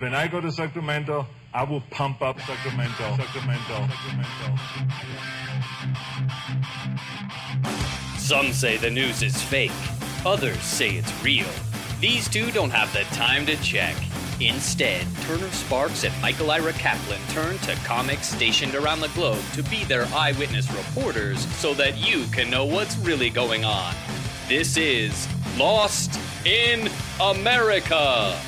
When 0.00 0.14
I 0.14 0.28
go 0.28 0.40
to 0.40 0.52
Sacramento, 0.52 1.26
I 1.52 1.64
will 1.64 1.80
pump 1.90 2.22
up 2.22 2.38
Sacramento. 2.42 3.16
Sacramento. 3.16 3.88
Sacramento. 3.88 4.56
Some 8.16 8.52
say 8.52 8.76
the 8.76 8.90
news 8.90 9.24
is 9.24 9.42
fake, 9.42 9.72
others 10.24 10.60
say 10.60 10.90
it's 10.90 11.12
real. 11.24 11.48
These 11.98 12.28
two 12.28 12.52
don't 12.52 12.70
have 12.70 12.92
the 12.92 13.02
time 13.16 13.44
to 13.46 13.56
check. 13.56 13.96
Instead, 14.38 15.04
Turner 15.22 15.50
Sparks 15.50 16.04
and 16.04 16.14
Michael 16.22 16.52
Ira 16.52 16.74
Kaplan 16.74 17.20
turn 17.30 17.58
to 17.58 17.74
comics 17.84 18.28
stationed 18.28 18.76
around 18.76 19.00
the 19.00 19.08
globe 19.08 19.42
to 19.54 19.64
be 19.64 19.82
their 19.82 20.06
eyewitness 20.14 20.70
reporters 20.70 21.44
so 21.56 21.74
that 21.74 21.96
you 21.96 22.24
can 22.26 22.48
know 22.48 22.64
what's 22.64 22.96
really 22.98 23.30
going 23.30 23.64
on. 23.64 23.92
This 24.46 24.76
is 24.76 25.26
Lost 25.58 26.20
in 26.46 26.88
America. 27.20 28.40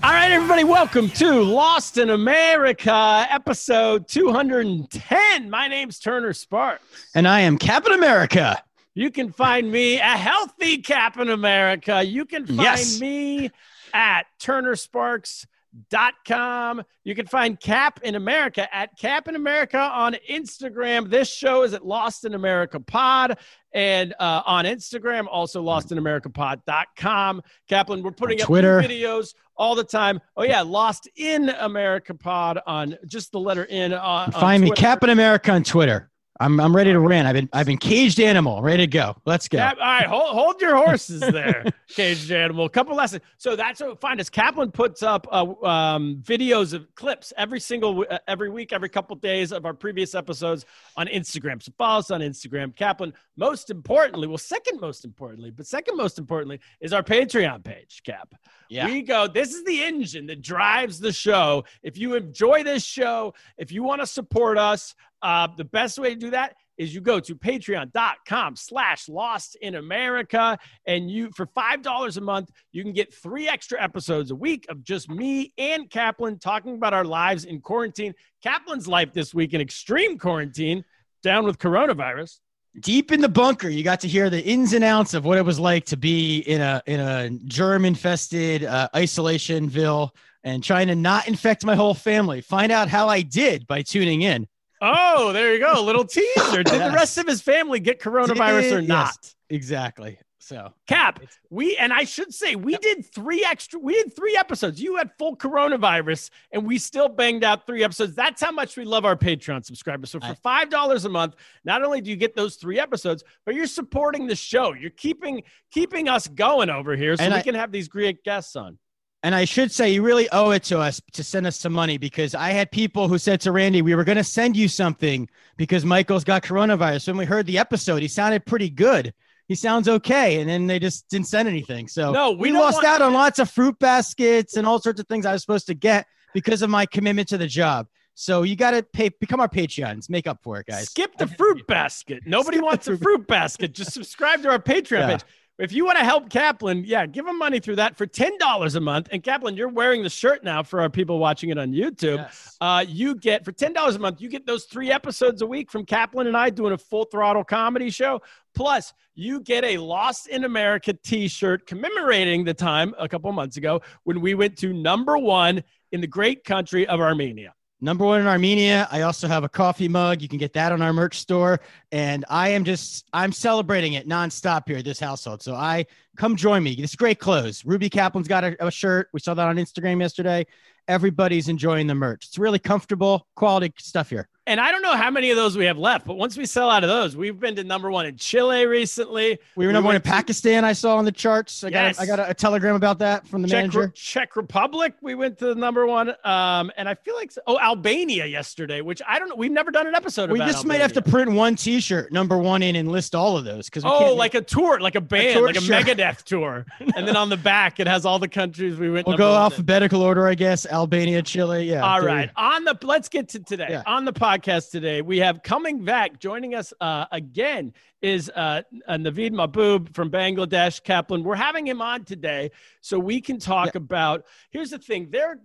All 0.00 0.12
right, 0.12 0.30
everybody, 0.30 0.62
welcome 0.64 1.08
to 1.10 1.42
Lost 1.42 1.98
in 1.98 2.10
America, 2.10 3.26
episode 3.30 4.06
210. 4.06 5.50
My 5.50 5.66
name's 5.66 5.98
Turner 5.98 6.32
Sparks. 6.32 6.84
And 7.16 7.26
I 7.26 7.40
am 7.40 7.58
Captain 7.58 7.92
America. 7.94 8.62
You 8.94 9.10
can 9.10 9.32
find 9.32 9.70
me 9.72 9.96
a 9.98 10.02
healthy 10.02 10.78
Captain 10.78 11.30
America. 11.30 12.00
You 12.02 12.24
can 12.26 12.46
find 12.46 12.60
Yes. 12.60 13.00
me 13.00 13.50
at 13.92 14.26
turnersparks.com. 14.40 16.84
You 17.04 17.14
can 17.16 17.26
find 17.26 17.58
Cap 17.58 17.98
in 18.04 18.14
America 18.14 18.72
at 18.74 18.96
Cap 18.98 19.26
in 19.28 19.34
America 19.34 19.80
on 19.80 20.14
Instagram. 20.30 21.10
This 21.10 21.28
show 21.32 21.62
is 21.64 21.74
at 21.74 21.84
Lost 21.84 22.24
in 22.24 22.34
America 22.34 22.78
Pod 22.80 23.36
and 23.74 24.14
uh, 24.18 24.40
on 24.46 24.64
Instagram, 24.64 25.26
also 25.30 25.62
lostinamericapod.com. 25.62 27.42
Kaplan, 27.68 28.02
we're 28.02 28.10
putting 28.12 28.38
On 28.38 28.42
up 28.42 28.46
Twitter. 28.46 28.80
new 28.80 28.88
videos 28.88 29.34
all 29.58 29.74
the 29.74 29.84
time. 29.84 30.20
Oh, 30.36 30.42
yeah, 30.42 30.62
Lost 30.62 31.08
in 31.16 31.50
America 31.50 32.14
Pod 32.14 32.60
on 32.66 32.96
just 33.06 33.32
the 33.32 33.40
letter 33.40 33.64
in. 33.64 33.92
Uh, 33.92 34.00
on 34.00 34.32
Find 34.32 34.62
me 34.62 34.70
Captain 34.70 35.10
America 35.10 35.52
on 35.52 35.64
Twitter. 35.64 36.10
I'm, 36.40 36.60
I'm 36.60 36.74
ready 36.74 36.92
to 36.92 37.00
rant. 37.00 37.26
I've 37.26 37.34
been 37.34 37.48
I've 37.52 37.66
been 37.66 37.78
caged 37.78 38.20
animal, 38.20 38.62
ready 38.62 38.84
to 38.84 38.86
go. 38.86 39.16
Let's 39.24 39.48
go. 39.48 39.58
All 39.58 39.74
right, 39.76 40.06
hold, 40.06 40.30
hold 40.30 40.60
your 40.60 40.76
horses 40.76 41.20
there, 41.20 41.64
caged 41.88 42.30
animal. 42.30 42.64
A 42.66 42.70
couple 42.70 42.94
lessons. 42.94 43.22
So 43.38 43.56
that's 43.56 43.80
what 43.80 44.00
find 44.00 44.20
us. 44.20 44.30
Kaplan 44.30 44.70
puts 44.70 45.02
up 45.02 45.26
uh, 45.32 45.46
um, 45.66 46.22
videos 46.22 46.74
of 46.74 46.94
clips 46.94 47.32
every 47.36 47.58
single 47.58 48.04
uh, 48.08 48.18
every 48.28 48.50
week, 48.50 48.72
every 48.72 48.88
couple 48.88 49.16
days 49.16 49.50
of 49.50 49.66
our 49.66 49.74
previous 49.74 50.14
episodes 50.14 50.64
on 50.96 51.08
Instagram. 51.08 51.60
So 51.60 51.72
follow 51.76 51.98
us 51.98 52.10
on 52.10 52.20
Instagram. 52.20 52.74
Kaplan. 52.76 53.14
Most 53.36 53.70
importantly, 53.70 54.26
well, 54.26 54.36
second 54.36 54.80
most 54.80 55.04
importantly, 55.04 55.52
but 55.52 55.64
second 55.64 55.96
most 55.96 56.18
importantly 56.18 56.58
is 56.80 56.92
our 56.92 57.04
Patreon 57.04 57.64
page. 57.64 58.02
Cap. 58.04 58.34
Yeah. 58.68 58.86
We 58.86 59.02
go. 59.02 59.26
This 59.26 59.54
is 59.54 59.64
the 59.64 59.82
engine 59.82 60.26
that 60.26 60.42
drives 60.42 60.98
the 61.00 61.12
show. 61.12 61.64
If 61.82 61.96
you 61.96 62.14
enjoy 62.14 62.62
this 62.62 62.84
show, 62.84 63.34
if 63.56 63.72
you 63.72 63.82
want 63.82 64.00
to 64.02 64.06
support 64.06 64.58
us, 64.58 64.94
uh, 65.22 65.48
the 65.56 65.64
best 65.64 65.98
way 65.98 66.10
to 66.10 66.16
do 66.16 66.30
that 66.30 66.54
is 66.76 66.94
you 66.94 67.00
go 67.00 67.18
to 67.18 67.34
patreon.com 67.34 68.56
slash 68.56 69.08
lost 69.08 69.56
in 69.60 69.74
america 69.74 70.58
and 70.86 71.10
you 71.10 71.30
for 71.34 71.46
five 71.46 71.82
dollars 71.82 72.16
a 72.16 72.20
month 72.20 72.50
you 72.72 72.82
can 72.82 72.92
get 72.92 73.12
three 73.12 73.48
extra 73.48 73.82
episodes 73.82 74.30
a 74.30 74.36
week 74.36 74.66
of 74.68 74.82
just 74.84 75.10
me 75.10 75.52
and 75.58 75.90
kaplan 75.90 76.38
talking 76.38 76.74
about 76.74 76.94
our 76.94 77.04
lives 77.04 77.44
in 77.44 77.60
quarantine 77.60 78.14
kaplan's 78.42 78.86
life 78.86 79.12
this 79.12 79.34
week 79.34 79.54
in 79.54 79.60
extreme 79.60 80.18
quarantine 80.18 80.84
down 81.22 81.44
with 81.44 81.58
coronavirus 81.58 82.38
Deep 82.80 83.10
in 83.10 83.20
the 83.20 83.28
bunker, 83.28 83.68
you 83.68 83.82
got 83.82 83.98
to 84.00 84.08
hear 84.08 84.30
the 84.30 84.44
ins 84.44 84.72
and 84.72 84.84
outs 84.84 85.14
of 85.14 85.24
what 85.24 85.38
it 85.38 85.44
was 85.44 85.58
like 85.58 85.86
to 85.86 85.96
be 85.96 86.40
in 86.40 86.60
a 86.60 86.82
in 86.86 87.00
a 87.00 87.30
germ 87.46 87.84
infested 87.84 88.62
uh, 88.62 88.88
isolationville 88.94 90.10
and 90.44 90.62
trying 90.62 90.86
to 90.86 90.94
not 90.94 91.26
infect 91.26 91.64
my 91.64 91.74
whole 91.74 91.94
family. 91.94 92.40
Find 92.40 92.70
out 92.70 92.88
how 92.88 93.08
I 93.08 93.22
did 93.22 93.66
by 93.66 93.82
tuning 93.82 94.22
in. 94.22 94.46
Oh 94.80 95.32
there 95.32 95.52
you 95.54 95.60
go 95.60 95.80
a 95.80 95.82
little 95.82 96.04
teaser 96.04 96.62
did 96.62 96.80
the 96.80 96.92
rest 96.94 97.18
of 97.18 97.26
his 97.26 97.40
family 97.40 97.80
get 97.80 98.00
coronavirus 98.00 98.72
or 98.72 98.82
not 98.82 99.14
yes, 99.22 99.36
exactly. 99.50 100.18
So 100.48 100.72
Cap, 100.86 101.20
we 101.50 101.76
and 101.76 101.92
I 101.92 102.04
should 102.04 102.32
say 102.32 102.56
we 102.56 102.78
did 102.78 103.04
three 103.14 103.44
extra. 103.44 103.78
We 103.78 103.92
did 103.92 104.16
three 104.16 104.34
episodes. 104.34 104.80
You 104.80 104.96
had 104.96 105.10
full 105.18 105.36
coronavirus, 105.36 106.30
and 106.52 106.66
we 106.66 106.78
still 106.78 107.10
banged 107.10 107.44
out 107.44 107.66
three 107.66 107.84
episodes. 107.84 108.14
That's 108.14 108.40
how 108.40 108.50
much 108.50 108.74
we 108.74 108.86
love 108.86 109.04
our 109.04 109.14
Patreon 109.14 109.62
subscribers. 109.66 110.10
So 110.10 110.20
for 110.20 110.34
five 110.36 110.70
dollars 110.70 111.04
a 111.04 111.10
month, 111.10 111.34
not 111.64 111.82
only 111.84 112.00
do 112.00 112.08
you 112.08 112.16
get 112.16 112.34
those 112.34 112.56
three 112.56 112.80
episodes, 112.80 113.24
but 113.44 113.54
you're 113.56 113.66
supporting 113.66 114.26
the 114.26 114.36
show. 114.36 114.72
You're 114.72 114.88
keeping 114.90 115.42
keeping 115.70 116.08
us 116.08 116.26
going 116.28 116.70
over 116.70 116.96
here, 116.96 117.14
so 117.16 117.24
And 117.24 117.34
we 117.34 117.40
I- 117.40 117.42
can 117.42 117.54
have 117.54 117.70
these 117.70 117.88
great 117.88 118.24
guests 118.24 118.56
on. 118.56 118.78
And 119.24 119.34
I 119.34 119.44
should 119.44 119.72
say, 119.72 119.90
you 119.90 120.02
really 120.02 120.28
owe 120.30 120.50
it 120.50 120.62
to 120.64 120.78
us 120.78 121.00
to 121.14 121.24
send 121.24 121.46
us 121.46 121.56
some 121.58 121.72
money 121.72 121.98
because 121.98 122.34
I 122.36 122.50
had 122.50 122.70
people 122.70 123.08
who 123.08 123.18
said 123.18 123.40
to 123.42 123.52
Randy, 123.52 123.82
we 123.82 123.94
were 123.96 124.04
going 124.04 124.16
to 124.18 124.22
send 124.24 124.56
you 124.56 124.68
something 124.68 125.28
because 125.56 125.84
Michael's 125.84 126.22
got 126.22 126.44
coronavirus. 126.44 127.08
When 127.08 127.16
we 127.16 127.24
heard 127.24 127.44
the 127.46 127.58
episode, 127.58 128.00
he 128.00 128.06
sounded 128.08 128.46
pretty 128.46 128.70
good. 128.70 129.12
He 129.48 129.56
sounds 129.56 129.88
okay. 129.88 130.40
And 130.40 130.48
then 130.48 130.68
they 130.68 130.78
just 130.78 131.08
didn't 131.08 131.26
send 131.26 131.48
anything. 131.48 131.88
So 131.88 132.12
No, 132.12 132.30
we 132.30 132.52
we, 132.52 132.58
lost 132.58 132.84
out 132.84 133.02
on 133.02 133.12
lots 133.12 133.40
of 133.40 133.50
fruit 133.50 133.76
baskets 133.80 134.56
and 134.56 134.66
all 134.66 134.78
sorts 134.78 135.00
of 135.00 135.08
things 135.08 135.26
I 135.26 135.32
was 135.32 135.42
supposed 135.42 135.66
to 135.66 135.74
get 135.74 136.06
because 136.32 136.62
of 136.62 136.70
my 136.70 136.86
commitment 136.86 137.28
to 137.30 137.38
the 137.38 137.46
job. 137.48 137.88
So 138.14 138.42
you 138.42 138.56
got 138.56 138.72
to 138.72 138.82
pay, 138.82 139.08
become 139.10 139.40
our 139.40 139.48
Patreons, 139.48 140.10
make 140.10 140.26
up 140.26 140.38
for 140.42 140.58
it, 140.60 140.66
guys. 140.66 140.88
Skip 140.90 141.16
the 141.18 141.26
fruit 141.28 141.66
basket. 141.66 142.24
Nobody 142.26 142.56
Skip 142.58 142.64
wants 142.64 142.86
a 142.88 142.90
fruit- 142.90 143.02
fruit 143.02 143.26
basket. 143.28 143.72
Just 143.74 143.92
subscribe 143.92 144.42
to 144.42 144.50
our 144.50 144.58
Patreon 144.58 144.98
Yeah. 144.98 145.06
page. 145.08 145.20
If 145.58 145.72
you 145.72 145.84
want 145.84 145.98
to 145.98 146.04
help 146.04 146.30
Kaplan, 146.30 146.84
yeah, 146.86 147.04
give 147.06 147.26
him 147.26 147.36
money 147.36 147.58
through 147.58 147.76
that 147.76 147.96
for 147.96 148.06
ten 148.06 148.38
dollars 148.38 148.76
a 148.76 148.80
month. 148.80 149.08
And 149.10 149.24
Kaplan, 149.24 149.56
you're 149.56 149.68
wearing 149.68 150.04
the 150.04 150.08
shirt 150.08 150.44
now 150.44 150.62
for 150.62 150.80
our 150.80 150.88
people 150.88 151.18
watching 151.18 151.50
it 151.50 151.58
on 151.58 151.72
YouTube. 151.72 152.18
Yes. 152.18 152.56
Uh, 152.60 152.84
you 152.86 153.16
get 153.16 153.44
for 153.44 153.50
ten 153.50 153.72
dollars 153.72 153.96
a 153.96 153.98
month, 153.98 154.20
you 154.20 154.28
get 154.28 154.46
those 154.46 154.64
three 154.66 154.92
episodes 154.92 155.42
a 155.42 155.46
week 155.46 155.72
from 155.72 155.84
Kaplan 155.84 156.28
and 156.28 156.36
I 156.36 156.50
doing 156.50 156.72
a 156.72 156.78
full 156.78 157.04
throttle 157.06 157.42
comedy 157.42 157.90
show. 157.90 158.22
Plus, 158.54 158.94
you 159.16 159.40
get 159.40 159.64
a 159.64 159.78
Lost 159.78 160.28
in 160.28 160.44
America 160.44 160.92
T-shirt 160.92 161.66
commemorating 161.66 162.44
the 162.44 162.54
time 162.54 162.94
a 162.96 163.08
couple 163.08 163.30
months 163.32 163.56
ago 163.56 163.80
when 164.04 164.20
we 164.20 164.34
went 164.34 164.56
to 164.58 164.72
number 164.72 165.18
one 165.18 165.64
in 165.90 166.00
the 166.00 166.06
great 166.06 166.44
country 166.44 166.86
of 166.86 167.00
Armenia. 167.00 167.52
Number 167.80 168.04
one 168.04 168.20
in 168.20 168.26
Armenia. 168.26 168.88
I 168.90 169.02
also 169.02 169.28
have 169.28 169.44
a 169.44 169.48
coffee 169.48 169.88
mug. 169.88 170.20
You 170.20 170.28
can 170.28 170.38
get 170.38 170.52
that 170.54 170.72
on 170.72 170.82
our 170.82 170.92
merch 170.92 171.18
store. 171.18 171.60
And 171.92 172.24
I 172.28 172.48
am 172.50 172.64
just, 172.64 173.06
I'm 173.12 173.30
celebrating 173.30 173.92
it 173.92 174.08
nonstop 174.08 174.64
here 174.66 174.78
at 174.78 174.84
this 174.84 174.98
household. 174.98 175.42
So 175.42 175.54
I 175.54 175.86
come 176.16 176.34
join 176.34 176.64
me. 176.64 176.72
It's 176.72 176.96
great 176.96 177.20
clothes. 177.20 177.64
Ruby 177.64 177.88
Kaplan's 177.88 178.26
got 178.26 178.42
a, 178.42 178.66
a 178.66 178.70
shirt. 178.70 179.08
We 179.12 179.20
saw 179.20 179.34
that 179.34 179.46
on 179.46 179.56
Instagram 179.56 180.00
yesterday. 180.00 180.44
Everybody's 180.88 181.48
enjoying 181.48 181.86
the 181.86 181.94
merch. 181.94 182.26
It's 182.26 182.38
really 182.38 182.58
comfortable, 182.58 183.28
quality 183.36 183.72
stuff 183.78 184.10
here. 184.10 184.28
And 184.48 184.58
I 184.58 184.72
don't 184.72 184.80
know 184.80 184.96
how 184.96 185.10
many 185.10 185.30
of 185.30 185.36
those 185.36 185.56
we 185.58 185.66
have 185.66 185.76
left, 185.78 186.06
but 186.06 186.16
once 186.16 186.36
we 186.36 186.46
sell 186.46 186.70
out 186.70 186.82
of 186.82 186.88
those, 186.88 187.14
we've 187.14 187.38
been 187.38 187.54
to 187.56 187.64
number 187.64 187.90
one 187.90 188.06
in 188.06 188.16
Chile 188.16 188.66
recently. 188.66 189.38
We 189.56 189.66
were 189.66 189.72
number 189.72 189.86
one 189.88 189.96
in 189.96 190.00
to- 190.02 190.08
Pakistan. 190.08 190.64
I 190.64 190.72
saw 190.72 190.96
on 190.96 191.04
the 191.04 191.12
charts. 191.12 191.62
I 191.62 191.70
got 191.70 191.96
a, 191.96 192.00
I 192.00 192.06
got 192.06 192.18
a, 192.18 192.30
a 192.30 192.34
telegram 192.34 192.74
about 192.74 192.98
that 193.00 193.28
from 193.28 193.42
the 193.42 193.48
Czech, 193.48 193.56
manager. 193.64 193.92
Czech 193.94 194.36
Republic, 194.36 194.94
we 195.02 195.14
went 195.14 195.38
to 195.40 195.54
number 195.54 195.86
one. 195.86 196.08
Um, 196.24 196.72
and 196.78 196.88
I 196.88 196.94
feel 196.94 197.14
like 197.14 197.30
oh 197.46 197.58
Albania 197.60 198.24
yesterday, 198.24 198.80
which 198.80 199.02
I 199.06 199.18
don't 199.18 199.28
know. 199.28 199.34
We've 199.36 199.52
never 199.52 199.70
done 199.70 199.86
an 199.86 199.94
episode. 199.94 200.30
We 200.30 200.38
just 200.38 200.64
might 200.64 200.80
have 200.80 200.94
to 200.94 201.02
print 201.02 201.30
one 201.30 201.54
T-shirt, 201.54 202.10
number 202.10 202.38
one 202.38 202.62
in, 202.62 202.74
and 202.74 202.90
list 202.90 203.14
all 203.14 203.36
of 203.36 203.44
those 203.44 203.66
because 203.66 203.84
Oh, 203.84 204.14
like 204.14 204.34
a 204.34 204.40
tour, 204.40 204.80
like 204.80 204.94
a 204.94 205.00
band, 205.02 205.34
tour, 205.34 205.46
like 205.46 205.56
a. 205.56 205.60
Megadeth 205.60 206.22
tour, 206.22 206.64
and 206.96 207.06
then 207.06 207.16
on 207.16 207.28
the 207.28 207.36
back 207.36 207.80
it 207.80 207.86
has 207.86 208.06
all 208.06 208.18
the 208.18 208.28
countries 208.28 208.78
we 208.78 208.88
went. 208.88 209.04
To. 209.04 209.10
We'll 209.10 209.18
go 209.18 209.28
one 209.32 209.36
in. 209.36 209.42
alphabetical 209.42 210.00
order, 210.00 210.26
I 210.26 210.34
guess. 210.34 210.64
Albania, 210.64 211.20
Chile, 211.22 211.64
yeah. 211.64 211.82
All 211.82 212.00
right. 212.00 212.30
On 212.36 212.64
the 212.64 212.78
let's 212.82 213.10
get 213.10 213.28
to 213.30 213.40
today. 213.40 213.66
Yeah. 213.68 213.82
On 213.86 214.06
the 214.06 214.12
podcast 214.12 214.37
today, 214.40 215.02
we 215.02 215.18
have 215.18 215.42
coming 215.42 215.84
back, 215.84 216.18
joining 216.18 216.54
us 216.54 216.72
uh, 216.80 217.06
again 217.12 217.72
is 218.02 218.30
uh, 218.34 218.62
uh, 218.86 218.94
Naveed 218.94 219.32
Mahbub 219.32 219.94
from 219.94 220.10
Bangladesh, 220.10 220.82
Kaplan. 220.82 221.24
We're 221.24 221.34
having 221.34 221.66
him 221.66 221.82
on 221.82 222.04
today 222.04 222.50
so 222.80 222.98
we 222.98 223.20
can 223.20 223.38
talk 223.38 223.74
about. 223.74 224.24
Here's 224.50 224.70
the 224.70 224.78
thing: 224.78 225.08
they're 225.10 225.40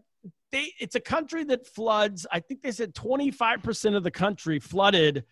they. 0.51 0.73
It's 0.79 0.95
a 0.95 0.99
country 0.99 1.43
that 1.45 1.67
floods. 1.67 2.27
I 2.31 2.39
think 2.39 2.61
they 2.61 2.71
said 2.71 2.93
25 2.95 3.63
percent 3.63 3.95
of 3.95 4.03
the 4.03 4.11
country 4.11 4.59
flooded 4.59 5.25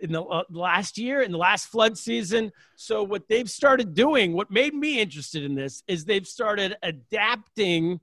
in 0.00 0.12
the 0.12 0.22
uh, 0.22 0.42
last 0.50 0.98
year 0.98 1.22
in 1.22 1.32
the 1.32 1.38
last 1.38 1.66
flood 1.66 1.96
season 1.96 2.50
so 2.74 3.04
what 3.04 3.28
they've 3.28 3.48
started 3.48 3.94
doing 3.94 4.32
what 4.32 4.50
made 4.50 4.74
me 4.74 4.98
interested 4.98 5.44
in 5.44 5.54
this 5.54 5.84
is 5.86 6.04
they've 6.04 6.26
started 6.26 6.76
adapting 6.82 8.00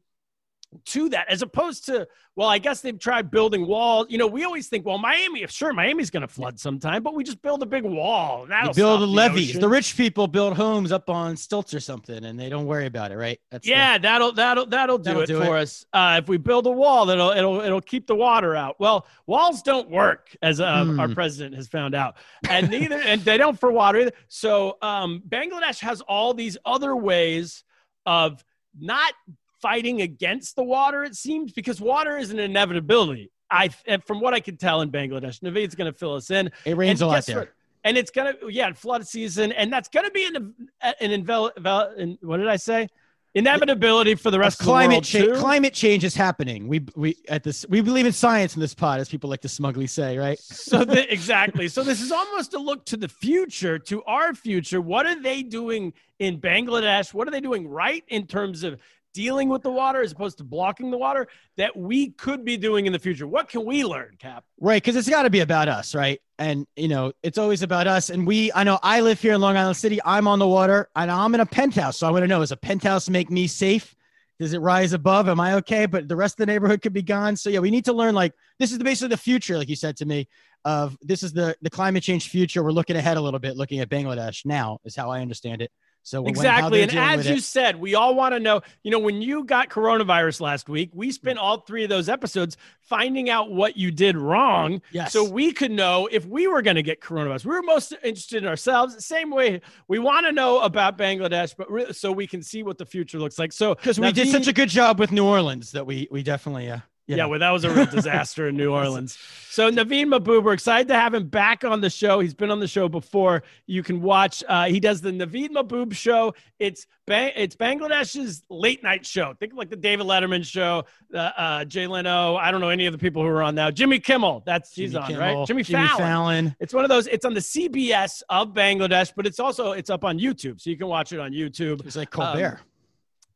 to 0.86 1.10
that 1.10 1.28
as 1.30 1.42
opposed 1.42 1.86
to 1.86 2.08
well 2.38 2.48
i 2.48 2.58
guess 2.58 2.80
they've 2.80 2.98
tried 2.98 3.30
building 3.30 3.68
walls 3.68 4.08
you 4.10 4.18
know 4.18 4.26
we 4.26 4.46
always 4.46 4.70
think 4.70 4.86
well 4.86 4.98
miami 4.98 5.46
sure 5.48 5.74
miami's 5.74 6.10
going 6.10 6.22
to 6.22 6.30
flood 6.30 6.58
sometime 6.58 7.04
but 7.04 7.14
we 7.14 7.26
just 7.26 7.42
build 7.42 7.62
a 7.62 7.66
big 7.66 7.84
wall 7.84 8.46
That'll 8.48 8.74
build 8.74 9.00
stop 9.00 9.00
the 9.02 9.06
levees. 9.08 9.60
The 9.60 9.68
rich 9.68 9.98
people 9.98 10.28
build 10.28 10.56
homes 10.56 10.94
up 10.94 11.10
on 11.10 11.36
stilts 11.36 11.74
or 11.74 11.82
something, 11.82 12.24
and 12.24 12.40
they 12.40 12.48
don't 12.48 12.66
worry 12.68 12.86
about 12.86 13.12
it, 13.12 13.18
right? 13.18 13.38
That's 13.52 13.66
the- 13.66 13.72
yeah, 13.72 13.98
that'll 13.98 14.32
that'll 14.32 14.66
that'll 14.66 14.98
do 14.98 15.04
That'll 15.04 15.22
it 15.24 15.28
do 15.28 15.44
for 15.44 15.58
us. 15.58 15.86
Uh, 15.92 16.22
if 16.24 16.30
we 16.30 16.38
build 16.38 16.66
a 16.68 16.72
wall, 16.72 17.06
that'll 17.06 17.32
it'll 17.32 17.60
it'll 17.60 17.82
keep 17.82 18.08
the 18.08 18.16
water 18.16 18.56
out. 18.56 18.78
Well, 18.80 19.06
walls 19.28 19.62
don't 19.62 19.90
work, 19.90 20.30
as 20.42 20.62
uh, 20.62 20.86
Hmm. 20.86 21.00
our 21.02 21.10
president 21.10 21.56
has 21.56 21.68
found 21.68 21.96
out, 21.96 22.16
and 22.50 22.70
neither 22.70 23.00
and 23.02 23.22
they 23.26 23.38
don't 23.38 23.60
for 23.60 23.72
water 23.72 24.00
either. 24.00 24.12
So 24.30 24.78
um, 24.82 25.22
Bangladesh 25.28 25.80
has 25.82 26.00
all 26.02 26.34
these 26.34 26.58
other 26.66 26.96
ways 26.96 27.64
of 28.06 28.42
not 28.80 29.12
fighting 29.62 30.02
against 30.02 30.56
the 30.56 30.64
water. 30.64 31.04
It 31.04 31.16
seems 31.16 31.52
because 31.54 31.80
water 31.80 32.18
is 32.18 32.32
an 32.32 32.40
inevitability. 32.40 33.32
I 33.50 33.70
from 34.06 34.22
what 34.22 34.34
I 34.34 34.40
can 34.40 34.58
tell 34.58 34.82
in 34.82 34.92
Bangladesh, 34.92 35.40
Naveed's 35.42 35.76
going 35.76 35.92
to 35.92 35.98
fill 35.98 36.16
us 36.16 36.32
in. 36.32 36.52
It 36.66 36.78
rains 36.78 37.02
And 37.02 37.10
a 37.10 37.14
lot 37.14 37.26
there. 37.26 37.40
what? 37.40 37.50
And 37.84 37.98
it's 37.98 38.12
gonna, 38.12 38.34
yeah, 38.48 38.72
flood 38.74 39.08
season, 39.08 39.52
and 39.54 39.74
that's 39.74 39.90
gonna 39.90 40.12
be 40.12 40.26
an 40.26 40.54
an 40.84 41.26
invel, 41.26 41.50
in, 41.98 42.18
what 42.22 42.38
did 42.38 42.48
I 42.48 42.58
say? 42.58 42.88
Inevitability 43.34 44.16
for 44.16 44.30
the 44.30 44.38
rest 44.38 44.60
of, 44.60 44.66
climate 44.66 44.90
the 44.90 44.96
world 44.96 45.04
change. 45.06 45.26
too. 45.26 45.36
Climate 45.36 45.74
change 45.74 46.04
is 46.04 46.14
happening. 46.14 46.68
We 46.68 46.86
we 46.96 47.16
at 47.30 47.44
this 47.44 47.66
we 47.70 47.82
believe 47.82 48.06
in 48.06 48.12
science 48.12 48.56
in 48.56 48.60
this 48.62 48.74
pod, 48.76 49.00
as 49.00 49.10
people 49.10 49.30
like 49.30 49.42
to 49.42 49.50
smugly 49.50 49.88
say, 49.88 50.18
right? 50.18 50.38
so 50.40 50.84
the, 50.84 51.12
exactly. 51.12 51.68
So 51.70 51.82
this 51.82 52.02
is 52.02 52.12
almost 52.12 52.54
a 52.54 52.60
look 52.60 52.86
to 52.86 52.98
the 52.98 53.08
future, 53.08 53.80
to 53.80 54.04
our 54.04 54.36
future. 54.36 54.80
What 54.80 55.06
are 55.06 55.20
they 55.20 55.44
doing 55.44 55.94
in 56.20 56.40
Bangladesh? 56.40 57.14
What 57.14 57.28
are 57.28 57.32
they 57.32 57.42
doing 57.42 57.68
right 57.68 58.04
in 58.10 58.28
terms 58.28 58.64
of 58.64 58.80
dealing 59.14 59.50
with 59.50 59.62
the 59.62 59.72
water 59.72 60.02
as 60.02 60.12
opposed 60.12 60.38
to 60.38 60.44
blocking 60.44 60.92
the 60.92 60.98
water 60.98 61.28
that 61.58 61.76
we 61.76 62.12
could 62.12 62.46
be 62.46 62.58
doing 62.58 62.86
in 62.86 62.94
the 62.94 63.00
future? 63.00 63.28
What 63.28 63.50
can 63.50 63.66
we 63.66 63.84
learn, 63.84 64.16
Cap? 64.20 64.44
Right, 64.60 64.82
because 64.82 64.96
it's 64.96 65.10
got 65.10 65.24
to 65.24 65.30
be 65.30 65.40
about 65.40 65.68
us, 65.68 65.94
right? 65.96 66.20
And 66.40 66.66
you 66.76 66.88
know, 66.88 67.12
it's 67.24 67.38
always 67.38 67.62
about 67.62 67.88
us. 67.88 68.10
And 68.10 68.26
we, 68.26 68.52
I 68.54 68.64
know, 68.64 68.80
I 68.82 69.02
live 69.02 69.20
here 69.20 69.34
in 69.34 69.42
Long 69.42 69.58
Island 69.58 69.78
City. 69.78 70.00
I'm 70.04 70.28
on 70.28 70.40
the 70.40 70.48
water, 70.48 70.90
and 70.96 71.12
I'm 71.12 71.34
in 71.36 71.42
a 71.42 71.46
penthouse. 71.46 71.98
So 71.98 72.08
I 72.08 72.12
want 72.12 72.24
to 72.24 72.28
know: 72.28 72.40
Does 72.40 72.52
a 72.52 72.58
penthouse 72.58 73.10
make 73.10 73.30
me 73.30 73.48
safe? 73.48 73.96
Does 74.40 74.54
it 74.54 74.60
rise 74.60 74.94
above? 74.94 75.30
Am 75.30 75.40
I 75.40 75.54
okay? 75.56 75.86
But 75.86 76.08
the 76.08 76.16
rest 76.16 76.34
of 76.34 76.38
the 76.38 76.46
neighborhood 76.48 76.82
could 76.82 76.94
be 76.94 77.04
gone. 77.04 77.36
So 77.36 77.52
yeah, 77.52 77.60
we 77.60 77.70
need 77.70 77.86
to 77.86 77.94
learn. 77.94 78.16
Like 78.16 78.34
this 78.58 78.72
is 78.72 78.80
the 78.80 78.84
basically 78.84 79.10
the 79.10 79.18
future, 79.18 79.56
like 79.58 79.70
you 79.70 79.76
said 79.76 79.98
to 79.98 80.06
me. 80.06 80.28
Of 80.66 80.98
this 81.02 81.22
is 81.24 81.34
the 81.34 81.56
the 81.62 81.70
climate 81.70 82.02
change 82.04 82.30
future. 82.30 82.64
We're 82.64 82.72
looking 82.72 82.96
ahead 82.96 83.18
a 83.18 83.22
little 83.22 83.40
bit, 83.40 83.56
looking 83.56 83.80
at 83.80 83.90
Bangladesh 83.90 84.46
now, 84.46 84.80
is 84.84 84.96
how 84.96 85.12
I 85.12 85.22
understand 85.22 85.62
it. 85.62 85.72
So 86.04 86.26
Exactly. 86.26 86.82
And 86.82 86.92
as 86.96 87.28
you 87.28 87.36
it- 87.36 87.44
said, 87.44 87.76
we 87.76 87.96
all 87.96 88.16
want 88.16 88.34
to 88.34 88.40
know, 88.40 88.62
you 88.84 88.92
know, 88.92 89.00
when 89.00 89.22
you 89.22 89.44
got 89.44 89.70
coronavirus 89.70 90.42
last 90.42 90.68
week, 90.68 90.90
we 90.94 91.12
spent 91.12 91.38
all 91.38 91.62
three 91.62 91.84
of 91.84 91.90
those 91.90 92.10
episodes 92.10 92.58
finding 92.80 93.30
out 93.30 93.52
what 93.52 93.78
you 93.78 93.92
did 93.92 94.18
wrong. 94.18 94.82
Yes. 94.92 95.14
So 95.14 95.24
we 95.24 95.52
could 95.54 95.72
know 95.72 96.08
if 96.12 96.26
we 96.26 96.48
were 96.48 96.62
going 96.62 96.76
to 96.76 96.84
get 96.84 97.02
coronavirus. 97.02 97.46
We 97.46 97.52
were 97.52 97.62
most 97.62 97.94
interested 98.04 98.44
in 98.44 98.50
ourselves. 98.50 99.06
Same 99.06 99.30
way 99.30 99.62
we 99.88 100.00
want 100.00 100.26
to 100.26 100.32
know 100.32 100.60
about 100.62 100.98
Bangladesh, 100.98 101.54
but 101.58 101.72
re- 101.72 101.94
so 101.94 102.12
we 102.12 102.28
can 102.28 102.42
see 102.42 102.64
what 102.64 102.78
the 102.78 102.86
future 102.86 103.20
looks 103.20 103.38
like. 103.38 103.54
So 103.54 103.76
because 103.76 104.00
we 104.00 104.12
did 104.12 104.30
such 104.30 104.48
a 104.48 104.54
good 104.54 104.70
job 104.70 105.00
with 105.00 105.12
New 105.12 105.26
Orleans 105.26 105.72
that 105.72 105.86
we 105.86 106.08
we 106.12 106.24
definitely 106.24 106.70
uh 106.70 106.80
you 107.12 107.18
Yeah, 107.18 107.24
know. 107.24 107.30
well, 107.30 107.40
that 107.40 107.52
was 107.52 107.64
a 107.64 107.70
real 107.74 107.86
disaster 107.86 108.48
in 108.48 108.56
New 108.58 108.74
Orleans. 108.74 109.18
So 109.50 109.70
Naveed 109.70 110.06
Mahbub, 110.06 110.44
we're 110.44 110.54
excited 110.54 110.88
to 110.88 110.96
have 110.96 111.14
him 111.14 111.28
back 111.28 111.66
on 111.66 111.82
the 111.82 111.90
show. 111.90 112.20
He's 112.22 112.34
been 112.34 112.52
on 112.52 112.60
the 112.62 112.68
show 112.68 112.88
before. 112.88 113.44
You 113.68 113.84
can 113.84 114.02
watch. 114.02 114.44
Uh, 114.48 114.66
he 114.68 114.80
does 114.80 115.02
the 115.02 115.12
Naveed 115.12 115.50
Mahbub 115.50 115.94
show. 115.94 116.34
It's 116.58 116.88
ba- 117.06 117.32
it's 117.36 117.56
Bangladesh's 117.58 118.44
late 118.50 118.82
night 118.82 119.06
show. 119.06 119.34
Think 119.34 119.52
of 119.52 119.58
like 119.58 119.70
the 119.70 119.76
David 119.76 120.06
Letterman 120.08 120.46
show, 120.46 120.86
uh, 121.14 121.18
uh, 121.18 121.66
Jay 121.66 121.86
Leno. 121.86 122.38
I 122.38 122.50
don't 122.50 122.62
know 122.62 122.70
any 122.70 122.86
of 122.86 122.94
the 122.94 122.98
people 122.98 123.22
who 123.24 123.28
are 123.28 123.44
on 123.44 123.54
now. 123.56 123.70
Jimmy 123.72 124.00
Kimmel. 124.00 124.42
That's 124.46 124.74
he's 124.74 124.96
on 124.96 125.08
Kimmel, 125.08 125.20
right. 125.40 125.48
Jimmy, 125.48 125.64
Jimmy 125.64 125.86
Fallon. 125.88 125.98
Fallon. 126.00 126.56
It's 126.62 126.74
one 126.74 126.86
of 126.86 126.90
those. 126.90 127.08
It's 127.08 127.26
on 127.26 127.34
the 127.34 127.42
CBS 127.42 128.22
of 128.30 128.54
Bangladesh, 128.54 129.12
but 129.16 129.26
it's 129.28 129.40
also 129.42 129.74
it's 129.74 129.90
up 129.90 130.06
on 130.06 130.18
YouTube, 130.18 130.62
so 130.62 130.70
you 130.70 130.78
can 130.78 130.88
watch 130.88 131.12
it 131.12 131.20
on 131.20 131.32
YouTube. 131.34 131.86
It's 131.86 131.98
like 131.98 132.10
Colbert. 132.10 132.62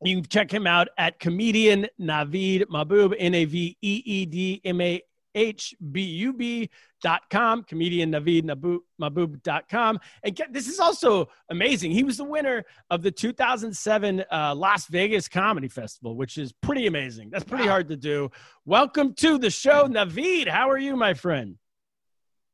You 0.04 0.18
can 0.18 0.26
check 0.26 0.54
him 0.54 0.68
out 0.68 0.90
at 0.98 1.20
comedian 1.20 1.88
Naveed 2.00 2.66
Mahbub, 2.66 3.16
N 3.18 3.34
A 3.34 3.46
V 3.46 3.78
E 3.82 4.04
E 4.06 4.26
D 4.26 4.62
M 4.64 4.82
A 4.82 5.02
H 5.36 5.76
B 5.92 6.02
U 6.02 6.34
B 6.34 6.70
dot 7.02 7.24
com, 7.30 7.64
comedian 7.64 8.12
Naveed 8.12 8.82
Mahbub 9.00 9.44
dot 9.44 9.70
com. 9.70 10.00
And 10.24 10.36
get, 10.36 10.52
this 10.54 10.68
is 10.68 10.80
also 10.80 11.30
amazing. 11.50 11.92
He 11.92 12.04
was 12.04 12.18
the 12.18 12.24
winner 12.24 12.64
of 12.90 13.04
the 13.04 13.12
2007 13.12 14.24
uh, 14.32 14.56
Las 14.56 14.88
Vegas 14.88 15.28
Comedy 15.28 15.68
Festival, 15.68 16.16
which 16.16 16.38
is 16.38 16.52
pretty 16.52 16.88
amazing. 16.88 17.30
That's 17.30 17.44
pretty 17.44 17.68
hard 17.68 17.90
to 17.90 17.98
do. 17.98 18.32
Welcome 18.66 19.14
to 19.16 19.38
the 19.38 19.50
show, 19.50 19.88
Naveed. 19.88 20.48
How 20.48 20.70
are 20.70 20.78
you, 20.78 20.96
my 20.96 21.14
friend? 21.14 21.58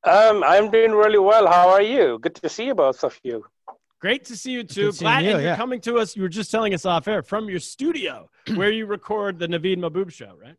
Um, 0.03 0.43
I'm 0.43 0.71
doing 0.71 0.91
really 0.91 1.19
well. 1.19 1.47
How 1.47 1.69
are 1.69 1.81
you? 1.81 2.17
Good 2.19 2.35
to 2.35 2.49
see 2.49 2.65
you, 2.65 2.75
both 2.75 3.03
of 3.03 3.19
you. 3.23 3.45
Great 4.01 4.25
to 4.25 4.35
see 4.35 4.51
you 4.51 4.63
too. 4.63 4.91
Glad 4.93 5.23
you, 5.23 5.29
you're 5.29 5.41
yeah. 5.41 5.55
coming 5.55 5.79
to 5.81 5.99
us. 5.99 6.15
You 6.15 6.23
were 6.23 6.29
just 6.29 6.49
telling 6.49 6.73
us 6.73 6.85
off 6.85 7.07
air 7.07 7.21
from 7.21 7.49
your 7.49 7.59
studio 7.59 8.29
where 8.55 8.71
you 8.71 8.87
record 8.87 9.37
the 9.37 9.47
Naveed 9.47 9.77
Mahbub 9.77 10.11
show, 10.11 10.33
right? 10.41 10.55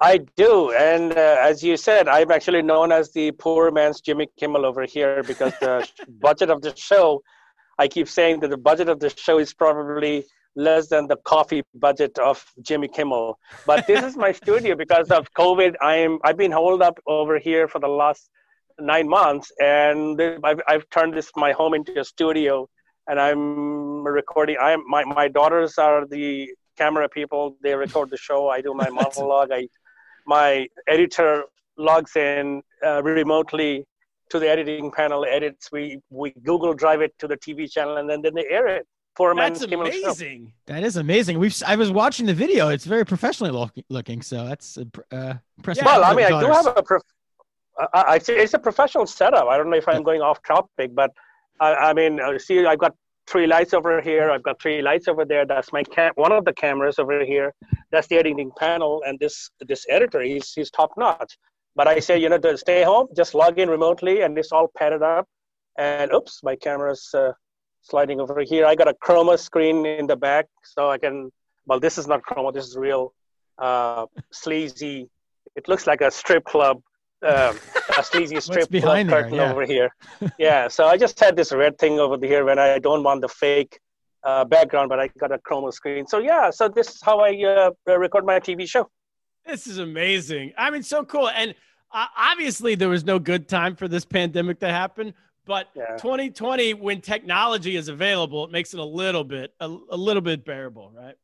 I 0.00 0.18
do, 0.36 0.72
and 0.72 1.12
uh, 1.12 1.36
as 1.40 1.62
you 1.62 1.76
said, 1.76 2.08
I'm 2.08 2.32
actually 2.32 2.62
known 2.62 2.90
as 2.90 3.12
the 3.12 3.30
poor 3.30 3.70
man's 3.70 4.00
Jimmy 4.00 4.26
Kimmel 4.36 4.66
over 4.66 4.84
here 4.84 5.22
because 5.22 5.52
the 5.60 5.88
budget 6.20 6.50
of 6.50 6.60
the 6.60 6.74
show. 6.76 7.22
I 7.78 7.88
keep 7.88 8.08
saying 8.08 8.40
that 8.40 8.50
the 8.50 8.56
budget 8.56 8.88
of 8.88 8.98
the 8.98 9.10
show 9.10 9.38
is 9.38 9.54
probably 9.54 10.24
less 10.56 10.88
than 10.88 11.06
the 11.06 11.16
coffee 11.24 11.62
budget 11.74 12.18
of 12.18 12.44
Jimmy 12.62 12.88
Kimmel. 12.88 13.38
But 13.66 13.86
this 13.86 14.04
is 14.04 14.16
my 14.16 14.32
studio 14.42 14.74
because 14.74 15.10
of 15.12 15.32
COVID. 15.34 15.74
I'm 15.80 16.18
I've 16.24 16.36
been 16.36 16.52
holed 16.52 16.82
up 16.82 16.98
over 17.06 17.38
here 17.38 17.68
for 17.68 17.78
the 17.78 17.88
last 17.88 18.28
nine 18.80 19.08
months, 19.08 19.52
and 19.60 20.20
I've, 20.42 20.60
I've 20.68 20.88
turned 20.90 21.14
this 21.14 21.30
my 21.36 21.52
home 21.52 21.74
into 21.74 21.98
a 21.98 22.04
studio, 22.04 22.68
and 23.08 23.20
I'm 23.20 24.06
recording. 24.06 24.56
I'm 24.60 24.82
my 24.88 25.04
my 25.04 25.28
daughters 25.28 25.78
are 25.78 26.06
the 26.06 26.48
camera 26.76 27.08
people. 27.08 27.56
They 27.62 27.74
record 27.74 28.10
the 28.10 28.16
show. 28.16 28.48
I 28.48 28.60
do 28.60 28.74
my 28.74 28.90
monologue. 29.00 29.50
I 29.52 29.68
my 30.26 30.66
editor 30.88 31.44
logs 31.76 32.16
in 32.16 32.62
uh, 32.84 33.02
remotely 33.02 33.86
to 34.30 34.38
the 34.38 34.48
editing 34.48 34.90
panel, 34.90 35.24
edits. 35.24 35.70
We 35.70 36.00
we 36.10 36.32
Google 36.42 36.74
Drive 36.74 37.00
it 37.02 37.14
to 37.18 37.28
the 37.28 37.36
TV 37.36 37.70
channel, 37.70 37.98
and 37.98 38.08
then 38.08 38.22
then 38.22 38.34
they 38.34 38.46
air 38.48 38.66
it. 38.68 38.86
Four 39.16 39.32
That's 39.36 39.60
man's 39.60 39.66
Kimmel 39.70 39.90
show. 39.92 40.02
amazing. 40.06 40.52
That 40.66 40.82
is 40.82 40.96
amazing. 40.96 41.38
We've 41.38 41.56
I 41.64 41.76
was 41.76 41.92
watching 41.92 42.26
the 42.26 42.34
video. 42.34 42.68
It's 42.68 42.84
very 42.84 43.04
professionally 43.04 43.52
look, 43.52 43.72
looking. 43.88 44.22
So 44.22 44.44
that's 44.44 44.76
uh, 44.76 45.34
impressive. 45.56 45.84
Well, 45.84 46.02
I 46.02 46.14
mean, 46.14 46.24
I 46.24 46.40
do 46.40 46.46
have 46.46 46.66
a. 46.66 46.82
Prof- 46.82 47.02
I, 47.78 47.88
I 47.92 48.20
it's 48.28 48.54
a 48.54 48.58
professional 48.58 49.06
setup. 49.06 49.46
I 49.48 49.56
don't 49.56 49.70
know 49.70 49.76
if 49.76 49.88
I'm 49.88 50.02
going 50.02 50.20
off 50.20 50.42
topic, 50.42 50.94
but 50.94 51.10
I, 51.60 51.74
I 51.74 51.92
mean, 51.92 52.20
uh, 52.20 52.38
see, 52.38 52.64
I've 52.66 52.78
got 52.78 52.94
three 53.26 53.46
lights 53.46 53.74
over 53.74 54.00
here. 54.00 54.30
I've 54.30 54.42
got 54.42 54.60
three 54.60 54.82
lights 54.82 55.08
over 55.08 55.24
there. 55.24 55.46
That's 55.46 55.72
my 55.72 55.82
cam. 55.82 56.12
One 56.16 56.32
of 56.32 56.44
the 56.44 56.52
cameras 56.52 56.98
over 56.98 57.24
here. 57.24 57.54
That's 57.90 58.06
the 58.08 58.16
editing 58.16 58.50
panel, 58.58 59.02
and 59.06 59.18
this 59.18 59.50
this 59.60 59.86
editor, 59.88 60.20
he's 60.20 60.52
he's 60.52 60.70
top 60.70 60.92
notch. 60.96 61.36
But 61.76 61.88
I 61.88 61.98
say, 61.98 62.18
you 62.18 62.28
know, 62.28 62.38
to 62.38 62.56
stay 62.56 62.84
home, 62.84 63.08
just 63.16 63.34
log 63.34 63.58
in 63.58 63.68
remotely, 63.68 64.22
and 64.22 64.38
it's 64.38 64.52
all 64.52 64.70
padded 64.76 65.02
up. 65.02 65.26
And 65.76 66.12
oops, 66.12 66.40
my 66.44 66.54
camera's 66.54 67.10
uh, 67.14 67.32
sliding 67.82 68.20
over 68.20 68.40
here. 68.40 68.64
I 68.64 68.76
got 68.76 68.88
a 68.88 68.94
chroma 68.94 69.38
screen 69.38 69.84
in 69.84 70.06
the 70.06 70.16
back, 70.16 70.46
so 70.62 70.90
I 70.90 70.98
can. 70.98 71.30
Well, 71.66 71.80
this 71.80 71.98
is 71.98 72.06
not 72.06 72.22
chroma. 72.22 72.52
This 72.52 72.66
is 72.66 72.76
real 72.76 73.12
uh, 73.58 74.06
sleazy. 74.32 75.08
It 75.56 75.68
looks 75.68 75.86
like 75.86 76.00
a 76.00 76.10
strip 76.10 76.44
club 76.44 76.82
um, 77.24 77.58
a 77.98 78.02
sleazy 78.02 78.40
strip 78.40 78.70
behind 78.70 79.08
there, 79.08 79.22
curtain 79.22 79.36
yeah. 79.36 79.50
over 79.50 79.64
here. 79.64 79.94
yeah, 80.38 80.68
so 80.68 80.86
I 80.86 80.96
just 80.96 81.18
had 81.18 81.36
this 81.36 81.52
red 81.52 81.78
thing 81.78 81.98
over 81.98 82.24
here 82.24 82.44
when 82.44 82.58
I 82.58 82.78
don't 82.78 83.02
want 83.02 83.20
the 83.20 83.28
fake 83.28 83.80
uh, 84.22 84.44
background, 84.44 84.88
but 84.88 85.00
I 85.00 85.08
got 85.18 85.32
a 85.32 85.38
chroma 85.38 85.72
screen. 85.72 86.06
So 86.06 86.18
yeah, 86.18 86.50
so 86.50 86.68
this 86.68 86.88
is 86.88 87.02
how 87.02 87.20
I 87.20 87.30
uh, 87.44 87.98
record 87.98 88.24
my 88.24 88.40
TV 88.40 88.68
show. 88.68 88.88
This 89.46 89.66
is 89.66 89.78
amazing. 89.78 90.52
I 90.56 90.70
mean, 90.70 90.82
so 90.82 91.04
cool. 91.04 91.28
And 91.28 91.54
uh, 91.92 92.06
obviously, 92.16 92.74
there 92.74 92.88
was 92.88 93.04
no 93.04 93.18
good 93.18 93.48
time 93.48 93.76
for 93.76 93.88
this 93.88 94.04
pandemic 94.04 94.60
to 94.60 94.68
happen. 94.68 95.14
But 95.46 95.68
Yeah. 95.74 95.96
2020, 95.98 96.74
when 96.74 97.02
technology 97.02 97.76
is 97.76 97.88
available, 97.88 98.44
it 98.44 98.50
makes 98.50 98.72
it 98.72 98.80
a 98.80 98.84
little 98.84 99.24
bit 99.24 99.52
a, 99.60 99.66
a 99.66 99.96
little 99.96 100.22
bit 100.22 100.44
bearable, 100.44 100.90
right? 100.94 101.16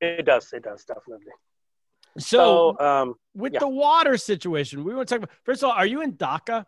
It 0.00 0.26
does, 0.26 0.52
it 0.52 0.64
does 0.64 0.84
definitely. 0.84 1.32
So, 2.18 2.76
So 2.78 2.86
um, 2.86 3.14
with 3.34 3.52
yeah. 3.54 3.58
the 3.60 3.68
water 3.68 4.16
situation, 4.16 4.84
we 4.84 4.94
want 4.94 5.08
to 5.08 5.14
talk 5.14 5.24
about. 5.24 5.34
First 5.44 5.62
of 5.62 5.70
all, 5.70 5.76
are 5.76 5.86
you 5.86 6.02
in 6.02 6.12
Dhaka? 6.14 6.64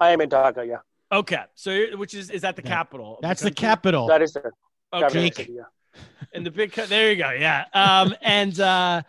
I 0.00 0.10
am 0.10 0.20
in 0.20 0.28
Dhaka. 0.28 0.66
Yeah, 0.66 0.78
Okay, 1.12 1.42
so 1.54 1.96
which 1.96 2.14
is 2.14 2.30
is 2.30 2.42
that 2.42 2.56
the 2.56 2.62
Yeah. 2.62 2.68
capital? 2.70 3.18
That's 3.22 3.40
the 3.42 3.50
country? 3.50 3.60
capital. 3.68 4.06
that 4.08 4.22
is 4.22 4.32
the 4.32 4.40
Okay. 4.40 4.52
capital 4.92 5.22
Jake. 5.22 5.34
city, 5.34 5.52
yeah. 5.54 6.00
And 6.34 6.44
the 6.46 6.50
big 6.50 6.72
co- 6.72 6.86
there 6.86 7.10
you 7.12 7.16
go. 7.16 7.30
Yeah. 7.30 7.64
Um 7.74 8.14
and 8.22 8.58
uh 8.58 9.02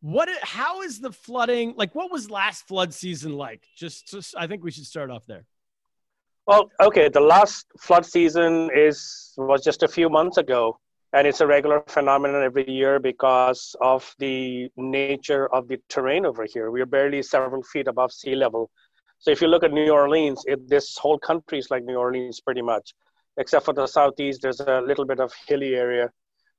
what 0.00 0.28
how 0.42 0.82
is 0.82 1.00
the 1.00 1.12
flooding 1.12 1.74
like 1.76 1.94
what 1.94 2.10
was 2.10 2.30
last 2.30 2.66
flood 2.66 2.92
season 2.92 3.32
like? 3.34 3.62
Just, 3.76 4.08
just 4.08 4.34
I 4.36 4.46
think 4.46 4.64
we 4.64 4.70
should 4.70 4.86
start 4.86 5.10
off 5.10 5.24
there. 5.26 5.44
Well, 6.46 6.70
okay. 6.80 7.08
The 7.08 7.20
last 7.20 7.66
flood 7.78 8.04
season 8.04 8.70
is 8.74 9.32
was 9.38 9.62
just 9.62 9.82
a 9.82 9.88
few 9.88 10.08
months 10.10 10.36
ago, 10.36 10.78
and 11.14 11.28
it's 11.28 11.40
a 11.40 11.46
regular 11.46 11.80
phenomenon 11.86 12.42
every 12.42 12.68
year 12.68 12.98
because 12.98 13.76
of 13.80 14.12
the 14.18 14.68
nature 14.76 15.46
of 15.54 15.68
the 15.68 15.78
terrain 15.88 16.26
over 16.26 16.44
here. 16.44 16.72
We're 16.72 16.86
barely 16.86 17.22
several 17.22 17.62
feet 17.62 17.86
above 17.86 18.12
sea 18.12 18.34
level. 18.34 18.68
So 19.20 19.30
if 19.30 19.40
you 19.40 19.46
look 19.46 19.62
at 19.62 19.72
New 19.72 19.90
Orleans, 19.92 20.42
it, 20.46 20.68
this 20.68 20.98
whole 20.98 21.18
country 21.18 21.60
is 21.60 21.70
like 21.70 21.84
New 21.84 21.94
Orleans 21.94 22.40
pretty 22.40 22.62
much, 22.62 22.94
except 23.36 23.64
for 23.64 23.72
the 23.72 23.86
southeast. 23.86 24.42
There's 24.42 24.58
a 24.58 24.80
little 24.80 25.04
bit 25.04 25.20
of 25.20 25.32
hilly 25.46 25.76
area. 25.76 26.10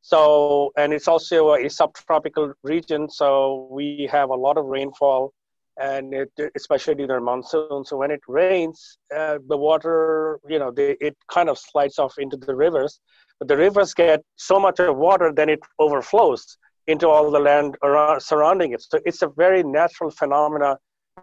So 0.02 0.72
and 0.78 0.94
it's 0.94 1.10
also 1.10 1.56
a 1.56 1.70
subtropical 1.70 2.54
region, 2.64 3.10
so 3.10 3.68
we 3.70 4.08
have 4.10 4.30
a 4.30 4.36
lot 4.36 4.58
of 4.58 4.66
rainfall 4.66 5.34
and 5.77 6.13
it, 6.13 6.32
especially 6.55 6.96
during 6.96 7.24
monsoon. 7.24 7.84
So 7.86 7.98
when 7.98 8.12
it 8.12 8.22
rains, 8.27 8.98
uh, 9.15 9.39
the 9.48 9.58
water, 9.58 10.39
you 10.48 10.60
know, 10.60 10.72
they, 10.72 10.96
it 11.01 11.17
kind 11.29 11.50
of 11.50 11.58
slides 11.58 12.00
off 12.00 12.15
into 12.17 12.38
the 12.38 12.55
rivers. 12.55 13.00
But 13.39 13.50
the 13.50 13.58
rivers 13.58 13.94
get 13.94 14.24
so 14.38 14.60
much 14.60 14.79
of 14.79 14.96
water, 14.96 15.34
then 15.36 15.50
it 15.50 15.60
overflows 15.79 16.58
into 16.88 17.10
all 17.10 17.29
the 17.29 17.39
land 17.39 17.75
around, 17.84 18.22
surrounding 18.22 18.72
it. 18.74 18.82
So 18.82 19.00
it's 19.05 19.22
a 19.22 19.27
very 19.27 19.63
natural 19.63 20.12
phenomena, 20.12 20.77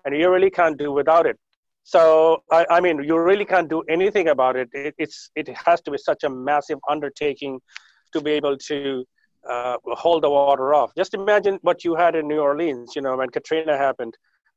and 0.04 0.16
you 0.16 0.30
really 0.30 0.50
can't 0.50 0.76
do 0.76 0.92
without 0.92 1.26
it. 1.26 1.38
So 1.84 2.42
I, 2.50 2.66
I 2.70 2.80
mean, 2.80 3.02
you 3.02 3.18
really 3.18 3.44
can't 3.44 3.68
do 3.68 3.82
anything 3.88 4.28
about 4.28 4.56
it. 4.56 4.68
it. 4.72 4.94
It's 4.98 5.30
it 5.34 5.48
has 5.66 5.80
to 5.82 5.90
be 5.90 5.98
such 5.98 6.24
a 6.24 6.30
massive 6.30 6.78
undertaking 6.88 7.60
to 8.12 8.20
be 8.20 8.32
able 8.32 8.56
to 8.58 9.04
uh, 9.48 9.76
hold 9.84 10.22
the 10.22 10.30
water 10.30 10.74
off. 10.74 10.92
Just 10.96 11.14
imagine 11.14 11.58
what 11.62 11.84
you 11.84 11.94
had 11.94 12.14
in 12.14 12.28
New 12.28 12.40
Orleans, 12.40 12.94
you 12.94 13.02
know, 13.02 13.16
when 13.16 13.30
Katrina 13.30 13.76
happened 13.76 14.14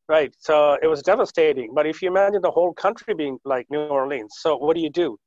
Right. 0.07 0.33
So 0.37 0.77
it 0.81 0.87
was 0.87 1.01
devastating. 1.01 1.73
But 1.73 1.87
if 1.87 2.01
you 2.01 2.09
imagine 2.09 2.41
the 2.41 2.51
whole 2.51 2.73
country 2.73 3.15
being 3.15 3.39
like 3.43 3.65
New 3.71 3.87
Orleans, 3.87 4.35
so 4.37 4.55
what 4.55 4.75
do 4.75 4.81
you 4.81 4.89
do? 4.91 5.17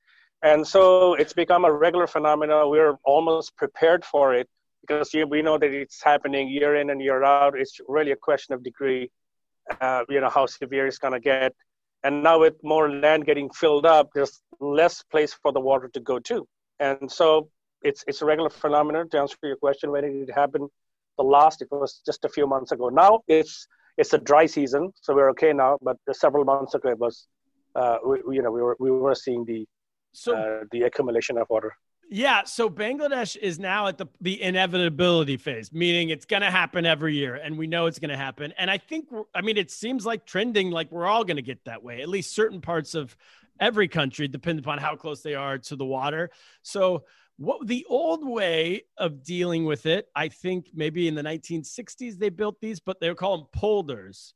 And 0.43 0.65
so 0.65 1.15
it's 1.15 1.33
become 1.33 1.65
a 1.65 1.73
regular 1.73 2.07
phenomenon. 2.07 2.71
We're 2.71 2.97
almost 3.05 3.57
prepared 3.57 4.05
for 4.05 4.35
it 4.35 4.49
because 4.87 5.11
we 5.13 5.43
know 5.43 5.59
that 5.59 5.73
it's 5.73 6.01
happening 6.01 6.49
year 6.49 6.77
in 6.77 6.91
and 6.91 7.03
year 7.03 7.25
out. 7.25 7.59
It's 7.59 7.81
really 7.89 8.13
a 8.13 8.17
question 8.17 8.55
of 8.55 8.63
degree, 8.63 9.11
uh, 9.81 10.05
you 10.09 10.21
know, 10.21 10.31
how 10.31 10.47
severe 10.47 10.87
it's 10.87 10.99
going 10.99 11.15
to 11.15 11.21
get. 11.21 11.55
And 12.05 12.23
now 12.23 12.39
with 12.39 12.55
more 12.63 12.89
land 12.89 13.27
getting 13.27 13.51
filled 13.51 13.85
up, 13.85 14.11
there's 14.15 14.41
less 14.61 15.03
place 15.03 15.33
for 15.43 15.51
the 15.51 15.61
water 15.61 15.89
to 15.93 16.01
go 16.01 16.21
to. 16.21 16.47
And 16.79 17.11
so 17.11 17.51
it's, 17.83 18.05
it's 18.07 18.23
a 18.23 18.25
regular 18.25 18.51
phenomenon. 18.51 19.09
To 19.11 19.19
answer 19.19 19.37
your 19.43 19.57
question, 19.57 19.91
when 19.91 20.05
it 20.05 20.31
happen? 20.33 20.69
The 21.17 21.25
last, 21.25 21.63
it 21.63 21.69
was 21.73 22.01
just 22.07 22.25
a 22.25 22.29
few 22.29 22.47
months 22.47 22.71
ago. 22.71 22.91
Now 22.91 23.23
it's 23.27 23.67
it's 23.99 24.13
a 24.15 24.19
dry 24.19 24.47
season, 24.47 24.93
so 25.03 25.15
we're 25.15 25.31
okay 25.31 25.53
now. 25.53 25.77
But 25.83 25.97
several 26.13 26.45
months 26.45 26.75
ago, 26.75 26.89
it 26.89 26.99
was, 26.99 27.27
uh, 27.75 27.97
we, 28.07 28.37
you 28.37 28.43
know, 28.43 28.53
we 28.53 28.63
were 28.63 28.77
we 28.81 28.91
were 28.91 29.15
seeing 29.15 29.45
the 29.45 29.67
So 30.13 30.35
uh, 30.35 30.65
the 30.73 30.83
accumulation 30.83 31.37
of 31.39 31.47
water. 31.51 31.73
Yeah, 32.11 32.45
so 32.45 32.71
Bangladesh 32.71 33.37
is 33.37 33.59
now 33.59 33.87
at 33.87 33.99
the 33.99 34.07
the 34.21 34.41
inevitability 34.41 35.37
phase, 35.37 35.73
meaning 35.73 36.09
it's 36.09 36.25
going 36.25 36.41
to 36.43 36.51
happen 36.51 36.87
every 36.87 37.15
year, 37.15 37.35
and 37.35 37.59
we 37.59 37.67
know 37.67 37.87
it's 37.87 37.99
going 37.99 38.11
to 38.11 38.17
happen. 38.17 38.55
And 38.57 38.71
I 38.71 38.79
think, 38.79 39.09
I 39.35 39.43
mean, 39.43 39.59
it 39.59 39.71
seems 39.71 40.07
like 40.07 40.25
trending 40.25 40.71
like 40.71 40.91
we're 40.91 41.07
all 41.07 41.25
going 41.25 41.37
to 41.37 41.43
get 41.43 41.65
that 41.67 41.83
way. 41.83 42.01
At 42.01 42.09
least 42.09 42.35
certain 42.35 42.61
parts 42.63 42.95
of 42.95 43.15
every 43.61 43.89
country, 43.89 44.27
depending 44.27 44.65
upon 44.65 44.79
how 44.79 44.97
close 44.97 45.21
they 45.21 45.35
are 45.35 45.59
to 45.59 45.77
the 45.77 45.85
water. 45.85 46.31
So, 46.63 47.05
what 47.39 47.67
the 47.67 47.87
old 47.89 48.27
way 48.27 48.83
of 48.99 49.23
dealing 49.23 49.65
with 49.65 49.87
it, 49.87 50.09
I 50.15 50.29
think 50.29 50.67
maybe 50.75 51.07
in 51.07 51.15
the 51.15 51.23
1960s 51.23 52.19
they 52.19 52.29
built 52.29 52.61
these, 52.61 52.81
but 52.81 53.01
they 53.01 53.15
call 53.15 53.39
them 53.39 53.47
polders, 53.53 54.35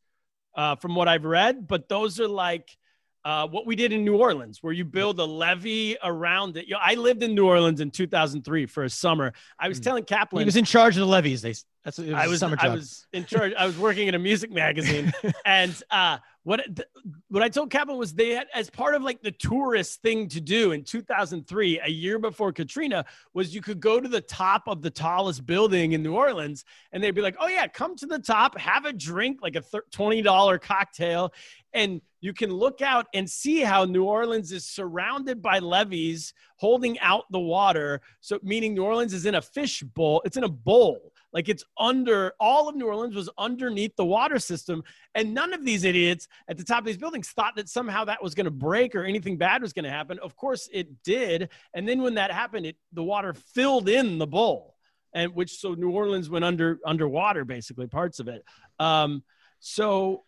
uh, 0.57 0.77
from 0.77 0.95
what 0.95 1.09
I've 1.09 1.25
read. 1.25 1.67
But 1.67 1.89
those 1.89 2.21
are 2.21 2.29
like 2.29 2.77
uh, 3.25 3.47
what 3.47 3.67
we 3.67 3.77
did 3.77 3.93
in 3.93 4.05
New 4.05 4.17
Orleans, 4.17 4.59
where 4.63 4.73
you 4.73 4.85
build 4.85 5.21
a 5.21 5.25
levee 5.25 5.97
around 6.03 6.57
it. 6.57 6.67
You 6.67 6.73
know, 6.75 6.81
I 6.83 6.95
lived 6.95 7.23
in 7.23 7.35
New 7.35 7.47
Orleans 7.47 7.81
in 7.81 7.91
2003 7.91 8.67
for 8.67 8.85
a 8.85 8.91
summer. 8.91 9.33
I 9.59 9.69
was 9.69 9.79
Hmm. 9.79 9.83
telling 9.85 10.05
Kaplan, 10.05 10.41
He 10.43 10.45
was 10.45 10.57
in 10.57 10.65
charge 10.65 10.97
of 10.97 11.01
the 11.01 11.07
levies. 11.07 11.43
They 11.43 11.55
that's 11.85 11.99
it 11.99 12.13
was 12.13 12.15
I 12.15 12.27
was 12.29 12.43
I 12.43 12.69
was 12.69 13.07
in 13.13 13.25
charge. 13.25 13.53
I 13.59 13.67
was 13.67 13.77
working 13.77 14.07
in 14.09 14.15
a 14.15 14.19
music 14.19 14.51
magazine, 14.63 15.13
and 15.45 15.75
uh, 15.91 16.19
what 16.45 16.65
what 17.29 17.43
I 17.43 17.49
told 17.49 17.71
Kaplan 17.71 17.99
was 17.99 18.15
they 18.15 18.31
had 18.31 18.47
as 18.55 18.71
part 18.71 18.95
of 18.95 19.03
like 19.03 19.21
the 19.21 19.33
tourist 19.33 20.01
thing 20.03 20.29
to 20.29 20.41
do 20.41 20.71
in 20.73 20.85
2003, 20.85 21.81
a 21.85 21.89
year 21.91 22.21
before 22.21 22.53
Katrina, 22.53 23.05
was 23.35 23.53
you 23.55 23.61
could 23.63 23.81
go 23.81 24.01
to 24.01 24.09
the 24.09 24.21
top 24.21 24.65
of 24.69 24.81
the 24.83 24.91
tallest 24.91 25.45
building 25.45 25.91
in 25.93 26.03
New 26.05 26.15
Orleans, 26.15 26.65
and 26.93 27.03
they'd 27.03 27.17
be 27.17 27.21
like, 27.21 27.37
"Oh 27.41 27.49
yeah, 27.49 27.67
come 27.67 27.97
to 27.97 28.07
the 28.07 28.19
top, 28.21 28.57
have 28.59 28.85
a 28.85 28.93
drink, 28.93 29.41
like 29.43 29.57
a 29.57 29.63
twenty 29.91 30.23
dollar 30.23 30.59
cocktail." 30.59 31.33
And 31.75 32.01
you 32.21 32.33
can 32.33 32.51
look 32.51 32.83
out 32.83 33.07
and 33.15 33.29
see 33.29 33.61
how 33.61 33.85
New 33.85 34.05
Orleans 34.05 34.53
is 34.53 34.67
surrounded 34.67 35.43
by 35.43 35.59
levees 35.59 36.35
holding 36.57 36.99
out 37.01 37.25
the 37.31 37.41
water. 37.41 38.01
So, 38.21 38.39
meaning 38.43 38.75
New 38.75 38.85
Orleans 38.85 39.13
is 39.15 39.27
in 39.27 39.35
a 39.35 39.43
fish 39.43 39.83
bowl, 39.83 40.23
it's 40.25 40.37
in 40.37 40.45
a 40.45 40.49
bowl. 40.49 41.13
Like 41.33 41.49
it's 41.49 41.65
under 41.79 42.35
all 42.39 42.69
of 42.69 42.77
New 42.77 42.87
Orleans 42.87 43.15
was 43.15 43.31
underneath 43.39 43.97
the 43.97 44.05
water 44.05 44.39
system. 44.39 44.85
And 45.15 45.33
none 45.35 45.53
of 45.53 45.65
these 45.65 45.85
idiots 45.85 46.29
at 46.49 46.59
the 46.59 46.65
top 46.65 46.81
of 46.81 46.85
these 46.85 46.99
buildings 46.99 47.31
thought 47.31 47.57
that 47.57 47.69
somehow 47.69 48.05
that 48.05 48.23
was 48.23 48.35
going 48.35 48.45
to 48.45 48.51
break 48.51 48.95
or 48.95 49.05
anything 49.05 49.39
bad 49.39 49.63
was 49.63 49.73
going 49.73 49.85
to 49.85 49.91
happen. 49.91 50.19
Of 50.19 50.37
course, 50.37 50.69
it 50.73 51.03
did. 51.03 51.49
And 51.75 51.89
then 51.89 52.03
when 52.03 52.15
that 52.15 52.31
happened, 52.31 52.67
it, 52.67 52.77
the 52.93 53.03
water 53.03 53.35
filled 53.35 53.89
in 53.89 54.19
the 54.19 54.27
bowl. 54.27 54.77
And 55.15 55.35
which 55.35 55.59
so 55.59 55.75
New 55.75 55.91
Orleans 55.91 56.31
went 56.31 56.45
under 56.45 56.79
underwater, 56.87 57.45
basically 57.45 57.87
parts 57.87 58.19
of 58.19 58.29
it. 58.29 58.45
Um, 58.79 59.23
so 59.61 60.25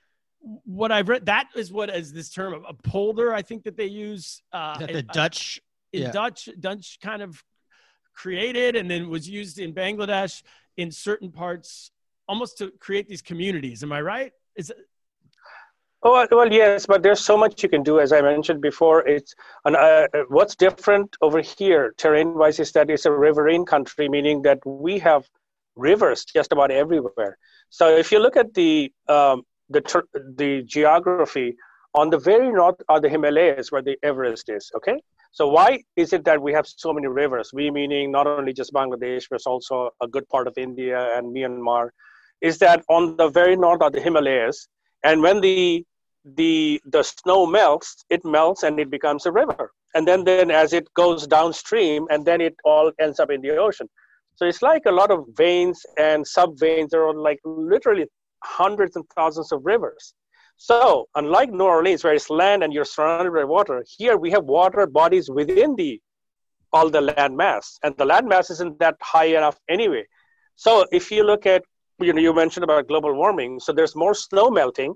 what 0.64 0.92
I've 0.92 1.08
read 1.08 1.26
that 1.26 1.48
is 1.56 1.72
what 1.72 1.88
is 1.90 2.12
this 2.12 2.30
term 2.30 2.52
of 2.52 2.64
a 2.68 2.74
polder 2.74 3.32
I 3.32 3.42
think 3.42 3.64
that 3.64 3.76
they 3.76 3.86
use 3.86 4.42
uh, 4.52 4.74
Is 4.74 4.80
that 4.80 4.90
in- 4.90 4.96
the 4.96 5.02
Dutch. 5.02 5.60
in 5.92 6.02
yeah. 6.02 6.10
Dutch 6.12 6.48
Dutch 6.60 6.98
kind 7.02 7.22
of 7.22 7.42
created 8.14 8.76
and 8.76 8.90
then 8.90 9.08
was 9.08 9.28
used 9.28 9.58
in 9.58 9.72
Bangladesh 9.72 10.42
in 10.76 10.90
certain 10.90 11.30
parts 11.32 11.90
almost 12.28 12.58
to 12.58 12.70
create 12.78 13.08
these 13.08 13.22
communities. 13.22 13.82
Am 13.82 13.92
I 13.92 14.00
right? 14.02 14.32
Is 14.56 14.70
it, 14.70 14.76
Oh 16.06 16.12
well, 16.12 16.28
well, 16.32 16.52
yes, 16.52 16.84
but 16.84 17.02
there's 17.02 17.20
so 17.20 17.34
much 17.34 17.62
you 17.62 17.68
can 17.70 17.82
do. 17.82 17.98
As 17.98 18.12
I 18.12 18.20
mentioned 18.20 18.60
before, 18.60 19.08
it's 19.08 19.34
and 19.64 19.74
uh, 19.74 20.06
what's 20.28 20.54
different 20.54 21.16
over 21.22 21.40
here, 21.40 21.94
terrain-wise, 21.96 22.60
is 22.60 22.72
that 22.72 22.90
it's 22.90 23.06
a 23.06 23.10
riverine 23.10 23.64
country, 23.64 24.06
meaning 24.10 24.42
that 24.42 24.58
we 24.66 24.98
have 24.98 25.26
rivers 25.76 26.26
just 26.26 26.52
about 26.52 26.70
everywhere. 26.70 27.38
So 27.70 27.96
if 27.96 28.12
you 28.12 28.18
look 28.18 28.36
at 28.36 28.52
the 28.52 28.92
um, 29.08 29.44
the 29.70 29.80
ter- 29.80 30.08
the 30.36 30.62
geography 30.62 31.56
on 31.94 32.10
the 32.10 32.18
very 32.18 32.50
north 32.50 32.80
are 32.88 33.00
the 33.00 33.08
Himalayas, 33.08 33.70
where 33.70 33.82
the 33.82 33.96
Everest 34.02 34.48
is. 34.48 34.70
Okay, 34.76 35.00
so 35.32 35.48
why 35.48 35.82
is 35.96 36.12
it 36.12 36.24
that 36.24 36.40
we 36.40 36.52
have 36.52 36.66
so 36.66 36.92
many 36.92 37.06
rivers? 37.06 37.50
We 37.52 37.70
meaning 37.70 38.10
not 38.10 38.26
only 38.26 38.52
just 38.52 38.72
Bangladesh, 38.72 39.24
but 39.30 39.40
also 39.46 39.90
a 40.02 40.08
good 40.08 40.28
part 40.28 40.46
of 40.46 40.54
India 40.56 41.16
and 41.16 41.34
Myanmar. 41.34 41.90
Is 42.40 42.58
that 42.58 42.84
on 42.88 43.16
the 43.16 43.28
very 43.28 43.56
north 43.56 43.80
are 43.82 43.90
the 43.90 44.00
Himalayas, 44.00 44.68
and 45.02 45.22
when 45.22 45.40
the 45.40 45.84
the 46.36 46.80
the 46.86 47.02
snow 47.02 47.46
melts, 47.46 48.04
it 48.10 48.24
melts 48.24 48.62
and 48.62 48.78
it 48.80 48.90
becomes 48.90 49.26
a 49.26 49.32
river. 49.32 49.72
And 49.94 50.06
then 50.06 50.24
then 50.24 50.50
as 50.50 50.72
it 50.72 50.92
goes 50.94 51.26
downstream, 51.26 52.06
and 52.10 52.24
then 52.24 52.40
it 52.40 52.54
all 52.64 52.92
ends 52.98 53.20
up 53.20 53.30
in 53.30 53.40
the 53.40 53.56
ocean. 53.56 53.88
So 54.36 54.46
it's 54.46 54.62
like 54.62 54.82
a 54.86 54.90
lot 54.90 55.10
of 55.12 55.24
veins 55.36 55.80
and 55.96 56.26
sub 56.26 56.58
veins. 56.58 56.92
Are 56.92 57.14
like 57.14 57.38
literally 57.44 58.06
hundreds 58.44 58.96
and 58.96 59.04
thousands 59.16 59.52
of 59.52 59.64
rivers. 59.64 60.14
So 60.56 61.08
unlike 61.14 61.50
New 61.50 61.64
Orleans, 61.64 62.04
where 62.04 62.14
it's 62.14 62.30
land 62.30 62.62
and 62.62 62.72
you're 62.72 62.84
surrounded 62.84 63.32
by 63.32 63.44
water, 63.44 63.84
here 63.98 64.16
we 64.16 64.30
have 64.30 64.44
water 64.44 64.86
bodies 64.86 65.28
within 65.28 65.74
the 65.76 66.00
all 66.72 66.90
the 66.90 67.00
land 67.00 67.36
mass, 67.36 67.78
and 67.84 67.96
the 67.96 68.04
land 68.04 68.28
mass 68.28 68.50
isn't 68.50 68.78
that 68.80 68.96
high 69.00 69.26
enough 69.26 69.58
anyway. 69.68 70.04
So 70.56 70.84
if 70.90 71.10
you 71.10 71.22
look 71.24 71.46
at 71.46 71.62
you 72.00 72.12
know 72.12 72.20
you 72.20 72.34
mentioned 72.34 72.64
about 72.64 72.88
global 72.88 73.14
warming, 73.14 73.60
so 73.60 73.72
there's 73.72 73.94
more 73.94 74.14
snow 74.14 74.50
melting, 74.50 74.94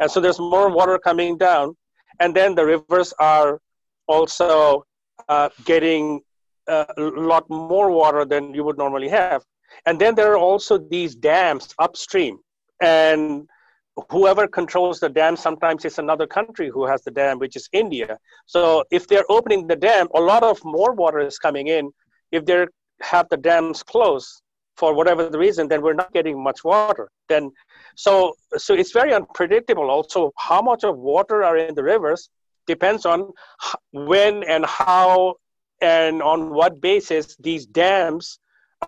and 0.00 0.10
so 0.10 0.20
there's 0.20 0.38
more 0.38 0.70
water 0.70 0.98
coming 0.98 1.36
down, 1.36 1.76
and 2.20 2.34
then 2.34 2.54
the 2.54 2.64
rivers 2.64 3.12
are 3.18 3.60
also 4.06 4.84
uh, 5.28 5.48
getting 5.64 6.20
uh, 6.68 6.84
a 6.96 7.02
lot 7.02 7.48
more 7.50 7.90
water 7.90 8.24
than 8.24 8.54
you 8.54 8.64
would 8.64 8.78
normally 8.78 9.08
have. 9.08 9.44
And 9.84 10.00
then 10.00 10.14
there 10.14 10.32
are 10.32 10.38
also 10.38 10.78
these 10.78 11.14
dams 11.14 11.74
upstream, 11.78 12.38
and 12.80 13.48
whoever 14.10 14.46
controls 14.46 15.00
the 15.00 15.08
dam 15.08 15.36
sometimes 15.36 15.84
it's 15.84 15.98
another 15.98 16.26
country 16.26 16.68
who 16.68 16.84
has 16.86 17.02
the 17.02 17.10
dam 17.10 17.38
which 17.38 17.56
is 17.56 17.68
india. 17.72 18.18
So 18.46 18.84
if 18.90 19.06
they're 19.08 19.30
opening 19.30 19.66
the 19.66 19.76
dam 19.76 20.08
a 20.14 20.20
lot 20.20 20.42
of 20.42 20.62
more 20.64 20.92
water 20.92 21.20
is 21.20 21.38
coming 21.38 21.68
in. 21.68 21.90
If 22.32 22.44
they 22.44 22.66
have 23.00 23.28
the 23.30 23.36
dams 23.36 23.82
closed 23.82 24.42
for 24.76 24.92
whatever 24.94 25.28
the 25.28 25.38
reason 25.38 25.68
then 25.68 25.80
we're 25.80 25.94
not 25.94 26.12
getting 26.12 26.42
much 26.42 26.62
water. 26.64 27.08
Then 27.28 27.52
so 27.96 28.34
so 28.56 28.74
it's 28.74 28.92
very 28.92 29.14
unpredictable 29.14 29.90
also 29.90 30.32
how 30.36 30.60
much 30.60 30.84
of 30.84 30.98
water 30.98 31.42
are 31.42 31.56
in 31.56 31.74
the 31.74 31.82
rivers 31.82 32.28
depends 32.66 33.06
on 33.06 33.32
when 33.92 34.42
and 34.44 34.66
how 34.66 35.36
and 35.80 36.22
on 36.22 36.50
what 36.50 36.80
basis 36.80 37.36
these 37.36 37.64
dams 37.66 38.38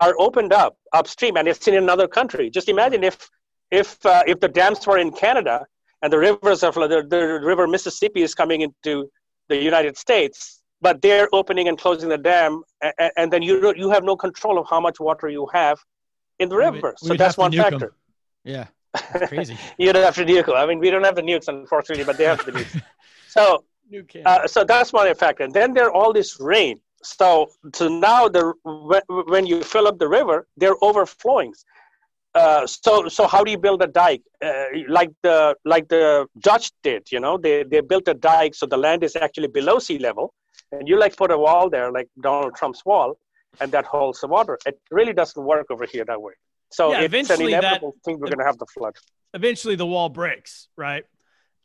are 0.00 0.14
opened 0.18 0.52
up 0.52 0.76
upstream 0.92 1.36
and 1.36 1.48
it's 1.48 1.66
in 1.66 1.76
another 1.76 2.08
country. 2.08 2.50
Just 2.50 2.68
imagine 2.68 3.04
if 3.04 3.30
if 3.70 4.04
uh, 4.06 4.22
if 4.26 4.40
the 4.40 4.48
dams 4.48 4.86
were 4.86 4.98
in 4.98 5.12
Canada 5.12 5.66
and 6.02 6.12
the 6.12 6.18
rivers 6.18 6.62
of 6.62 6.74
the, 6.74 7.06
the 7.08 7.40
river 7.42 7.66
Mississippi 7.66 8.22
is 8.22 8.34
coming 8.34 8.62
into 8.62 9.10
the 9.48 9.56
United 9.56 9.96
States, 9.96 10.62
but 10.80 11.02
they're 11.02 11.28
opening 11.32 11.68
and 11.68 11.78
closing 11.78 12.08
the 12.08 12.18
dam, 12.18 12.62
and, 12.82 13.12
and 13.16 13.32
then 13.32 13.42
you 13.42 13.74
you 13.76 13.90
have 13.90 14.04
no 14.04 14.16
control 14.16 14.58
of 14.58 14.66
how 14.68 14.80
much 14.80 15.00
water 15.00 15.28
you 15.28 15.46
have 15.52 15.78
in 16.38 16.48
the 16.48 16.56
river. 16.56 16.94
so 16.96 17.14
that's 17.14 17.36
one 17.36 17.52
factor. 17.52 17.78
Them. 17.78 17.90
Yeah, 18.44 18.66
crazy. 19.28 19.58
you 19.78 19.92
don't 19.92 20.02
have 20.02 20.14
to 20.16 20.24
nuke 20.24 20.46
them. 20.46 20.54
I 20.54 20.66
mean, 20.66 20.78
we 20.78 20.90
don't 20.90 21.04
have 21.04 21.16
the 21.16 21.22
nukes, 21.22 21.48
unfortunately, 21.48 22.04
but 22.04 22.16
they 22.16 22.24
have 22.24 22.44
the 22.44 22.52
nukes. 22.52 22.82
So, 23.30 23.62
uh, 24.24 24.46
so 24.46 24.64
that's 24.64 24.90
one 24.90 25.14
factor. 25.14 25.44
And 25.44 25.52
then 25.52 25.74
there 25.74 25.84
are 25.84 25.92
all 25.92 26.14
this 26.14 26.40
rain. 26.40 26.80
So, 27.02 27.50
so 27.74 27.88
now 27.88 28.26
the 28.26 28.54
when 29.26 29.46
you 29.46 29.62
fill 29.62 29.86
up 29.86 29.98
the 29.98 30.08
river, 30.08 30.48
they're 30.56 30.76
overflowings. 30.76 31.64
Uh, 32.34 32.66
so 32.66 33.08
so 33.08 33.26
how 33.26 33.42
do 33.42 33.50
you 33.50 33.58
build 33.58 33.82
a 33.82 33.86
dike? 33.86 34.22
Uh, 34.42 34.64
like 34.88 35.10
the 35.22 35.56
like 35.64 35.88
the 35.88 36.26
dutch 36.38 36.70
did 36.82 37.10
you 37.10 37.20
know? 37.20 37.38
They 37.38 37.64
they 37.64 37.80
built 37.80 38.06
a 38.08 38.14
dike 38.14 38.54
so 38.54 38.66
the 38.66 38.76
land 38.76 39.02
is 39.02 39.16
actually 39.16 39.48
below 39.48 39.78
sea 39.78 39.98
level 39.98 40.34
and 40.72 40.86
you 40.86 40.98
like 40.98 41.16
put 41.16 41.30
a 41.30 41.38
wall 41.38 41.70
there 41.70 41.90
like 41.90 42.08
donald 42.20 42.54
trump's 42.54 42.84
wall 42.84 43.18
and 43.60 43.72
that 43.72 43.84
holds 43.84 44.20
the 44.20 44.28
water. 44.28 44.58
It 44.66 44.78
really 44.90 45.12
doesn't 45.12 45.42
work 45.42 45.66
over 45.70 45.86
here 45.86 46.04
that 46.04 46.20
way. 46.20 46.34
So 46.70 46.92
yeah, 46.92 47.08
it's 47.10 47.30
an 47.30 47.40
inevitable 47.40 47.92
that, 47.92 48.04
thing 48.04 48.18
we're 48.18 48.26
going 48.26 48.38
to 48.38 48.44
have 48.44 48.58
the 48.58 48.66
flood. 48.66 48.94
eventually 49.34 49.74
the 49.74 49.86
wall 49.86 50.08
breaks 50.08 50.68
right? 50.76 51.04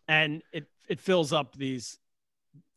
And 0.08 0.42
it 0.52 0.66
it 0.88 1.00
fills 1.00 1.34
up 1.34 1.56
these 1.56 1.98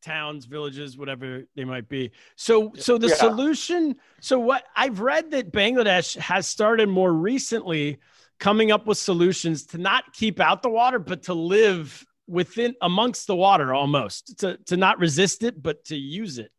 towns, 0.02 0.44
villages, 0.44 0.96
whatever 0.96 1.44
they 1.54 1.64
might 1.64 1.88
be. 1.88 2.10
So, 2.36 2.72
so 2.76 2.98
the 2.98 3.08
yeah. 3.08 3.14
solution. 3.14 3.96
So, 4.20 4.38
what 4.38 4.64
I've 4.74 5.00
read 5.00 5.30
that 5.32 5.52
Bangladesh 5.52 6.16
has 6.18 6.46
started 6.46 6.88
more 6.88 7.12
recently 7.12 7.98
coming 8.38 8.70
up 8.70 8.86
with 8.86 8.98
solutions 8.98 9.66
to 9.66 9.78
not 9.78 10.12
keep 10.12 10.40
out 10.40 10.62
the 10.62 10.70
water, 10.70 10.98
but 10.98 11.24
to 11.24 11.34
live 11.34 12.04
within 12.28 12.74
amongst 12.82 13.26
the 13.26 13.36
water 13.36 13.72
almost 13.72 14.38
to 14.40 14.56
to 14.66 14.76
not 14.76 14.98
resist 14.98 15.42
it, 15.42 15.62
but 15.62 15.84
to 15.86 15.96
use 15.96 16.38
it. 16.38 16.50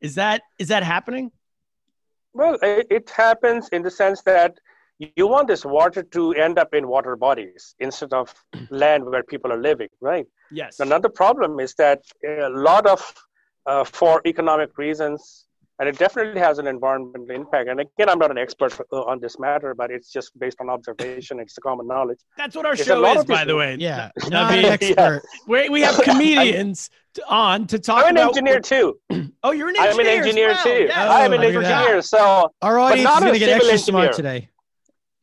Is 0.00 0.16
that 0.16 0.42
is 0.58 0.68
that 0.68 0.82
happening? 0.82 1.30
Well, 2.34 2.58
it, 2.62 2.86
it 2.90 3.10
happens 3.10 3.68
in 3.68 3.82
the 3.82 3.90
sense 3.90 4.22
that 4.22 4.58
you 5.16 5.26
want 5.26 5.48
this 5.48 5.64
water 5.64 6.02
to 6.02 6.32
end 6.34 6.58
up 6.58 6.74
in 6.74 6.86
water 6.86 7.16
bodies 7.16 7.74
instead 7.78 8.12
of 8.12 8.34
land 8.70 9.04
where 9.04 9.22
people 9.22 9.52
are 9.52 9.60
living, 9.60 9.88
right? 10.00 10.26
Yes. 10.50 10.80
Another 10.80 11.08
problem 11.08 11.60
is 11.60 11.74
that 11.74 12.02
a 12.26 12.48
lot 12.50 12.86
of, 12.86 13.00
uh, 13.66 13.84
for 13.84 14.20
economic 14.26 14.76
reasons, 14.78 15.46
and 15.78 15.88
it 15.88 15.98
definitely 15.98 16.40
has 16.40 16.58
an 16.58 16.66
environmental 16.66 17.30
impact. 17.30 17.68
And 17.68 17.80
again, 17.80 18.08
I'm 18.08 18.18
not 18.18 18.30
an 18.30 18.38
expert 18.38 18.78
uh, 18.92 19.02
on 19.02 19.18
this 19.18 19.38
matter, 19.40 19.74
but 19.74 19.90
it's 19.90 20.12
just 20.12 20.38
based 20.38 20.58
on 20.60 20.68
observation. 20.68 21.40
It's 21.40 21.54
the 21.54 21.60
common 21.60 21.88
knowledge. 21.88 22.18
That's 22.36 22.54
what 22.54 22.66
our 22.66 22.76
There's 22.76 22.86
show 22.86 23.04
is, 23.18 23.24
by 23.24 23.44
the 23.44 23.56
way. 23.56 23.76
Yeah, 23.80 24.10
not 24.28 24.52
an 24.52 24.64
expert. 24.66 25.22
We, 25.48 25.68
we 25.70 25.80
have 25.80 25.96
comedians 26.04 26.90
on 27.26 27.66
to 27.68 27.78
talk. 27.78 28.04
I'm 28.04 28.10
an 28.10 28.16
about, 28.18 28.28
engineer 28.28 28.60
too. 28.60 28.98
oh, 29.42 29.50
you're 29.50 29.70
an 29.70 29.76
engineer. 29.76 29.92
I'm 29.92 29.98
an 29.98 30.06
engineer 30.06 30.48
well. 30.48 30.62
too. 30.62 30.86
Yeah. 30.88 31.12
I'm 31.12 31.32
an 31.32 31.42
engineer. 31.42 32.02
So 32.02 32.52
our 32.60 32.78
audience 32.78 33.10
is 33.10 33.20
going 33.20 33.32
to 33.32 33.38
get 33.38 33.48
extra 33.48 33.72
engineer. 33.72 33.78
smart 33.78 34.12
today. 34.12 34.48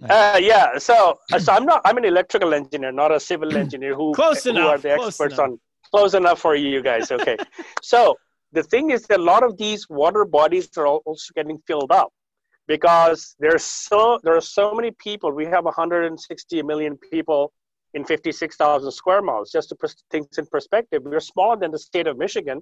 Uh, 0.08 0.40
yeah, 0.42 0.78
so 0.78 1.20
uh, 1.34 1.40
so 1.40 1.52
I'm 1.52 1.66
not. 1.66 1.82
I'm 1.84 1.98
an 1.98 2.06
electrical 2.06 2.54
engineer, 2.54 2.92
not 2.92 3.12
a 3.12 3.20
civil 3.20 3.58
engineer. 3.64 3.96
Who 3.96 4.14
close 4.14 4.44
who 4.44 4.52
enough, 4.52 4.70
are 4.70 4.78
the 4.78 4.92
experts 4.92 5.34
enough. 5.34 5.50
on 5.50 5.60
close 5.92 6.14
enough 6.14 6.40
for 6.40 6.56
you 6.56 6.82
guys? 6.82 7.12
Okay, 7.12 7.38
so 7.82 8.16
the 8.54 8.64
thing 8.64 8.92
is 8.92 9.04
that 9.08 9.20
a 9.20 9.24
lot 9.24 9.44
of 9.44 9.58
these 9.58 9.90
water 9.90 10.24
bodies 10.24 10.70
are 10.78 10.88
also 10.88 11.34
getting 11.36 11.60
filled 11.68 11.92
up 11.92 12.14
because 12.68 13.36
there's 13.40 13.64
so 13.64 14.20
there 14.24 14.36
are 14.36 14.42
so 14.42 14.74
many 14.74 14.92
people. 14.92 15.32
We 15.34 15.46
have 15.48 15.66
160 15.66 16.64
million 16.64 16.98
people 17.12 17.52
in 17.94 18.06
56,000 18.06 18.92
square 18.92 19.22
miles. 19.22 19.52
Just 19.52 19.70
to 19.70 19.76
put 19.76 19.94
things 20.12 20.38
in 20.38 20.46
perspective, 20.46 21.02
we're 21.04 21.20
smaller 21.20 21.58
than 21.58 21.72
the 21.72 21.80
state 21.80 22.08
of 22.08 22.18
Michigan, 22.18 22.62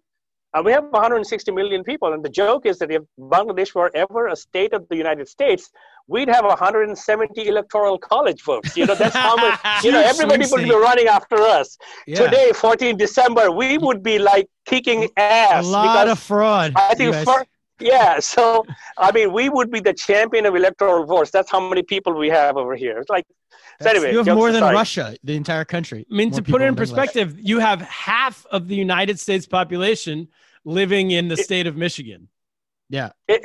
and 0.53 0.65
we 0.65 0.71
have 0.71 0.85
160 0.85 1.51
million 1.51 1.83
people. 1.83 2.13
And 2.13 2.23
the 2.23 2.29
joke 2.29 2.65
is 2.65 2.79
that 2.79 2.91
if 2.91 3.03
Bangladesh 3.19 3.75
were 3.75 3.91
ever 3.93 4.27
a 4.27 4.35
state 4.35 4.73
of 4.73 4.87
the 4.89 4.95
United 4.95 5.27
States, 5.27 5.69
we'd 6.07 6.29
have 6.29 6.45
170 6.45 7.47
electoral 7.47 7.97
college 7.97 8.41
votes. 8.43 8.77
You 8.77 8.85
know, 8.85 8.95
that's 8.95 9.15
how 9.15 9.35
much, 9.35 9.59
you 9.83 9.91
know, 9.91 10.01
everybody 10.01 10.45
would 10.49 10.63
be 10.63 10.71
running 10.71 11.07
after 11.07 11.37
us. 11.37 11.77
Yeah. 12.07 12.23
Today, 12.23 12.51
14 12.53 12.97
December, 12.97 13.51
we 13.51 13.77
would 13.77 14.01
be 14.01 14.19
like 14.19 14.47
kicking 14.65 15.09
ass. 15.17 15.65
A 15.65 15.69
lot 15.69 16.07
of 16.07 16.17
fraud. 16.17 16.73
I 16.75 16.95
think 16.95 17.13
for, 17.25 17.45
yeah, 17.79 18.19
so 18.19 18.65
I 18.97 19.11
mean, 19.11 19.31
we 19.31 19.49
would 19.49 19.71
be 19.71 19.79
the 19.79 19.93
champion 19.93 20.45
of 20.45 20.55
electoral 20.55 21.05
votes. 21.05 21.31
That's 21.31 21.51
how 21.51 21.67
many 21.67 21.83
people 21.83 22.13
we 22.13 22.29
have 22.29 22.57
over 22.57 22.75
here. 22.75 22.97
It's 22.97 23.09
like, 23.09 23.25
so 23.81 23.89
anyway, 23.89 24.11
you 24.11 24.23
have 24.23 24.35
more 24.35 24.51
than 24.51 24.63
Russia, 24.63 25.15
the 25.23 25.35
entire 25.35 25.65
country. 25.65 26.05
I 26.11 26.15
mean, 26.15 26.31
to 26.31 26.41
put 26.41 26.61
it 26.61 26.65
in 26.65 26.75
perspective, 26.75 27.39
you 27.39 27.59
have 27.59 27.81
half 27.81 28.45
of 28.51 28.67
the 28.67 28.75
United 28.75 29.19
States 29.19 29.45
population 29.45 30.27
living 30.65 31.11
in 31.11 31.27
the 31.27 31.35
it, 31.35 31.43
state 31.43 31.67
of 31.67 31.77
Michigan. 31.77 32.29
Yeah, 32.89 33.11
it, 33.27 33.41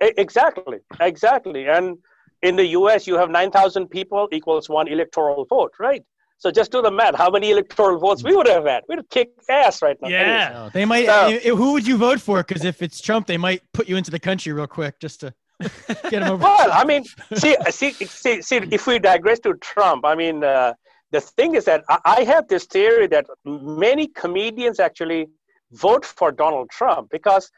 it, 0.00 0.14
exactly, 0.18 0.78
exactly. 1.00 1.68
And 1.68 1.98
in 2.42 2.56
the 2.56 2.66
U.S., 2.66 3.06
you 3.06 3.16
have 3.16 3.30
nine 3.30 3.50
thousand 3.50 3.88
people 3.88 4.28
equals 4.32 4.68
one 4.68 4.88
electoral 4.88 5.44
vote, 5.44 5.72
right? 5.78 6.02
So 6.38 6.50
just 6.50 6.72
do 6.72 6.82
the 6.82 6.90
math. 6.90 7.14
How 7.14 7.30
many 7.30 7.50
electoral 7.50 7.98
votes 7.98 8.22
we 8.22 8.36
would 8.36 8.48
have 8.48 8.66
had? 8.66 8.82
We'd 8.88 8.98
have 8.98 9.08
kicked 9.08 9.48
ass 9.48 9.80
right 9.80 9.96
now. 10.02 10.08
Yeah, 10.08 10.50
anyway. 10.50 10.70
they 10.74 10.84
might. 10.84 11.06
So, 11.06 11.56
who 11.56 11.72
would 11.72 11.86
you 11.86 11.96
vote 11.96 12.20
for? 12.20 12.42
Because 12.42 12.64
if 12.64 12.82
it's 12.82 13.00
Trump, 13.00 13.26
they 13.26 13.38
might 13.38 13.62
put 13.72 13.88
you 13.88 13.96
into 13.96 14.10
the 14.10 14.18
country 14.18 14.52
real 14.52 14.66
quick 14.66 15.00
just 15.00 15.20
to 15.20 15.32
get 16.10 16.22
him 16.22 16.24
over. 16.24 16.42
well, 16.42 16.70
I 16.72 16.84
mean, 16.84 17.04
see, 17.34 17.56
see, 17.70 17.92
see, 17.92 18.42
see, 18.42 18.56
if 18.70 18.86
we 18.86 18.98
digress 18.98 19.38
to 19.40 19.54
Trump, 19.54 20.04
I 20.04 20.14
mean, 20.14 20.44
uh, 20.44 20.74
the 21.12 21.20
thing 21.20 21.54
is 21.54 21.64
that 21.66 21.84
I 22.04 22.24
have 22.24 22.48
this 22.48 22.64
theory 22.66 23.06
that 23.06 23.26
many 23.44 24.08
comedians 24.08 24.80
actually 24.80 25.28
vote 25.72 26.04
for 26.04 26.32
Donald 26.32 26.70
Trump 26.70 27.08
because 27.10 27.50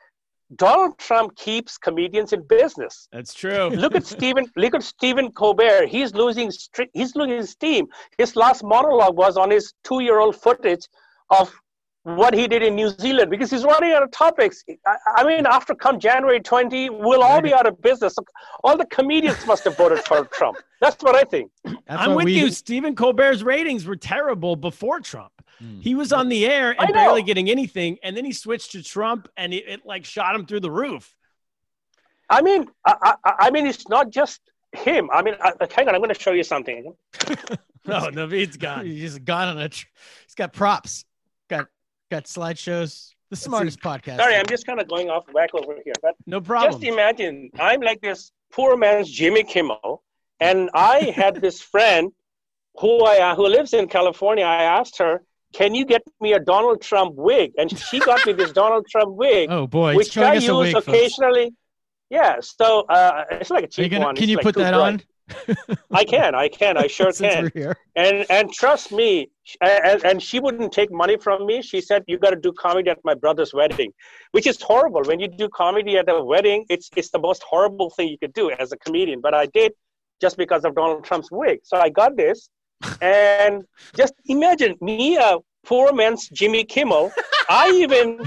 Donald 0.54 0.96
Trump 0.98 1.36
keeps 1.36 1.76
comedians 1.76 2.32
in 2.32 2.42
business. 2.46 3.08
That's 3.12 3.34
true. 3.34 3.68
look 3.68 3.94
at 3.96 4.06
Stephen. 4.16 4.46
Look 4.56 4.74
at 4.74 4.82
Stephen 4.82 5.32
Colbert. 5.32 5.88
He's 5.88 6.14
losing. 6.14 6.50
He's 6.94 7.16
losing 7.16 7.36
his 7.38 7.50
steam. 7.50 7.86
His 8.16 8.36
last 8.36 8.62
monologue 8.62 9.16
was 9.16 9.36
on 9.36 9.50
his 9.50 9.72
two-year-old 9.82 10.36
footage 10.36 10.86
of 11.30 11.52
what 12.06 12.32
he 12.32 12.46
did 12.46 12.62
in 12.62 12.76
New 12.76 12.88
Zealand 12.88 13.30
because 13.30 13.50
he's 13.50 13.64
running 13.64 13.92
out 13.92 14.02
of 14.04 14.12
topics. 14.12 14.62
I, 14.86 14.96
I 15.16 15.24
mean, 15.24 15.44
after 15.44 15.74
come 15.74 15.98
January 15.98 16.38
20, 16.38 16.88
we'll 16.90 17.22
all 17.22 17.40
be 17.40 17.52
out 17.52 17.66
of 17.66 17.82
business. 17.82 18.14
All 18.62 18.76
the 18.76 18.86
comedians 18.86 19.44
must 19.44 19.64
have 19.64 19.76
voted 19.76 19.98
for 20.04 20.24
Trump. 20.32 20.56
That's 20.80 21.02
what 21.02 21.16
I 21.16 21.24
think. 21.24 21.50
That's 21.64 21.78
I'm 21.88 22.14
with 22.14 22.26
we... 22.26 22.38
you. 22.38 22.50
Stephen 22.52 22.94
Colbert's 22.94 23.42
ratings 23.42 23.86
were 23.86 23.96
terrible 23.96 24.54
before 24.54 25.00
Trump. 25.00 25.32
Mm. 25.60 25.82
He 25.82 25.96
was 25.96 26.12
on 26.12 26.28
the 26.28 26.46
air 26.46 26.76
and 26.78 26.92
barely 26.92 27.24
getting 27.24 27.50
anything, 27.50 27.98
and 28.04 28.16
then 28.16 28.24
he 28.24 28.32
switched 28.32 28.72
to 28.72 28.84
Trump, 28.84 29.28
and 29.36 29.52
it, 29.52 29.64
it 29.66 29.80
like 29.84 30.04
shot 30.04 30.36
him 30.36 30.46
through 30.46 30.60
the 30.60 30.70
roof. 30.70 31.16
I 32.30 32.40
mean, 32.42 32.68
I, 32.84 33.14
I, 33.24 33.32
I 33.38 33.50
mean, 33.50 33.66
it's 33.66 33.88
not 33.88 34.10
just 34.10 34.40
him. 34.72 35.10
I 35.12 35.22
mean, 35.22 35.34
I, 35.40 35.54
hang 35.74 35.88
on, 35.88 35.94
I'm 35.96 36.00
going 36.00 36.14
to 36.14 36.20
show 36.20 36.32
you 36.32 36.44
something. 36.44 36.94
no, 37.84 38.10
Naveed's 38.10 38.58
gone. 38.58 38.86
He's 38.86 39.18
gone 39.18 39.48
on 39.48 39.58
a. 39.58 39.68
Tr- 39.68 39.86
he's 40.24 40.34
got 40.36 40.52
props. 40.52 41.04
Got 42.10 42.24
slideshows. 42.24 43.12
The 43.30 43.36
smartest 43.36 43.80
podcast. 43.80 44.18
Sorry, 44.18 44.36
I'm 44.36 44.46
just 44.46 44.66
kind 44.66 44.80
of 44.80 44.88
going 44.88 45.10
off 45.10 45.24
back 45.34 45.52
over 45.52 45.74
here, 45.84 45.94
but 46.00 46.14
no 46.26 46.40
problem. 46.40 46.72
Just 46.72 46.84
imagine, 46.84 47.50
I'm 47.58 47.80
like 47.80 48.00
this 48.00 48.30
poor 48.52 48.76
man's 48.76 49.10
Jimmy 49.10 49.42
Kimmel, 49.42 50.04
and 50.38 50.70
I 50.72 51.12
had 51.14 51.36
this 51.36 51.60
friend 51.72 52.12
who 52.78 53.04
I 53.04 53.34
who 53.34 53.48
lives 53.48 53.74
in 53.74 53.88
California. 53.88 54.44
I 54.44 54.62
asked 54.62 54.98
her, 54.98 55.22
can 55.52 55.74
you 55.74 55.84
get 55.84 56.02
me 56.20 56.34
a 56.34 56.38
Donald 56.38 56.82
Trump 56.82 57.16
wig? 57.16 57.52
And 57.58 57.76
she 57.76 57.98
got 57.98 58.24
me 58.26 58.32
this 58.32 58.52
Donald 58.52 58.86
Trump 58.88 59.16
wig. 59.16 59.50
Oh 59.56 59.66
boy, 59.66 59.96
which 59.96 60.16
I 60.16 60.34
use 60.34 60.48
wig, 60.48 60.76
occasionally. 60.76 61.44
Folks. 61.46 61.56
Yeah, 62.10 62.36
so 62.40 62.82
uh, 62.82 63.24
it's 63.32 63.50
like 63.50 63.64
a 63.64 63.66
cheap 63.66 63.90
gonna, 63.90 64.04
one. 64.04 64.14
Can 64.14 64.28
you 64.28 64.36
like 64.36 64.44
put 64.44 64.54
that 64.54 64.72
bright. 64.72 64.92
on? 64.92 65.02
I 65.92 66.04
can, 66.04 66.34
I 66.34 66.48
can, 66.48 66.76
I 66.76 66.86
sure 66.86 67.12
can. 67.12 67.50
And 67.96 68.26
and 68.30 68.52
trust 68.52 68.92
me, 68.92 69.30
and, 69.60 70.04
and 70.04 70.22
she 70.22 70.38
wouldn't 70.38 70.72
take 70.72 70.92
money 70.92 71.16
from 71.16 71.46
me. 71.46 71.62
She 71.62 71.80
said, 71.80 72.04
"You 72.06 72.18
got 72.18 72.30
to 72.30 72.36
do 72.36 72.52
comedy 72.52 72.90
at 72.90 72.98
my 73.04 73.14
brother's 73.14 73.52
wedding," 73.52 73.92
which 74.32 74.46
is 74.46 74.60
horrible. 74.62 75.02
When 75.02 75.18
you 75.18 75.28
do 75.28 75.48
comedy 75.48 75.96
at 75.98 76.08
a 76.08 76.22
wedding, 76.22 76.64
it's 76.68 76.90
it's 76.96 77.10
the 77.10 77.18
most 77.18 77.42
horrible 77.42 77.90
thing 77.90 78.08
you 78.08 78.18
could 78.18 78.34
do 78.34 78.50
as 78.50 78.72
a 78.72 78.76
comedian. 78.76 79.20
But 79.20 79.34
I 79.34 79.46
did 79.46 79.72
just 80.20 80.36
because 80.36 80.64
of 80.64 80.74
Donald 80.74 81.04
Trump's 81.04 81.30
wig. 81.30 81.60
So 81.64 81.76
I 81.76 81.88
got 81.88 82.16
this, 82.16 82.48
and 83.00 83.64
just 83.96 84.14
imagine 84.26 84.76
me, 84.80 85.16
a 85.16 85.38
poor 85.64 85.92
man's 85.92 86.28
Jimmy 86.28 86.64
Kimmel. 86.64 87.12
I 87.48 87.70
even 87.70 88.24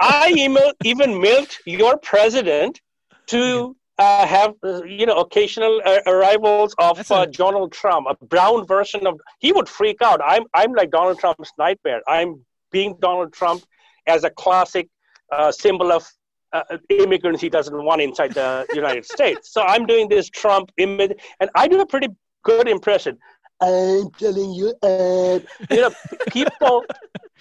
I 0.00 0.32
email, 0.36 0.72
even 0.84 1.20
milked 1.20 1.60
your 1.66 1.96
president 1.98 2.80
to 3.28 3.76
uh, 3.98 4.26
have 4.26 4.54
you 4.86 5.06
know 5.06 5.18
occasional 5.18 5.80
uh, 5.84 6.00
arrivals 6.06 6.74
of 6.78 6.98
uh, 7.10 7.26
a- 7.26 7.26
Donald 7.26 7.72
Trump, 7.72 8.06
a 8.10 8.24
brown 8.26 8.66
version 8.66 9.06
of. 9.06 9.20
He 9.38 9.52
would 9.52 9.68
freak 9.68 10.02
out. 10.02 10.20
I'm 10.24 10.44
I'm 10.54 10.72
like 10.72 10.90
Donald 10.90 11.18
Trump's 11.18 11.52
nightmare. 11.58 12.02
I'm 12.06 12.44
being 12.70 12.96
Donald 13.00 13.32
Trump 13.32 13.64
as 14.06 14.24
a 14.24 14.30
classic 14.30 14.88
uh, 15.32 15.50
symbol 15.50 15.92
of 15.92 16.06
uh, 16.52 16.62
immigrants 16.90 17.40
he 17.40 17.48
doesn't 17.48 17.84
want 17.84 18.00
inside 18.02 18.34
the 18.34 18.66
United 18.74 19.04
States. 19.04 19.52
So 19.52 19.62
I'm 19.62 19.86
doing 19.86 20.08
this 20.08 20.28
Trump 20.28 20.70
image, 20.76 21.12
and 21.40 21.50
I 21.54 21.68
do 21.68 21.80
a 21.80 21.86
pretty 21.86 22.08
good 22.42 22.68
impression. 22.68 23.18
I'm 23.60 24.10
telling 24.18 24.52
you, 24.52 24.74
uh, 24.82 25.38
you 25.70 25.80
know, 25.80 25.90
people 26.30 26.84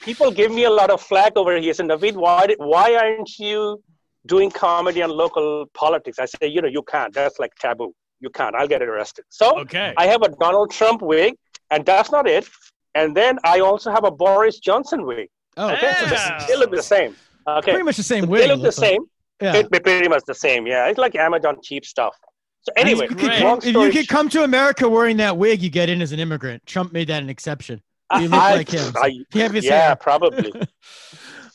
people 0.02 0.32
give 0.32 0.52
me 0.52 0.64
a 0.64 0.70
lot 0.70 0.90
of 0.90 1.02
flack 1.02 1.34
over 1.36 1.58
here. 1.58 1.74
And 1.80 1.90
Naveed, 1.90 2.16
why 2.16 2.56
why 2.58 2.96
aren't 2.96 3.38
you 3.38 3.84
doing 4.26 4.50
comedy 4.52 5.02
on 5.02 5.10
local 5.10 5.66
politics. 5.74 6.20
I 6.20 6.26
say, 6.26 6.48
you 6.48 6.62
know, 6.62 6.68
you 6.68 6.84
can't. 6.84 7.14
That's 7.14 7.40
like 7.40 7.54
taboo. 7.60 7.94
You 8.20 8.30
can't. 8.30 8.56
I'll 8.56 8.68
get 8.68 8.82
arrested. 8.82 9.26
So 9.30 9.60
Okay. 9.62 9.94
I 9.98 10.08
have 10.08 10.22
a 10.22 10.30
Donald 10.30 10.72
Trump 10.72 11.02
wig, 11.02 11.36
and 11.72 11.86
that's 11.86 12.12
not 12.12 12.28
it. 12.28 12.48
And 12.96 13.16
then 13.16 13.38
I 13.44 13.60
also 13.60 13.92
have 13.92 14.04
a 14.06 14.12
Boris 14.12 14.60
Johnson 14.60 15.06
wig. 15.06 15.28
Oh, 15.58 15.70
Okay, 15.70 15.94
so 16.00 16.06
Yeah. 16.14 16.46
they 16.48 16.56
look 16.56 16.72
the 16.72 16.82
same. 16.82 17.16
Okay, 17.48 17.72
pretty 17.72 17.84
much 17.86 17.98
the 17.98 18.04
same 18.04 18.24
So 18.26 18.30
way. 18.30 18.40
they 18.42 18.48
look 18.48 18.62
the 18.64 18.72
same. 18.72 19.02
Yeah. 19.42 19.56
It, 19.58 19.70
pretty 19.70 20.08
much 20.08 20.24
the 20.26 20.34
same. 20.34 20.66
Yeah, 20.66 20.88
it's 20.88 20.98
like 20.98 21.16
Amazon 21.16 21.58
cheap 21.62 21.86
stuff. 21.86 22.16
So 22.62 22.72
anyway, 22.78 23.08
you 23.10 23.16
could, 23.16 23.32
if 23.32 23.76
you 23.76 23.92
could 23.92 24.08
come 24.08 24.28
to 24.30 24.44
America 24.44 24.90
wearing 24.90 25.18
that 25.18 25.38
wig, 25.38 25.62
you 25.62 25.70
get 25.70 25.88
in 25.90 26.02
as 26.02 26.12
an 26.14 26.20
immigrant. 26.20 26.66
Trump 26.66 26.94
made 26.94 27.10
that 27.10 27.22
an 27.22 27.30
exception. 27.30 27.82
You 28.20 28.28
look 28.30 28.34
I- 28.42 28.56
like 28.56 28.70
him. 28.70 28.94
I- 28.96 29.20
have 29.34 29.54
his 29.54 29.66
yeah, 29.66 29.88
hair. 29.88 29.96
probably. 29.98 30.52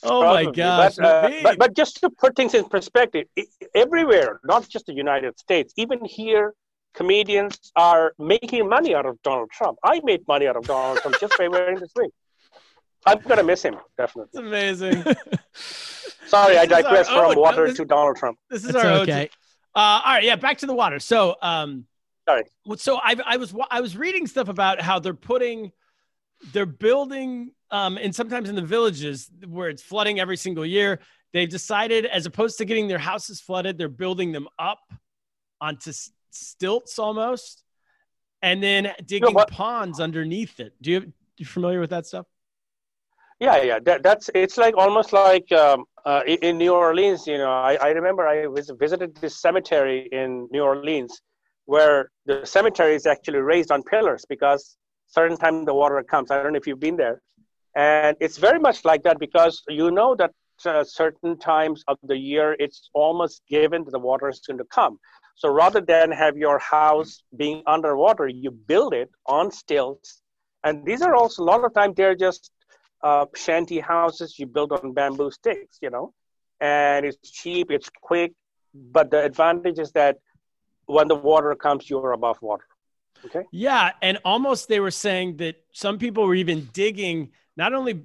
oh 0.04 0.22
my 0.22 0.42
Probably. 0.44 0.52
gosh. 0.52 0.96
But, 0.96 1.04
uh, 1.04 1.30
but, 1.42 1.58
but 1.58 1.76
just 1.76 1.96
to 2.00 2.10
put 2.10 2.36
things 2.36 2.54
in 2.54 2.64
perspective, 2.68 3.26
everywhere, 3.74 4.40
not 4.44 4.68
just 4.68 4.86
the 4.86 4.94
United 4.94 5.38
States, 5.38 5.72
even 5.76 6.04
here, 6.04 6.54
comedians 6.94 7.72
are 7.76 8.12
making 8.18 8.68
money 8.68 8.94
out 8.94 9.06
of 9.06 9.20
Donald 9.22 9.50
Trump. 9.50 9.78
I 9.84 10.00
made 10.04 10.26
money 10.26 10.46
out 10.46 10.56
of 10.56 10.64
Donald 10.64 10.98
Trump 10.98 11.18
just 11.20 11.36
by 11.38 11.48
wearing 11.48 11.78
this 11.78 11.92
wig. 11.96 12.10
I'm 13.06 13.20
gonna 13.20 13.42
miss 13.44 13.62
him 13.62 13.76
definitely. 13.96 14.28
it's 14.34 14.36
definitely. 14.36 15.00
amazing. 15.02 15.14
Sorry, 16.26 16.58
I 16.58 16.66
This 16.66 16.70
is 16.70 16.72
our 16.76 16.82
digress 16.82 17.08
ode. 17.10 17.32
from 17.34 17.40
water 17.42 17.66
This- 17.68 17.76
to 17.78 17.84
Donald 17.84 18.16
Trump. 18.16 18.38
This 18.50 18.64
is 18.64 18.70
It's 18.70 18.78
our 18.78 18.90
okay. 19.02 19.30
Uh, 19.74 20.02
all 20.04 20.14
right, 20.14 20.24
yeah, 20.24 20.36
back 20.36 20.58
to 20.58 20.66
the 20.66 20.74
water. 20.74 20.98
So, 20.98 21.36
um, 21.42 21.86
Sorry. 22.28 22.42
So 22.76 22.96
I, 23.02 23.16
I 23.24 23.36
was 23.38 23.54
I 23.70 23.80
was 23.80 23.96
reading 23.96 24.26
stuff 24.26 24.48
about 24.48 24.80
how 24.80 24.98
they're 24.98 25.14
putting, 25.14 25.72
they're 26.52 26.66
building, 26.66 27.52
um, 27.70 27.98
and 27.98 28.14
sometimes 28.14 28.48
in 28.48 28.54
the 28.54 28.62
villages 28.62 29.30
where 29.46 29.68
it's 29.68 29.82
flooding 29.82 30.20
every 30.20 30.36
single 30.36 30.66
year, 30.66 31.00
they've 31.32 31.48
decided 31.48 32.06
as 32.06 32.26
opposed 32.26 32.58
to 32.58 32.64
getting 32.64 32.88
their 32.88 32.98
houses 32.98 33.40
flooded, 33.40 33.78
they're 33.78 33.88
building 33.88 34.32
them 34.32 34.48
up 34.58 34.80
onto 35.60 35.90
s- 35.90 36.10
stilts 36.30 36.98
almost, 36.98 37.62
and 38.42 38.62
then 38.62 38.92
digging 39.04 39.34
what- 39.34 39.50
ponds 39.50 40.00
underneath 40.00 40.60
it. 40.60 40.74
Do 40.80 40.90
you 40.90 41.12
you 41.36 41.46
familiar 41.46 41.80
with 41.80 41.90
that 41.90 42.06
stuff? 42.06 42.26
Yeah, 43.40 43.62
yeah. 43.62 43.78
That, 43.82 44.02
that's 44.02 44.28
it's 44.34 44.58
like 44.58 44.76
almost 44.76 45.14
like 45.14 45.50
um, 45.52 45.86
uh, 46.04 46.20
in, 46.26 46.38
in 46.38 46.58
New 46.58 46.74
Orleans. 46.74 47.26
You 47.26 47.38
know, 47.38 47.50
I, 47.50 47.74
I 47.80 47.88
remember 47.88 48.28
I 48.28 48.46
was, 48.46 48.70
visited 48.78 49.16
this 49.16 49.40
cemetery 49.40 50.08
in 50.12 50.46
New 50.50 50.62
Orleans, 50.62 51.22
where 51.64 52.10
the 52.26 52.44
cemetery 52.44 52.94
is 52.94 53.06
actually 53.06 53.38
raised 53.38 53.70
on 53.72 53.82
pillars 53.82 54.26
because 54.28 54.76
certain 55.10 55.36
time 55.36 55.64
the 55.64 55.74
water 55.74 56.02
comes. 56.02 56.30
I 56.30 56.42
don't 56.42 56.52
know 56.52 56.58
if 56.58 56.66
you've 56.66 56.80
been 56.80 56.96
there, 56.96 57.20
and 57.76 58.16
it's 58.20 58.38
very 58.38 58.58
much 58.58 58.84
like 58.84 59.02
that 59.04 59.18
because 59.18 59.62
you 59.68 59.90
know 59.90 60.14
that 60.16 60.32
uh, 60.64 60.84
certain 60.84 61.38
times 61.38 61.84
of 61.88 61.98
the 62.02 62.16
year 62.16 62.56
it's 62.58 62.90
almost 62.94 63.42
given 63.48 63.84
that 63.84 63.90
the 63.90 63.98
water 63.98 64.28
is 64.28 64.40
going 64.40 64.58
to 64.58 64.64
come. 64.64 64.98
So 65.36 65.48
rather 65.48 65.80
than 65.80 66.10
have 66.12 66.36
your 66.36 66.58
house 66.58 67.22
being 67.36 67.62
underwater, 67.66 68.28
you 68.28 68.50
build 68.50 68.92
it 68.92 69.10
on 69.26 69.50
stilts, 69.50 70.22
and 70.64 70.84
these 70.84 71.02
are 71.02 71.14
also 71.14 71.42
a 71.42 71.46
lot 71.52 71.64
of 71.64 71.72
time 71.74 71.94
they're 71.94 72.14
just 72.14 72.50
uh, 73.02 73.26
shanty 73.34 73.80
houses 73.80 74.38
you 74.38 74.46
build 74.46 74.72
on 74.72 74.92
bamboo 74.92 75.30
sticks, 75.30 75.78
you 75.80 75.90
know, 75.90 76.12
and 76.60 77.06
it's 77.06 77.30
cheap, 77.30 77.70
it's 77.70 77.90
quick, 78.02 78.32
but 78.74 79.10
the 79.10 79.24
advantage 79.24 79.78
is 79.78 79.92
that 79.92 80.18
when 80.86 81.08
the 81.08 81.14
water 81.14 81.54
comes, 81.54 81.88
you're 81.88 82.12
above 82.12 82.40
water. 82.42 82.66
Okay. 83.24 83.42
Yeah, 83.52 83.92
and 84.02 84.18
almost 84.24 84.68
they 84.68 84.80
were 84.80 84.90
saying 84.90 85.36
that 85.38 85.56
some 85.72 85.98
people 85.98 86.26
were 86.26 86.34
even 86.34 86.68
digging 86.72 87.30
not 87.56 87.74
only 87.74 88.04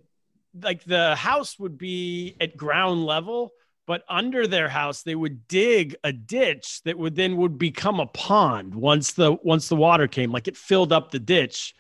like 0.62 0.84
the 0.84 1.16
house 1.16 1.58
would 1.60 1.78
be 1.78 2.36
at 2.40 2.58
ground 2.58 3.06
level, 3.06 3.54
but 3.88 4.04
under 4.10 4.48
their 4.48 4.68
house 4.68 5.04
they 5.04 5.16
would 5.16 5.48
dig 5.48 5.96
a 6.04 6.12
ditch 6.12 6.82
that 6.84 6.98
would 6.98 7.16
then 7.16 7.38
would 7.38 7.58
become 7.58 8.00
a 8.00 8.08
pond 8.08 8.74
once 8.74 9.14
the 9.14 9.34
once 9.44 9.70
the 9.70 9.76
water 9.76 10.08
came, 10.08 10.32
like 10.32 10.48
it 10.48 10.58
filled 10.58 10.92
up 10.92 11.12
the 11.12 11.20
ditch 11.20 11.76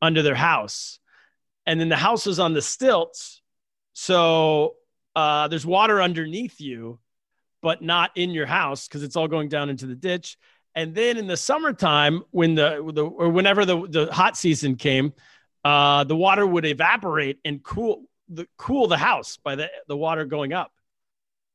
under 0.00 0.22
their 0.22 0.34
house. 0.34 0.98
And 1.66 1.78
then 1.78 1.88
the 1.88 1.96
house 1.96 2.24
was 2.24 2.38
on 2.38 2.54
the 2.54 2.62
stilts. 2.62 3.42
So 3.92 4.76
uh, 5.14 5.48
there's 5.48 5.66
water 5.66 6.00
underneath 6.00 6.60
you, 6.60 6.98
but 7.60 7.82
not 7.82 8.12
in 8.16 8.30
your 8.30 8.46
house 8.46 8.86
because 8.86 9.02
it's 9.02 9.16
all 9.16 9.28
going 9.28 9.48
down 9.48 9.68
into 9.68 9.86
the 9.86 9.94
ditch. 9.94 10.38
And 10.74 10.94
then 10.94 11.16
in 11.16 11.26
the 11.26 11.36
summertime, 11.36 12.22
when 12.30 12.54
the, 12.54 12.90
the 12.94 13.04
or 13.04 13.28
whenever 13.30 13.64
the, 13.64 13.86
the 13.88 14.12
hot 14.12 14.36
season 14.36 14.76
came, 14.76 15.12
uh, 15.64 16.04
the 16.04 16.16
water 16.16 16.46
would 16.46 16.64
evaporate 16.64 17.38
and 17.44 17.62
cool 17.62 18.04
the 18.28 18.46
cool 18.56 18.86
the 18.86 18.96
house 18.98 19.38
by 19.42 19.56
the, 19.56 19.68
the 19.88 19.96
water 19.96 20.24
going 20.24 20.52
up. 20.52 20.72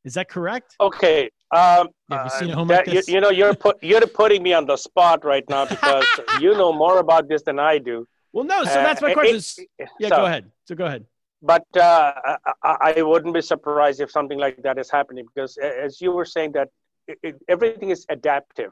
Is 0.03 0.15
that 0.15 0.27
correct? 0.29 0.75
Okay. 0.81 1.29
Um, 1.51 1.87
Have 2.09 2.25
you 2.25 2.29
seen 2.39 2.49
a 2.49 2.53
uh, 2.53 2.55
home 2.55 2.67
that- 2.69 2.87
like 2.87 2.95
this? 2.95 3.07
You, 3.07 3.15
you 3.15 3.21
know, 3.21 3.29
you're 3.29 3.53
put, 3.53 3.81
you're 3.81 4.05
putting 4.07 4.43
me 4.43 4.53
on 4.53 4.65
the 4.65 4.75
spot 4.75 5.23
right 5.23 5.47
now 5.47 5.65
because 5.65 6.05
you 6.41 6.53
know 6.53 6.73
more 6.73 6.99
about 6.99 7.29
this 7.29 7.43
than 7.43 7.59
I 7.59 7.77
do. 7.77 8.05
Well, 8.33 8.43
no. 8.43 8.63
So 8.65 8.71
Uh, 8.71 8.83
that's 8.83 9.01
my 9.01 9.13
question. 9.13 9.65
it- 9.77 9.89
yeah, 9.99 10.09
so- 10.09 10.17
go 10.17 10.25
ahead. 10.25 10.51
So 10.65 10.75
go 10.75 10.85
ahead. 10.85 11.05
but 11.41 11.65
uh, 11.77 12.37
I, 12.63 12.93
I 12.97 13.01
wouldn't 13.01 13.33
be 13.33 13.41
surprised 13.41 13.99
if 14.01 14.09
something 14.11 14.39
like 14.39 14.57
that 14.63 14.77
is 14.77 14.89
happening 14.89 15.25
because 15.33 15.57
as 15.57 16.01
you 16.01 16.11
were 16.11 16.25
saying 16.25 16.51
that 16.53 16.69
it, 17.07 17.35
everything 17.49 17.89
is 17.91 18.05
adaptive 18.09 18.71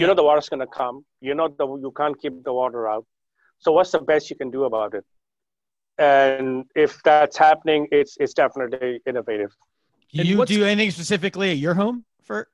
you 0.00 0.06
know 0.08 0.14
the 0.14 0.26
water's 0.28 0.48
going 0.48 0.60
to 0.68 0.72
come. 0.80 1.04
You 1.20 1.34
know 1.34 1.48
the, 1.48 1.66
you 1.84 1.92
can't 2.00 2.16
keep 2.22 2.34
the 2.48 2.52
water 2.52 2.88
out. 2.88 3.04
So 3.58 3.72
what's 3.72 3.90
the 3.96 4.00
best 4.00 4.30
you 4.30 4.36
can 4.36 4.50
do 4.50 4.64
about 4.64 4.94
it? 4.94 5.04
And 5.98 6.64
if 6.74 7.02
that's 7.02 7.36
happening 7.36 7.88
it's 7.90 8.16
it's 8.20 8.34
definitely 8.34 9.00
innovative. 9.06 9.52
Do 10.12 10.22
you 10.22 10.44
do 10.46 10.64
anything 10.64 10.90
specifically 10.90 11.50
at 11.50 11.58
your 11.58 11.74
home 11.74 12.04
for? 12.22 12.48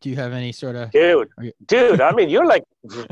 Do 0.00 0.10
you 0.10 0.16
have 0.16 0.32
any 0.32 0.52
sort 0.52 0.76
of? 0.76 0.90
dude 0.92 1.28
you- 1.46 1.52
dude 1.66 2.00
i 2.00 2.12
mean 2.18 2.28
you're 2.34 2.46
like 2.54 2.62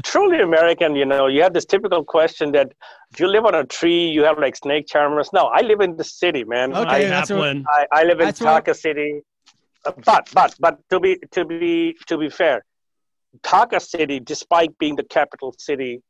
truly 0.04 0.40
american 0.40 0.94
you 0.94 1.04
know. 1.12 1.26
You 1.26 1.42
have 1.46 1.52
this 1.58 1.64
typical 1.64 2.04
question 2.04 2.52
that 2.52 2.68
if 3.12 3.18
you 3.20 3.26
live 3.36 3.44
on 3.50 3.54
a 3.56 3.64
tree 3.64 4.02
you 4.16 4.22
have 4.28 4.38
like 4.38 4.54
snake 4.64 4.86
charmers. 4.86 5.28
No 5.32 5.44
i 5.58 5.62
live 5.70 5.80
in 5.80 5.96
the 5.96 6.04
city 6.04 6.44
man. 6.44 6.68
Okay, 6.82 7.06
I, 7.06 7.08
that's 7.14 7.30
what- 7.30 7.56
I, 7.76 7.80
I 7.98 8.02
live 8.04 8.20
in 8.20 8.26
That's 8.26 8.40
Dhaka 8.40 8.74
City, 8.86 9.10
Uh, 9.86 9.92
but 10.10 10.22
but 10.38 10.50
but 10.64 10.74
to 10.90 10.96
be 11.04 11.12
to 11.34 11.40
be 11.44 11.96
to 12.10 12.14
be 12.22 12.28
fair, 12.40 12.56
Dhaka 13.42 13.80
City, 13.80 14.20
despite 14.20 14.76
being 14.78 14.96
the 14.96 15.04
capital 15.04 15.54
city, 15.58 16.02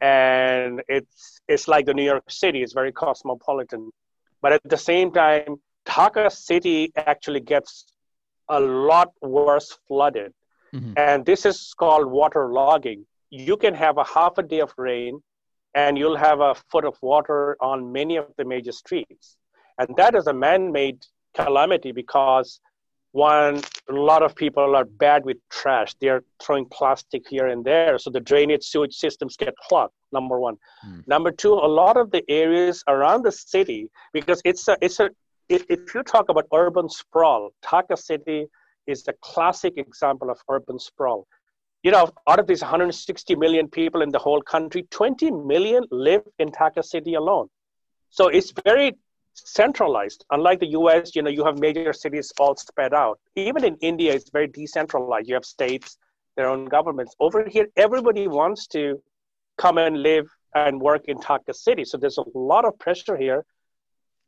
and 0.00 0.82
it's 0.88 1.40
it's 1.48 1.68
like 1.68 1.86
the 1.86 1.94
New 1.94 2.02
York 2.02 2.30
City, 2.30 2.62
it's 2.62 2.72
very 2.72 2.92
cosmopolitan, 2.92 3.90
but 4.42 4.52
at 4.52 4.62
the 4.64 4.76
same 4.76 5.12
time, 5.12 5.56
Dhaka 5.86 6.30
City 6.32 6.92
actually 6.96 7.40
gets 7.40 7.86
a 8.48 8.60
lot 8.60 9.12
worse 9.22 9.78
flooded, 9.86 10.32
Mhm. 10.74 10.94
and 10.96 11.24
this 11.24 11.46
is 11.46 11.74
called 11.74 12.06
water 12.06 12.52
logging. 12.52 13.06
You 13.30 13.56
can 13.56 13.74
have 13.74 13.96
a 13.98 14.04
half 14.04 14.38
a 14.38 14.42
day 14.42 14.60
of 14.60 14.72
rain, 14.76 15.22
and 15.74 15.98
you'll 15.98 16.16
have 16.16 16.40
a 16.40 16.54
foot 16.70 16.84
of 16.84 16.96
water 17.02 17.56
on 17.60 17.92
many 17.92 18.16
of 18.16 18.26
the 18.36 18.44
major 18.44 18.72
streets, 18.72 19.36
and 19.78 19.88
that 19.96 20.14
is 20.14 20.26
a 20.26 20.32
man-made 20.32 21.06
calamity 21.34 21.92
because 21.92 22.60
one 23.14 23.62
a 23.88 23.92
lot 23.92 24.22
of 24.22 24.34
people 24.34 24.74
are 24.74 24.84
bad 24.84 25.24
with 25.24 25.36
trash 25.48 25.94
they're 26.00 26.22
throwing 26.42 26.66
plastic 26.66 27.22
here 27.28 27.46
and 27.46 27.64
there 27.64 27.96
so 27.98 28.10
the 28.10 28.20
drainage 28.20 28.64
sewage 28.64 28.94
systems 28.94 29.36
get 29.36 29.54
clogged 29.66 29.94
number 30.12 30.38
one 30.40 30.56
Hmm. 30.82 31.00
number 31.06 31.30
two 31.30 31.54
a 31.68 31.70
lot 31.82 31.96
of 31.96 32.10
the 32.10 32.22
areas 32.28 32.82
around 32.88 33.22
the 33.22 33.32
city 33.32 33.88
because 34.12 34.40
it's 34.44 34.66
a 34.68 34.76
it's 34.80 34.98
a 35.00 35.10
if, 35.48 35.62
if 35.68 35.94
you 35.94 36.02
talk 36.02 36.28
about 36.28 36.46
urban 36.52 36.88
sprawl 36.88 37.50
Dhaka 37.64 37.96
city 37.96 38.46
is 38.86 39.04
the 39.04 39.14
classic 39.22 39.74
example 39.76 40.28
of 40.30 40.38
urban 40.48 40.78
sprawl 40.78 41.26
you 41.84 41.90
know, 41.90 42.10
out 42.26 42.38
of 42.38 42.46
these 42.46 42.62
160 42.62 43.36
million 43.36 43.68
people 43.68 44.00
in 44.00 44.08
the 44.08 44.18
whole 44.18 44.40
country, 44.40 44.86
20 44.90 45.30
million 45.30 45.84
live 45.90 46.22
in 46.38 46.48
Dhaka 46.48 46.82
city 46.82 47.12
alone. 47.12 47.48
So 48.08 48.28
it's 48.28 48.54
very 48.64 48.96
centralized. 49.34 50.24
Unlike 50.30 50.60
the 50.60 50.70
US, 50.78 51.14
you 51.14 51.22
know, 51.22 51.30
you 51.30 51.44
have 51.44 51.58
major 51.58 51.92
cities 51.92 52.32
all 52.38 52.56
spread 52.56 52.94
out. 52.94 53.18
Even 53.36 53.64
in 53.64 53.76
India, 53.76 54.12
it's 54.12 54.30
very 54.30 54.46
decentralized. 54.46 55.28
You 55.28 55.34
have 55.34 55.44
states, 55.44 55.98
their 56.36 56.48
own 56.48 56.66
governments. 56.66 57.14
Over 57.20 57.46
here, 57.48 57.66
everybody 57.76 58.28
wants 58.28 58.66
to 58.68 59.02
come 59.58 59.78
and 59.78 60.02
live 60.02 60.28
and 60.54 60.80
work 60.80 61.04
in 61.06 61.18
Dhaka 61.18 61.54
city. 61.54 61.84
So 61.84 61.98
there's 61.98 62.18
a 62.18 62.24
lot 62.34 62.64
of 62.64 62.78
pressure 62.78 63.16
here. 63.16 63.44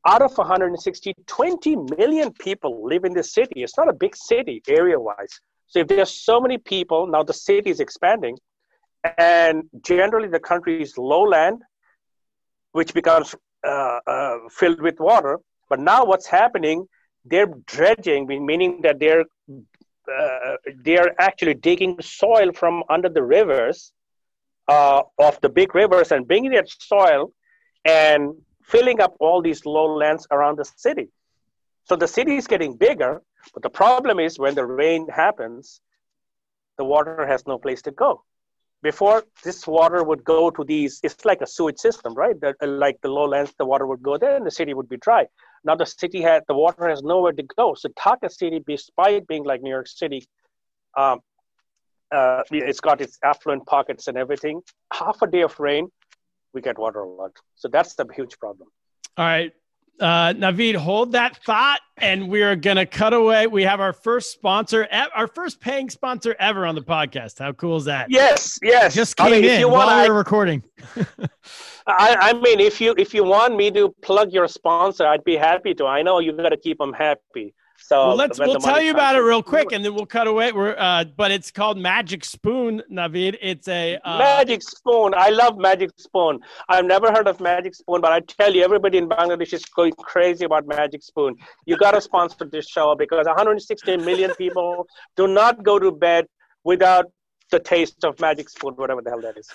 Out 0.06 0.22
of 0.22 0.36
160, 0.36 1.14
20 1.26 1.76
million 1.96 2.32
people 2.32 2.86
live 2.86 3.04
in 3.04 3.12
this 3.12 3.32
city. 3.32 3.62
It's 3.64 3.76
not 3.76 3.88
a 3.88 3.92
big 3.92 4.14
city 4.14 4.62
area 4.68 4.98
wise. 4.98 5.40
So 5.66 5.80
if 5.80 5.88
there's 5.88 6.12
so 6.12 6.40
many 6.40 6.58
people, 6.58 7.08
now 7.08 7.24
the 7.24 7.32
city 7.32 7.70
is 7.70 7.80
expanding, 7.80 8.38
and 9.18 9.64
generally 9.82 10.28
the 10.28 10.38
country 10.38 10.80
is 10.80 10.96
lowland, 10.96 11.62
which 12.70 12.94
becomes 12.94 13.34
filled 14.50 14.80
with 14.80 14.98
water. 15.00 15.38
But 15.68 15.80
now 15.80 16.04
what's 16.04 16.26
happening? 16.26 16.86
They're 17.24 17.52
dredging, 17.66 18.26
meaning 18.26 18.82
that 18.82 19.00
they're 19.00 19.24
uh, 20.06 20.56
they're 20.84 21.20
actually 21.20 21.54
digging 21.54 22.00
soil 22.00 22.52
from 22.52 22.84
under 22.88 23.08
the 23.08 23.22
rivers 23.22 23.92
uh, 24.68 25.02
of 25.18 25.40
the 25.40 25.48
big 25.48 25.74
rivers 25.74 26.12
and 26.12 26.26
bringing 26.26 26.52
that 26.52 26.68
soil 26.68 27.32
and 27.84 28.34
filling 28.62 29.00
up 29.00 29.14
all 29.20 29.42
these 29.42 29.64
lowlands 29.66 30.26
around 30.30 30.58
the 30.58 30.64
city. 30.76 31.08
So 31.84 31.96
the 31.96 32.08
city 32.08 32.36
is 32.36 32.46
getting 32.46 32.76
bigger, 32.76 33.22
but 33.54 33.62
the 33.62 33.70
problem 33.70 34.18
is 34.18 34.38
when 34.38 34.54
the 34.54 34.64
rain 34.66 35.08
happens, 35.08 35.80
the 36.78 36.84
water 36.84 37.26
has 37.26 37.46
no 37.46 37.58
place 37.58 37.82
to 37.82 37.90
go. 37.90 38.22
Before 38.82 39.24
this 39.42 39.66
water 39.66 40.04
would 40.04 40.22
go 40.22 40.50
to 40.50 40.64
these, 40.64 41.00
it's 41.02 41.24
like 41.24 41.40
a 41.40 41.46
sewage 41.46 41.78
system, 41.78 42.14
right? 42.14 42.38
The, 42.40 42.54
like 42.66 43.00
the 43.02 43.08
lowlands, 43.08 43.52
the 43.58 43.66
water 43.66 43.86
would 43.86 44.02
go 44.02 44.16
there 44.16 44.36
and 44.36 44.46
the 44.46 44.50
city 44.50 44.74
would 44.74 44.88
be 44.88 44.98
dry. 44.98 45.26
Now 45.64 45.74
the 45.74 45.86
city 45.86 46.22
had, 46.22 46.44
the 46.46 46.54
water 46.54 46.88
has 46.88 47.02
nowhere 47.02 47.32
to 47.32 47.42
go. 47.42 47.74
So 47.74 47.88
Dhaka 47.88 48.30
City, 48.30 48.62
despite 48.66 49.26
being 49.26 49.44
like 49.44 49.62
New 49.62 49.70
York 49.70 49.88
City, 49.88 50.26
um, 50.96 51.20
uh, 52.14 52.42
it's 52.52 52.80
got 52.80 53.00
its 53.00 53.18
affluent 53.24 53.66
pockets 53.66 54.06
and 54.06 54.16
everything. 54.16 54.62
Half 54.92 55.22
a 55.22 55.26
day 55.26 55.42
of 55.42 55.58
rain, 55.58 55.88
we 56.54 56.60
get 56.60 56.78
waterlogged. 56.78 57.38
So 57.56 57.68
that's 57.68 57.94
the 57.94 58.06
huge 58.14 58.38
problem. 58.38 58.68
All 59.16 59.24
right. 59.24 59.52
Uh, 59.98 60.34
Naveed, 60.34 60.76
hold 60.76 61.12
that 61.12 61.42
thought, 61.44 61.80
and 61.96 62.28
we're 62.28 62.54
gonna 62.54 62.84
cut 62.84 63.14
away. 63.14 63.46
We 63.46 63.62
have 63.62 63.80
our 63.80 63.94
first 63.94 64.30
sponsor, 64.30 64.86
our 65.14 65.26
first 65.26 65.60
paying 65.60 65.88
sponsor 65.88 66.36
ever 66.38 66.66
on 66.66 66.74
the 66.74 66.82
podcast. 66.82 67.38
How 67.38 67.52
cool 67.52 67.78
is 67.78 67.86
that? 67.86 68.10
Yes, 68.10 68.58
yes. 68.62 68.94
Just 68.94 69.16
came 69.16 69.28
I 69.28 69.30
mean, 69.30 69.44
in 69.44 69.60
you 69.60 69.68
while 69.68 70.02
we 70.02 70.10
were 70.10 70.16
recording. 70.16 70.62
I, 71.86 72.16
I, 72.20 72.32
mean, 72.34 72.60
if 72.60 72.80
you 72.80 72.94
if 72.98 73.14
you 73.14 73.24
want 73.24 73.56
me 73.56 73.70
to 73.70 73.94
plug 74.02 74.32
your 74.32 74.48
sponsor, 74.48 75.06
I'd 75.06 75.24
be 75.24 75.36
happy 75.36 75.72
to. 75.74 75.86
I 75.86 76.02
know 76.02 76.18
you 76.18 76.32
got 76.32 76.50
to 76.50 76.56
keep 76.56 76.78
them 76.78 76.92
happy. 76.92 77.54
So 77.78 78.08
well, 78.08 78.16
let's 78.16 78.38
we'll 78.38 78.58
tell 78.58 78.80
you 78.80 78.90
about 78.90 79.16
it 79.16 79.20
real 79.20 79.42
quick, 79.42 79.72
and 79.72 79.84
then 79.84 79.94
we'll 79.94 80.06
cut 80.06 80.26
away. 80.26 80.52
We're 80.52 80.76
uh, 80.76 81.04
but 81.04 81.30
it's 81.30 81.50
called 81.50 81.78
Magic 81.78 82.24
Spoon, 82.24 82.82
Naveed. 82.90 83.36
It's 83.40 83.68
a 83.68 83.98
uh, 84.04 84.18
Magic 84.18 84.62
Spoon. 84.62 85.12
I 85.16 85.30
love 85.30 85.58
Magic 85.58 85.90
Spoon. 85.96 86.40
I've 86.68 86.84
never 86.84 87.12
heard 87.12 87.28
of 87.28 87.40
Magic 87.40 87.74
Spoon, 87.74 88.00
but 88.00 88.12
I 88.12 88.20
tell 88.20 88.54
you, 88.54 88.64
everybody 88.64 88.98
in 88.98 89.08
Bangladesh 89.08 89.52
is 89.52 89.64
going 89.64 89.92
crazy 89.92 90.44
about 90.44 90.66
Magic 90.66 91.02
Spoon. 91.02 91.36
You 91.64 91.76
got 91.76 91.92
to 91.92 92.00
sponsor 92.00 92.48
this 92.50 92.68
show 92.68 92.94
because 92.94 93.26
160 93.26 93.98
million 93.98 94.34
people 94.34 94.86
do 95.16 95.26
not 95.26 95.62
go 95.62 95.78
to 95.78 95.92
bed 95.92 96.26
without 96.64 97.06
the 97.50 97.60
taste 97.60 98.04
of 98.04 98.18
Magic 98.20 98.48
Spoon, 98.48 98.74
whatever 98.74 99.02
the 99.02 99.10
hell 99.10 99.20
that 99.20 99.36
is. 99.38 99.48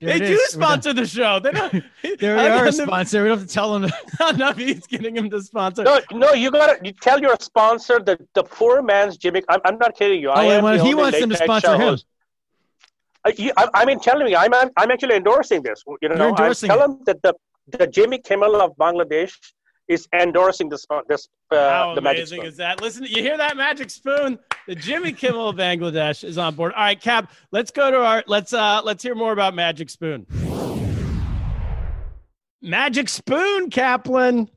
they 0.00 0.18
do 0.18 0.34
is. 0.34 0.50
sponsor 0.50 0.92
the 0.92 1.06
show. 1.06 1.38
They 1.40 1.50
don't. 1.50 1.84
They 2.18 2.28
are 2.28 2.66
a 2.66 2.72
sponsor. 2.72 3.22
We 3.22 3.28
don't 3.28 3.38
have 3.38 3.46
to 3.46 3.52
tell 3.52 3.78
them. 3.78 3.90
Naveed's 4.20 4.86
getting 4.86 5.16
him 5.16 5.30
to 5.30 5.42
sponsor. 5.42 5.84
No, 5.84 6.00
no, 6.12 6.32
you 6.32 6.50
gotta 6.50 6.78
you 6.82 6.92
tell 6.92 7.20
your 7.20 7.36
sponsor 7.40 8.00
that 8.00 8.20
the 8.34 8.42
poor 8.42 8.82
man's 8.82 9.16
Jimmy. 9.16 9.42
I'm, 9.48 9.60
I'm 9.64 9.78
not 9.78 9.96
kidding 9.96 10.20
you. 10.20 10.30
Oh, 10.30 10.34
I 10.34 10.44
am 10.44 10.64
well, 10.64 10.84
he 10.84 10.94
wants 10.94 11.20
them 11.20 11.30
to 11.30 11.36
sponsor 11.36 11.76
him. 11.76 11.98
I, 13.24 13.52
I, 13.74 13.84
mean, 13.84 14.00
telling 14.00 14.26
me, 14.26 14.34
I'm 14.34 14.54
I'm 14.54 14.90
actually 14.90 15.16
endorsing 15.16 15.62
this. 15.62 15.82
You 16.00 16.08
know, 16.08 16.16
You're 16.16 16.28
endorsing 16.30 16.70
I 16.70 16.76
tell 16.76 16.84
him 16.84 17.00
that 17.04 17.22
the 17.22 17.34
the 17.78 17.86
Jimmy 17.86 18.18
Kimmel 18.18 18.56
of 18.62 18.74
Bangladesh 18.76 19.34
is 19.88 20.06
endorsing 20.12 20.68
this 20.68 20.86
this 21.08 21.28
uh, 21.50 21.70
How 21.70 21.94
the 21.94 22.00
amazing 22.00 22.42
is 22.42 22.58
that? 22.58 22.80
Listen, 22.80 23.04
you 23.04 23.22
hear 23.22 23.36
that 23.36 23.56
magic 23.56 23.90
spoon? 23.90 24.38
The 24.66 24.74
Jimmy 24.74 25.12
Kimmel 25.12 25.48
of 25.48 25.56
Bangladesh 25.56 26.24
is 26.24 26.36
on 26.36 26.54
board. 26.54 26.72
All 26.74 26.82
right, 26.82 27.00
Cap, 27.00 27.32
let's 27.50 27.70
go 27.70 27.90
to 27.90 27.98
our 27.98 28.22
let's 28.26 28.52
uh 28.52 28.82
let's 28.84 29.02
hear 29.02 29.14
more 29.14 29.32
about 29.32 29.54
Magic 29.54 29.88
Spoon. 29.88 30.26
Magic 32.60 33.08
Spoon, 33.08 33.70
Kaplan. 33.70 34.50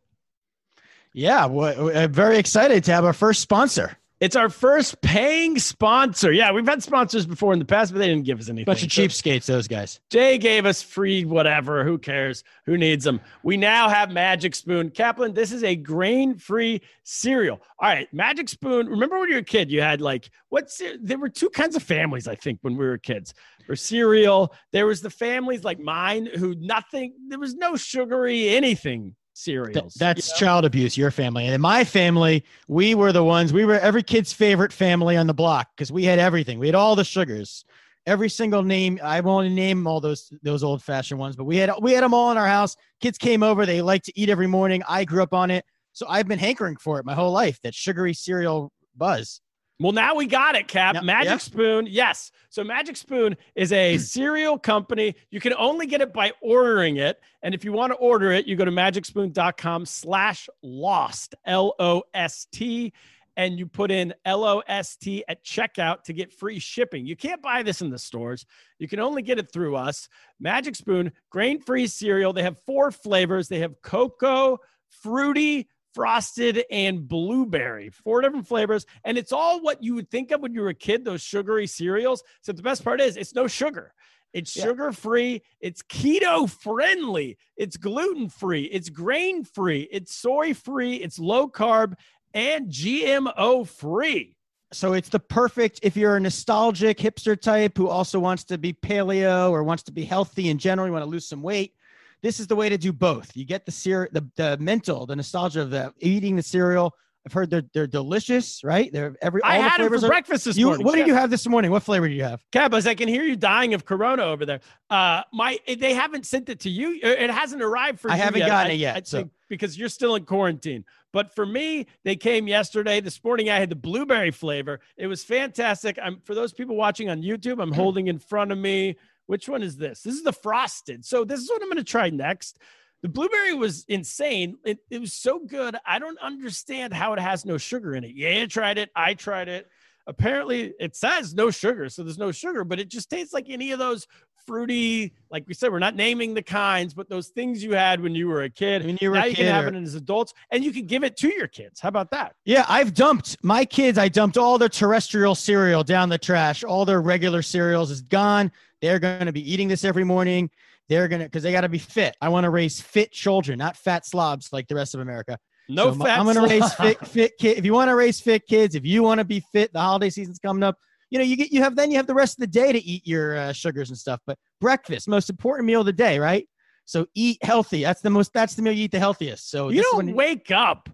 Yeah, 1.14 1.46
well, 1.46 1.96
I'm 1.96 2.12
very 2.12 2.38
excited 2.38 2.84
to 2.86 2.94
have 2.94 3.06
our 3.06 3.14
first 3.14 3.42
sponsor. 3.42 3.98
It's 4.22 4.36
our 4.36 4.50
first 4.50 5.02
paying 5.02 5.58
sponsor. 5.58 6.32
Yeah, 6.32 6.52
we've 6.52 6.68
had 6.68 6.84
sponsors 6.84 7.26
before 7.26 7.54
in 7.54 7.60
the 7.60 7.66
past, 7.66 7.92
but 7.92 7.98
they 7.98 8.08
didn't 8.08 8.26
give 8.26 8.40
us 8.40 8.50
anything. 8.50 8.66
Bunch 8.66 8.84
of 8.84 8.90
cheapskates, 8.90 9.48
those 9.48 9.68
guys. 9.68 10.00
Jay 10.12 10.38
gave 10.38 10.68
us 10.68 10.84
free 10.84 11.26
whatever. 11.26 11.84
Who 11.84 11.98
cares? 11.98 12.44
Who 12.68 12.78
needs 12.78 13.04
them? 13.04 13.20
We 13.42 13.58
now 13.58 13.90
have 13.90 14.12
Magic 14.12 14.54
Spoon. 14.54 14.92
Kaplan, 14.92 15.34
this 15.34 15.52
is 15.52 15.64
a 15.64 15.76
grain 15.76 16.38
free 16.38 16.82
cereal. 17.04 17.64
All 17.80 17.90
right, 17.90 18.08
Magic 18.14 18.48
Spoon. 18.48 18.86
Remember 18.86 19.20
when 19.20 19.28
you 19.28 19.36
were 19.36 19.42
a 19.42 19.44
kid, 19.44 19.72
you 19.72 19.82
had 19.82 20.02
like, 20.02 20.30
what's 20.50 20.80
there 21.02 21.18
were 21.18 21.30
two 21.30 21.50
kinds 21.50 21.76
of 21.76 21.82
families, 21.82 22.28
I 22.28 22.36
think, 22.36 22.60
when 22.62 22.78
we 22.78 22.86
were 22.86 23.00
kids. 23.00 23.34
For 23.66 23.76
cereal, 23.76 24.54
there 24.72 24.86
was 24.86 25.02
the 25.02 25.10
families 25.10 25.64
like 25.64 25.80
mine 25.80 26.28
who 26.28 26.54
nothing, 26.60 27.16
there 27.28 27.40
was 27.40 27.56
no 27.56 27.76
sugary 27.76 28.50
anything 28.50 29.16
cereals. 29.42 29.74
Th- 29.74 29.94
that's 29.96 30.28
you 30.28 30.34
know? 30.34 30.40
child 30.40 30.66
abuse, 30.66 30.98
your 30.98 31.12
family. 31.12 31.46
And 31.46 31.54
in 31.54 31.62
my 31.62 31.84
family, 31.84 32.44
we 32.68 32.96
were 32.96 33.12
the 33.12 33.24
ones, 33.24 33.52
we 33.54 33.66
were 33.66 33.80
every 33.80 34.04
kid's 34.04 34.34
favorite 34.34 34.74
family 34.74 35.18
on 35.18 35.28
the 35.28 35.34
block 35.34 35.70
because 35.76 35.92
we 35.92 36.04
had 36.06 36.20
everything. 36.20 36.60
We 36.60 36.68
had 36.68 36.76
all 36.76 36.96
the 36.96 37.04
sugars. 37.04 37.66
Every 38.08 38.30
single 38.30 38.64
name, 38.64 39.00
I 39.04 39.22
won't 39.22 39.52
name 39.52 39.86
all 39.86 40.02
those 40.02 40.34
those 40.42 40.64
old 40.64 40.82
fashioned 40.82 41.20
ones, 41.20 41.36
but 41.36 41.44
we 41.44 41.58
had 41.58 41.72
we 41.82 41.92
had 41.92 42.04
them 42.04 42.16
all 42.16 42.32
in 42.32 42.38
our 42.38 42.48
house. 42.48 42.76
Kids 43.00 43.20
came 43.20 43.44
over, 43.44 43.66
they 43.66 43.82
liked 43.82 44.06
to 44.06 44.20
eat 44.20 44.30
every 44.30 44.48
morning. 44.48 44.82
I 44.88 45.06
grew 45.06 45.22
up 45.22 45.34
on 45.34 45.52
it. 45.52 45.66
So 45.94 46.08
I've 46.10 46.28
been 46.28 46.40
hankering 46.40 46.78
for 46.78 47.00
it 47.00 47.06
my 47.06 47.14
whole 47.14 47.32
life, 47.32 47.60
that 47.62 47.76
sugary 47.76 48.14
cereal 48.14 48.72
buzz. 48.96 49.40
Well, 49.82 49.94
now 49.94 50.16
we 50.16 50.28
got 50.28 50.56
it, 50.56 50.68
Cap. 50.68 50.96
Yep, 50.96 51.04
Magic 51.04 51.32
yep. 51.32 51.42
Spoon. 51.42 51.88
Yes. 51.90 52.32
So 52.50 52.64
Magic 52.64 52.96
Spoon 52.96 53.36
is 53.56 53.74
a 53.74 53.98
cereal 53.98 54.60
company. 54.60 55.16
You 55.32 55.40
can 55.40 55.54
only 55.54 55.88
get 55.88 56.02
it 56.02 56.14
by 56.14 56.34
ordering 56.42 56.98
it. 56.98 57.20
And 57.42 57.56
if 57.56 57.66
you 57.66 57.72
want 57.72 57.92
to 57.92 57.98
order 57.98 58.32
it, 58.32 58.46
you 58.46 58.56
go 58.56 58.66
to 58.66 58.72
magicspoon.com 58.72 59.86
slash 59.88 60.48
lost, 60.62 61.34
L-O-S-T, 61.46 62.94
and 63.38 63.58
you 63.58 63.66
put 63.66 63.90
in 63.90 64.14
L-O-S-T 64.26 65.24
at 65.28 65.44
checkout 65.44 66.04
to 66.04 66.14
get 66.14 66.32
free 66.32 66.60
shipping. 66.60 67.06
You 67.06 67.16
can't 67.16 67.42
buy 67.42 67.64
this 67.64 67.82
in 67.82 67.90
the 67.90 67.98
stores. 67.98 68.46
You 68.78 68.88
can 68.88 69.00
only 69.00 69.24
get 69.24 69.40
it 69.40 69.52
through 69.52 69.78
us. 69.78 70.08
Magic 70.40 70.76
Spoon, 70.76 71.12
grain-free 71.32 71.88
cereal. 71.88 72.34
They 72.34 72.44
have 72.44 72.58
four 72.68 72.92
flavors. 72.92 73.48
They 73.48 73.60
have 73.60 73.82
cocoa, 73.82 74.60
fruity, 74.90 75.70
frosted 75.94 76.64
and 76.72 77.08
blueberry 77.08 77.90
four 77.90 78.22
different 78.22 78.48
flavors. 78.48 78.86
And 79.04 79.18
it's 79.18 79.32
all 79.32 79.62
what 79.62 79.84
you 79.84 79.96
would 79.96 80.10
think 80.10 80.32
of 80.32 80.42
when 80.42 80.54
you 80.54 80.62
were 80.62 80.70
a 80.70 80.74
kid 80.74 81.06
those 81.06 81.22
sugary 81.22 81.68
cereals. 81.68 82.24
So 82.42 82.52
the 82.52 82.64
best 82.64 82.84
part 82.84 83.02
is 83.02 83.18
it's 83.18 83.36
no 83.36 83.48
sugar. 83.48 83.94
It's 84.34 84.56
yeah. 84.56 84.64
sugar 84.64 84.92
free 84.92 85.42
it's 85.60 85.82
keto 85.82 86.50
friendly 86.50 87.38
it's 87.58 87.78
gluten 87.78 88.30
free 88.30 88.64
it's 88.64 88.90
grain 88.90 89.44
free 89.44 89.90
it's 89.92 90.16
soy 90.16 90.54
free 90.54 90.96
it's 90.96 91.20
low 91.20 91.50
carb 91.50 91.96
and 92.34 92.70
gmo 92.70 93.68
free 93.68 94.38
so 94.72 94.94
it's 94.94 95.10
the 95.10 95.20
perfect 95.20 95.82
if 95.84 95.98
you're 95.98 96.16
a 96.16 96.20
nostalgic 96.20 96.98
hipster 96.98 97.40
type 97.40 97.78
who 97.78 97.90
also 97.90 98.20
wants 98.20 98.46
to 98.46 98.58
be 98.58 98.72
paleo 98.72 99.52
or 99.52 99.64
wants 99.64 99.84
to 99.84 99.92
be 99.92 100.06
healthy 100.06 100.50
in 100.50 100.58
general 100.58 100.88
you 100.88 100.94
want 100.94 101.04
to 101.04 101.10
lose 101.10 101.28
some 101.28 101.42
weight 101.42 101.74
this 102.22 102.40
is 102.40 102.48
the 102.48 102.56
way 102.56 102.70
to 102.70 102.78
do 102.78 102.94
both. 102.94 103.36
You 103.36 103.46
get 103.46 103.66
the 103.66 103.72
cereal, 103.72 104.10
the, 104.12 104.28
the 104.36 104.58
mental, 104.58 105.06
the 105.06 105.16
nostalgia 105.16 105.62
of 105.62 105.72
the 105.72 105.94
eating 106.00 106.36
the 106.36 106.44
cereal. 106.44 106.94
I've 107.26 107.34
heard 107.34 107.52
they're 107.52 107.64
they're 107.74 107.88
delicious, 107.88 108.64
right? 108.64 108.92
They're 108.92 109.16
every. 109.22 109.44
I 109.44 109.58
had 109.58 109.80
the 109.80 109.86
it 109.86 110.00
for 110.00 110.06
are, 110.06 110.10
breakfast 110.10 110.46
this 110.46 110.58
you, 110.58 110.68
morning. 110.68 110.86
What 110.86 110.96
did 110.96 111.06
you 111.06 111.14
have 111.14 111.30
this 111.30 111.48
morning? 111.48 111.70
What 111.70 111.84
flavor 111.84 112.08
do 112.08 112.16
you 112.16 112.24
have? 112.24 112.44
Cabas, 112.52 112.88
I 112.88 112.96
can 112.96 113.08
hear 113.08 113.24
you 113.24 113.36
dying 113.36 113.76
of 113.76 113.86
Corona 113.86 114.24
over 114.24 114.44
there. 114.44 114.60
Uh, 114.90 115.22
my 115.32 115.60
they 115.68 115.94
haven't 115.94 116.26
sent 116.26 116.50
it 116.50 116.62
to 116.62 116.70
you. 116.70 117.00
It 117.04 117.30
hasn't 117.30 117.62
arrived 117.62 118.00
for 118.00 118.10
I 118.10 118.16
you. 118.16 118.22
haven't 118.24 118.40
yet. 118.40 118.48
gotten 118.48 118.72
I, 118.72 118.74
it 118.74 118.78
yet. 118.78 118.98
I 118.98 119.02
so. 119.04 119.30
because 119.50 119.78
you're 119.78 119.90
still 119.90 120.16
in 120.16 120.26
quarantine. 120.26 120.84
But 121.14 121.36
for 121.36 121.46
me, 121.46 121.86
they 122.04 122.16
came 122.16 122.48
yesterday. 122.48 123.02
This 123.02 123.24
morning, 123.24 123.52
I 123.52 123.60
had 123.60 123.70
the 123.70 123.76
blueberry 123.76 124.32
flavor. 124.32 124.80
It 124.98 125.06
was 125.06 125.24
fantastic. 125.24 126.00
I'm 126.02 126.22
for 126.22 126.34
those 126.34 126.54
people 126.54 126.76
watching 126.76 127.10
on 127.10 127.22
YouTube. 127.22 127.62
I'm 127.62 127.72
holding 127.74 128.08
in 128.08 128.18
front 128.18 128.52
of 128.52 128.58
me. 128.58 128.96
Which 129.32 129.48
one 129.48 129.64
is 129.64 129.78
this? 129.78 130.02
This 130.02 130.16
is 130.16 130.24
the 130.24 130.34
frosted. 130.34 131.06
So 131.06 131.24
this 131.24 131.40
is 131.40 131.50
what 131.50 131.62
I'm 131.62 131.70
going 131.70 131.78
to 131.78 131.86
try 131.86 132.10
next. 132.10 132.60
The 133.02 133.08
blueberry 133.08 133.54
was 133.54 133.86
insane. 133.88 134.58
It, 134.66 134.80
it 134.90 135.00
was 135.00 135.14
so 135.14 135.40
good. 135.40 135.78
I 135.86 136.00
don't 136.00 136.20
understand 136.20 136.94
how 136.94 137.14
it 137.14 137.20
has 137.22 137.46
no 137.46 137.58
sugar 137.58 137.96
in 137.96 138.04
it. 138.04 138.12
Yeah, 138.14 138.42
I 138.42 138.46
tried 138.48 138.78
it. 138.78 138.90
I 138.94 139.14
tried 139.14 139.48
it. 139.48 139.70
apparently 140.06 140.74
it 140.82 140.98
says 140.98 141.34
no 141.34 141.50
sugar, 141.50 141.88
so 141.88 142.04
there's 142.04 142.18
no 142.18 142.34
sugar, 142.34 142.66
but 142.66 142.78
it 142.78 142.90
just 142.90 143.10
tastes 143.10 143.34
like 143.34 143.46
any 143.50 143.72
of 143.72 143.80
those 143.80 144.06
fruity, 144.46 145.14
like 145.30 145.46
we 145.48 145.54
said, 145.54 145.72
we're 145.72 145.80
not 145.80 145.96
naming 145.96 146.34
the 146.34 146.42
kinds, 146.42 146.94
but 146.94 147.08
those 147.08 147.30
things 147.30 147.64
you 147.64 147.74
had 147.74 148.02
when 148.02 148.14
you 148.14 148.28
were 148.28 148.42
a 148.42 148.50
kid. 148.50 148.86
When 148.86 148.98
you 149.00 149.12
were 149.12 149.16
now 149.16 149.26
you 149.26 149.36
can 149.36 149.46
have 149.46 149.66
or- 149.66 149.70
it 149.70 149.76
as 149.76 149.96
adults, 149.96 150.34
and 150.52 150.62
you 150.62 150.74
can 150.74 150.88
give 150.88 151.06
it 151.06 151.16
to 151.18 151.34
your 151.34 151.48
kids. 151.48 151.80
How 151.80 151.88
about 151.88 152.12
that? 152.12 152.36
Yeah, 152.44 152.66
I've 152.68 152.94
dumped 152.94 153.38
my 153.44 153.64
kids. 153.64 153.98
I 153.98 154.10
dumped 154.10 154.38
all 154.38 154.58
their 154.58 154.68
terrestrial 154.68 155.36
cereal 155.36 155.86
down 155.86 156.10
the 156.10 156.18
trash. 156.18 156.66
All 156.66 156.84
their 156.84 157.02
regular 157.02 157.42
cereals 157.42 157.92
is 157.92 158.02
gone. 158.02 158.52
They're 158.82 159.00
going 159.00 159.26
to 159.26 159.32
be 159.32 159.52
eating 159.52 159.68
this 159.68 159.84
every 159.86 160.04
morning. 160.04 160.50
They're 160.90 161.08
going 161.08 161.20
to, 161.20 161.26
because 161.26 161.44
they 161.44 161.52
got 161.52 161.62
to 161.62 161.70
be 161.70 161.78
fit. 161.78 162.16
I 162.22 162.30
want 162.30 162.44
to 162.46 162.50
raise 162.50 162.82
fit 162.82 163.12
children, 163.12 163.58
not 163.60 163.78
fat 163.78 164.06
slobs 164.06 164.52
like 164.52 164.68
the 164.68 164.76
rest 164.76 164.94
of 164.94 165.00
America. 165.02 165.38
No 165.70 165.94
So 165.94 166.00
fat. 166.04 166.20
I'm 166.20 166.26
going 166.26 166.36
to 166.36 166.42
raise 166.42 166.74
fit, 166.74 167.06
fit 167.08 167.34
kid. 167.40 167.58
If 167.58 167.66
you 167.66 167.74
want 167.74 167.90
to 167.90 167.96
raise 167.96 168.20
fit 168.20 168.46
kids, 168.48 168.76
if 168.76 168.86
you 168.86 169.04
want 169.04 169.20
to 169.20 169.26
be 169.26 169.42
fit, 169.54 169.72
the 169.72 169.80
holiday 169.80 170.10
season's 170.10 170.40
coming 170.40 170.64
up. 170.64 170.78
You 171.10 171.20
know, 171.20 171.26
you 171.26 171.36
get 171.36 171.52
you 171.52 171.62
have 171.62 171.76
then 171.76 171.92
you 171.92 171.98
have 171.98 172.08
the 172.08 172.14
rest 172.14 172.36
of 172.36 172.40
the 172.40 172.48
day 172.48 172.72
to 172.72 172.80
eat 172.84 173.06
your 173.06 173.38
uh, 173.38 173.54
sugars 173.54 173.90
and 173.90 173.98
stuff. 173.98 174.20
But 174.26 174.38
breakfast, 174.62 175.08
most 175.10 175.30
important 175.30 175.66
meal 175.68 175.82
of 175.82 175.86
the 175.86 175.94
day, 175.94 176.20
right? 176.20 176.48
So 176.86 177.06
eat 177.16 177.38
healthy. 177.44 177.84
That's 177.84 178.02
the 178.02 178.10
most. 178.10 178.32
That's 178.34 178.56
the 178.56 178.62
meal 178.62 178.74
you 178.74 178.86
eat 178.86 178.92
the 178.92 179.00
healthiest. 179.00 179.50
So 179.50 179.70
You 179.70 179.78
this 179.82 179.92
don't 179.92 180.08
when- 180.08 180.16
wake 180.16 180.52
up. 180.52 180.90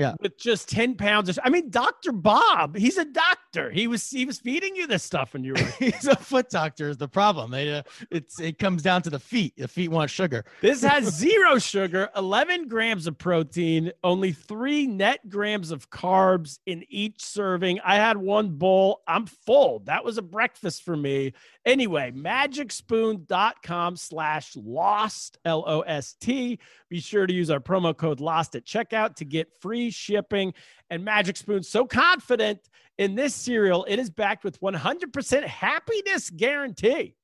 Yeah. 0.00 0.14
With 0.18 0.38
just 0.38 0.70
10 0.70 0.94
pounds 0.94 1.28
of 1.28 1.38
I 1.44 1.50
mean, 1.50 1.68
Dr. 1.68 2.12
Bob, 2.12 2.74
he's 2.74 2.96
a 2.96 3.04
doctor. 3.04 3.70
He 3.70 3.86
was 3.86 4.08
he 4.08 4.24
was 4.24 4.38
feeding 4.38 4.74
you 4.74 4.86
this 4.86 5.02
stuff 5.02 5.34
when 5.34 5.44
you 5.44 5.52
were 5.52 5.58
He's 5.78 6.06
a 6.06 6.16
foot 6.16 6.48
doctor 6.48 6.88
is 6.88 6.96
the 6.96 7.06
problem. 7.06 7.52
It, 7.52 7.68
uh, 7.68 7.82
it's 8.10 8.40
it 8.40 8.58
comes 8.58 8.82
down 8.82 9.02
to 9.02 9.10
the 9.10 9.18
feet. 9.18 9.52
The 9.58 9.68
feet 9.68 9.90
want 9.90 10.10
sugar. 10.10 10.46
This 10.62 10.82
has 10.82 11.14
zero 11.18 11.58
sugar, 11.58 12.08
11 12.16 12.68
grams 12.68 13.06
of 13.06 13.18
protein, 13.18 13.92
only 14.02 14.32
three 14.32 14.86
net 14.86 15.28
grams 15.28 15.70
of 15.70 15.90
carbs 15.90 16.60
in 16.64 16.82
each 16.88 17.22
serving. 17.22 17.80
I 17.80 17.96
had 17.96 18.16
one 18.16 18.52
bowl. 18.56 19.02
I'm 19.06 19.26
full. 19.26 19.80
That 19.80 20.02
was 20.02 20.16
a 20.16 20.22
breakfast 20.22 20.82
for 20.82 20.96
me. 20.96 21.34
Anyway, 21.66 22.10
magicspoon.com 22.12 23.96
slash 23.96 24.56
lost, 24.56 25.36
L 25.44 25.62
O 25.66 25.80
S 25.80 26.14
T. 26.18 26.58
Be 26.88 27.00
sure 27.00 27.26
to 27.26 27.34
use 27.34 27.50
our 27.50 27.60
promo 27.60 27.94
code 27.94 28.20
lost 28.20 28.56
at 28.56 28.64
checkout 28.64 29.16
to 29.16 29.26
get 29.26 29.48
free 29.60 29.89
shipping. 29.90 30.54
And 30.90 31.04
Magic 31.04 31.36
Spoon, 31.36 31.62
so 31.62 31.86
confident 31.86 32.68
in 32.98 33.14
this 33.14 33.34
cereal, 33.34 33.84
it 33.88 33.98
is 33.98 34.10
backed 34.10 34.44
with 34.44 34.60
100% 34.60 35.44
happiness 35.44 36.30
guarantee. 36.30 37.14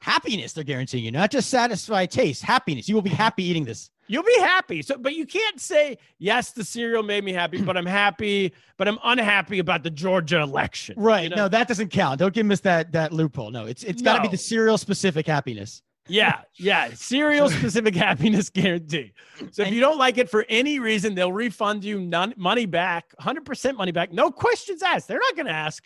Happiness, 0.00 0.52
they're 0.52 0.64
guaranteeing 0.64 1.04
you, 1.04 1.10
not 1.10 1.30
just 1.30 1.48
satisfied 1.48 2.10
taste. 2.10 2.42
Happiness. 2.42 2.88
You 2.88 2.94
will 2.94 3.02
be 3.02 3.10
happy 3.10 3.42
eating 3.44 3.64
this. 3.64 3.90
You'll 4.06 4.22
be 4.22 4.38
happy. 4.38 4.82
So, 4.82 4.98
but 4.98 5.14
you 5.14 5.24
can't 5.24 5.58
say, 5.58 5.96
yes, 6.18 6.52
the 6.52 6.62
cereal 6.62 7.02
made 7.02 7.24
me 7.24 7.32
happy, 7.32 7.62
but 7.62 7.76
I'm 7.76 7.86
happy, 7.86 8.52
but 8.76 8.86
I'm 8.86 8.98
unhappy 9.02 9.60
about 9.60 9.82
the 9.82 9.90
Georgia 9.90 10.40
election. 10.40 10.94
Right. 10.98 11.24
You 11.24 11.28
know? 11.30 11.36
No, 11.36 11.48
that 11.48 11.68
doesn't 11.68 11.88
count. 11.88 12.18
Don't 12.18 12.34
give 12.34 12.50
us 12.50 12.60
that 12.60 12.92
that 12.92 13.12
loophole. 13.12 13.50
No, 13.50 13.64
it's 13.64 13.82
it's 13.82 14.02
got 14.02 14.16
to 14.16 14.22
be 14.22 14.28
the 14.28 14.36
cereal 14.36 14.76
specific 14.76 15.26
happiness. 15.26 15.82
Yeah. 16.06 16.40
Yeah. 16.56 16.90
Cereal 16.94 17.48
specific 17.58 17.94
happiness 17.94 18.50
guarantee. 18.50 19.12
So 19.50 19.62
if 19.62 19.72
you 19.72 19.80
don't 19.80 19.98
like 19.98 20.18
it 20.18 20.28
for 20.28 20.44
any 20.48 20.78
reason, 20.78 21.14
they'll 21.14 21.32
refund 21.32 21.84
you 21.84 22.00
none 22.00 22.34
money 22.36 22.66
back, 22.66 23.14
100% 23.20 23.76
money 23.76 23.92
back. 23.92 24.12
No 24.12 24.30
questions 24.30 24.82
asked. 24.82 25.08
They're 25.08 25.18
not 25.18 25.34
going 25.36 25.46
to 25.46 25.52
ask, 25.52 25.84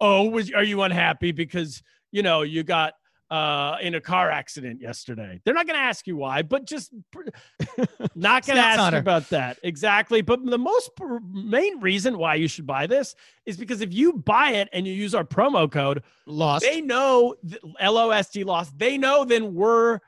oh, 0.00 0.24
was, 0.24 0.52
are 0.52 0.64
you 0.64 0.82
unhappy 0.82 1.32
because, 1.32 1.82
you 2.10 2.22
know, 2.22 2.42
you 2.42 2.62
got 2.62 2.94
uh, 3.30 3.76
in 3.80 3.94
a 3.94 4.00
car 4.00 4.30
accident 4.30 4.80
yesterday. 4.80 5.40
They're 5.44 5.54
not 5.54 5.66
going 5.66 5.78
to 5.78 5.82
ask 5.84 6.06
you 6.06 6.16
why, 6.16 6.42
but 6.42 6.66
just 6.66 6.92
not 8.14 8.44
going 8.46 8.56
to 8.56 8.62
ask 8.62 8.80
honor. 8.80 8.96
you 8.96 9.00
about 9.00 9.28
that. 9.30 9.58
Exactly. 9.62 10.20
But 10.20 10.44
the 10.44 10.58
most 10.58 10.90
main 11.32 11.80
reason 11.80 12.18
why 12.18 12.34
you 12.34 12.48
should 12.48 12.66
buy 12.66 12.86
this 12.86 13.14
is 13.46 13.56
because 13.56 13.80
if 13.80 13.92
you 13.92 14.14
buy 14.14 14.50
it 14.52 14.68
and 14.72 14.86
you 14.86 14.92
use 14.92 15.14
our 15.14 15.24
promo 15.24 15.70
code, 15.70 16.02
Lost. 16.26 16.64
they 16.64 16.80
know 16.80 17.36
th- 17.48 17.60
LOST 17.80 18.36
lost. 18.44 18.76
They 18.78 18.98
know 18.98 19.24
then 19.24 19.54
we're 19.54 20.00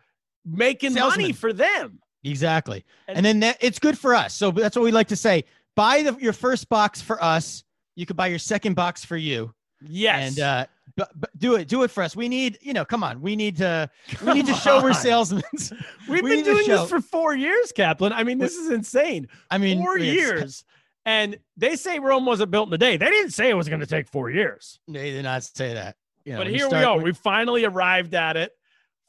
making 0.45 0.95
money 0.95 1.33
for 1.33 1.53
them. 1.53 2.01
Exactly. 2.25 2.85
And- 3.09 3.19
And, 3.19 3.27
then 3.27 3.41
that, 3.41 3.59
it's 3.61 3.79
good 3.79 3.99
for 3.99 4.15
us. 4.15 4.35
So 4.35 4.51
that's 4.51 4.77
what 4.77 4.83
we 4.85 4.91
like 4.93 5.09
to 5.09 5.17
say. 5.17 5.45
Buy 5.77 6.03
the, 6.03 6.17
your 6.21 6.33
first 6.33 6.69
box 6.69 7.01
for 7.01 7.23
us. 7.23 7.65
You 7.95 8.07
could 8.07 8.17
buy 8.17 8.27
your 8.29 8.39
second 8.39 8.75
box 8.75 9.05
for 9.05 9.17
you. 9.17 9.55
Yes. 9.81 10.31
And 10.37 10.41
uh, 10.41 10.67
but, 10.97 11.11
but 11.15 11.31
do 11.39 11.55
it. 11.55 11.69
Do 11.69 11.83
it 11.83 11.91
for 11.91 12.03
us. 12.03 12.15
We 12.17 12.29
need, 12.29 12.59
you 12.61 12.73
know, 12.73 12.85
come 12.85 13.03
on. 13.03 13.21
We 13.21 13.37
need 13.37 13.57
to 13.59 13.91
we 14.25 14.35
need 14.35 14.47
to 14.47 14.53
Come 14.53 14.61
show 14.61 14.83
we're 14.83 14.93
salesmen. 14.93 15.43
We've 16.09 16.23
we 16.23 16.37
been 16.37 16.45
doing 16.45 16.67
this 16.67 16.89
for 16.89 17.01
four 17.01 17.35
years, 17.35 17.73
Kaplan. 17.73 18.13
I 18.13 18.25
mean, 18.25 18.39
this 18.39 18.57
is 18.57 18.71
insane. 18.71 19.29
I 19.51 19.59
mean, 19.59 19.83
four 19.83 19.99
years. 19.99 20.65
And 21.05 21.39
they 21.57 21.77
say 21.77 21.99
Rome 21.99 22.27
wasn't 22.27 22.51
built 22.51 22.69
in 22.69 22.75
a 22.75 22.79
day. 22.79 22.97
They 22.97 23.11
didn't 23.11 23.33
say 23.33 23.51
it 23.51 23.55
was 23.55 23.69
going 23.69 23.81
to 23.81 23.87
take 23.87 24.09
four 24.09 24.31
years. 24.31 24.79
They 24.87 25.11
did 25.11 25.25
not 25.25 25.43
say 25.43 25.75
that. 25.75 25.97
You 26.25 26.33
know, 26.33 26.39
but 26.39 26.47
here 26.47 26.67
start- 26.67 26.73
we 26.73 26.85
are. 26.85 26.99
We 26.99 27.13
finally 27.13 27.65
arrived 27.65 28.15
at 28.15 28.37
it. 28.37 28.53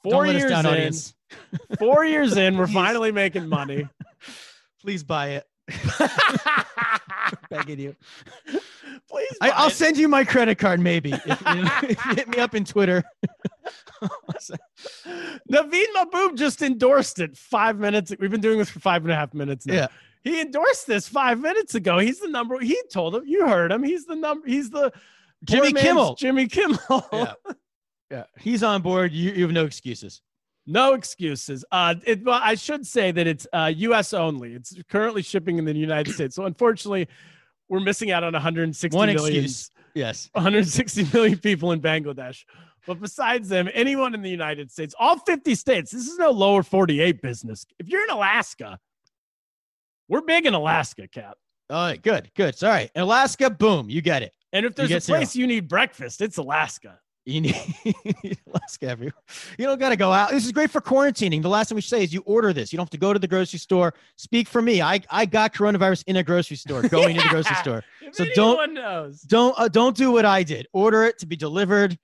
Four 0.04 0.26
years 0.26 0.50
down, 0.50 0.66
in. 0.66 0.72
audience. 0.72 1.14
Four 1.80 2.04
years 2.04 2.36
in, 2.36 2.58
we're 2.58 2.68
finally 2.68 3.12
making 3.12 3.48
money. 3.48 3.88
Please 4.82 5.04
buy 5.04 5.30
it. 5.30 5.46
Begging 7.50 7.80
you. 7.80 7.96
Please, 9.10 9.38
I, 9.42 9.50
I'll 9.52 9.70
send 9.70 9.98
you 9.98 10.08
my 10.08 10.24
credit 10.24 10.58
card, 10.58 10.80
maybe. 10.80 11.14
If, 11.14 11.26
you, 11.26 11.36
if 11.90 12.06
you 12.06 12.16
hit 12.16 12.28
me 12.28 12.40
up 12.40 12.56
in 12.56 12.66
Twitter. 12.66 13.04
Naveed 15.50 15.86
Mahbub 15.96 16.36
just 16.36 16.62
endorsed 16.62 17.20
it 17.20 17.38
five 17.38 17.80
minutes. 17.80 18.14
We've 18.20 18.32
been 18.32 18.42
doing 18.42 18.58
this 18.58 18.70
for 18.70 18.80
five 18.80 19.04
and 19.04 19.12
a 19.12 19.16
half 19.16 19.34
minutes 19.34 19.66
now. 19.66 19.74
Yeah. 19.74 19.88
He 20.24 20.42
endorsed 20.42 20.88
this 20.88 21.08
five 21.08 21.40
minutes 21.40 21.76
ago. 21.76 22.00
He's 22.00 22.20
the 22.20 22.30
number. 22.30 22.60
He 22.60 22.78
told 22.92 23.16
him. 23.16 23.24
You 23.26 23.48
heard 23.48 23.72
him. 23.72 23.84
He's 23.84 24.06
the 24.06 24.16
number. 24.16 24.48
He's 24.48 24.70
the 24.70 24.92
Jimmy 25.44 25.74
Kimmel. 25.74 26.16
Jimmy 26.16 26.48
Kimmel. 26.48 27.08
Yeah. 27.12 27.34
Yeah. 28.12 28.24
He's 28.40 28.64
on 28.64 28.82
board. 28.82 29.12
You, 29.12 29.32
you 29.32 29.44
have 29.44 29.52
no 29.52 29.66
excuses. 29.66 30.22
No 30.66 30.94
excuses. 30.94 31.66
Uh, 31.72 31.96
it, 32.06 32.24
well, 32.24 32.40
I 32.42 32.56
should 32.56 32.86
say 32.88 33.12
that 33.12 33.28
it's 33.28 33.46
uh, 33.54 33.72
U.S. 33.76 34.14
only. 34.14 34.54
It's 34.54 34.76
currently 34.90 35.22
shipping 35.22 35.58
in 35.58 35.66
the 35.66 35.74
United 35.74 36.14
States. 36.16 36.36
So 36.36 36.46
unfortunately, 36.46 37.08
we're 37.70 37.80
missing 37.82 38.12
out 38.12 38.24
on 38.24 38.34
160 38.34 38.96
One 38.96 39.14
million- 39.14 39.44
excuse. 39.44 39.70
Yes. 39.96 40.30
160 40.34 41.08
million 41.14 41.38
people 41.38 41.72
in 41.72 41.80
Bangladesh. 41.82 42.46
But 42.88 43.00
besides 43.00 43.48
them, 43.48 43.70
anyone 43.74 44.14
in 44.14 44.22
the 44.22 44.30
United 44.30 44.72
States, 44.72 44.94
all 45.00 45.18
50 45.20 45.56
states, 45.56 45.92
this 45.92 46.08
is 46.08 46.18
no 46.18 46.32
lower 46.32 46.64
48 46.64 47.22
business. 47.22 47.66
If 47.80 47.88
you're 47.88 48.04
in 48.04 48.10
Alaska, 48.10 48.80
we're 50.10 50.22
big 50.22 50.46
in 50.46 50.54
Alaska, 50.54 51.08
Cap. 51.08 51.38
All 51.70 51.88
right. 51.88 52.02
Good. 52.02 52.30
Good. 52.36 52.62
All 52.62 52.70
right. 52.70 52.92
Alaska, 52.96 53.50
boom. 53.50 53.90
You 53.90 54.02
get 54.02 54.22
it. 54.24 54.34
And 54.52 54.66
if 54.66 54.76
there's 54.76 54.90
a 54.90 54.96
get 54.96 55.04
zero. 55.04 55.20
place 55.20 55.36
you 55.36 55.48
need 55.48 55.68
breakfast, 55.68 56.22
it's 56.22 56.38
Alaska. 56.38 57.00
You 57.26 57.40
need, 57.40 57.56
Alaska 58.48 58.88
everywhere. 58.90 59.14
You 59.58 59.66
don't 59.66 59.80
got 59.80 59.90
to 59.90 59.96
go 59.96 60.12
out. 60.12 60.32
This 60.32 60.46
is 60.46 60.52
great 60.52 60.70
for 60.70 60.82
quarantining. 60.82 61.42
The 61.42 61.48
last 61.48 61.70
thing 61.70 61.76
we 61.76 61.82
should 61.82 61.90
say 61.90 62.04
is 62.04 62.14
you 62.14 62.22
order 62.26 62.52
this. 62.52 62.74
You 62.74 62.78
don't 62.78 62.84
have 62.84 62.90
to 62.92 62.98
go 62.98 63.14
to 63.14 63.20
the 63.20 63.30
grocery 63.30 63.60
store. 63.60 63.94
Speak 64.18 64.50
for 64.50 64.62
me. 64.62 64.82
I, 64.82 65.00
I 65.10 65.26
got 65.26 65.54
coronavirus 65.54 66.04
in 66.08 66.18
a 66.18 66.24
grocery 66.24 66.58
store, 66.58 66.82
going 66.90 67.16
to 67.16 67.22
the 67.22 67.30
grocery 67.30 67.56
store. 67.56 67.84
If 68.02 68.16
So 68.16 68.26
don't-. 68.36 68.78
Don't 69.28 69.56
uh, 69.58 69.68
don't 69.70 69.96
do 69.96 70.12
what 70.12 70.26
I 70.26 70.44
did. 70.44 70.68
Order 70.74 71.06
it 71.06 71.18
to 71.20 71.26
be 71.26 71.38
delivered, 71.38 71.98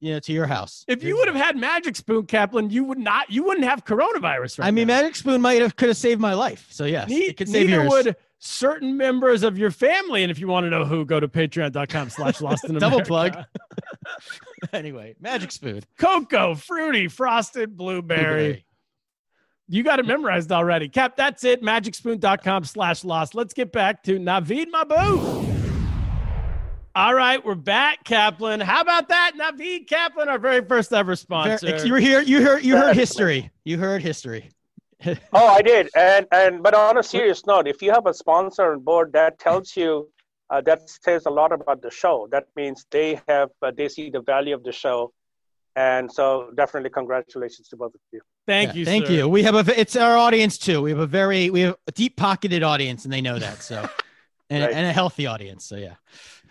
you 0.00 0.12
know, 0.12 0.20
to 0.20 0.32
your 0.34 0.46
house. 0.46 0.84
If 0.86 1.02
you 1.02 1.16
would 1.16 1.28
have 1.28 1.36
had 1.36 1.56
Magic 1.56 1.96
Spoon, 1.96 2.26
Kaplan, 2.26 2.68
you 2.68 2.84
would 2.84 2.98
not. 2.98 3.30
You 3.30 3.44
wouldn't 3.44 3.66
have 3.66 3.86
coronavirus 3.86 4.58
right 4.58 4.66
I 4.66 4.70
mean, 4.70 4.86
now. 4.86 5.00
Magic 5.00 5.16
Spoon 5.16 5.40
might 5.40 5.62
have 5.62 5.76
could 5.76 5.88
have 5.88 5.96
saved 5.96 6.20
my 6.20 6.34
life. 6.34 6.66
So 6.70 6.84
yes, 6.84 7.08
Ne- 7.08 7.28
it 7.28 7.38
could 7.38 7.48
save 7.48 7.70
yours. 7.70 7.88
would 7.88 8.16
certain 8.38 8.96
members 8.96 9.42
of 9.42 9.58
your 9.58 9.70
family. 9.70 10.22
And 10.22 10.30
if 10.30 10.38
you 10.38 10.46
want 10.46 10.64
to 10.64 10.70
know 10.70 10.84
who, 10.84 11.04
go 11.04 11.18
to 11.20 11.26
patreon.com 11.26 12.10
slash 12.10 12.40
lost 12.40 12.64
in 12.66 12.74
Double 12.78 13.00
plug. 13.02 13.36
anyway, 14.72 15.14
Magic 15.20 15.52
Spoon. 15.52 15.82
Cocoa, 15.98 16.54
fruity, 16.54 17.08
frosted 17.08 17.76
blueberry. 17.76 18.18
Blueberry. 18.18 18.64
You 19.70 19.82
got 19.82 19.98
it 19.98 20.06
memorized 20.06 20.50
already. 20.50 20.88
Cap, 20.88 21.16
that's 21.16 21.44
it. 21.44 21.62
Magicspoon.com 21.62 22.64
slash 22.64 23.04
lost. 23.04 23.34
Let's 23.34 23.52
get 23.52 23.70
back 23.70 24.02
to 24.04 24.18
Naveed 24.18 24.68
Mahbub. 24.70 25.44
All 26.94 27.14
right, 27.14 27.44
we're 27.44 27.54
back, 27.54 28.02
Kaplan. 28.02 28.60
How 28.60 28.80
about 28.80 29.08
that? 29.10 29.32
Naveed 29.38 29.86
Kaplan, 29.86 30.28
our 30.28 30.38
very 30.38 30.64
first 30.64 30.92
ever 30.92 31.12
Ver- 31.12 31.16
sponsor. 31.16 31.86
You 31.86 31.92
were 31.92 32.00
here. 32.00 32.22
You 32.22 32.42
heard. 32.42 32.64
You 32.64 32.76
heard 32.76 32.96
history. 32.96 33.50
You 33.64 33.78
heard 33.78 34.02
history. 34.02 34.50
Oh, 35.32 35.46
I 35.46 35.62
did. 35.62 35.90
And 35.94 36.26
and 36.32 36.62
but 36.62 36.74
on 36.74 36.98
a 36.98 37.02
serious 37.02 37.46
note, 37.46 37.68
if 37.68 37.82
you 37.82 37.92
have 37.92 38.06
a 38.06 38.14
sponsor 38.14 38.72
on 38.72 38.80
board, 38.80 39.12
that 39.12 39.38
tells 39.38 39.76
you 39.76 40.08
uh, 40.50 40.60
that 40.62 40.88
says 40.88 41.26
a 41.26 41.30
lot 41.30 41.52
about 41.52 41.82
the 41.82 41.90
show. 41.90 42.28
That 42.30 42.46
means 42.56 42.86
they 42.90 43.20
have 43.28 43.50
uh, 43.62 43.70
they 43.76 43.88
see 43.88 44.10
the 44.10 44.20
value 44.20 44.54
of 44.54 44.62
the 44.64 44.72
show, 44.72 45.12
and 45.76 46.10
so 46.10 46.50
definitely 46.56 46.90
congratulations 46.90 47.68
to 47.68 47.76
both 47.76 47.94
of 47.94 48.00
you. 48.12 48.20
Thank 48.46 48.70
Yeah, 48.70 48.78
you. 48.78 48.84
Thank 48.86 49.06
sir. 49.06 49.12
you. 49.12 49.28
We 49.28 49.42
have 49.42 49.54
a. 49.54 49.78
It's 49.80 49.96
our 49.96 50.16
audience 50.16 50.56
too. 50.58 50.80
We 50.80 50.90
have 50.90 51.00
a 51.00 51.06
very. 51.06 51.50
We 51.50 51.60
have 51.62 51.76
a 51.86 51.92
deep 51.92 52.16
pocketed 52.16 52.62
audience, 52.62 53.04
and 53.04 53.12
they 53.12 53.20
know 53.20 53.38
that. 53.38 53.62
So, 53.62 53.88
and, 54.50 54.64
Right. 54.64 54.72
and 54.74 54.86
a 54.86 54.92
healthy 54.92 55.26
audience. 55.26 55.64
So 55.66 55.76
yeah. 55.76 55.94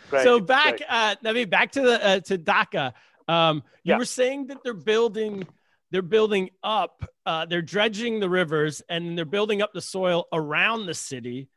Great. 0.10 0.24
so 0.24 0.40
back, 0.40 0.78
great. 0.78 0.90
uh, 0.90 1.16
Naveed, 1.24 1.50
back 1.50 1.72
to 1.74 1.82
the 1.82 2.06
uh, 2.08 2.20
to 2.22 2.38
Dhaka. 2.38 2.94
Um, 3.28 3.64
you 3.84 3.92
Yeah. 3.94 3.98
were 3.98 4.06
saying 4.06 4.48
that 4.48 4.60
they're 4.64 4.74
building, 4.74 5.46
they're 5.92 6.02
building 6.04 6.52
up, 6.64 7.04
uh, 7.26 7.46
they're 7.48 7.62
dredging 7.64 8.20
the 8.22 8.30
rivers, 8.30 8.82
and 8.90 9.18
they're 9.18 9.26
building 9.26 9.62
up 9.62 9.74
the 9.74 9.82
soil 9.82 10.28
around 10.32 10.86
the 10.86 10.94
city. 10.94 11.50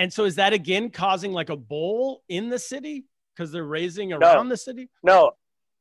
And 0.00 0.12
so, 0.12 0.24
is 0.24 0.36
that 0.36 0.52
again 0.52 0.90
causing 0.90 1.32
like 1.40 1.50
a 1.50 1.56
bowl 1.56 2.22
in 2.28 2.48
the 2.48 2.58
city? 2.58 3.04
because 3.40 3.52
they're 3.52 3.64
raising 3.64 4.12
around 4.12 4.48
the 4.48 4.56
city. 4.56 4.90
No, 5.02 5.32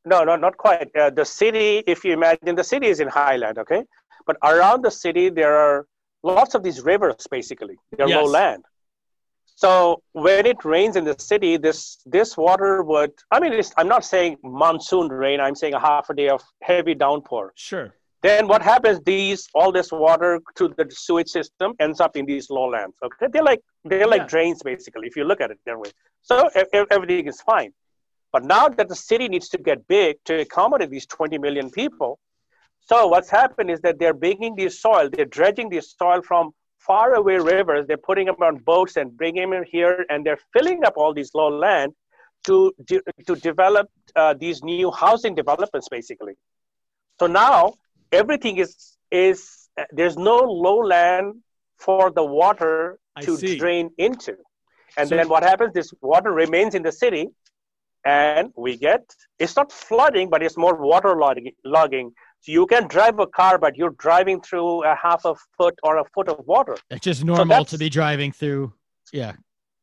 no, 0.05 0.23
no, 0.23 0.35
not 0.37 0.55
quite. 0.55 0.89
Uh, 0.95 1.09
the 1.09 1.25
city, 1.25 1.83
if 1.87 2.05
you 2.05 2.13
imagine, 2.13 2.55
the 2.55 2.63
city 2.63 2.87
is 2.87 3.01
in 3.01 3.09
highland, 3.09 3.57
okay, 3.57 3.83
but 4.25 4.37
around 4.43 4.83
the 4.83 4.91
city 4.91 5.29
there 5.29 5.55
are 5.55 5.85
lots 6.23 6.55
of 6.55 6.63
these 6.63 6.81
rivers. 6.81 7.27
Basically, 7.29 7.75
they're 7.97 8.07
Yes. 8.07 8.23
lowland. 8.23 8.63
So 9.55 10.01
when 10.13 10.45
it 10.45 10.63
rains 10.63 10.95
in 10.95 11.03
the 11.03 11.17
city, 11.19 11.57
this 11.57 11.79
this 12.05 12.37
water 12.37 12.81
would. 12.81 13.11
I 13.29 13.41
mean, 13.41 13.51
it's, 13.51 13.73
I'm 13.75 13.89
not 13.89 14.05
saying 14.05 14.37
monsoon 14.41 15.09
rain. 15.09 15.41
I'm 15.41 15.55
saying 15.55 15.73
a 15.73 15.83
half 15.91 16.09
a 16.09 16.13
day 16.13 16.29
of 16.29 16.41
heavy 16.63 16.95
downpour. 16.95 17.51
Sure. 17.55 17.93
Then 18.21 18.47
what 18.47 18.61
happens? 18.61 18.99
These 19.05 19.47
all 19.53 19.71
this 19.71 19.91
water 19.91 20.41
through 20.55 20.73
the 20.77 20.85
sewage 20.89 21.29
system 21.29 21.73
ends 21.79 22.01
up 22.01 22.17
in 22.17 22.25
these 22.25 22.49
lowlands. 22.49 22.95
Okay, 23.03 23.27
they're 23.31 23.43
like 23.43 23.61
they're 23.85 24.07
like 24.07 24.21
Yeah. 24.23 24.27
drains 24.27 24.61
basically. 24.61 25.07
If 25.07 25.15
you 25.15 25.23
look 25.23 25.41
at 25.41 25.51
it 25.51 25.59
that 25.65 25.79
way, 25.79 25.89
so 26.21 26.49
everything 26.91 27.27
is 27.27 27.41
fine. 27.41 27.71
But 28.33 28.43
now 28.43 28.67
that 28.67 28.87
the 28.89 28.95
city 28.95 29.27
needs 29.27 29.49
to 29.49 29.57
get 29.57 29.87
big 29.87 30.17
to 30.25 30.41
accommodate 30.41 30.89
these 30.89 31.07
20 31.07 31.37
million 31.39 31.71
people, 31.71 32.19
so 32.81 33.07
what's 33.07 33.29
happened 33.29 33.71
is 33.71 33.79
that 33.81 33.99
they're 33.99 34.13
bringing 34.13 34.55
this 34.55 34.81
soil, 34.81 35.09
they're 35.11 35.25
dredging 35.25 35.69
this 35.69 35.95
soil 35.97 36.21
from 36.21 36.51
far 36.77 37.15
away 37.15 37.37
rivers. 37.37 37.87
They're 37.87 37.97
putting 37.97 38.25
them 38.25 38.35
on 38.41 38.57
boats 38.57 38.97
and 38.97 39.15
bringing 39.15 39.49
them 39.49 39.63
here, 39.65 40.05
and 40.09 40.25
they're 40.25 40.39
filling 40.53 40.83
up 40.83 40.93
all 40.97 41.13
these 41.13 41.33
low 41.33 41.49
land 41.49 41.93
to 42.45 42.73
to 43.27 43.35
develop 43.35 43.87
uh, 44.15 44.33
these 44.33 44.61
new 44.63 44.91
housing 44.91 45.35
developments, 45.35 45.87
basically. 45.89 46.33
So 47.19 47.27
now 47.27 47.73
everything 48.11 48.57
is 48.57 48.97
is 49.11 49.69
uh, 49.79 49.85
there's 49.91 50.17
no 50.17 50.37
lowland 50.37 51.35
for 51.77 52.11
the 52.11 52.23
water 52.23 52.99
I 53.15 53.21
to 53.21 53.37
see. 53.37 53.57
drain 53.57 53.89
into, 53.97 54.35
and 54.97 55.07
So- 55.09 55.15
then 55.15 55.29
what 55.29 55.43
happens? 55.43 55.73
This 55.73 55.93
water 56.01 56.31
remains 56.31 56.75
in 56.75 56.83
the 56.83 56.91
city, 56.91 57.29
and 58.05 58.51
we 58.55 58.77
get 58.77 59.03
it's 59.39 59.55
not 59.55 59.71
flooding, 59.71 60.29
but 60.29 60.43
it's 60.43 60.57
more 60.57 60.75
water 60.75 61.15
logging. 61.15 61.51
logging. 61.63 62.11
So 62.41 62.51
you 62.53 62.65
can 62.67 62.87
drive 62.87 63.19
a 63.19 63.27
car, 63.27 63.57
but 63.57 63.75
you're 63.75 63.95
driving 64.07 64.39
through 64.41 64.83
a 64.85 64.95
half 64.95 65.25
a 65.25 65.35
foot 65.57 65.75
or 65.83 65.97
a 65.97 66.05
foot 66.13 66.29
of 66.29 66.39
water. 66.45 66.77
It's 66.89 67.03
just 67.03 67.23
normal 67.23 67.45
that's- 67.47 67.71
to 67.71 67.77
be 67.77 67.89
driving 67.89 68.31
through. 68.31 68.73
Yeah. 69.11 69.33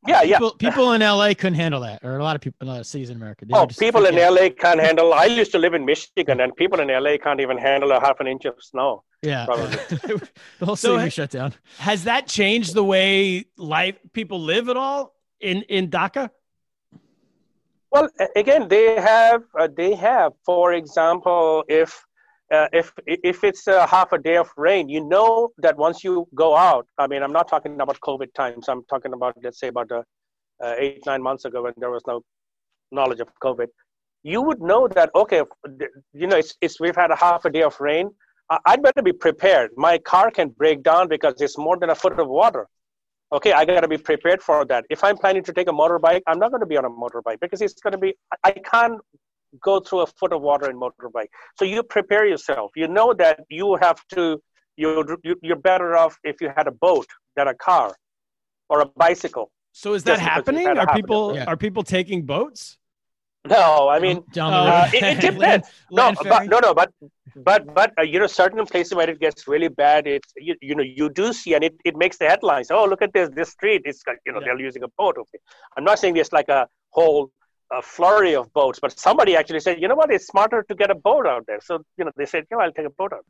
Yeah, 0.05 0.21
yeah. 0.21 0.37
People, 0.37 0.51
people 0.55 0.91
in 0.93 1.01
LA 1.01 1.29
couldn't 1.29 1.55
handle 1.55 1.81
that, 1.81 2.03
or 2.03 2.17
a 2.17 2.23
lot 2.23 2.35
of 2.35 2.41
people 2.41 2.57
in 2.61 2.67
a 2.67 2.71
lot 2.71 2.79
of 2.79 2.85
cities 2.87 3.09
in 3.09 3.17
America. 3.17 3.45
They 3.45 3.57
Oh, 3.57 3.65
just 3.65 3.79
people 3.79 4.05
in 4.05 4.13
forget. 4.13 4.31
LA 4.33 4.49
can't 4.49 4.79
handle. 4.79 5.13
I 5.13 5.25
used 5.25 5.51
to 5.53 5.57
live 5.57 5.73
in 5.73 5.85
Michigan, 5.85 6.39
and 6.39 6.55
people 6.55 6.79
in 6.79 6.87
LA 6.87 7.17
can't 7.17 7.39
even 7.41 7.57
handle 7.57 7.91
a 7.91 7.99
half 7.99 8.19
an 8.19 8.27
inch 8.27 8.45
of 8.45 8.53
snow. 8.59 9.03
Yeah. 9.23 9.45
probably. 9.45 9.65
the 10.59 10.65
whole 10.65 10.75
city 10.75 10.97
hey- 10.97 11.03
was 11.05 11.13
shut 11.13 11.31
down. 11.31 11.53
Has 11.79 12.03
that 12.03 12.27
changed 12.27 12.73
the 12.75 12.83
way 12.83 13.45
life 13.57 13.95
people 14.13 14.39
live 14.39 14.69
at 14.69 14.77
all 14.77 15.15
in 15.41 15.63
in 15.63 15.89
Dhaka? 15.89 16.29
Well, 17.91 18.09
again, 18.35 18.67
they 18.67 18.95
have 19.01 19.43
uh, 19.59 19.67
they 19.75 19.95
have, 19.95 20.33
for 20.45 20.73
example, 20.73 21.63
if 21.67 22.05
uh, 22.51 22.67
if 22.71 22.93
if 23.05 23.43
it's 23.43 23.67
a 23.67 23.85
half 23.87 24.13
a 24.13 24.17
day 24.17 24.37
of 24.37 24.49
rain, 24.57 24.87
you 24.87 25.03
know 25.03 25.49
that 25.57 25.77
once 25.77 26.03
you 26.03 26.27
go 26.33 26.55
out. 26.55 26.87
I 26.97 27.07
mean, 27.07 27.21
I'm 27.23 27.33
not 27.33 27.47
talking 27.47 27.79
about 27.81 27.99
COVID 27.99 28.33
times. 28.33 28.69
I'm 28.69 28.83
talking 28.85 29.13
about 29.13 29.35
let's 29.43 29.59
say 29.59 29.67
about 29.67 29.91
uh, 29.91 30.03
uh, 30.63 30.75
eight 30.77 31.05
nine 31.05 31.21
months 31.21 31.45
ago 31.45 31.63
when 31.63 31.73
there 31.77 31.91
was 31.91 32.03
no 32.07 32.21
knowledge 32.91 33.19
of 33.19 33.29
COVID. 33.43 33.67
You 34.23 34.41
would 34.41 34.61
know 34.61 34.87
that 34.87 35.09
okay, 35.15 35.41
you 36.13 36.27
know, 36.27 36.37
it's, 36.37 36.55
it's 36.61 36.79
we've 36.79 36.95
had 36.95 37.11
a 37.11 37.15
half 37.15 37.45
a 37.45 37.49
day 37.49 37.63
of 37.63 37.79
rain. 37.79 38.09
I'd 38.65 38.81
better 38.81 39.01
be 39.01 39.11
prepared. 39.11 39.71
My 39.75 39.97
car 39.97 40.31
can 40.31 40.49
break 40.49 40.81
down 40.81 41.09
because 41.09 41.41
it's 41.41 41.57
more 41.57 41.77
than 41.77 41.89
a 41.89 41.95
foot 41.95 42.17
of 42.17 42.29
water. 42.29 42.67
Okay, 43.33 43.51
I 43.51 43.65
got 43.65 43.81
to 43.81 43.89
be 43.89 43.97
prepared 43.97 44.41
for 44.41 44.63
that. 44.65 44.85
If 44.89 45.03
I'm 45.03 45.17
planning 45.17 45.43
to 45.43 45.51
take 45.51 45.67
a 45.67 45.73
motorbike, 45.73 46.21
I'm 46.27 46.39
not 46.39 46.51
going 46.51 46.61
to 46.61 46.65
be 46.65 46.77
on 46.77 46.85
a 46.85 46.89
motorbike 46.89 47.41
because 47.41 47.61
it's 47.61 47.73
going 47.81 47.91
to 47.91 47.97
be, 47.97 48.15
I 48.45 48.51
can't 48.51 49.01
go 49.61 49.79
through 49.79 50.01
a 50.01 50.07
foot 50.07 50.33
of 50.33 50.41
water 50.41 50.69
in 50.69 50.77
motorbike. 50.79 51.27
So 51.57 51.65
you 51.65 51.83
prepare 51.83 52.25
yourself. 52.25 52.71
You 52.75 52.87
know 52.87 53.13
that 53.13 53.39
you 53.49 53.75
have 53.81 53.99
to, 54.13 54.41
you, 54.75 55.17
you- 55.23 55.39
you're 55.41 55.55
better 55.71 55.95
off 55.97 56.17
if 56.23 56.41
you 56.41 56.51
had 56.55 56.67
a 56.67 56.71
boat 56.71 57.07
than 57.35 57.47
a 57.47 57.53
car 57.55 57.95
or 58.69 58.81
a 58.81 58.85
bicycle. 58.85 59.51
So 59.71 59.93
is 59.93 60.03
that 60.05 60.19
happening? 60.19 60.61
you've 60.61 60.69
had 60.69 60.77
a 60.77 60.81
Are 60.81 60.87
half 60.87 60.95
people. 60.95 61.35
Yeah. 61.35 61.45
are 61.45 61.57
people 61.57 61.83
taking 61.83 62.23
boats? 62.25 62.77
No, 63.47 63.87
I 63.87 63.99
mean, 63.99 64.17
uh, 64.17 64.21
the 64.33 64.41
road. 64.41 64.89
it, 64.93 65.03
it 65.03 65.19
depends. 65.31 65.67
no, 65.89 66.03
land 66.07 66.17
but, 66.23 66.47
no, 66.47 66.59
no, 66.59 66.73
but 66.73 66.91
but 67.35 67.73
but 67.73 67.93
uh, 67.97 68.01
you 68.01 68.19
know, 68.19 68.27
certain 68.27 68.65
places 68.65 68.93
where 68.95 69.09
it 69.09 69.19
gets 69.21 69.47
really 69.47 69.69
bad, 69.69 70.05
it's 70.07 70.33
you, 70.35 70.55
you 70.61 70.75
know 70.75 70.83
you 70.83 71.09
do 71.09 71.31
see, 71.31 71.53
and 71.53 71.63
it, 71.63 71.75
it 71.85 71.95
makes 71.95 72.17
the 72.17 72.25
headlines. 72.27 72.71
Oh, 72.71 72.83
look 72.85 73.01
at 73.01 73.13
this 73.13 73.29
this 73.35 73.49
street. 73.49 73.83
It's 73.85 74.01
like 74.07 74.19
you 74.25 74.33
know 74.33 74.39
Yeah. 74.39 74.47
they're 74.47 74.59
using 74.59 74.83
a 74.83 74.89
boat. 74.97 75.15
Okay, 75.17 75.39
I'm 75.77 75.85
not 75.85 75.97
saying 75.99 76.15
there's 76.15 76.33
like 76.33 76.49
a 76.49 76.67
whole 76.89 77.31
uh, 77.75 77.81
flurry 77.81 78.35
of 78.35 78.51
boats, 78.53 78.79
but 78.79 78.97
somebody 78.97 79.35
actually 79.35 79.59
said, 79.59 79.81
you 79.81 79.87
know 79.87 79.95
what, 79.95 80.11
it's 80.11 80.27
smarter 80.27 80.63
to 80.63 80.75
get 80.75 80.89
a 80.89 80.95
boat 80.95 81.27
out 81.27 81.45
there. 81.47 81.59
So 81.61 81.83
you 81.97 82.05
know 82.05 82.11
they 82.15 82.25
said, 82.25 82.45
yeah, 82.49 82.57
I'll 82.57 82.71
take 82.71 82.85
a 82.85 82.91
boat 82.91 83.13
out. 83.13 83.25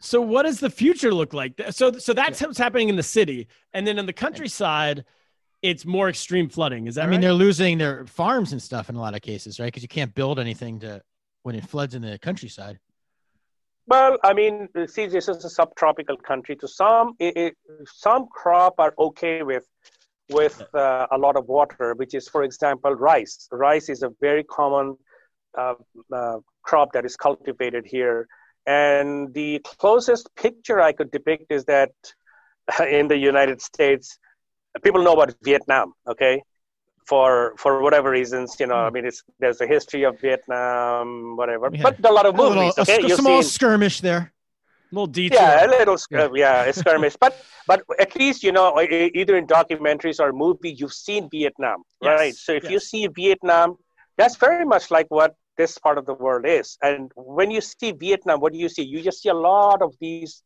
so 0.00 0.20
what 0.20 0.44
does 0.44 0.60
the 0.60 0.70
future 0.70 1.12
look 1.12 1.32
like? 1.32 1.60
So 1.70 1.92
so 1.92 2.12
that's 2.12 2.40
what's 2.40 2.58
happening 2.58 2.88
in 2.88 2.96
the 2.96 3.02
city, 3.02 3.48
and 3.72 3.86
then 3.86 3.98
in 3.98 4.06
the 4.06 4.12
countryside, 4.12 5.04
it's 5.62 5.84
more 5.84 6.08
extreme 6.08 6.48
flooding. 6.48 6.86
Is 6.86 6.94
that 6.96 7.06
I 7.06 7.10
mean, 7.10 7.20
they're 7.20 7.32
losing 7.32 7.78
their 7.78 8.06
farms 8.06 8.52
and 8.52 8.62
stuff 8.62 8.88
in 8.88 8.96
a 8.96 9.00
lot 9.00 9.14
of 9.14 9.22
cases, 9.22 9.60
right? 9.60 9.66
Because 9.66 9.82
you 9.82 9.88
can't 9.88 10.14
build 10.14 10.38
anything 10.38 10.80
to 10.80 11.02
when 11.42 11.54
it 11.54 11.64
floods 11.68 11.94
in 11.94 12.02
the 12.02 12.18
countryside. 12.18 12.78
Well, 13.86 14.18
I 14.22 14.34
mean, 14.34 14.68
see, 14.86 15.06
this 15.06 15.28
is 15.28 15.44
a 15.44 15.50
subtropical 15.50 16.16
country. 16.16 16.54
To 16.56 16.68
some, 16.68 17.14
it, 17.18 17.36
it, 17.36 17.56
some 17.86 18.28
crop 18.28 18.74
are 18.78 18.94
okay 18.96 19.42
with 19.42 19.66
with 20.30 20.62
uh, 20.74 21.06
a 21.10 21.18
lot 21.18 21.36
of 21.36 21.46
water, 21.46 21.94
which 21.94 22.14
is, 22.14 22.28
for 22.28 22.42
example, 22.44 22.92
rice. 22.94 23.48
Rice 23.52 23.88
is 23.88 24.02
a 24.02 24.10
very 24.20 24.44
common 24.44 24.96
uh, 25.56 25.74
uh, 26.12 26.36
crop 26.62 26.92
that 26.92 27.04
is 27.04 27.16
cultivated 27.16 27.84
here. 27.86 28.26
And 28.66 29.32
the 29.34 29.60
closest 29.64 30.34
picture 30.36 30.80
I 30.80 30.92
could 30.92 31.10
depict 31.10 31.50
is 31.50 31.64
that 31.64 31.90
in 32.88 33.08
the 33.08 33.16
United 33.16 33.60
States, 33.60 34.18
people 34.82 35.02
know 35.02 35.14
about 35.14 35.34
Vietnam, 35.42 35.92
okay? 36.06 36.42
For 37.06 37.54
for 37.56 37.82
whatever 37.82 38.10
reasons, 38.10 38.54
you 38.60 38.66
know, 38.68 38.76
I 38.76 38.90
mean, 38.90 39.04
it's 39.04 39.24
there's 39.40 39.60
a 39.60 39.66
history 39.66 40.04
of 40.04 40.20
Vietnam, 40.20 41.36
whatever. 41.36 41.68
Yeah. 41.72 41.82
But 41.82 42.04
a 42.08 42.12
lot 42.12 42.24
of 42.26 42.38
A 42.38 42.42
little, 42.42 42.54
movies, 42.54 42.78
a, 42.78 42.82
okay? 42.82 43.02
a 43.12 43.16
small 43.16 43.42
seen- 43.42 43.50
skirmish 43.50 44.00
there. 44.00 44.32
Little 44.92 45.06
detour. 45.06 45.38
yeah, 45.38 45.64
a 45.64 45.68
little 45.68 45.96
yeah, 46.36 46.64
a 46.64 46.72
skirmish. 46.72 47.16
But 47.20 47.40
but 47.66 47.82
at 47.98 48.16
least 48.16 48.42
you 48.42 48.52
know 48.52 48.78
either 48.80 49.36
in 49.36 49.46
documentaries 49.46 50.20
or 50.20 50.32
movie 50.32 50.72
you've 50.72 50.92
seen 50.92 51.28
Vietnam, 51.30 51.82
Yes, 52.00 52.18
right? 52.18 52.34
So 52.34 52.52
if 52.52 52.68
you 52.68 52.80
see 52.80 53.06
Vietnam, 53.08 53.76
that's 54.16 54.36
very 54.36 54.64
much 54.64 54.90
like 54.90 55.06
what 55.10 55.34
this 55.56 55.78
part 55.78 55.98
of 55.98 56.06
the 56.06 56.14
world 56.14 56.44
is. 56.46 56.78
And 56.82 57.10
when 57.16 57.50
you 57.50 57.60
see 57.60 57.92
Vietnam, 57.92 58.40
what 58.40 58.52
do 58.52 58.58
you 58.58 58.68
see? 58.68 58.82
You 58.82 59.02
just 59.02 59.22
see 59.22 59.28
a 59.28 59.34
lot 59.34 59.82
of 59.82 59.94
these 60.00 60.42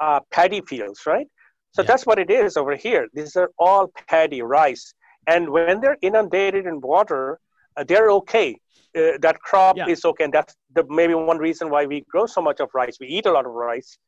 uh, 0.00 0.20
paddy 0.30 0.60
fields, 0.60 1.00
right? 1.06 1.26
So 1.72 1.82
Yeah. 1.82 1.88
that's 1.88 2.06
what 2.06 2.18
it 2.18 2.30
is 2.30 2.56
over 2.56 2.74
here. 2.76 3.08
These 3.14 3.36
are 3.36 3.50
all 3.58 3.88
paddy 4.08 4.42
rice, 4.42 4.94
and 5.26 5.50
when 5.50 5.80
they're 5.80 5.98
inundated 6.02 6.66
in 6.66 6.80
water, 6.80 7.38
uh, 7.76 7.84
they're 7.84 8.10
okay. 8.10 8.58
Uh, 8.96 9.18
that 9.20 9.38
crop 9.40 9.76
Yeah. 9.76 9.86
is 9.88 10.04
okay, 10.04 10.24
and 10.24 10.32
that's 10.32 10.54
the 10.72 10.82
maybe 10.88 11.14
one 11.14 11.38
reason 11.38 11.68
why 11.68 11.84
we 11.84 12.00
grow 12.12 12.26
so 12.26 12.40
much 12.40 12.58
of 12.60 12.70
rice. 12.74 12.96
We 12.98 13.08
eat 13.08 13.26
a 13.26 13.30
lot 13.30 13.44
of 13.44 13.52
rice, 13.52 13.98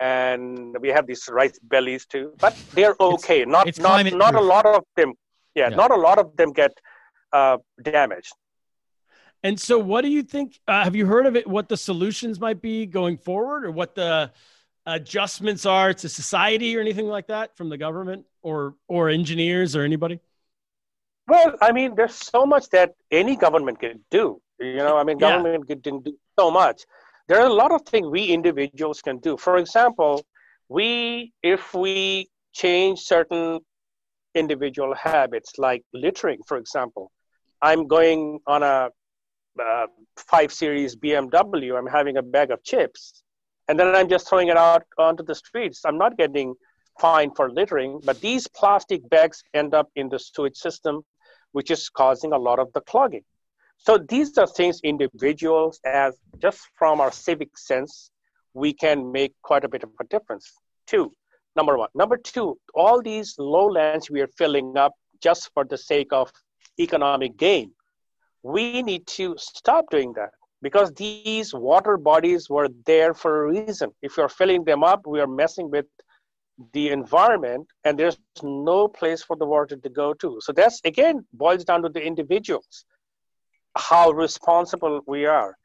and 0.00 0.76
we 0.80 0.88
have 0.88 1.06
these 1.06 1.28
rice 1.28 1.58
bellies 1.62 2.04
too. 2.06 2.34
But 2.40 2.54
they're 2.72 2.96
okay. 2.98 3.44
not 3.44 3.68
it's 3.68 3.78
not 3.78 4.04
not 4.12 4.34
a 4.34 4.40
lot 4.40 4.66
of 4.66 4.82
them. 4.96 5.14
Yeah, 5.54 5.70
Yeah. 5.70 5.76
not 5.76 5.90
a 5.92 5.96
lot 5.96 6.18
of 6.18 6.36
them 6.36 6.52
get 6.52 6.72
uh, 7.32 7.58
damaged. 7.80 8.32
And 9.44 9.60
so, 9.60 9.78
what 9.78 10.02
do 10.02 10.08
you 10.08 10.22
think? 10.22 10.58
Uh, 10.66 10.82
have 10.82 10.96
you 10.96 11.06
heard 11.06 11.26
of 11.26 11.36
it? 11.36 11.46
What 11.46 11.68
the 11.68 11.76
solutions 11.76 12.40
might 12.40 12.60
be 12.60 12.86
going 12.86 13.18
forward, 13.18 13.64
or 13.66 13.70
what 13.70 13.94
the 13.94 14.32
adjustments 14.86 15.64
are 15.66 15.92
to 15.94 16.08
society, 16.08 16.76
or 16.76 16.80
anything 16.80 17.06
like 17.06 17.28
that 17.28 17.56
from 17.56 17.68
the 17.68 17.76
government, 17.76 18.26
or 18.42 18.74
or 18.88 19.10
engineers, 19.10 19.76
or 19.76 19.82
anybody? 19.82 20.18
Well, 21.26 21.56
I 21.60 21.72
mean, 21.72 21.94
there's 21.94 22.14
so 22.14 22.44
much 22.44 22.68
that 22.70 22.94
any 23.10 23.36
government 23.36 23.78
can 23.80 24.04
do. 24.10 24.40
You 24.58 24.76
know, 24.76 24.96
I 24.96 25.04
mean, 25.04 25.18
Yeah. 25.18 25.28
government 25.28 25.66
can 25.66 25.80
can 25.80 26.00
do 26.02 26.16
so 26.38 26.50
much. 26.50 26.84
There 27.28 27.40
are 27.40 27.46
a 27.46 27.52
lot 27.62 27.72
of 27.72 27.82
things 27.82 28.06
we 28.08 28.24
individuals 28.26 29.00
can 29.00 29.18
do. 29.18 29.36
For 29.36 29.56
example, 29.56 30.22
we 30.68 31.32
if 31.42 31.72
we 31.74 32.28
change 32.52 33.00
certain 33.00 33.60
individual 34.34 34.94
habits 34.94 35.58
like 35.58 35.82
littering, 35.92 36.40
for 36.46 36.56
example, 36.58 37.10
I'm 37.62 37.86
going 37.86 38.40
on 38.46 38.62
a 38.62 38.90
uh, 39.60 39.86
five 40.16 40.52
series 40.52 40.96
BMW. 40.96 41.76
I'm 41.78 41.86
having 41.86 42.16
a 42.16 42.22
bag 42.22 42.50
of 42.50 42.62
chips, 42.64 43.22
and 43.68 43.78
then 43.78 43.94
I'm 43.94 44.08
just 44.08 44.28
throwing 44.28 44.48
it 44.48 44.56
out 44.56 44.84
onto 44.98 45.22
the 45.24 45.34
streets. 45.34 45.84
I'm 45.84 45.98
not 45.98 46.16
getting 46.18 46.54
fined 47.00 47.32
for 47.36 47.50
littering, 47.50 48.00
but 48.04 48.20
these 48.20 48.46
plastic 48.48 49.08
bags 49.08 49.42
end 49.54 49.74
up 49.74 49.88
in 49.96 50.08
the 50.08 50.18
sewage 50.18 50.56
system, 50.56 51.02
which 51.54 51.70
is 51.70 51.88
causing 51.88 52.32
a 52.32 52.38
lot 52.48 52.58
of 52.58 52.72
the 52.72 52.80
clogging. 52.80 53.24
So 53.78 53.96
these 53.96 54.36
are 54.38 54.46
things 54.46 54.80
individuals, 54.82 55.80
as 55.84 56.16
just 56.42 56.60
from 56.78 57.00
our 57.00 57.12
civic 57.12 57.56
sense, 57.56 58.10
we 58.54 58.72
can 58.72 59.12
make 59.12 59.32
quite 59.42 59.64
a 59.64 59.68
bit 59.68 59.84
of 59.84 59.90
a 60.00 60.04
difference. 60.04 60.50
Two, 60.86 61.12
number 61.54 61.76
one. 61.78 61.90
Number 61.94 62.16
two, 62.16 62.58
all 62.74 63.00
these 63.00 63.36
lowlands 63.38 64.10
we 64.10 64.20
are 64.20 64.32
filling 64.36 64.76
up 64.76 64.94
just 65.22 65.50
for 65.54 65.64
the 65.64 65.78
sake 65.78 66.12
of 66.12 66.32
economic 66.80 67.36
gain. 67.36 67.70
We 68.42 68.82
need 68.82 69.06
to 69.18 69.36
stop 69.38 69.90
doing 69.90 70.12
that 70.14 70.30
because 70.60 70.92
these 70.94 71.54
water 71.54 71.96
bodies 71.96 72.50
were 72.50 72.68
there 72.84 73.14
for 73.14 73.44
a 73.44 73.48
reason. 73.48 73.90
If 74.02 74.16
you're 74.16 74.28
filling 74.40 74.64
them 74.64 74.82
up, 74.82 75.06
we 75.06 75.20
are 75.20 75.32
messing 75.42 75.70
with 75.70 75.86
the 76.72 76.90
environment 76.90 77.66
and 77.84 77.98
there's 77.98 78.18
no 78.42 78.86
place 78.88 79.22
for 79.22 79.36
the 79.36 79.44
water 79.44 79.76
to 79.76 79.88
go 79.88 80.14
to. 80.14 80.38
So 80.40 80.52
that's 80.52 80.80
again 80.84 81.26
boils 81.32 81.64
down 81.64 81.82
to 81.82 81.88
the 81.88 82.04
individuals, 82.04 82.84
how 83.76 84.10
responsible 84.10 85.00
we 85.06 85.26
are. 85.26 85.56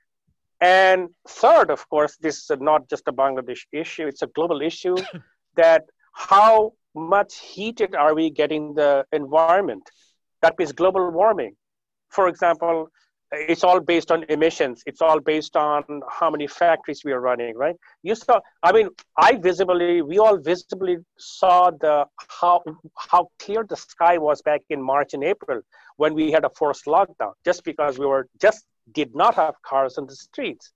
And 0.62 1.10
third, 1.28 1.72
of 1.72 1.88
course, 1.90 2.18
this 2.20 2.50
is 2.50 2.52
not 2.60 2.90
just 2.90 3.08
a 3.08 3.14
Bangladesh 3.14 3.62
issue, 3.72 4.08
it's 4.08 4.24
a 4.24 4.28
global 4.28 4.62
issue 4.62 4.98
that 5.56 5.84
how 6.14 6.74
much 6.96 7.38
heated 7.40 7.96
are 7.96 8.14
we 8.16 8.30
getting 8.30 8.74
the 8.74 9.06
environment? 9.12 9.84
That 10.42 10.58
means 10.58 10.72
global 10.72 11.12
warming. 11.12 11.56
For 12.10 12.28
example, 12.28 12.90
it's 13.32 13.64
all 13.64 13.80
based 13.80 14.12
on 14.12 14.24
emissions. 14.30 14.82
It's 14.86 15.02
all 15.02 15.20
based 15.20 15.56
on 15.56 15.84
how 16.10 16.32
many 16.32 16.48
factories 16.48 17.02
we 17.06 17.12
are 17.12 17.22
running, 17.22 17.56
right? 17.56 17.76
You 18.02 18.16
saw, 18.16 18.40
I 18.64 18.72
mean, 18.72 18.90
I 19.18 19.36
visibly, 19.36 20.02
we 20.02 20.18
all 20.18 20.38
visibly 20.38 20.98
saw 21.18 21.70
the 21.70 22.06
how 22.42 22.64
how 22.98 23.30
clear 23.40 23.64
the 23.68 23.76
sky 23.76 24.18
was 24.18 24.42
back 24.42 24.62
in 24.70 24.82
March 24.82 25.14
and 25.14 25.24
April 25.24 25.62
when 25.98 26.14
we 26.14 26.32
had 26.32 26.44
a 26.44 26.50
forced 26.58 26.86
lockdown, 26.86 27.34
just 27.46 27.64
because 27.64 28.00
we 28.00 28.06
were 28.06 28.28
just 28.42 28.66
did 28.94 29.14
not 29.16 29.36
have 29.36 29.56
cars 29.62 29.98
on 29.98 30.08
the 30.08 30.16
streets. 30.16 30.72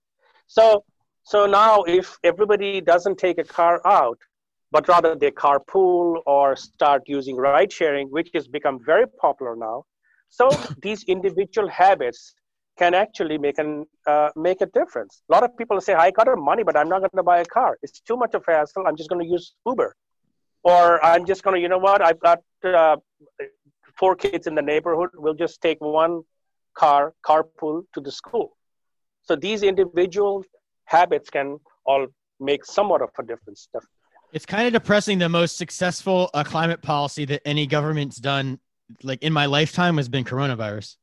So 0.46 0.84
so 1.24 1.46
now 1.46 1.82
if 1.82 2.16
everybody 2.22 2.80
doesn't 2.80 3.18
take 3.18 3.38
a 3.38 3.44
car 3.44 3.80
out, 3.84 4.18
but 4.70 4.86
rather 4.86 5.16
they 5.16 5.32
carpool 5.32 6.20
or 6.26 6.54
start 6.54 7.02
using 7.06 7.36
ride 7.36 7.72
sharing, 7.72 8.08
which 8.08 8.30
has 8.34 8.46
become 8.46 8.78
very 8.84 9.06
popular 9.20 9.56
now. 9.56 9.84
So 10.28 10.48
these 10.82 11.02
individual 11.04 11.68
habits 11.68 12.34
can 12.76 12.94
actually 12.94 13.38
make 13.38 13.58
an 13.58 13.86
uh, 14.06 14.30
make 14.34 14.60
a 14.60 14.66
difference. 14.66 15.22
A 15.28 15.32
lot 15.32 15.44
of 15.44 15.56
people 15.56 15.80
say, 15.80 15.94
"I 15.94 16.10
got 16.10 16.26
money, 16.36 16.62
but 16.62 16.76
I'm 16.76 16.88
not 16.88 17.00
going 17.00 17.10
to 17.16 17.22
buy 17.22 17.40
a 17.40 17.44
car. 17.44 17.78
It's 17.82 18.00
too 18.00 18.16
much 18.16 18.34
of 18.34 18.42
a 18.48 18.50
hassle. 18.50 18.86
I'm 18.86 18.96
just 18.96 19.08
going 19.08 19.24
to 19.24 19.30
use 19.30 19.54
Uber, 19.66 19.94
or 20.62 21.04
I'm 21.04 21.24
just 21.24 21.42
going 21.42 21.54
to, 21.56 21.60
you 21.60 21.68
know 21.68 21.78
what? 21.78 22.02
I've 22.02 22.20
got 22.20 22.40
uh, 22.64 22.96
four 23.96 24.16
kids 24.16 24.46
in 24.46 24.54
the 24.54 24.62
neighborhood. 24.62 25.10
We'll 25.14 25.34
just 25.34 25.60
take 25.60 25.80
one 25.80 26.22
car, 26.74 27.14
carpool 27.26 27.82
to 27.94 28.00
the 28.00 28.12
school." 28.12 28.56
So 29.22 29.36
these 29.36 29.62
individual 29.62 30.44
habits 30.86 31.30
can 31.30 31.58
all 31.86 32.06
make 32.40 32.64
somewhat 32.64 33.02
of 33.02 33.10
a 33.18 33.22
difference. 33.22 33.68
It's 34.32 34.44
kind 34.44 34.66
of 34.66 34.72
depressing. 34.72 35.18
The 35.18 35.28
most 35.28 35.56
successful 35.56 36.28
uh, 36.34 36.42
climate 36.42 36.82
policy 36.82 37.24
that 37.26 37.40
any 37.46 37.66
government's 37.66 38.16
done, 38.16 38.58
like 39.02 39.22
in 39.22 39.32
my 39.32 39.46
lifetime, 39.46 39.96
has 39.96 40.08
been 40.08 40.24
coronavirus. 40.24 40.96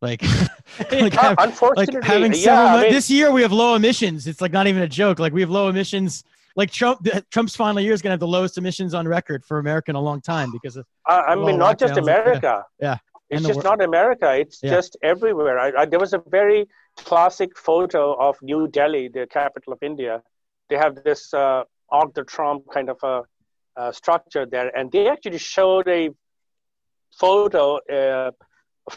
Like, 0.00 0.22
like, 0.90 1.12
have, 1.14 1.36
unfortunately, 1.38 2.00
like 2.00 2.04
having 2.04 2.34
yeah, 2.34 2.76
I 2.76 2.82
mean, 2.82 2.92
this 2.92 3.10
year 3.10 3.30
we 3.30 3.42
have 3.42 3.52
low 3.52 3.74
emissions. 3.74 4.26
It's 4.26 4.40
like 4.40 4.52
not 4.52 4.66
even 4.66 4.82
a 4.82 4.88
joke. 4.88 5.18
Like 5.18 5.32
we 5.32 5.40
have 5.40 5.50
low 5.50 5.68
emissions. 5.68 6.24
Like 6.54 6.70
Trump, 6.70 7.06
Trump's 7.30 7.54
final 7.54 7.82
year 7.82 7.92
is 7.92 8.00
going 8.00 8.10
to 8.10 8.14
have 8.14 8.20
the 8.20 8.26
lowest 8.26 8.56
emissions 8.56 8.94
on 8.94 9.06
record 9.06 9.44
for 9.44 9.58
America 9.58 9.90
in 9.90 9.96
a 9.96 10.00
long 10.00 10.22
time 10.22 10.50
because 10.52 10.76
of. 10.76 10.86
I, 11.06 11.20
I 11.20 11.34
mean, 11.34 11.58
not 11.58 11.78
just 11.78 11.96
America. 11.98 12.64
Yeah. 12.80 12.96
It's 13.28 13.46
just 13.46 13.64
not 13.64 13.82
America. 13.82 14.34
It's 14.34 14.60
yeah. 14.62 14.70
just 14.70 14.96
everywhere. 15.02 15.58
I, 15.58 15.72
I, 15.82 15.84
there 15.86 15.98
was 15.98 16.12
a 16.12 16.22
very 16.30 16.68
classic 16.96 17.58
photo 17.58 18.14
of 18.14 18.36
New 18.40 18.68
Delhi, 18.68 19.08
the 19.08 19.26
capital 19.26 19.72
of 19.72 19.82
India. 19.82 20.22
They 20.70 20.76
have 20.76 21.02
this 21.04 21.34
uh, 21.34 21.64
Arc 21.90 22.14
de 22.14 22.24
Triomphe 22.24 22.64
kind 22.72 22.88
of 22.88 22.98
a, 23.02 23.22
a, 23.76 23.92
structure 23.92 24.46
there, 24.46 24.76
and 24.76 24.90
they 24.90 25.08
actually 25.08 25.38
showed 25.38 25.88
a 25.88 26.10
photo 27.18 27.78
uh, 27.78 28.30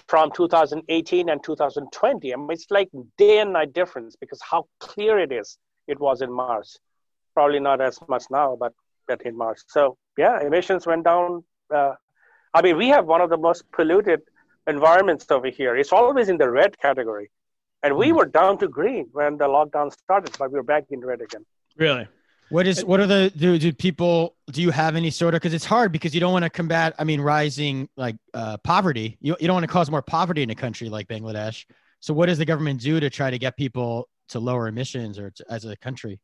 from 0.07 0.31
2018 0.31 1.29
and 1.29 1.43
2020. 1.43 2.33
I 2.33 2.37
mean, 2.37 2.47
it's 2.51 2.67
like 2.69 2.89
day 3.17 3.39
and 3.39 3.53
night 3.53 3.73
difference 3.73 4.15
because 4.15 4.39
how 4.41 4.67
clear 4.79 5.19
it 5.19 5.31
is. 5.31 5.57
It 5.87 5.99
was 5.99 6.21
in 6.21 6.31
March. 6.31 6.67
Probably 7.33 7.59
not 7.59 7.81
as 7.81 7.99
much 8.07 8.25
now, 8.29 8.55
but 8.59 8.73
but 9.07 9.21
in 9.23 9.35
March. 9.35 9.59
So 9.67 9.97
yeah, 10.17 10.39
emissions 10.45 10.85
went 10.85 11.03
down. 11.03 11.43
Uh, 11.73 11.93
I 12.53 12.61
mean, 12.61 12.77
we 12.77 12.89
have 12.89 13.05
one 13.05 13.21
of 13.21 13.29
the 13.29 13.37
most 13.37 13.63
polluted 13.71 14.21
environments 14.67 15.25
over 15.31 15.49
here. 15.49 15.75
It's 15.75 15.91
always 15.91 16.29
in 16.29 16.37
the 16.37 16.49
red 16.49 16.77
category, 16.77 17.31
and 17.81 17.95
we 17.95 18.09
mm. 18.09 18.17
were 18.17 18.25
down 18.25 18.59
to 18.59 18.67
green 18.67 19.07
when 19.11 19.37
the 19.37 19.47
lockdown 19.47 19.91
started, 19.91 20.35
but 20.37 20.51
we're 20.51 20.63
back 20.63 20.85
in 20.91 20.99
red 21.01 21.21
again. 21.21 21.45
Really? 21.77 22.07
What 22.49 22.65
is 22.65 22.83
what 22.83 22.99
are 22.99 23.05
the 23.05 23.31
do, 23.35 23.57
do 23.59 23.71
people 23.71 24.35
do 24.51 24.61
you 24.61 24.71
have 24.71 24.95
any 24.95 25.11
sort 25.11 25.35
of 25.35 25.41
because 25.41 25.53
it's 25.53 25.65
hard 25.65 25.91
because 25.91 26.13
you 26.13 26.19
don't 26.19 26.33
want 26.33 26.43
to 26.43 26.49
combat 26.49 26.95
I 26.97 27.03
mean 27.03 27.21
rising 27.21 27.89
like 27.95 28.15
uh, 28.33 28.57
poverty. 28.57 29.17
You, 29.21 29.35
you 29.39 29.47
don't 29.47 29.55
want 29.55 29.65
to 29.65 29.71
cause 29.71 29.91
more 29.91 30.01
poverty 30.01 30.41
in 30.41 30.49
a 30.49 30.55
country 30.55 30.89
like 30.89 31.07
Bangladesh. 31.07 31.65
So 31.99 32.13
what 32.13 32.25
does 32.25 32.37
the 32.37 32.45
government 32.45 32.81
do 32.81 32.99
to 32.99 33.09
try 33.09 33.29
to 33.29 33.37
get 33.37 33.55
people 33.55 34.09
to 34.29 34.39
lower 34.39 34.67
emissions 34.67 35.19
or 35.19 35.31
to, 35.31 35.45
as 35.49 35.65
a 35.65 35.75
country? 35.77 36.19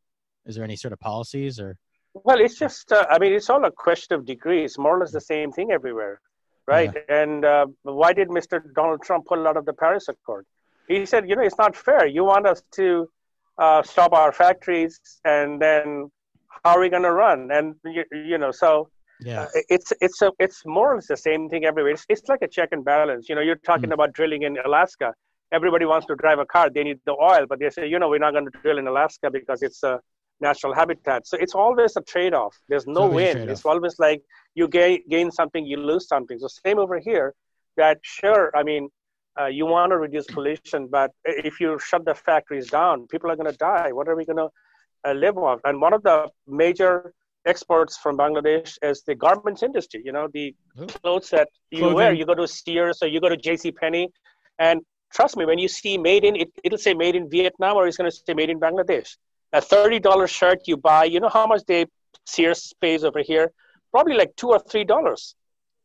Is 0.46 0.56
there 0.56 0.64
any 0.64 0.76
sort 0.76 0.94
of 0.94 1.00
policies 1.00 1.60
or? 1.60 1.78
Well 2.14 2.40
it's 2.40 2.58
just 2.58 2.92
uh, 2.92 3.06
I 3.10 3.20
mean 3.20 3.34
it's 3.34 3.50
all 3.50 3.64
a 3.64 3.72
question 3.72 4.16
of 4.16 4.26
degrees 4.26 4.78
more 4.78 4.98
or 4.98 5.00
less 5.02 5.12
the 5.12 5.22
same 5.22 5.52
thing 5.52 5.72
everywhere 5.72 6.22
right? 6.68 6.92
Yeah. 6.96 7.22
and 7.22 7.46
uh, 7.46 7.68
why 7.84 8.14
did 8.14 8.30
Mr. 8.30 8.62
Donald 8.74 9.04
Trump 9.04 9.28
pull 9.28 9.48
out 9.48 9.58
of 9.58 9.66
the 9.66 9.74
Paris 9.74 10.08
Accord? 10.08 10.46
He 10.88 11.06
said 11.06 11.30
you 11.30 11.36
know 11.36 11.44
it's 11.44 11.58
not 11.58 11.76
fair. 11.76 12.06
You 12.08 12.24
want 12.24 12.48
us 12.48 12.64
to 12.74 13.10
uh, 13.58 13.82
stop 13.84 14.14
our 14.14 14.32
factories 14.32 15.00
and 15.24 15.62
then 15.62 16.12
how 16.64 16.76
are 16.76 16.80
we 16.80 16.90
going 16.90 17.04
to 17.04 17.12
run? 17.12 17.50
And 17.52 17.76
you, 17.84 18.04
you 18.12 18.38
know, 18.38 18.52
so 18.52 18.90
yeah, 19.22 19.44
uh, 19.44 19.48
it's 19.70 19.94
it's 20.02 20.22
a 20.22 20.32
it's 20.40 20.66
more 20.66 20.94
or 20.94 20.96
less 20.96 21.08
the 21.08 21.18
same 21.18 21.50
thing 21.50 21.66
everywhere. 21.66 21.94
It's, 21.94 22.06
it's 22.10 22.28
like 22.28 22.42
a 22.42 22.48
check 22.48 22.70
and 22.72 22.84
balance. 22.84 23.30
You 23.30 23.36
know, 23.36 23.42
you're 23.42 23.56
talking 23.56 23.90
mm. 23.90 23.94
about 23.94 24.14
drilling 24.14 24.44
in 24.44 24.58
Alaska. 24.66 25.14
Everybody 25.52 25.86
wants 25.86 26.08
to 26.08 26.16
drive 26.16 26.40
a 26.40 26.46
car. 26.46 26.70
They 26.70 26.84
need 26.84 27.00
the 27.06 27.14
oil, 27.14 27.46
but 27.48 27.60
they 27.60 27.70
say, 27.70 27.88
you 27.88 28.00
know, 28.00 28.10
we're 28.10 28.20
not 28.20 28.32
going 28.32 28.46
to 28.46 28.52
drill 28.62 28.78
in 28.78 28.88
Alaska 28.88 29.30
because 29.32 29.62
it's 29.62 29.84
a 29.84 30.02
natural 30.42 30.74
habitat. 30.74 31.28
So 31.28 31.38
it's 31.40 31.56
always 31.56 31.96
a 31.96 32.02
trade-off. 32.02 32.60
There's 32.68 32.88
no 32.88 33.08
win. 33.08 33.50
It's 33.50 33.66
always 33.66 33.98
like 34.00 34.22
you 34.56 34.68
gain 34.68 35.02
gain 35.10 35.32
something, 35.32 35.66
you 35.66 35.78
lose 35.78 36.08
something. 36.08 36.40
So 36.40 36.48
same 36.48 36.80
over 36.80 37.00
here. 37.00 37.34
That 37.78 38.00
sure, 38.02 38.52
I 38.56 38.64
mean, 38.64 38.90
uh, 39.40 39.48
you 39.48 39.66
want 39.66 39.92
to 39.92 39.98
reduce 39.98 40.26
pollution, 40.26 40.88
but 40.88 41.12
if 41.26 41.60
you 41.60 41.78
shut 41.80 42.06
the 42.06 42.16
factories 42.16 42.70
down, 42.70 43.08
people 43.08 43.30
are 43.30 43.36
going 43.36 43.52
to 43.52 43.58
die. 43.58 43.92
What 43.92 44.08
are 44.08 44.16
we 44.16 44.26
going 44.26 44.38
to 44.38 44.50
uh, 45.06 45.14
live 45.14 45.38
off. 45.38 45.60
And 45.66 45.82
one 45.82 45.94
of 45.94 46.04
the 46.04 46.30
major 46.48 47.14
exports 47.46 47.98
from 47.98 48.18
Bangladesh 48.18 48.78
is 48.82 49.04
the 49.04 49.16
garments 49.16 49.64
industry. 49.64 50.02
You 50.04 50.12
know, 50.12 50.28
the 50.34 50.56
clothes 50.88 51.30
that 51.30 51.50
you 51.72 51.80
Clothing. 51.80 51.96
wear. 51.96 52.14
You 52.14 52.26
go 52.26 52.36
to 52.36 52.48
Sears 52.48 53.00
or 53.02 53.08
you 53.08 53.20
go 53.22 53.30
to 53.30 53.38
J.C. 53.38 53.72
Penney, 53.72 54.10
and 54.60 54.82
trust 55.14 55.38
me, 55.38 55.46
when 55.46 55.60
you 55.60 55.68
see 55.68 55.98
made 55.98 56.24
in, 56.24 56.36
it, 56.36 56.50
it'll 56.64 56.78
say 56.78 56.94
made 56.94 57.16
in 57.16 57.30
Vietnam 57.30 57.78
or 57.78 57.88
it's 57.88 57.98
going 57.98 58.10
to 58.10 58.16
say 58.16 58.34
made 58.34 58.50
in 58.50 58.60
Bangladesh. 58.60 59.16
A 59.54 59.62
thirty 59.62 60.00
dollar 60.00 60.28
shirt 60.28 60.60
you 60.68 60.78
buy, 60.78 61.06
you 61.06 61.20
know 61.20 61.30
how 61.30 61.46
much 61.48 61.62
they 61.68 61.86
Sears 62.26 62.74
pays 62.82 63.04
over 63.04 63.22
here? 63.22 63.52
Probably 63.92 64.16
like 64.16 64.36
two 64.36 64.50
or 64.50 64.60
three 64.60 64.84
dollars. 64.84 65.36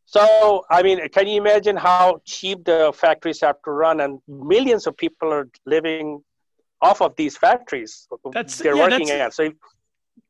So, 0.06 0.64
I 0.68 0.82
mean, 0.82 1.08
can 1.10 1.28
you 1.28 1.36
imagine 1.36 1.76
how 1.76 2.20
cheap 2.24 2.64
the 2.64 2.92
factories 2.92 3.40
have 3.42 3.62
to 3.64 3.70
run? 3.70 4.00
And 4.00 4.18
millions 4.26 4.88
of 4.88 4.96
people 4.96 5.32
are 5.32 5.48
living 5.66 6.24
off 6.82 7.02
of 7.02 7.14
these 7.16 7.36
factories 7.36 8.08
that's, 8.32 8.58
they're 8.58 8.76
yeah, 8.76 8.88
working 8.88 9.10
at. 9.10 9.34
So 9.34 9.42
if, 9.44 9.52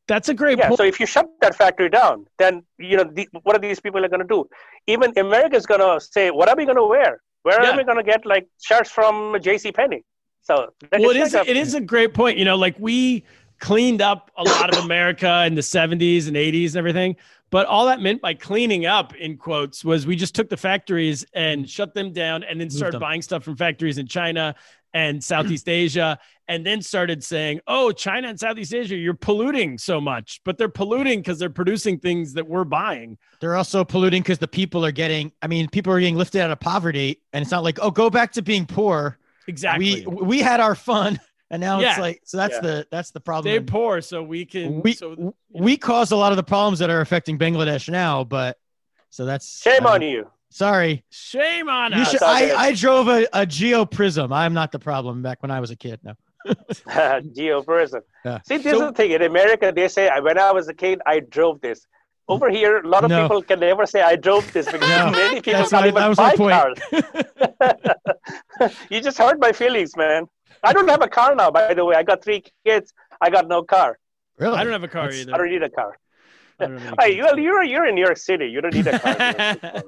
that's 0.09 0.29
a 0.29 0.35
great 0.35 0.59
yeah, 0.59 0.69
point. 0.69 0.79
So 0.79 0.85
if 0.85 0.99
you 0.99 1.07
shut 1.07 1.27
that 1.41 1.55
factory 1.55 1.89
down, 1.89 2.27
then 2.39 2.65
you 2.79 2.97
know 2.97 3.05
the, 3.05 3.29
what 3.43 3.55
are 3.55 3.61
these 3.61 3.79
people 3.79 4.05
are 4.05 4.09
going 4.09 4.21
to 4.21 4.27
do? 4.27 4.49
Even 4.89 5.17
America 5.17 5.57
is 5.57 5.67
going 5.67 5.81
to 5.81 6.05
say, 6.05 6.31
"What 6.31 6.49
are 6.49 6.57
we 6.57 6.65
going 6.65 6.77
to 6.79 6.85
wear? 6.85 7.23
Where 7.43 7.63
yeah. 7.63 7.71
are 7.71 7.77
we 7.77 7.85
going 7.85 7.97
to 7.97 8.03
get 8.03 8.27
like 8.27 8.49
shirts 8.61 8.91
from 8.91 9.37
J.C. 9.41 9.71
Penney?" 9.71 10.03
So 10.43 10.73
well, 10.93 11.11
it 11.11 11.17
is 11.17 11.35
like 11.35 11.47
a, 11.47 11.51
it 11.51 11.57
is 11.57 11.75
a 11.75 11.81
great 11.81 12.13
point. 12.13 12.39
You 12.39 12.45
know, 12.45 12.57
like 12.57 12.77
we 12.79 13.25
cleaned 13.61 14.03
up 14.03 14.31
a 14.37 14.43
lot 14.43 14.75
of 14.75 14.85
America 14.85 15.45
in 15.47 15.55
the 15.55 15.61
70s 15.61 16.27
and 16.27 16.37
80s 16.37 16.69
and 16.69 16.77
everything. 16.77 17.17
But 17.51 17.67
all 17.67 17.87
that 17.87 18.01
meant 18.01 18.23
by 18.23 18.35
cleaning 18.35 18.87
up, 18.87 19.15
in 19.17 19.37
quotes, 19.37 19.85
was 19.85 20.07
we 20.07 20.17
just 20.17 20.35
took 20.35 20.49
the 20.49 20.57
factories 20.57 21.25
and 21.35 21.69
shut 21.69 21.95
them 21.95 22.13
down 22.13 22.45
and 22.45 22.61
then 22.61 22.71
started 22.71 23.01
buying 23.01 23.23
stuff 23.23 23.43
from 23.43 23.57
factories 23.57 23.99
in 23.99 24.07
China 24.07 24.55
and 24.95 25.23
Southeast 25.25 25.69
Asia, 25.69 26.19
and 26.49 26.67
then 26.67 26.83
started 26.83 27.23
saying, 27.23 27.61
"Oh, 27.67 27.93
China 27.93 28.29
and 28.29 28.39
Southeast 28.39 28.75
Asia, 28.75 28.97
you're 28.97 29.15
polluting 29.15 29.79
so 29.79 30.01
much." 30.01 30.41
But 30.45 30.59
they're 30.59 30.69
polluting 30.69 31.21
because 31.21 31.39
they're 31.39 31.51
producing 31.51 31.99
things 31.99 32.35
that 32.35 32.47
we're 32.47 32.65
buying. 32.65 33.19
They're 33.41 33.57
also 33.57 33.85
polluting 33.85 34.23
because 34.23 34.39
the 34.39 34.49
people 34.49 34.85
are 34.85 34.93
getting. 34.93 35.33
I 35.43 35.47
mean, 35.47 35.69
people 35.69 35.93
are 35.93 36.01
getting 36.01 36.17
lifted 36.17 36.41
out 36.41 36.51
of 36.51 36.61
poverty, 36.61 37.23
and 37.33 37.43
it's 37.43 37.51
not 37.51 37.63
like, 37.63 37.79
"Oh, 37.81 37.91
go 37.91 38.11
back 38.11 38.33
to 38.33 38.43
being 38.43 38.67
poor." 38.67 39.19
Exactly. 39.47 40.05
We 40.07 40.25
we 40.25 40.39
had 40.41 40.61
our 40.61 40.75
fun, 40.75 41.21
and 41.51 41.61
now 41.61 41.81
yeah. 41.81 41.91
it's 41.91 41.99
like 41.99 42.21
so. 42.25 42.37
That's 42.37 42.55
yeah. 42.55 42.61
the 42.61 42.87
that's 42.91 43.11
the 43.11 43.21
problem. 43.21 43.53
They're 43.53 43.63
poor, 43.63 44.01
so 44.01 44.23
we 44.23 44.45
can. 44.45 44.81
We 44.81 44.95
so, 44.95 45.35
we 45.53 45.77
cause 45.77 46.13
a 46.13 46.17
lot 46.17 46.33
of 46.33 46.37
the 46.37 46.43
problems 46.43 46.79
that 46.81 46.91
are 46.91 47.01
affecting 47.01 47.39
Bangladesh 47.39 47.89
now, 47.89 48.25
but 48.25 48.59
so 49.11 49.25
that's 49.25 49.61
shame 49.61 49.87
on 49.87 50.03
you. 50.03 50.31
Sorry. 50.51 51.05
Shame 51.11 51.69
on 51.69 51.93
you 51.93 51.99
us. 51.99 52.11
Should, 52.11 52.23
I, 52.23 52.55
I 52.57 52.73
drove 52.75 53.09
a, 53.09 53.27
a 53.33 53.47
Geo 53.47 53.85
Prizm. 53.85 54.33
I'm 54.35 54.53
not 54.53 54.73
the 54.73 54.79
problem 54.79 55.23
back 55.23 55.43
when 55.43 55.51
I 55.51 55.61
was 55.61 55.71
a 55.71 55.77
kid. 55.77 56.01
No. 56.03 56.15
Geo 57.35 57.63
Prizm. 57.63 58.01
Yeah. 58.25 58.41
See, 58.47 58.59
this 58.59 58.77
so, 58.77 58.83
is 58.85 58.91
the 58.91 58.93
thing. 58.93 59.13
In 59.13 59.23
America, 59.23 59.73
they 59.75 59.89
say 59.89 60.11
when 60.21 60.39
I 60.39 60.53
was 60.53 60.69
a 60.69 60.75
kid, 60.75 61.01
I 61.07 61.21
drove 61.21 61.61
this. 61.63 61.87
Over 62.29 62.51
here, 62.51 62.79
a 62.79 62.87
lot 62.87 63.03
of 63.03 63.11
No. 63.11 63.23
people 63.23 63.43
can 63.43 63.61
never 63.61 63.87
say 63.87 64.03
I 64.03 64.15
drove 64.17 64.53
this 64.53 64.67
because 64.67 64.89
No, 64.89 65.11
many 65.11 65.37
people 65.41 65.55
that's 65.55 65.71
can't 65.71 65.87
even 65.87 65.95
that 65.95 66.09
was 66.09 66.19
buy 66.19 66.37
point. 66.37 66.53
cars. 66.55 66.79
you 68.91 69.01
just 69.01 69.17
hurt 69.19 69.41
my 69.41 69.53
feelings, 69.53 69.97
man. 69.97 70.27
I 70.63 70.73
don't 70.73 70.89
have 70.89 71.03
a 71.03 71.09
car 71.09 71.35
now, 71.35 71.51
by 71.51 71.73
the 71.75 71.85
way. 71.85 71.97
I 71.97 72.03
got 72.03 72.23
three 72.23 72.45
kids. 72.67 72.93
I 73.21 73.31
got 73.31 73.49
no 73.49 73.63
car. 73.63 73.99
Really? 74.39 74.57
I 74.59 74.63
don't 74.65 74.73
have 74.73 74.85
a 74.85 74.89
car 74.89 75.05
That's- 75.05 75.21
either. 75.23 75.35
I 75.35 75.39
don't 75.39 75.51
need 75.51 75.63
a 75.63 75.71
car. 75.71 75.97
I 76.61 76.67
don't 76.67 76.79
have 76.79 76.95
a 76.99 77.03
Hey, 77.03 77.17
car. 77.17 77.25
well, 77.27 77.39
you're 77.39 77.63
you're 77.65 77.87
in 77.87 77.95
New 77.95 78.05
York 78.05 78.19
City. 78.19 78.47
You 78.47 78.61
don't 78.61 78.75
need 78.75 78.87
a 78.87 78.99
car. 78.99 79.83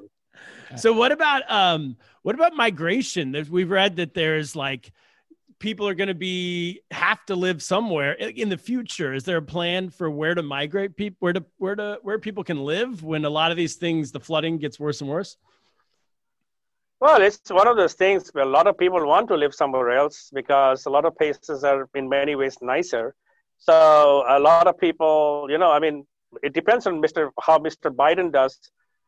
So 0.77 0.93
what 0.93 1.11
about 1.11 1.49
um 1.51 1.97
what 2.21 2.35
about 2.35 2.55
migration? 2.55 3.31
There's, 3.31 3.49
we've 3.49 3.69
read 3.69 3.97
that 3.97 4.13
there's 4.13 4.55
like 4.55 4.91
people 5.59 5.87
are 5.87 5.93
going 5.93 6.07
to 6.09 6.13
be 6.13 6.81
have 6.91 7.25
to 7.25 7.35
live 7.35 7.61
somewhere 7.63 8.13
in 8.13 8.49
the 8.49 8.57
future. 8.57 9.13
Is 9.13 9.23
there 9.23 9.37
a 9.37 9.41
plan 9.41 9.89
for 9.89 10.09
where 10.09 10.35
to 10.35 10.43
migrate 10.43 10.95
people 10.95 11.17
where 11.19 11.33
to 11.33 11.45
where 11.57 11.75
to 11.75 11.99
where 12.01 12.19
people 12.19 12.43
can 12.43 12.63
live 12.63 13.03
when 13.03 13.25
a 13.25 13.29
lot 13.29 13.51
of 13.51 13.57
these 13.57 13.75
things 13.75 14.11
the 14.11 14.19
flooding 14.19 14.57
gets 14.57 14.79
worse 14.79 15.01
and 15.01 15.09
worse? 15.09 15.37
Well, 16.99 17.21
it's 17.21 17.49
one 17.49 17.67
of 17.67 17.75
those 17.75 17.93
things 17.93 18.29
where 18.31 18.45
a 18.45 18.49
lot 18.49 18.65
of 18.65 18.77
people 18.77 19.05
want 19.05 19.27
to 19.27 19.35
live 19.35 19.53
somewhere 19.53 19.91
else 19.91 20.29
because 20.33 20.85
a 20.85 20.89
lot 20.89 21.03
of 21.03 21.17
places 21.17 21.63
are 21.63 21.89
in 21.95 22.07
many 22.07 22.35
ways 22.35 22.57
nicer. 22.61 23.13
So 23.57 24.23
a 24.27 24.39
lot 24.39 24.67
of 24.67 24.77
people, 24.77 25.47
you 25.49 25.57
know, 25.57 25.71
I 25.71 25.79
mean, 25.79 26.05
it 26.41 26.53
depends 26.53 26.87
on 26.87 27.01
Mr. 27.01 27.29
how 27.41 27.59
Mr. 27.59 27.93
Biden 27.93 28.31
does. 28.31 28.57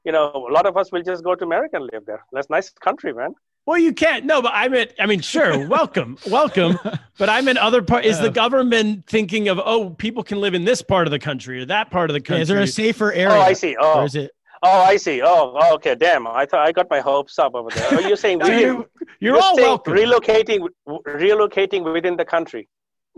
You 0.05 0.11
know, 0.11 0.31
a 0.49 0.53
lot 0.53 0.65
of 0.65 0.77
us 0.77 0.91
will 0.91 1.01
just 1.01 1.23
go 1.23 1.35
to 1.35 1.43
America 1.43 1.77
and 1.77 1.89
live 1.91 2.05
there. 2.05 2.23
That's 2.31 2.49
nice 2.49 2.69
country, 2.69 3.13
man. 3.13 3.33
Well, 3.65 3.79
you 3.79 3.93
can't. 3.93 4.25
No, 4.25 4.43
but 4.43 4.51
I 4.53 4.67
meant. 4.67 4.93
I 4.99 5.07
mean, 5.07 5.21
sure, 5.21 5.67
welcome, 5.77 6.17
welcome. 6.29 6.77
But 7.17 7.29
I'm 7.29 7.47
in 7.47 7.57
other 7.57 7.81
part. 7.81 8.05
Is 8.05 8.19
the 8.19 8.29
government 8.29 9.07
thinking 9.07 9.47
of 9.47 9.59
oh, 9.63 9.89
people 9.89 10.23
can 10.23 10.39
live 10.39 10.53
in 10.53 10.63
this 10.65 10.81
part 10.83 11.07
of 11.07 11.11
the 11.11 11.17
country 11.19 11.59
or 11.61 11.65
that 11.65 11.89
part 11.89 12.09
of 12.11 12.13
the 12.13 12.19
Yeah, 12.19 12.27
country? 12.27 12.41
is 12.43 12.47
there 12.47 12.61
a 12.61 12.67
safer 12.67 13.11
oh, 13.11 13.15
area? 13.17 13.35
Oh, 13.35 13.41
I 13.41 13.53
see. 13.53 13.75
Oh, 13.79 14.01
Or 14.01 14.05
is 14.05 14.15
it? 14.15 14.29
oh, 14.61 14.81
I 14.83 14.97
see. 14.97 15.21
Oh, 15.23 15.57
oh, 15.59 15.73
okay. 15.75 15.95
Damn, 15.95 16.27
I 16.27 16.45
thought 16.45 16.67
I 16.67 16.71
got 16.71 16.87
my 16.91 16.99
hopes 16.99 17.39
up 17.39 17.55
over 17.55 17.69
there. 17.71 17.87
Oh, 17.91 17.99
you're 17.99 18.15
saying 18.17 18.37
No, 18.43 18.45
within- 18.45 18.59
you're, 18.61 18.73
you're 18.75 18.85
you're 19.19 19.41
all 19.41 19.55
saying 19.55 19.67
welcome. 19.67 19.93
relocating, 19.95 20.67
relocating 20.87 21.91
within 21.93 22.15
the 22.17 22.25
country. 22.25 22.67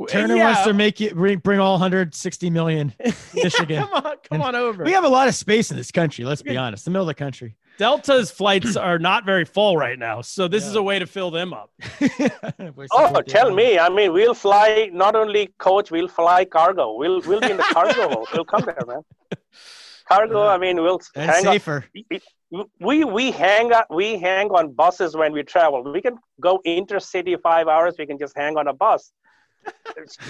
Turner 0.10 0.36
Yeah. 0.36 0.46
wants 0.46 0.64
to 0.64 0.74
make 0.74 1.02
it 1.02 1.16
bring, 1.16 1.40
bring 1.40 1.60
all 1.60 1.74
160 1.74 2.50
million 2.50 2.94
Michigan. 3.34 3.84
come 3.84 3.94
on, 4.06 4.16
come 4.30 4.42
on 4.42 4.56
over. 4.56 4.84
we 4.84 4.92
have 4.92 5.04
a 5.04 5.10
lot 5.10 5.28
of 5.28 5.34
space 5.36 5.72
in 5.72 5.78
this 5.78 5.92
country. 5.92 6.24
Let's 6.26 6.44
be 6.44 6.56
honest. 6.58 6.86
The 6.86 6.92
middle 6.92 7.04
of 7.10 7.16
the 7.16 7.20
country. 7.24 7.56
Delta's 7.80 8.32
flights 8.32 8.76
are 8.88 9.00
not 9.00 9.26
very 9.26 9.46
full 9.46 9.76
right 9.78 9.98
now, 9.98 10.22
so 10.22 10.48
this 10.48 10.66
is 10.66 10.76
a 10.76 10.82
way 10.84 11.00
to 11.00 11.06
fill 11.08 11.32
them 11.32 11.54
up. 11.54 11.72
Oh, 12.92 13.22
tell 13.22 13.54
me. 13.54 13.78
I 13.80 13.90
mean, 13.90 14.14
we'll 14.14 14.34
fly 14.34 14.90
not 14.94 15.16
only 15.16 15.48
coach, 15.58 15.92
we'll 15.92 16.08
fly 16.08 16.46
cargo. 16.46 16.96
We'll 16.96 17.22
we'll 17.22 17.40
be 17.42 17.52
in 17.52 17.58
the 17.58 17.64
cargo 17.64 18.10
hole. 18.10 18.28
We'll 18.34 18.46
come 18.46 18.64
there, 18.66 18.78
man. 18.88 19.02
Cargo. 20.08 20.48
I 20.48 20.58
mean, 20.58 20.78
we'll 20.82 21.02
And 21.16 21.30
hang 21.32 21.44
safer. 21.44 21.86
on. 22.54 22.66
We 22.80 23.04
we 23.04 23.32
hang 23.32 23.74
out. 23.74 23.86
We 23.94 24.18
hang 24.18 24.50
on 24.52 24.74
buses 24.74 25.16
when 25.16 25.34
we 25.34 25.44
travel. 25.44 25.84
We 25.84 26.02
can 26.02 26.18
go 26.40 26.62
intercity 26.66 27.40
five 27.42 27.68
hours. 27.68 27.96
We 28.00 28.06
can 28.06 28.18
just 28.18 28.36
hang 28.38 28.58
on 28.58 28.68
a 28.68 28.74
bus. 28.74 29.12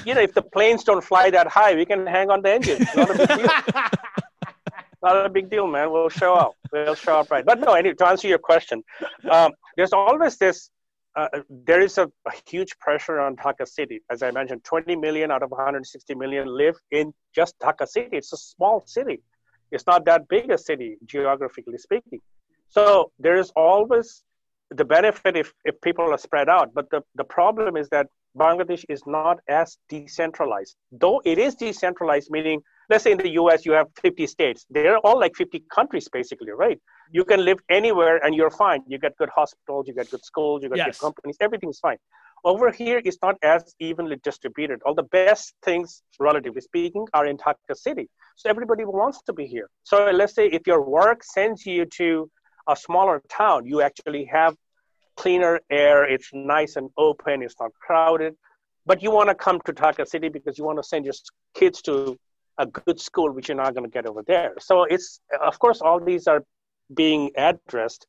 You 0.05 0.13
know, 0.13 0.21
if 0.21 0.33
the 0.33 0.41
planes 0.41 0.83
don't 0.83 1.03
fly 1.03 1.29
that 1.29 1.47
high, 1.47 1.75
we 1.75 1.85
can 1.85 2.05
hang 2.05 2.29
on 2.29 2.41
the 2.41 2.53
engine. 2.53 2.85
Not 2.95 3.11
a 3.11 3.17
big 3.17 3.27
deal. 3.27 3.47
Not 5.03 5.25
a 5.25 5.29
big 5.29 5.49
deal, 5.49 5.67
man. 5.67 5.91
We'll 5.91 6.09
show 6.09 6.33
up. 6.33 6.55
We'll 6.71 6.95
show 6.95 7.19
up 7.19 7.29
right. 7.29 7.45
But 7.45 7.59
no, 7.59 7.73
anyway, 7.73 7.95
to 7.95 8.07
answer 8.07 8.27
your 8.27 8.39
question, 8.39 8.83
um, 9.29 9.51
there's 9.75 9.93
always 9.93 10.37
this 10.37 10.71
uh, 11.17 11.27
there 11.49 11.81
is 11.81 11.97
a, 11.97 12.05
a 12.27 12.31
huge 12.45 12.77
pressure 12.79 13.19
on 13.19 13.35
Dhaka 13.35 13.67
City. 13.67 14.01
As 14.11 14.21
I 14.21 14.29
mentioned, 14.29 14.63
20 14.63 14.95
million 14.95 15.31
out 15.31 15.41
of 15.41 15.49
160 15.49 16.13
million 16.13 16.47
live 16.47 16.75
in 16.91 17.11
just 17.33 17.57
Dhaka 17.59 17.87
City. 17.87 18.17
It's 18.17 18.31
a 18.33 18.37
small 18.37 18.83
city. 18.85 19.23
It's 19.71 19.87
not 19.87 20.05
that 20.05 20.27
big 20.27 20.51
a 20.51 20.57
city, 20.57 20.97
geographically 21.05 21.79
speaking. 21.79 22.21
So 22.69 23.11
there 23.17 23.37
is 23.37 23.51
always 23.55 24.23
the 24.69 24.85
benefit 24.85 25.35
if, 25.35 25.53
if 25.65 25.81
people 25.81 26.05
are 26.13 26.17
spread 26.19 26.49
out. 26.49 26.73
But 26.73 26.89
the, 26.91 27.01
the 27.15 27.23
problem 27.23 27.77
is 27.77 27.89
that 27.89 28.07
Bangladesh 28.37 28.83
is 28.89 29.01
not 29.05 29.39
as 29.47 29.77
decentralized. 29.89 30.75
Though 30.91 31.21
it 31.25 31.37
is 31.37 31.55
decentralized, 31.55 32.29
meaning, 32.29 32.61
let's 32.89 33.03
say 33.03 33.11
in 33.11 33.17
the 33.17 33.31
US, 33.41 33.65
you 33.65 33.71
have 33.73 33.87
50 34.01 34.27
states. 34.27 34.65
They're 34.69 34.97
all 34.99 35.19
like 35.19 35.35
50 35.35 35.63
countries, 35.73 36.07
basically, 36.07 36.51
right? 36.51 36.79
You 37.11 37.23
can 37.25 37.43
live 37.43 37.59
anywhere 37.69 38.17
and 38.23 38.35
you're 38.35 38.51
fine. 38.51 38.81
You 38.87 38.99
get 38.99 39.17
good 39.17 39.29
hospitals, 39.35 39.87
you 39.87 39.93
get 39.95 40.09
good 40.09 40.23
schools, 40.23 40.63
you 40.63 40.69
get 40.69 40.77
Yes. 40.77 40.87
good 40.87 40.99
companies, 40.99 41.37
everything's 41.41 41.79
fine. 41.79 41.97
Over 42.45 42.71
here, 42.71 43.01
it's 43.03 43.17
not 43.21 43.35
as 43.41 43.73
evenly 43.79 44.17
distributed. 44.23 44.79
All 44.85 44.93
the 44.93 45.03
best 45.03 45.53
things, 45.63 46.03
relatively 46.19 46.61
speaking, 46.61 47.07
are 47.13 47.25
in 47.25 47.37
Dhaka 47.37 47.75
City. 47.75 48.09
So 48.35 48.49
everybody 48.49 48.85
wants 48.85 49.21
to 49.23 49.33
be 49.33 49.45
here. 49.47 49.69
So 49.83 50.11
let's 50.11 50.35
say 50.35 50.47
if 50.47 50.67
your 50.67 50.81
work 50.83 51.23
sends 51.23 51.65
you 51.65 51.85
to 51.97 52.29
a 52.69 52.75
smaller 52.75 53.21
town, 53.29 53.65
you 53.65 53.81
actually 53.81 54.25
have 54.25 54.55
cleaner 55.17 55.59
air, 55.69 56.03
it's 56.05 56.29
nice 56.33 56.75
and 56.75 56.89
open, 56.97 57.41
it's 57.41 57.55
not 57.59 57.71
crowded. 57.81 58.35
But 58.85 59.03
you 59.03 59.11
want 59.11 59.29
to 59.29 59.35
come 59.35 59.59
to 59.65 59.73
Dhaka 59.73 60.07
City 60.07 60.29
because 60.29 60.57
you 60.57 60.63
want 60.63 60.79
to 60.79 60.83
send 60.83 61.03
your 61.05 61.13
kids 61.53 61.81
to 61.83 62.17
a 62.57 62.65
good 62.65 62.99
school, 62.99 63.31
which 63.31 63.49
you're 63.49 63.57
not 63.57 63.73
going 63.73 63.83
to 63.83 63.89
get 63.89 64.05
over 64.05 64.23
there. 64.25 64.53
So 64.59 64.83
it's, 64.83 65.19
of 65.41 65.59
course, 65.59 65.81
all 65.81 65.99
these 65.99 66.27
are 66.27 66.43
being 66.93 67.31
addressed. 67.35 68.07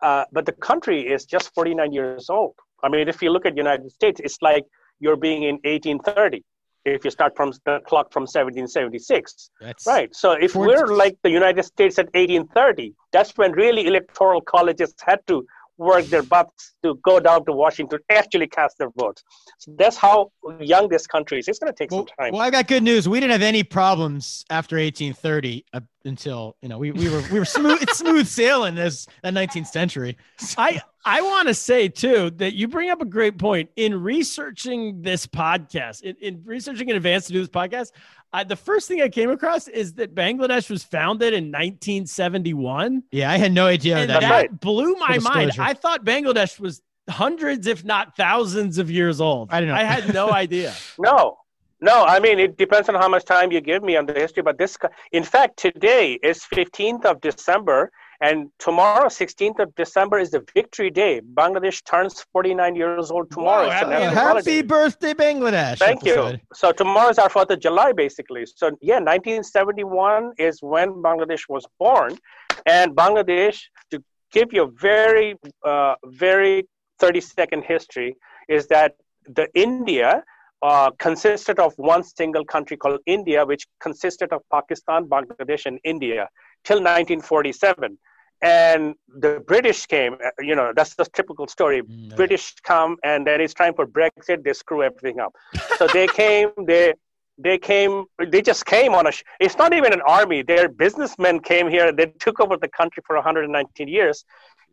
Uh, 0.00 0.24
but 0.32 0.46
the 0.46 0.52
country 0.52 1.00
is 1.02 1.24
just 1.24 1.54
49 1.54 1.92
years 1.92 2.30
old. 2.30 2.54
I 2.82 2.88
mean, 2.88 3.08
if 3.08 3.22
you 3.22 3.30
look 3.30 3.46
at 3.46 3.56
United 3.56 3.90
States, 3.90 4.20
it's 4.22 4.38
like 4.42 4.64
you're 5.00 5.16
being 5.16 5.42
in 5.44 5.56
1830. 5.64 6.44
If 6.84 7.04
you 7.04 7.10
start 7.10 7.36
from 7.36 7.52
the 7.64 7.80
clock 7.86 8.12
from 8.12 8.22
1776, 8.22 9.50
That's 9.60 9.86
right? 9.86 10.14
So 10.14 10.32
if 10.32 10.52
Fort- 10.52 10.68
we're 10.68 10.86
like 10.86 11.16
the 11.22 11.30
United 11.30 11.64
States 11.64 11.98
at 11.98 12.06
1830, 12.06 12.94
that's 13.12 13.32
when 13.36 13.52
really 13.52 13.86
electoral 13.86 14.40
colleges 14.40 14.94
had 15.04 15.20
to 15.26 15.44
work 15.78 16.04
their 16.06 16.22
butts 16.22 16.74
to 16.82 16.96
go 17.04 17.20
down 17.20 17.44
to 17.46 17.52
Washington 17.52 18.00
actually 18.10 18.48
cast 18.48 18.76
their 18.78 18.90
votes. 18.90 19.22
So 19.58 19.72
that's 19.78 19.96
how 19.96 20.32
young 20.60 20.88
this 20.88 21.06
country 21.06 21.38
is. 21.38 21.48
It's 21.48 21.58
going 21.58 21.72
to 21.72 21.76
take 21.76 21.90
Well, 21.90 22.00
some 22.00 22.16
time. 22.18 22.32
well, 22.32 22.42
I 22.42 22.50
got 22.50 22.66
good 22.66 22.82
news. 22.82 23.08
We 23.08 23.20
didn't 23.20 23.32
have 23.32 23.42
any 23.42 23.62
problems 23.62 24.44
after 24.50 24.76
1830 24.76 25.64
uh, 25.72 25.80
until 26.04 26.56
you 26.62 26.68
know 26.68 26.78
we, 26.78 26.90
we 26.92 27.08
were 27.08 27.22
we 27.32 27.38
were 27.38 27.44
smooth 27.44 27.82
it's 27.82 27.98
smooth 27.98 28.26
sailing 28.26 28.74
this 28.74 29.06
that 29.22 29.34
19th 29.34 29.66
century. 29.66 30.16
I 30.56 30.80
I 31.04 31.22
want 31.22 31.48
to 31.48 31.54
say 31.54 31.88
too 31.88 32.30
that 32.36 32.54
you 32.54 32.68
bring 32.68 32.90
up 32.90 33.00
a 33.00 33.04
great 33.04 33.38
point 33.38 33.70
in 33.76 34.00
researching 34.02 35.00
this 35.02 35.26
podcast. 35.26 36.02
In, 36.02 36.16
in 36.20 36.42
researching 36.44 36.88
in 36.88 36.96
advance 36.96 37.26
to 37.26 37.32
do 37.32 37.40
this 37.40 37.48
podcast, 37.48 37.92
uh, 38.32 38.44
the 38.44 38.56
first 38.56 38.88
thing 38.88 39.00
I 39.00 39.08
came 39.08 39.30
across 39.30 39.68
is 39.68 39.94
that 39.94 40.14
Bangladesh 40.14 40.68
was 40.68 40.84
founded 40.84 41.32
in 41.34 41.44
1971, 41.50 43.02
Yeah, 43.10 43.30
I 43.30 43.36
had 43.38 43.52
no 43.52 43.66
idea 43.66 43.96
and 43.98 44.10
that. 44.10 44.20
that 44.20 44.30
right. 44.30 44.60
blew 44.60 44.94
my 44.96 45.18
mind. 45.18 45.52
I 45.58 45.74
thought 45.74 46.04
Bangladesh 46.04 46.58
was 46.60 46.82
hundreds, 47.08 47.66
if 47.66 47.84
not 47.84 48.16
thousands, 48.16 48.78
of 48.78 48.90
years 48.90 49.20
old. 49.20 49.50
I 49.50 49.60
didn't 49.60 49.74
know. 49.74 49.80
I 49.80 49.84
had 49.84 50.12
no 50.12 50.30
idea. 50.44 50.74
No, 50.98 51.38
no. 51.80 52.04
I 52.04 52.20
mean, 52.20 52.38
it 52.38 52.58
depends 52.58 52.88
on 52.88 52.94
how 52.96 53.08
much 53.08 53.24
time 53.24 53.50
you 53.50 53.60
give 53.60 53.82
me 53.82 53.96
on 53.96 54.06
the 54.06 54.12
history. 54.12 54.42
But 54.42 54.58
this, 54.58 54.76
in 55.12 55.24
fact, 55.24 55.58
today 55.58 56.18
is 56.22 56.44
15th 56.52 57.04
of 57.06 57.20
December, 57.20 57.90
and 58.20 58.50
tomorrow, 58.58 59.06
16th 59.08 59.60
of 59.60 59.74
December, 59.76 60.18
is 60.18 60.30
the 60.32 60.44
Victory 60.52 60.90
Day. 60.90 61.20
Bangladesh 61.34 61.84
turns 61.84 62.24
49 62.32 62.74
years 62.74 63.10
old 63.12 63.30
tomorrow. 63.30 63.68
Whoa, 63.68 63.72
It's 63.72 63.82
a 63.82 63.86
happy- 64.14 64.14
Happy 64.48 64.62
birthday, 64.62 65.14
Bangladesh! 65.14 65.78
Thank 65.78 66.04
you. 66.04 66.38
So 66.52 66.72
tomorrow 66.72 67.10
is 67.10 67.18
our 67.18 67.28
Fourth 67.30 67.50
of 67.50 67.60
July, 67.60 67.92
basically. 67.92 68.44
So 68.46 68.70
yeah, 68.80 68.98
1971 68.98 70.32
is 70.38 70.58
when 70.62 70.88
Bangladesh 71.06 71.48
was 71.48 71.64
born, 71.78 72.18
and 72.66 72.92
Bangladesh, 72.96 73.60
to 73.92 74.02
give 74.32 74.52
you 74.52 74.64
a 74.64 74.70
very, 74.70 75.36
uh, 75.64 75.94
very 76.06 76.66
30 76.98 77.20
second 77.20 77.62
history, 77.64 78.16
is 78.48 78.66
that 78.68 78.94
the 79.26 79.46
India 79.54 80.24
uh, 80.62 80.90
consisted 80.98 81.60
of 81.60 81.72
one 81.76 82.02
single 82.02 82.44
country 82.44 82.76
called 82.76 82.98
India, 83.06 83.46
which 83.46 83.66
consisted 83.80 84.32
of 84.32 84.42
Pakistan, 84.52 85.04
Bangladesh, 85.04 85.66
and 85.66 85.78
India 85.84 86.28
till 86.64 86.78
1947. 86.78 87.98
And 88.40 88.94
the 89.08 89.42
British 89.46 89.86
came, 89.86 90.16
you 90.38 90.54
know, 90.54 90.72
that's 90.74 90.94
the 90.94 91.04
typical 91.04 91.48
story. 91.48 91.82
Mm. 91.82 92.14
British 92.14 92.54
come, 92.62 92.96
and 93.02 93.26
then 93.26 93.40
it's 93.40 93.54
time 93.54 93.74
for 93.74 93.84
Brexit. 93.84 94.44
They 94.44 94.52
screw 94.52 94.82
everything 94.82 95.18
up. 95.18 95.34
So 95.76 95.88
they 95.88 96.06
came. 96.22 96.50
They 96.64 96.94
they 97.36 97.58
came. 97.58 98.04
They 98.24 98.42
just 98.42 98.64
came 98.64 98.94
on 98.94 99.08
a. 99.08 99.12
Sh- 99.12 99.24
it's 99.40 99.58
not 99.58 99.72
even 99.72 99.92
an 99.92 100.02
army. 100.02 100.42
Their 100.42 100.68
businessmen 100.68 101.40
came 101.40 101.68
here. 101.68 101.90
They 101.90 102.06
took 102.06 102.38
over 102.38 102.56
the 102.56 102.68
country 102.68 103.02
for 103.04 103.16
119 103.16 103.88
years, 103.88 104.24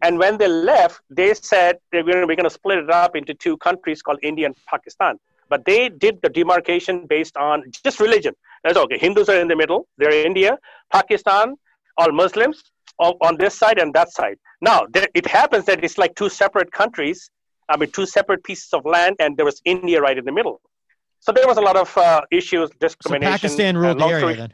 and 0.03 0.19
when 0.19 0.38
they 0.38 0.47
left, 0.47 1.01
they 1.09 1.33
said 1.33 1.77
they're 1.91 2.03
going 2.03 2.21
to, 2.21 2.27
we're 2.27 2.36
going 2.36 2.43
to 2.43 2.49
split 2.49 2.77
it 2.79 2.89
up 2.89 3.15
into 3.15 3.33
two 3.33 3.57
countries 3.57 4.01
called 4.01 4.19
India 4.21 4.45
and 4.45 4.55
Pakistan. 4.67 5.17
But 5.49 5.65
they 5.65 5.89
did 5.89 6.21
the 6.21 6.29
demarcation 6.29 7.05
based 7.07 7.38
on 7.38 7.71
just 7.83 7.99
religion. 7.99 8.33
That's 8.63 8.77
okay. 8.77 8.97
Hindus 8.97 9.29
are 9.29 9.39
in 9.39 9.47
the 9.47 9.55
middle. 9.55 9.88
They're 9.97 10.25
India. 10.25 10.57
Pakistan, 10.91 11.55
all 11.97 12.11
Muslims 12.11 12.63
on 12.99 13.13
on 13.21 13.37
this 13.37 13.57
side 13.57 13.79
and 13.79 13.93
that 13.93 14.11
side. 14.11 14.37
Now, 14.61 14.85
there, 14.91 15.07
it 15.13 15.25
happens 15.25 15.65
that 15.65 15.83
it's 15.83 15.97
like 15.97 16.15
two 16.15 16.29
separate 16.29 16.71
countries, 16.71 17.29
I 17.69 17.77
mean, 17.77 17.91
two 17.91 18.05
separate 18.05 18.43
pieces 18.43 18.73
of 18.73 18.85
land, 18.85 19.15
and 19.19 19.37
there 19.37 19.45
was 19.45 19.61
India 19.65 20.01
right 20.01 20.17
in 20.17 20.25
the 20.25 20.31
middle. 20.31 20.61
So 21.19 21.31
there 21.31 21.47
was 21.47 21.57
a 21.57 21.61
lot 21.61 21.75
of 21.75 21.97
uh, 21.97 22.21
issues, 22.31 22.69
So 22.69 22.75
discrimination. 22.79 23.31
Pakistan 23.31 23.77
uh, 23.77 23.79
ruled 23.79 23.99
the 23.99 24.05
area 24.05 24.35
then. 24.35 24.53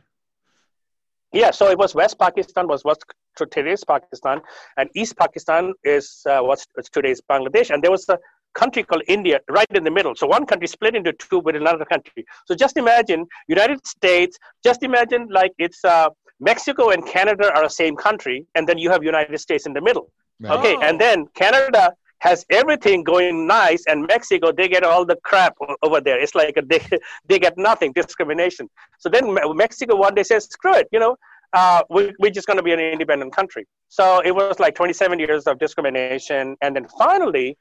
Yeah, 1.33 1.51
so 1.51 1.69
it 1.69 1.77
was 1.77 1.95
West 1.95 2.19
Pakistan 2.19 2.67
was 2.67 2.83
what 2.83 2.97
today's 3.37 3.83
Pakistan, 3.85 4.41
and 4.77 4.89
East 4.95 5.15
Pakistan 5.17 5.73
is 5.83 6.23
uh, 6.29 6.41
what's 6.41 6.67
today's 6.91 7.21
Bangladesh, 7.21 7.69
and 7.69 7.81
there 7.81 7.91
was 7.91 8.07
a 8.09 8.17
country 8.53 8.83
called 8.83 9.03
India 9.07 9.39
right 9.49 9.71
in 9.73 9.83
the 9.83 9.91
middle. 9.91 10.13
So 10.15 10.27
one 10.27 10.45
country 10.45 10.67
split 10.67 10.95
into 10.95 11.13
two 11.13 11.39
with 11.39 11.55
another 11.55 11.85
country. 11.85 12.25
So 12.47 12.55
just 12.55 12.75
imagine 12.75 13.25
United 13.47 13.85
States. 13.87 14.37
Just 14.63 14.83
imagine 14.83 15.27
like 15.29 15.53
it's 15.57 15.83
uh, 15.85 16.09
Mexico 16.41 16.89
and 16.89 17.05
Canada 17.05 17.53
are 17.55 17.63
the 17.63 17.69
same 17.69 17.95
country, 17.95 18.45
and 18.55 18.67
then 18.67 18.77
you 18.77 18.89
have 18.89 19.03
United 19.03 19.37
States 19.39 19.65
in 19.65 19.73
the 19.73 19.81
middle. 19.81 20.11
Right. 20.39 20.59
Okay, 20.59 20.75
and 20.81 20.99
then 20.99 21.27
Canada 21.35 21.93
has 22.19 22.45
everything 22.49 23.03
going 23.03 23.47
nice, 23.47 23.83
and 23.87 24.05
Mexico 24.07 24.51
they 24.51 24.67
get 24.67 24.83
all 24.83 25.05
the 25.05 25.17
crap 25.23 25.55
over 25.83 26.01
there. 26.01 26.19
It's 26.19 26.35
like 26.35 26.57
a, 26.57 26.61
they 26.71 26.81
they 27.27 27.39
get 27.39 27.57
nothing, 27.57 27.93
discrimination. 27.93 28.69
So 28.97 29.07
then 29.09 29.37
Mexico 29.55 29.95
one 29.95 30.15
day 30.15 30.23
says, 30.23 30.45
"Screw 30.45 30.75
it," 30.75 30.87
you 30.91 30.99
know. 30.99 31.15
Uh, 31.53 31.83
we, 31.89 32.13
we're 32.17 32.31
just 32.31 32.47
going 32.47 32.55
to 32.55 32.63
be 32.63 32.71
an 32.71 32.79
independent 32.79 33.35
country. 33.35 33.67
So 33.89 34.21
it 34.21 34.33
was 34.33 34.57
like 34.59 34.73
27 34.73 35.19
years 35.19 35.47
of 35.47 35.59
discrimination. 35.59 36.55
And 36.61 36.73
then 36.73 36.87
finally, 36.97 37.57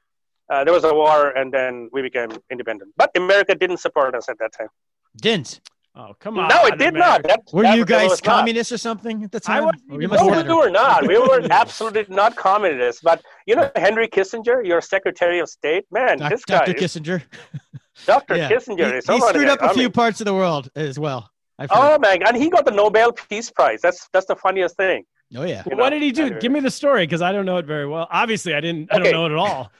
uh, 0.49 0.63
there 0.63 0.73
was 0.73 0.85
a 0.85 0.93
war, 0.93 1.31
and 1.31 1.53
then 1.53 1.89
we 1.91 2.01
became 2.01 2.29
independent. 2.49 2.93
But 2.95 3.11
America 3.15 3.53
didn't 3.53 3.77
support 3.77 4.15
us 4.15 4.29
at 4.29 4.37
that 4.39 4.53
time. 4.57 4.69
Didn't. 5.17 5.59
Oh 5.93 6.13
come 6.19 6.39
on! 6.39 6.47
No, 6.47 6.65
it 6.67 6.77
did 6.77 6.95
America. 6.95 6.99
not. 6.99 7.23
That, 7.23 7.41
were 7.51 7.63
that, 7.63 7.77
you 7.77 7.83
guys 7.83 8.21
communists 8.21 8.71
not. 8.71 8.75
or 8.75 8.77
something 8.77 9.23
at 9.25 9.31
the 9.31 9.41
time? 9.41 9.65
Was, 9.65 9.75
no, 9.87 9.97
we 9.97 10.07
were 10.07 10.69
not. 10.69 11.05
We 11.05 11.17
were 11.17 11.45
absolutely 11.51 12.15
not 12.15 12.37
communists. 12.37 13.01
But 13.01 13.21
you 13.45 13.57
know, 13.57 13.69
Henry 13.75 14.07
Kissinger, 14.07 14.65
your 14.65 14.79
Secretary 14.79 15.39
of 15.39 15.49
State, 15.49 15.85
man, 15.91 16.19
Doc, 16.19 16.31
this 16.31 16.43
Dr. 16.43 16.73
guy, 16.73 16.79
Kissinger. 16.79 17.23
Dr. 18.05 18.37
Yeah. 18.37 18.49
Kissinger, 18.49 19.03
he, 19.05 19.13
he 19.13 19.21
screwed 19.21 19.49
up 19.49 19.61
a 19.61 19.73
few 19.73 19.89
parts 19.89 20.21
of 20.21 20.25
the 20.25 20.33
world 20.33 20.69
as 20.75 20.97
well. 20.97 21.29
Oh 21.69 21.99
man, 21.99 22.23
and 22.25 22.37
he 22.37 22.49
got 22.49 22.63
the 22.63 22.71
Nobel 22.71 23.11
Peace 23.11 23.51
Prize. 23.51 23.81
That's 23.81 24.07
that's 24.13 24.27
the 24.27 24.35
funniest 24.37 24.77
thing. 24.77 25.03
Oh 25.35 25.43
yeah. 25.43 25.63
Well, 25.65 25.77
what 25.77 25.89
did 25.89 26.01
he 26.01 26.13
do? 26.13 26.23
Anyway. 26.23 26.39
Give 26.39 26.51
me 26.53 26.61
the 26.61 26.71
story 26.71 27.05
because 27.05 27.21
I 27.21 27.33
don't 27.33 27.45
know 27.45 27.57
it 27.57 27.65
very 27.65 27.87
well. 27.87 28.07
Obviously, 28.09 28.53
I 28.53 28.61
didn't. 28.61 28.91
I 28.91 28.95
okay. 28.95 29.11
don't 29.11 29.13
know 29.13 29.25
it 29.25 29.31
at 29.31 29.37
all. 29.37 29.71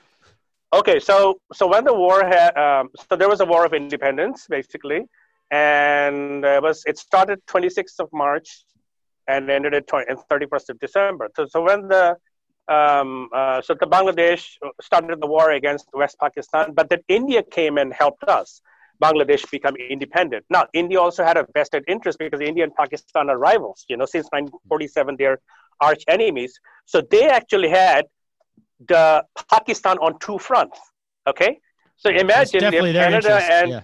Okay, 0.73 0.99
so 0.99 1.39
so 1.53 1.67
when 1.67 1.83
the 1.83 1.93
war 1.93 2.25
had, 2.25 2.55
um, 2.57 2.89
so 3.09 3.15
there 3.15 3.27
was 3.27 3.41
a 3.41 3.45
war 3.45 3.65
of 3.65 3.73
independence 3.73 4.47
basically, 4.49 5.01
and 5.51 6.45
it 6.45 6.63
was 6.63 6.83
it 6.85 6.97
started 6.97 7.39
26th 7.47 7.99
of 7.99 8.09
March, 8.13 8.63
and 9.27 9.49
ended 9.49 9.73
at 9.73 9.87
20, 9.87 10.13
31st 10.31 10.69
of 10.69 10.79
December. 10.79 11.29
So 11.35 11.45
so 11.45 11.61
when 11.61 11.87
the 11.87 12.17
um, 12.67 13.29
uh, 13.33 13.61
so 13.61 13.73
the 13.73 13.85
Bangladesh 13.85 14.47
started 14.81 15.19
the 15.19 15.27
war 15.27 15.51
against 15.51 15.87
West 15.93 16.17
Pakistan, 16.19 16.73
but 16.73 16.89
then 16.89 16.99
India 17.07 17.43
came 17.43 17.77
and 17.77 17.93
helped 17.93 18.23
us. 18.23 18.61
Bangladesh 19.01 19.49
become 19.49 19.75
independent. 19.75 20.45
Now, 20.49 20.67
India 20.73 21.01
also 21.01 21.23
had 21.23 21.35
a 21.35 21.47
vested 21.55 21.83
interest 21.87 22.19
because 22.19 22.39
India 22.39 22.63
and 22.63 22.73
Pakistan 22.75 23.29
are 23.29 23.37
rivals. 23.37 23.83
You 23.89 23.97
know, 23.97 24.05
since 24.05 24.27
1947, 24.31 25.15
they're 25.17 25.39
arch 25.81 26.03
enemies. 26.07 26.53
So 26.85 27.01
they 27.01 27.27
actually 27.27 27.69
had 27.69 28.05
the 28.87 29.25
Pakistan 29.49 29.97
on 29.97 30.19
two 30.19 30.37
fronts. 30.37 30.79
Okay, 31.27 31.59
so 31.97 32.09
imagine 32.09 32.63
if 32.63 32.93
Canada 32.93 33.39
and 33.51 33.69
yeah. 33.71 33.81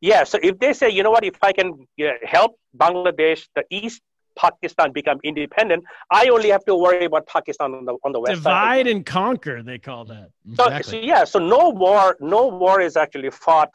Yeah. 0.00 0.24
so 0.24 0.38
if 0.42 0.58
they 0.58 0.72
say, 0.72 0.90
you 0.90 1.02
know 1.02 1.10
what, 1.10 1.24
if 1.24 1.36
I 1.42 1.52
can 1.52 1.86
help 2.22 2.58
Bangladesh, 2.76 3.46
the 3.54 3.64
East 3.70 4.02
Pakistan 4.36 4.92
become 4.92 5.18
independent, 5.22 5.84
I 6.10 6.28
only 6.28 6.50
have 6.50 6.64
to 6.64 6.74
worry 6.74 7.04
about 7.04 7.26
Pakistan 7.26 7.74
on 7.74 7.84
the 7.84 7.96
on 8.04 8.12
the 8.12 8.20
west. 8.20 8.34
Divide 8.34 8.86
side. 8.86 8.86
and 8.88 9.06
conquer, 9.06 9.62
they 9.62 9.78
call 9.78 10.04
that. 10.06 10.30
Exactly. 10.48 10.82
So, 10.82 10.90
so 10.90 10.96
yeah, 10.96 11.24
so 11.24 11.38
no 11.38 11.70
war, 11.70 12.16
no 12.20 12.48
war 12.48 12.80
is 12.80 12.96
actually 12.96 13.30
fought 13.30 13.70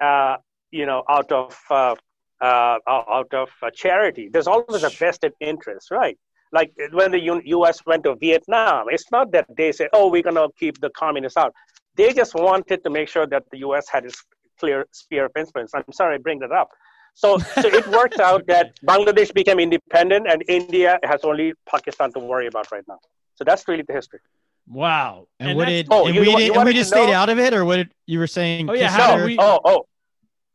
uh, 0.00 0.36
you 0.70 0.86
know, 0.86 1.02
out 1.08 1.30
of 1.32 1.58
uh, 1.70 1.94
uh, 2.40 2.78
out 2.86 3.32
of 3.34 3.48
charity. 3.74 4.28
There's 4.32 4.46
always 4.46 4.82
a 4.82 4.88
vested 4.88 5.32
interest, 5.40 5.90
right? 5.90 6.16
Like 6.52 6.72
when 6.92 7.12
the 7.12 7.20
U- 7.20 7.42
U.S. 7.44 7.84
went 7.86 8.04
to 8.04 8.16
Vietnam, 8.16 8.86
it's 8.88 9.10
not 9.12 9.30
that 9.32 9.46
they 9.56 9.72
say, 9.72 9.88
"Oh, 9.92 10.08
we're 10.08 10.22
gonna 10.22 10.48
keep 10.58 10.80
the 10.80 10.90
communists 10.90 11.36
out." 11.36 11.52
They 11.96 12.12
just 12.12 12.34
wanted 12.34 12.82
to 12.84 12.90
make 12.90 13.08
sure 13.08 13.26
that 13.26 13.44
the 13.52 13.58
U.S. 13.58 13.86
had 13.88 14.04
its 14.04 14.24
clear 14.60 14.86
sphere 14.92 15.24
of 15.26 15.32
influence. 15.36 15.72
I'm 15.74 15.92
sorry 15.92 16.14
I 16.16 16.18
bring 16.18 16.38
that 16.40 16.52
up. 16.52 16.68
So, 17.14 17.38
so 17.38 17.66
it 17.80 17.86
worked 17.88 18.20
out 18.28 18.46
that 18.46 18.66
Bangladesh 18.86 19.32
became 19.34 19.58
independent, 19.58 20.28
and 20.30 20.44
India 20.48 20.98
has 21.02 21.20
only 21.24 21.54
Pakistan 21.68 22.12
to 22.12 22.20
worry 22.20 22.46
about 22.46 22.70
right 22.70 22.84
now. 22.88 23.00
So 23.34 23.44
that's 23.44 23.66
really 23.68 23.82
the 23.82 23.92
history. 23.92 24.20
Wow. 24.68 25.26
And, 25.40 25.50
and 25.50 25.56
what 25.56 25.66
did 25.66 25.88
oh, 25.90 26.06
and 26.06 26.16
we, 26.16 26.24
did, 26.24 26.56
and 26.56 26.64
we 26.64 26.72
just 26.72 26.90
stayed 26.90 27.12
out 27.12 27.28
of 27.28 27.38
it, 27.38 27.52
or 27.52 27.64
what 27.64 27.88
you 28.06 28.18
were 28.18 28.28
saying? 28.28 28.70
Oh 28.70 28.74
yeah, 28.74 28.88
how 28.88 29.24
we, 29.24 29.36
oh 29.38 29.58
oh 29.64 29.86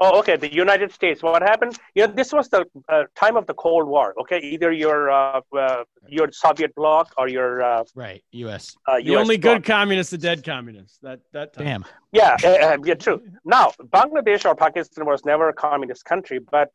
Oh, 0.02 0.20
okay. 0.20 0.36
The 0.36 0.54
United 0.54 0.92
States. 0.92 1.24
What 1.24 1.42
happened? 1.42 1.78
You 1.94 2.08
know, 2.08 2.14
this 2.14 2.34
was 2.34 2.50
the 2.50 2.66
uh, 2.90 3.04
time 3.16 3.38
of 3.38 3.48
the 3.48 3.54
Cold 3.54 3.88
War. 3.88 4.14
Okay, 4.20 4.40
either 4.40 4.72
your 4.72 5.10
uh, 5.10 5.42
uh, 5.58 5.84
your 6.08 6.32
Soviet 6.32 6.76
bloc 6.76 7.14
or 7.18 7.30
your 7.30 7.64
uh, 7.64 7.84
right 7.96 8.22
U.S. 8.32 8.76
Uh, 8.88 8.98
the 8.98 9.16
US 9.16 9.22
only 9.22 9.38
bloc. 9.38 9.56
good 9.56 9.64
communists, 9.64 10.12
the 10.12 10.18
dead 10.18 10.44
communists. 10.44 10.98
That 11.02 11.22
that 11.32 11.54
time. 11.54 11.66
Damn. 11.66 11.86
Yeah, 12.12 12.36
uh, 12.44 12.78
yeah, 12.84 12.96
true. 12.96 13.22
Now, 13.46 13.72
Bangladesh 13.82 14.46
or 14.46 14.56
Pakistan 14.56 15.06
was 15.06 15.24
never 15.24 15.48
a 15.50 15.54
communist 15.54 16.04
country, 16.04 16.40
but 16.40 16.72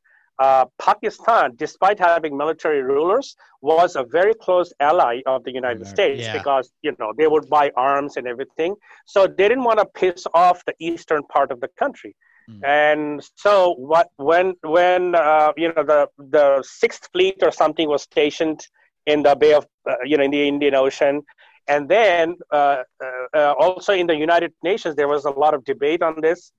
Pakistan, 0.79 1.53
despite 1.57 1.99
having 1.99 2.35
military 2.35 2.83
rulers, 2.83 3.37
was 3.61 3.97
a 3.97 4.05
very 4.05 4.33
close 4.33 4.73
ally 4.81 5.21
of 5.27 5.45
the 5.45 5.53
United 5.53 5.87
States 5.87 6.23
yeah. 6.23 6.33
because 6.33 6.73
you 6.81 6.97
know 6.99 7.13
they 7.19 7.27
would 7.27 7.51
buy 7.51 7.71
arms 7.77 8.17
and 8.17 8.27
everything. 8.27 8.75
So 9.05 9.27
they 9.27 9.49
didn't 9.49 9.65
want 9.65 9.79
to 9.81 9.85
piss 9.85 10.27
off 10.33 10.65
the 10.65 10.75
eastern 10.79 11.23
part 11.25 11.51
of 11.53 11.61
the 11.61 11.69
country. 11.79 12.17
Mm. 12.51 12.65
And 12.65 13.29
so 13.37 13.75
what 13.75 14.09
when 14.17 14.55
when 14.63 15.15
uh, 15.15 15.53
you 15.57 15.73
know 15.73 15.85
the 15.85 16.09
the 16.19 16.63
sixth 16.67 17.09
fleet 17.13 17.37
or 17.43 17.53
something 17.53 17.89
was 17.89 18.03
stationed 18.03 18.61
in 19.07 19.23
the 19.23 19.35
Bay 19.35 19.55
of 19.55 19.67
uh, 19.89 19.95
you 20.05 20.17
know 20.17 20.25
in 20.25 20.31
the 20.31 20.47
Indian 20.47 20.75
Ocean, 20.75 21.23
and 21.69 21.89
then 21.89 22.37
uh, 22.51 22.83
uh, 23.03 23.37
uh 23.37 23.55
also 23.59 23.93
in 23.93 24.07
the 24.07 24.17
United 24.17 24.53
Nations 24.63 24.97
there 24.97 25.09
was 25.09 25.25
a 25.25 25.31
lot 25.31 25.55
of 25.55 25.65
debate 25.65 26.03
on 26.03 26.21
this. 26.21 26.53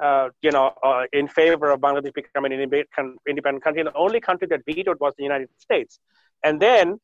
Uh, 0.00 0.28
you 0.42 0.52
know, 0.52 0.72
in 1.12 1.26
favor 1.26 1.72
of 1.72 1.80
Bangladesh 1.80 2.14
becoming 2.14 2.52
an 2.52 2.60
independent 2.60 3.64
country. 3.64 3.82
The 3.82 3.92
only 3.96 4.20
country 4.20 4.46
that 4.46 4.60
vetoed 4.64 5.00
was 5.00 5.12
the 5.18 5.24
United 5.24 5.48
States. 5.58 5.98
And 6.44 6.62
then 6.62 7.00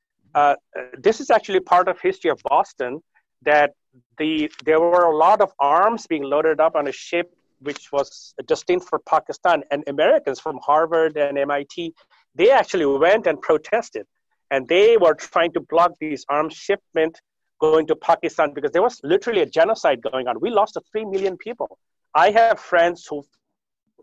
this 0.96 1.20
is 1.20 1.28
actually 1.28 1.58
part 1.58 1.88
of 1.88 1.98
history 2.00 2.30
of 2.30 2.40
Boston 2.44 3.02
that 3.42 3.72
the 4.18 4.48
there 4.64 4.78
were 4.78 5.06
a 5.06 5.16
lot 5.16 5.40
of 5.40 5.50
arms 5.58 6.06
being 6.06 6.22
loaded 6.22 6.60
up 6.60 6.76
on 6.76 6.86
a 6.86 6.92
ship 6.92 7.34
which 7.64 7.90
was 7.92 8.34
destined 8.46 8.84
for 8.84 8.98
Pakistan, 9.00 9.64
and 9.70 9.84
Americans 9.86 10.40
from 10.40 10.58
Harvard 10.62 11.16
and 11.16 11.36
MIT, 11.38 11.94
they 12.34 12.50
actually 12.50 12.86
went 12.86 13.26
and 13.26 13.40
protested, 13.40 14.06
and 14.50 14.66
they 14.68 14.96
were 14.96 15.14
trying 15.14 15.52
to 15.52 15.60
block 15.60 15.92
these 16.00 16.24
arms 16.28 16.54
shipment 16.54 17.20
going 17.60 17.86
to 17.86 17.96
Pakistan 17.96 18.52
because 18.52 18.72
there 18.72 18.82
was 18.82 19.00
literally 19.02 19.42
a 19.42 19.46
genocide 19.46 20.00
going 20.02 20.28
on. 20.28 20.40
We 20.40 20.50
lost 20.50 20.76
three 20.90 21.04
million 21.04 21.36
people. 21.36 21.78
I 22.14 22.30
have 22.30 22.60
friends 22.60 23.06
who, 23.08 23.24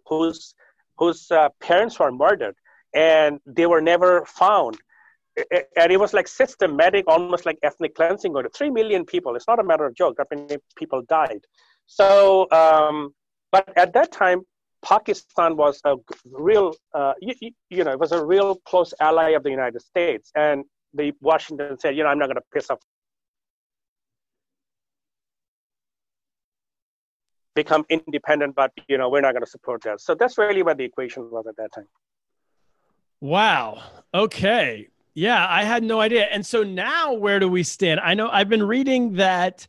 whose 0.08 0.54
whose 0.98 1.32
uh, 1.32 1.50
parents 1.60 2.00
were 2.00 2.12
murdered, 2.12 2.56
and 2.94 3.40
they 3.46 3.66
were 3.66 3.82
never 3.82 4.26
found. 4.26 4.78
And 5.78 5.92
it 5.96 6.00
was 6.00 6.14
like 6.14 6.28
systematic, 6.28 7.06
almost 7.08 7.46
like 7.46 7.58
ethnic 7.64 7.96
cleansing. 7.96 8.34
Going 8.34 8.44
to 8.44 8.50
three 8.50 8.70
million 8.70 9.06
people. 9.06 9.36
It's 9.36 9.48
not 9.48 9.60
a 9.60 9.64
matter 9.64 9.86
of 9.86 9.96
joke. 9.96 10.18
That 10.18 10.28
many 10.30 10.58
people 10.76 11.02
died. 11.08 11.42
So 11.88 12.48
um, 12.52 13.14
but 13.52 13.72
at 13.78 13.94
that 13.94 14.12
time, 14.12 14.42
Pakistan 14.84 15.56
was 15.58 15.80
a 15.86 15.96
real, 16.32 16.74
uh, 16.94 17.14
you, 17.22 17.52
you, 17.70 17.84
know, 17.84 17.92
it 17.92 18.00
was 18.00 18.12
a 18.12 18.26
real 18.26 18.56
close 18.66 18.94
ally 19.00 19.30
of 19.32 19.44
the 19.44 19.50
United 19.50 19.82
States. 19.82 20.32
And 20.36 20.66
the 20.94 21.14
Washington 21.22 21.80
said, 21.80 21.96
you 21.96 22.04
know, 22.04 22.10
I'm 22.10 22.18
not 22.18 22.28
going 22.28 22.38
to 22.38 22.44
piss 22.54 22.70
off. 22.70 22.80
Become 27.54 27.86
independent, 27.90 28.56
but 28.56 28.72
you 28.88 28.98
know, 28.98 29.10
we're 29.10 29.22
not 29.22 29.34
going 29.34 29.44
to 29.44 29.50
support 29.50 29.84
that. 29.84 30.00
So 30.00 30.16
that's 30.16 30.38
really 30.38 30.64
what 30.64 30.78
the 30.78 30.86
equation 30.86 31.30
was 31.30 31.46
at 31.48 31.58
that 31.58 31.74
time. 31.74 31.88
Wow. 33.20 33.84
Okay. 34.14 34.88
Yeah, 35.14 35.46
I 35.48 35.64
had 35.64 35.84
no 35.84 36.00
idea. 36.00 36.24
And 36.24 36.46
so 36.46 36.64
now 36.64 37.14
where 37.14 37.40
do 37.40 37.50
we 37.50 37.64
stand? 37.64 38.00
I 38.00 38.14
know 38.14 38.30
I've 38.30 38.48
been 38.48 38.64
reading 38.64 39.14
that 39.16 39.68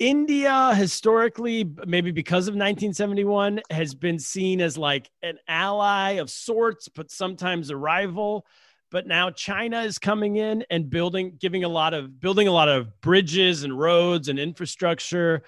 India 0.00 0.74
historically, 0.74 1.70
maybe 1.86 2.10
because 2.10 2.48
of 2.48 2.54
1971, 2.54 3.60
has 3.70 3.94
been 3.94 4.18
seen 4.18 4.62
as 4.62 4.78
like 4.78 5.10
an 5.22 5.38
ally 5.46 6.12
of 6.12 6.30
sorts, 6.30 6.88
but 6.88 7.10
sometimes 7.10 7.68
a 7.68 7.76
rival. 7.76 8.46
But 8.90 9.06
now 9.06 9.30
China 9.30 9.82
is 9.82 9.98
coming 9.98 10.36
in 10.36 10.64
and 10.70 10.88
building, 10.88 11.36
giving 11.38 11.64
a 11.64 11.68
lot 11.68 11.92
of 11.92 12.18
building 12.18 12.48
a 12.48 12.50
lot 12.50 12.68
of 12.68 13.00
bridges 13.02 13.62
and 13.62 13.78
roads 13.78 14.28
and 14.28 14.38
infrastructure. 14.38 15.42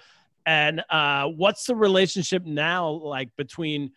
And 0.45 0.83
uh, 0.87 1.29
what's 1.29 1.65
the 1.65 1.75
relationship 1.75 2.45
now 2.45 2.89
like 2.89 3.35
between 3.35 3.91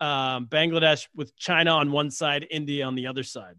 um, 0.00 0.46
Bangladesh 0.46 1.08
with 1.14 1.34
China 1.36 1.70
on 1.70 1.90
one 1.90 2.10
side, 2.10 2.46
India 2.50 2.84
on 2.84 2.94
the 2.94 3.06
other 3.06 3.22
side? 3.22 3.56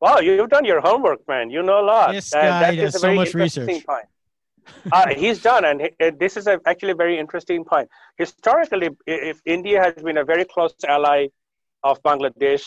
Wow, 0.00 0.20
you've 0.20 0.48
done 0.48 0.64
your 0.64 0.80
homework, 0.80 1.28
man. 1.28 1.50
You 1.50 1.62
know 1.62 1.80
a 1.80 1.84
lot. 1.84 2.12
This 2.12 2.30
guy 2.30 2.74
does 2.74 2.98
so 2.98 3.14
much 3.14 3.34
research. 3.34 3.84
Point 3.84 4.06
uh, 4.92 5.14
he's 5.14 5.40
done, 5.42 5.64
and 5.64 5.80
he, 5.80 6.10
this 6.18 6.36
is 6.36 6.46
a, 6.46 6.60
actually 6.66 6.92
a 6.92 6.96
very 6.96 7.18
interesting 7.18 7.64
point. 7.64 7.88
Historically, 8.16 8.90
if 9.06 9.40
India 9.44 9.80
has 9.82 10.02
been 10.02 10.18
a 10.18 10.24
very 10.24 10.44
close 10.44 10.74
ally 10.86 11.28
of 11.82 12.02
Bangladesh, 12.02 12.64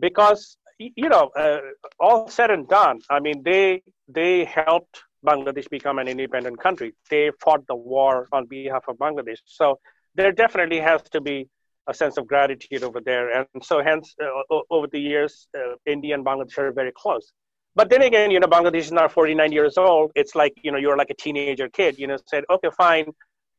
because 0.00 0.56
you 0.78 1.08
know, 1.08 1.30
uh, 1.36 1.58
all 1.98 2.28
said 2.28 2.50
and 2.50 2.68
done, 2.68 3.00
I 3.10 3.20
mean, 3.20 3.42
they 3.42 3.82
they 4.06 4.44
helped 4.44 5.02
Bangladesh 5.26 5.68
become 5.68 5.98
an 5.98 6.08
independent 6.08 6.60
country. 6.60 6.94
They 7.10 7.30
fought 7.42 7.66
the 7.66 7.74
war 7.74 8.28
on 8.32 8.46
behalf 8.46 8.84
of 8.88 8.96
Bangladesh. 8.96 9.38
So 9.44 9.78
there 10.14 10.32
definitely 10.32 10.80
has 10.80 11.02
to 11.10 11.20
be 11.20 11.48
a 11.88 11.94
sense 11.94 12.16
of 12.18 12.26
gratitude 12.26 12.82
over 12.82 13.00
there. 13.00 13.30
And 13.30 13.46
so, 13.62 13.82
hence, 13.82 14.14
uh, 14.22 14.60
over 14.70 14.86
the 14.86 15.00
years, 15.00 15.48
uh, 15.56 15.74
India 15.86 16.14
and 16.14 16.24
Bangladesh 16.24 16.58
are 16.58 16.72
very 16.72 16.92
close. 16.94 17.32
But 17.78 17.90
then 17.90 18.02
again, 18.02 18.32
you 18.32 18.40
know, 18.40 18.48
Bangladesh 18.48 18.86
is 18.88 18.92
now 18.92 19.06
49 19.06 19.52
years 19.52 19.78
old. 19.78 20.10
It's 20.16 20.34
like, 20.34 20.52
you 20.64 20.72
know, 20.72 20.78
you're 20.78 20.96
like 20.96 21.10
a 21.10 21.14
teenager 21.14 21.68
kid, 21.68 21.96
you 21.96 22.08
know, 22.08 22.18
said, 22.26 22.42
okay, 22.50 22.70
fine. 22.76 23.06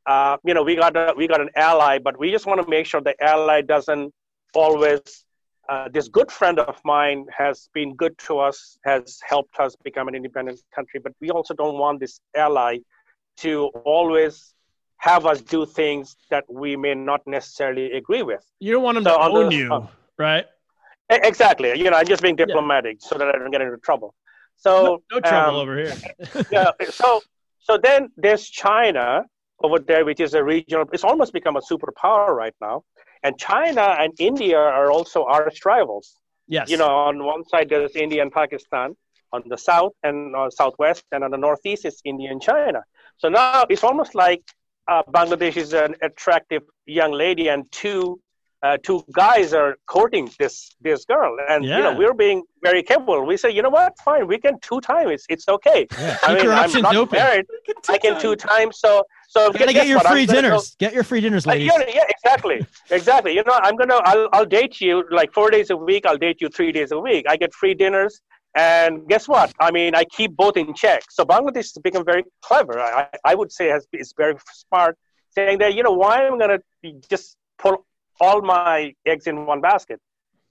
Uh, 0.06 0.36
you 0.44 0.54
know, 0.54 0.62
we 0.62 0.76
got, 0.76 0.94
a, 0.98 1.14
we 1.16 1.26
got 1.26 1.40
an 1.40 1.50
ally, 1.56 2.00
but 2.00 2.20
we 2.20 2.30
just 2.30 2.46
want 2.46 2.62
to 2.62 2.68
make 2.70 2.86
sure 2.86 3.00
the 3.00 3.16
ally 3.24 3.62
doesn't 3.62 4.14
always 4.54 5.00
uh, 5.70 5.88
this 5.94 6.10
good 6.10 6.30
friend 6.32 6.60
of 6.60 6.78
mine 6.84 7.28
has 7.38 7.70
been 7.74 7.96
good 7.96 8.18
to 8.18 8.40
us, 8.40 8.78
has 8.84 9.20
helped 9.24 9.58
us 9.60 9.76
become 9.84 10.08
an 10.10 10.16
independent 10.16 10.60
country, 10.76 11.00
but 11.00 11.14
we 11.22 11.30
also 11.30 11.54
don't 11.54 11.78
want 11.78 12.02
this 12.02 12.20
ally 12.36 12.78
to 13.38 13.68
always 13.86 14.54
have 14.98 15.26
us 15.26 15.42
do 15.42 15.66
things 15.66 16.18
that 16.30 16.44
we 16.50 16.76
may 16.76 16.94
not 16.94 17.22
necessarily 17.26 17.92
agree 17.94 18.24
with. 18.24 18.44
You 18.60 18.74
don't 18.74 18.84
want 18.84 18.96
them 18.96 19.04
so 19.06 19.18
to 19.18 19.24
own 19.24 19.50
the, 19.50 19.56
you, 19.56 19.74
uh, 19.74 19.88
right? 20.18 20.46
Exactly. 21.10 21.78
You 21.78 21.90
know, 21.90 21.98
I'm 21.98 22.06
just 22.06 22.22
being 22.22 22.36
diplomatic 22.36 23.00
yeah. 23.02 23.08
so 23.08 23.18
that 23.18 23.28
I 23.28 23.32
don't 23.34 23.52
get 23.52 23.62
into 23.62 23.78
trouble. 23.78 24.14
So 24.58 25.02
no, 25.12 25.18
no 25.18 25.20
trouble 25.22 25.60
um, 25.60 25.68
over 25.68 25.78
here. 25.78 25.96
yeah. 26.52 26.72
So 26.90 27.22
so 27.60 27.78
then 27.78 28.10
there's 28.18 28.48
China 28.48 29.26
over 29.62 29.80
there, 29.80 30.06
which 30.06 30.20
is 30.20 30.34
a 30.34 30.44
regional. 30.44 30.86
It's 30.94 31.04
almost 31.04 31.34
become 31.34 31.56
a 31.56 31.62
superpower 31.62 32.30
right 32.30 32.54
now. 32.62 32.84
And 33.24 33.38
China 33.38 33.96
and 34.00 34.14
India 34.20 34.58
are 34.58 34.92
also 34.92 35.26
arch 35.26 35.66
rivals. 35.66 36.16
Yes. 36.48 36.70
You 36.70 36.78
know, 36.78 36.88
on 36.88 37.24
one 37.24 37.44
side 37.46 37.70
there's 37.70 37.96
India 37.96 38.22
and 38.22 38.32
Pakistan, 38.32 38.96
on 39.32 39.44
the 39.48 39.58
south 39.58 39.94
and 40.04 40.36
uh, 40.36 40.50
southwest, 40.50 41.04
and 41.12 41.24
on 41.24 41.32
the 41.32 41.38
northeast 41.38 41.86
is 41.86 42.02
India 42.06 42.32
and 42.32 42.42
China. 42.42 42.84
So 43.18 43.30
now 43.30 43.66
it's 43.70 43.84
almost 43.84 44.16
like 44.16 44.44
uh, 44.88 45.04
Bangladesh 45.04 45.58
is 45.58 45.74
an 45.74 45.96
attractive 46.02 46.64
young 46.86 47.12
lady, 47.12 47.50
and 47.50 47.72
two 47.72 48.20
uh, 48.62 48.78
two 48.84 49.04
guys 49.14 49.54
are 49.54 49.78
courting 49.88 50.30
this 50.38 50.70
this 50.82 51.06
girl, 51.06 51.38
and 51.50 51.64
yeah. 51.64 51.78
you 51.78 51.84
know 51.84 51.96
we're 51.96 52.14
being 52.14 52.44
very 52.62 52.84
careful. 52.84 53.26
We 53.26 53.38
say, 53.38 53.52
you 53.52 53.62
know 53.62 53.70
what, 53.70 53.98
fine, 54.04 54.28
we 54.28 54.38
can 54.38 54.60
two 54.60 54.82
times. 54.82 55.12
It's 55.12 55.26
it's 55.30 55.48
okay. 55.48 55.88
Yeah. 55.92 56.18
I 56.24 56.36
mean, 56.36 56.50
I'm 56.50 56.82
not 56.82 56.96
open. 56.96 57.20
married. 57.20 57.46
I 57.88 57.98
can 57.98 58.20
two 58.20 58.36
times. 58.36 58.80
So 58.80 59.04
so 59.30 59.48
you 59.54 59.60
gotta 59.60 59.74
get 59.74 59.88
your 59.88 60.02
free 60.02 60.26
dinners. 60.26 60.72
Go, 60.72 60.86
get 60.86 60.94
your 60.94 61.04
free 61.04 61.22
dinners, 61.22 61.46
ladies. 61.46 61.72
Uh, 61.72 61.86
yeah, 61.88 62.04
exactly, 62.10 62.66
exactly. 62.90 63.34
You 63.34 63.44
know, 63.46 63.58
I'm 63.64 63.78
gonna, 63.78 64.02
I'll, 64.04 64.28
I'll 64.34 64.46
date 64.46 64.82
you 64.82 65.06
like 65.10 65.32
four 65.34 65.52
days 65.52 65.70
a 65.70 65.78
week. 65.78 66.06
I'll 66.06 66.18
date 66.18 66.42
you 66.42 66.50
three 66.50 66.72
days 66.72 66.92
a 66.92 67.00
week. 67.00 67.26
I 67.30 67.38
get 67.38 67.54
free 67.54 67.76
dinners, 67.76 68.20
and 68.56 69.08
guess 69.08 69.28
what? 69.28 69.54
I 69.62 69.72
mean, 69.72 69.96
I 69.96 70.04
keep 70.04 70.36
both 70.36 70.58
in 70.58 70.74
check. 70.74 71.04
So 71.10 71.24
Bangladesh 71.24 71.70
has 71.74 71.78
become 71.82 72.04
very 72.04 72.24
clever. 72.42 72.80
I, 72.80 73.08
I 73.24 73.36
would 73.36 73.52
say 73.52 73.68
has 73.68 73.88
is 73.94 74.14
very 74.18 74.36
smart, 74.52 74.98
saying 75.32 75.60
that 75.60 75.76
you 75.76 75.84
know 75.84 75.94
why 75.94 76.28
I'm 76.28 76.38
gonna 76.38 76.60
just 77.10 77.38
pull 77.58 77.86
all 78.20 78.42
my 78.42 78.94
eggs 79.06 79.28
in 79.28 79.46
one 79.46 79.62
basket. 79.62 80.00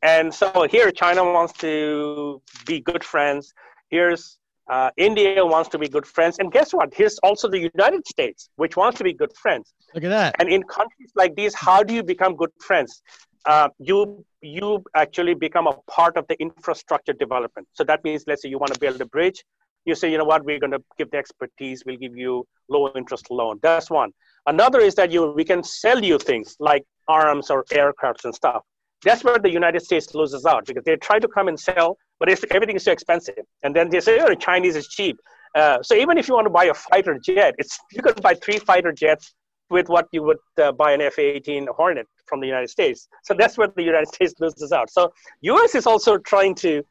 And 0.02 0.32
so 0.32 0.66
here, 0.70 0.90
China 0.90 1.24
wants 1.24 1.52
to 1.54 2.40
be 2.66 2.80
good 2.80 3.02
friends. 3.02 3.52
Here's 3.90 4.38
uh, 4.70 4.90
India 4.96 5.44
wants 5.44 5.68
to 5.70 5.78
be 5.78 5.88
good 5.88 6.06
friends. 6.06 6.38
And 6.38 6.52
guess 6.52 6.72
what? 6.74 6.92
Here's 6.94 7.18
also 7.18 7.48
the 7.48 7.70
United 7.74 8.06
States, 8.06 8.50
which 8.56 8.76
wants 8.76 8.98
to 8.98 9.04
be 9.04 9.14
good 9.14 9.34
friends. 9.34 9.72
Look 9.94 10.04
at 10.04 10.10
that. 10.10 10.36
And 10.38 10.48
in 10.50 10.62
countries 10.64 11.10
like 11.16 11.34
these, 11.34 11.54
how 11.54 11.82
do 11.82 11.94
you 11.94 12.02
become 12.02 12.36
good 12.36 12.50
friends? 12.60 13.02
Uh, 13.46 13.68
you 13.78 14.24
you 14.42 14.84
actually 14.94 15.34
become 15.34 15.66
a 15.66 15.72
part 15.90 16.16
of 16.16 16.26
the 16.28 16.38
infrastructure 16.38 17.14
development. 17.14 17.66
So 17.72 17.82
that 17.84 18.04
means, 18.04 18.24
let's 18.26 18.42
say 18.42 18.50
you 18.50 18.58
want 18.58 18.74
to 18.74 18.78
build 18.78 19.00
a 19.00 19.06
bridge, 19.06 19.42
you 19.84 19.94
say, 19.94 20.12
you 20.12 20.18
know 20.18 20.24
what, 20.24 20.44
we're 20.44 20.60
going 20.60 20.72
to 20.72 20.82
give 20.98 21.10
the 21.10 21.16
expertise, 21.16 21.82
we'll 21.84 21.96
give 21.96 22.16
you 22.16 22.46
low 22.68 22.92
interest 22.94 23.30
loan. 23.30 23.58
That's 23.62 23.90
one. 23.90 24.12
Another 24.48 24.80
is 24.80 24.94
that 24.96 25.10
you 25.12 25.20
we 25.40 25.44
can 25.44 25.62
sell 25.62 26.02
you 26.10 26.18
things 26.18 26.56
like 26.58 26.84
arms 27.06 27.50
or 27.50 27.64
aircrafts 27.80 28.24
and 28.24 28.34
stuff. 28.34 28.62
That's 29.04 29.22
where 29.22 29.38
the 29.38 29.52
United 29.60 29.82
States 29.82 30.14
loses 30.14 30.44
out 30.44 30.66
because 30.66 30.84
they 30.84 30.96
try 30.96 31.18
to 31.20 31.28
come 31.28 31.46
and 31.48 31.58
sell 31.58 31.96
but 32.18 32.28
everything 32.50 32.76
is 32.76 32.82
so 32.82 32.92
expensive, 32.92 33.44
and 33.62 33.74
then 33.74 33.88
they 33.90 34.00
say, 34.00 34.18
oh, 34.20 34.34
Chinese 34.34 34.76
is 34.76 34.88
cheap. 34.88 35.18
Uh, 35.54 35.82
so 35.82 35.94
even 35.94 36.18
if 36.18 36.28
you 36.28 36.34
want 36.34 36.46
to 36.46 36.50
buy 36.50 36.64
a 36.64 36.74
fighter 36.74 37.18
jet, 37.18 37.54
it's 37.58 37.78
you 37.92 38.02
could 38.02 38.20
buy 38.22 38.34
three 38.34 38.58
fighter 38.58 38.92
jets 38.92 39.34
with 39.70 39.88
what 39.88 40.06
you 40.12 40.22
would 40.22 40.38
uh, 40.60 40.72
buy 40.72 40.92
an 40.92 41.00
F-18 41.00 41.68
Hornet 41.68 42.06
from 42.26 42.40
the 42.40 42.46
United 42.46 42.68
States. 42.68 43.08
So 43.22 43.34
that's 43.34 43.56
where 43.56 43.68
the 43.68 43.82
United 43.82 44.08
States 44.14 44.34
loses 44.40 44.72
out. 44.72 44.90
So 44.90 45.12
U.S. 45.42 45.74
is 45.74 45.86
also 45.86 46.18
trying 46.18 46.54
to 46.56 46.82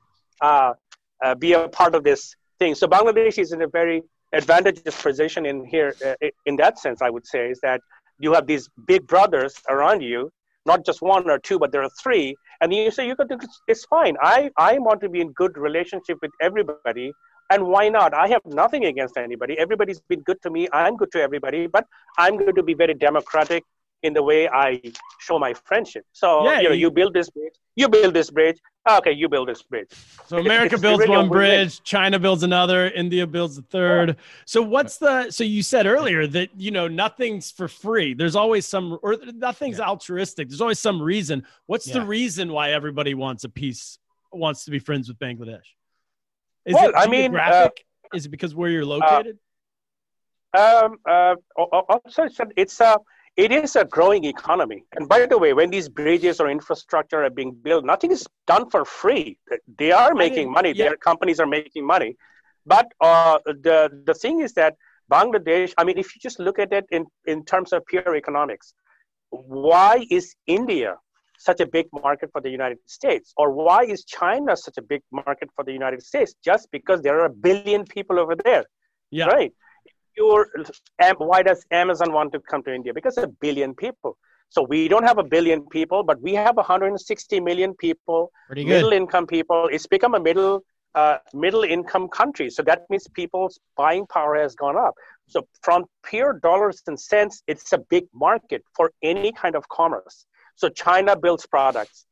uh, 0.41 0.74
uh, 1.24 1.36
be 1.36 1.53
a 1.53 1.68
part 1.70 1.95
of 1.95 2.03
this 2.03 2.36
thing. 2.60 2.76
So 2.76 2.88
Bangladesh 2.88 3.38
is 3.38 3.51
in 3.51 3.62
a 3.62 3.68
very 3.68 4.03
advantageous 4.34 5.01
position 5.01 5.45
in 5.45 5.65
here. 5.65 5.93
Uh, 6.05 6.15
in 6.45 6.55
that 6.57 6.80
sense, 6.80 7.01
I 7.01 7.09
would 7.09 7.25
say 7.25 7.49
is 7.49 7.59
that 7.61 7.82
you 8.19 8.34
have 8.34 8.47
these 8.47 8.69
big 8.86 9.07
brothers 9.07 9.55
around 9.69 10.01
you, 10.01 10.32
not 10.65 10.86
just 10.86 11.01
one 11.01 11.30
or 11.30 11.39
two, 11.39 11.59
but 11.59 11.71
there 11.71 11.84
are 11.84 11.89
three, 12.01 12.36
and 12.61 12.73
you 12.73 12.91
say 12.91 13.07
you 13.07 13.15
could 13.15 13.32
it's 13.67 13.86
fine. 13.86 14.15
I 14.21 14.49
i 14.57 14.80
want 14.80 15.01
to 15.01 15.09
be 15.09 15.21
in 15.21 15.32
good 15.34 15.57
relationship 15.57 16.17
with 16.21 16.32
everybody 16.41 17.13
and 17.49 17.65
why 17.65 17.88
not? 17.88 18.13
I 18.13 18.28
have 18.28 18.41
nothing 18.45 18.86
against 18.86 19.15
anybody. 19.15 19.57
Everybody's 19.57 20.01
been 20.01 20.21
good 20.23 20.41
to 20.41 20.49
me. 20.49 20.67
I'm 20.73 20.97
good 20.97 21.11
to 21.13 21.21
everybody 21.21 21.67
but 21.67 21.86
i'm 22.17 22.38
going 22.38 22.55
to 22.55 22.63
be 22.63 22.73
very 22.73 22.93
democratic 22.93 23.63
in 24.04 24.14
the 24.14 24.24
way 24.24 24.48
I 24.48 24.82
show 25.20 25.39
my 25.39 25.54
friendship. 25.54 26.06
So 26.12 26.45
yeah, 26.45 26.60
you 26.60 26.70
know, 26.70 26.76
you 26.76 26.91
build 26.91 27.14
this 27.14 27.30
bridge, 27.30 27.54
you 27.76 27.89
build 27.89 28.14
this 28.14 28.30
bridge. 28.30 28.60
Okay, 28.89 29.12
you 29.12 29.28
build 29.28 29.50
this 29.50 29.62
bridge. 29.64 29.89
So 30.28 30.38
America 30.38 30.76
it's, 30.76 30.82
builds 30.82 31.00
really 31.00 31.18
one 31.18 31.28
bridge, 31.28 31.84
China 31.84 32.18
builds 32.20 32.43
another, 32.43 32.89
India 32.89 33.28
builds 33.28 33.58
a 33.58 33.62
third. 33.62 34.10
Yeah. 34.10 34.16
So 34.45 34.62
what's 34.62 34.98
the? 34.98 35.30
So 35.30 35.43
you 35.43 35.62
said 35.62 35.86
earlier 35.86 36.26
that 36.28 36.50
you 36.56 36.72
know 36.72 36.88
nothing's 36.88 37.52
for 37.52 37.68
free. 37.68 38.14
There's 38.14 38.36
always 38.36 38.66
some, 38.66 38.98
or 39.04 39.18
nothing's 39.34 39.80
yeah. 39.80 39.89
altruistic. 39.89 40.48
There's 40.48 40.62
always 40.62 40.80
some 40.80 41.02
reason. 41.02 41.45
What's 41.66 41.86
the 41.86 42.02
reason 42.02 42.54
why 42.54 42.72
everybody 42.72 43.14
wants 43.14 43.43
a 43.43 43.50
piece, 43.50 44.00
wants 44.32 44.64
to 44.66 44.72
be 44.72 44.80
friends 44.80 45.10
with 45.10 45.20
Bangladesh? 45.20 45.68
Is 46.66 46.76
well, 46.76 46.89
it 46.89 46.95
I 46.95 47.08
mean, 47.08 47.36
uh, 47.36 47.70
is 48.14 48.26
it 48.26 48.30
because 48.30 48.56
where 48.56 48.70
you're 48.70 48.84
uh, 48.84 48.86
located? 48.86 49.38
Uh, 50.56 50.84
um, 50.86 50.98
uh, 51.06 51.36
also, 51.58 52.28
it's 52.56 52.80
uh, 52.80 52.98
it 53.38 53.52
is 53.52 53.76
a 53.76 53.86
growing 53.86 54.26
economy. 54.26 54.84
And 54.96 55.08
by 55.08 55.26
the 55.28 55.38
way, 55.38 55.54
when 55.54 55.70
these 55.70 55.88
bridges 55.88 56.40
or 56.40 56.50
infrastructure 56.50 57.24
are 57.24 57.30
being 57.30 57.54
built, 57.54 57.86
nothing 57.86 58.12
is 58.12 58.26
done 58.48 58.70
for 58.70 58.84
free. 58.84 59.38
They 59.78 59.92
are 59.92 60.16
making 60.16 60.52
money. 60.52 60.74
Yeah. 60.74 60.86
Their 60.86 60.98
companies 60.98 61.40
are 61.40 61.46
making 61.46 61.86
money. 61.86 62.18
But 62.66 62.88
uh, 63.00 63.38
the 63.46 63.90
the 64.06 64.14
thing 64.14 64.42
is 64.42 64.54
that 64.54 64.76
Bangladesh. 65.12 65.74
I 65.78 65.84
mean, 65.84 65.98
if 65.98 66.14
you 66.16 66.20
just 66.20 66.40
look 66.40 66.60
at 66.60 66.74
it 66.74 66.86
in 66.92 67.06
in 67.26 67.46
terms 67.46 67.72
of 67.74 67.86
pure 67.86 68.16
economics, 68.16 68.74
why 69.30 70.06
is 70.10 70.36
India 70.48 70.96
such 71.38 71.60
a 71.60 71.68
big 71.68 71.88
market 71.94 72.32
for 72.32 72.42
the 72.42 72.50
United 72.50 72.80
States, 72.88 73.34
or 73.38 73.52
why 73.52 73.84
is 73.84 74.04
China 74.04 74.58
such 74.58 74.78
a 74.78 74.82
big 74.82 75.04
market 75.12 75.50
for 75.56 75.64
the 75.64 75.72
United 75.72 76.02
States? 76.02 76.34
Just 76.44 76.70
because 76.72 77.02
there 77.02 77.20
are 77.20 77.26
a 77.26 77.36
billion 77.48 77.86
people 77.86 78.20
over 78.20 78.36
there, 78.44 78.66
yeah. 79.12 79.26
right? 79.26 79.54
Pure 80.18 80.47
why 81.18 81.41
does 81.43 81.65
amazon 81.72 82.11
want 82.11 82.32
to 82.34 82.39
come 82.39 82.63
to 82.63 82.74
india? 82.74 82.93
Because 82.93 83.18
a 83.18 83.28
billion 83.28 83.74
people. 83.76 84.18
So 84.49 84.63
we 84.63 84.88
don't 84.88 85.03
have 85.03 85.18
a 85.18 85.24
billion 85.24 85.61
people 85.68 86.03
but 86.03 86.22
we 86.22 86.34
have 86.34 86.55
160 86.55 87.39
million 87.41 87.74
people 87.76 88.32
middle 88.49 88.93
income 88.93 89.28
people. 89.28 89.68
It's 89.72 89.88
become 89.88 90.15
a 90.15 90.20
middle 90.20 90.63
uh, 90.95 91.18
middle 91.34 91.63
income 91.63 92.07
country. 92.07 92.49
So 92.49 92.63
that 92.63 92.89
means 92.89 93.07
people's 93.13 93.59
buying 93.76 94.07
power 94.07 94.36
has 94.36 94.55
gone 94.55 94.78
up. 94.78 94.95
So 95.28 95.47
from 95.61 95.86
pure 96.03 96.34
dollars 96.34 96.82
and 96.88 96.99
cents 96.99 97.43
it's 97.47 97.74
a 97.74 97.78
big 97.78 98.05
market 98.13 98.63
for 98.76 98.91
any 99.01 99.32
kind 99.32 99.55
of 99.55 99.68
commerce. 99.70 100.26
So 100.55 100.70
china 100.70 101.15
builds 101.15 101.45
products. 101.45 102.05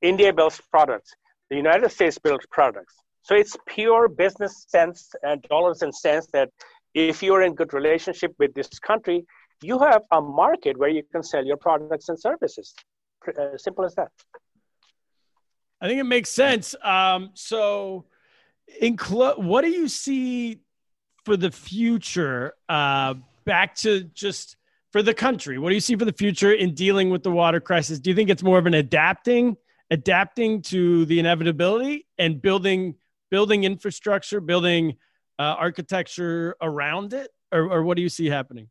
India 0.00 0.32
builds 0.32 0.60
products. 0.70 1.10
The 1.50 1.56
united 1.56 1.90
states 1.90 2.18
builds 2.18 2.46
products. 2.50 2.94
So 3.22 3.34
it's 3.36 3.56
pure 3.66 4.08
business 4.08 4.64
sense 4.68 5.10
and 5.22 5.40
dollars 5.42 5.82
and 5.82 5.94
cents 5.94 6.26
that 6.32 6.50
if 6.94 7.22
you're 7.22 7.42
in 7.42 7.54
good 7.54 7.72
relationship 7.72 8.34
with 8.38 8.54
this 8.54 8.68
country, 8.78 9.24
you 9.62 9.78
have 9.78 10.02
a 10.10 10.20
market 10.20 10.76
where 10.76 10.88
you 10.88 11.02
can 11.10 11.22
sell 11.22 11.44
your 11.44 11.56
products 11.56 12.08
and 12.08 12.18
services. 12.18 12.74
Uh, 13.26 13.56
simple 13.56 13.84
as 13.84 13.94
that. 13.94 14.10
I 15.80 15.88
think 15.88 16.00
it 16.00 16.04
makes 16.04 16.30
sense. 16.30 16.74
Um, 16.82 17.30
so, 17.34 18.06
in 18.80 18.96
clo- 18.96 19.36
what 19.36 19.62
do 19.62 19.70
you 19.70 19.88
see 19.88 20.60
for 21.24 21.36
the 21.36 21.50
future? 21.50 22.54
Uh, 22.68 23.14
back 23.44 23.74
to 23.76 24.04
just 24.04 24.56
for 24.92 25.02
the 25.02 25.14
country. 25.14 25.58
What 25.58 25.70
do 25.70 25.74
you 25.74 25.80
see 25.80 25.96
for 25.96 26.04
the 26.04 26.12
future 26.12 26.52
in 26.52 26.74
dealing 26.74 27.10
with 27.10 27.22
the 27.22 27.30
water 27.30 27.60
crisis? 27.60 27.98
Do 27.98 28.10
you 28.10 28.16
think 28.16 28.30
it's 28.30 28.42
more 28.42 28.58
of 28.58 28.66
an 28.66 28.74
adapting, 28.74 29.56
adapting 29.90 30.62
to 30.62 31.04
the 31.06 31.18
inevitability, 31.18 32.06
and 32.18 32.40
building 32.40 32.96
building 33.30 33.64
infrastructure, 33.64 34.40
building 34.40 34.96
uh, 35.38 35.54
architecture 35.58 36.56
around 36.60 37.12
it, 37.12 37.30
or, 37.50 37.70
or 37.70 37.82
what 37.82 37.96
do 37.96 38.02
you 38.02 38.08
see 38.08 38.28
happening? 38.28 38.68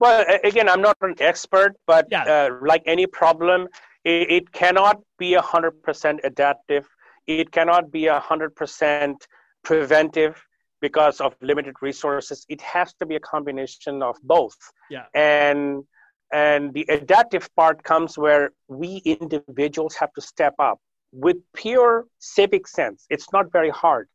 Well, 0.00 0.24
again, 0.42 0.68
I'm 0.68 0.82
not 0.82 0.96
an 1.02 1.14
expert, 1.20 1.76
but 1.86 2.08
yeah. 2.10 2.24
uh, 2.24 2.56
like 2.60 2.82
any 2.86 3.06
problem, 3.06 3.68
it, 4.04 4.30
it 4.30 4.52
cannot 4.52 5.00
be 5.18 5.34
100% 5.34 6.18
adaptive. 6.24 6.88
it 7.26 7.52
cannot 7.52 7.92
be 7.92 8.06
a 8.06 8.18
hundred 8.18 8.56
percent 8.56 9.26
preventive 9.62 10.44
because 10.80 11.20
of 11.20 11.36
limited 11.40 11.76
resources. 11.80 12.44
It 12.48 12.60
has 12.60 12.92
to 12.94 13.06
be 13.06 13.14
a 13.14 13.20
combination 13.20 14.02
of 14.02 14.16
both. 14.22 14.56
Yeah. 14.90 15.04
And 15.14 15.84
and 16.32 16.72
the 16.72 16.84
adaptive 16.88 17.48
part 17.54 17.84
comes 17.84 18.16
where 18.16 18.52
we 18.66 18.96
individuals 19.04 19.94
have 19.96 20.12
to 20.14 20.20
step 20.20 20.54
up 20.58 20.80
with 21.12 21.36
pure 21.54 22.06
civic 22.18 22.66
sense. 22.66 23.06
It's 23.10 23.32
not 23.32 23.52
very 23.52 23.70
hard. 23.70 24.08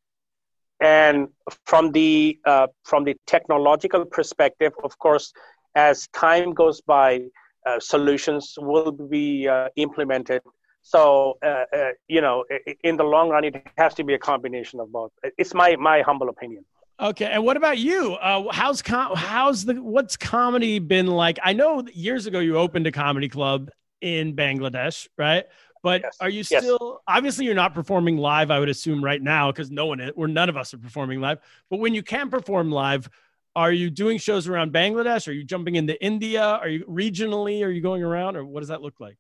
And 0.80 1.30
from 1.66 1.92
the 1.92 2.40
uh, 2.46 2.68
from 2.84 3.04
the 3.04 3.16
technological 3.26 4.06
perspective, 4.06 4.74
of 4.84 4.98
course, 5.00 5.34
as 5.76 6.08
time 6.10 6.54
goes 6.54 6.82
by, 6.82 7.22
uh, 7.66 7.80
solutions 7.80 8.56
will 8.60 8.92
be 8.92 9.48
uh, 9.48 9.70
implemented. 9.76 10.42
So, 10.84 11.38
uh, 11.44 11.66
uh, 11.74 11.90
you 12.08 12.22
know, 12.22 12.46
in 12.84 12.96
the 12.96 13.04
long 13.04 13.30
run, 13.30 13.44
it 13.44 13.56
has 13.78 13.94
to 13.96 14.04
be 14.04 14.14
a 14.14 14.20
combination 14.20 14.80
of 14.80 14.92
both. 14.92 15.12
It's 15.38 15.54
my 15.54 15.76
my 15.76 16.02
humble 16.02 16.30
opinion. 16.30 16.64
Okay, 17.00 17.26
and 17.26 17.44
what 17.44 17.58
about 17.58 17.78
you? 17.78 18.14
Uh, 18.14 18.52
how's 18.52 18.82
com- 18.82 19.16
how's 19.16 19.66
the 19.66 19.76
what's 19.76 20.16
comedy 20.16 20.80
been 20.80 21.08
like? 21.08 21.40
I 21.44 21.54
know 21.54 21.84
years 21.94 22.26
ago 22.26 22.40
you 22.40 22.58
opened 22.58 22.88
a 22.88 22.92
comedy 22.92 23.30
club 23.30 23.70
in 24.02 24.36
Bangladesh, 24.36 25.08
right? 25.18 25.46
But 25.84 26.02
Yes. 26.04 26.18
are 26.20 26.30
you 26.30 26.44
Yes. 26.50 26.64
still 26.64 27.02
obviously 27.08 27.46
you're 27.46 27.56
not 27.56 27.74
performing 27.74 28.18
live? 28.18 28.52
I 28.52 28.60
would 28.60 28.70
assume 28.70 29.04
right 29.04 29.22
now 29.22 29.52
because 29.52 29.72
no 29.72 29.86
one 29.86 30.12
or 30.16 30.28
none 30.28 30.50
of 30.50 30.58
us 30.58 30.74
are 30.74 30.78
performing 30.78 31.22
live. 31.22 31.40
But 31.70 31.78
when 31.78 31.94
you 31.94 32.04
can 32.04 32.30
perform 32.30 32.72
live, 32.72 33.10
are 33.56 33.72
you 33.72 33.90
doing 33.90 34.18
shows 34.18 34.48
around 34.48 34.72
Bangladesh? 34.74 35.28
Are 35.28 35.32
you 35.32 35.44
jumping 35.44 35.76
into 35.76 36.02
India? 36.04 36.44
Are 36.44 36.68
you 36.68 36.86
regionally? 36.86 37.64
Are 37.64 37.70
you 37.72 37.82
going 37.82 38.04
around, 38.04 38.36
or 38.36 38.46
what 38.46 38.60
does 38.60 38.70
that 38.70 38.82
look 38.82 39.00
like? 39.00 39.18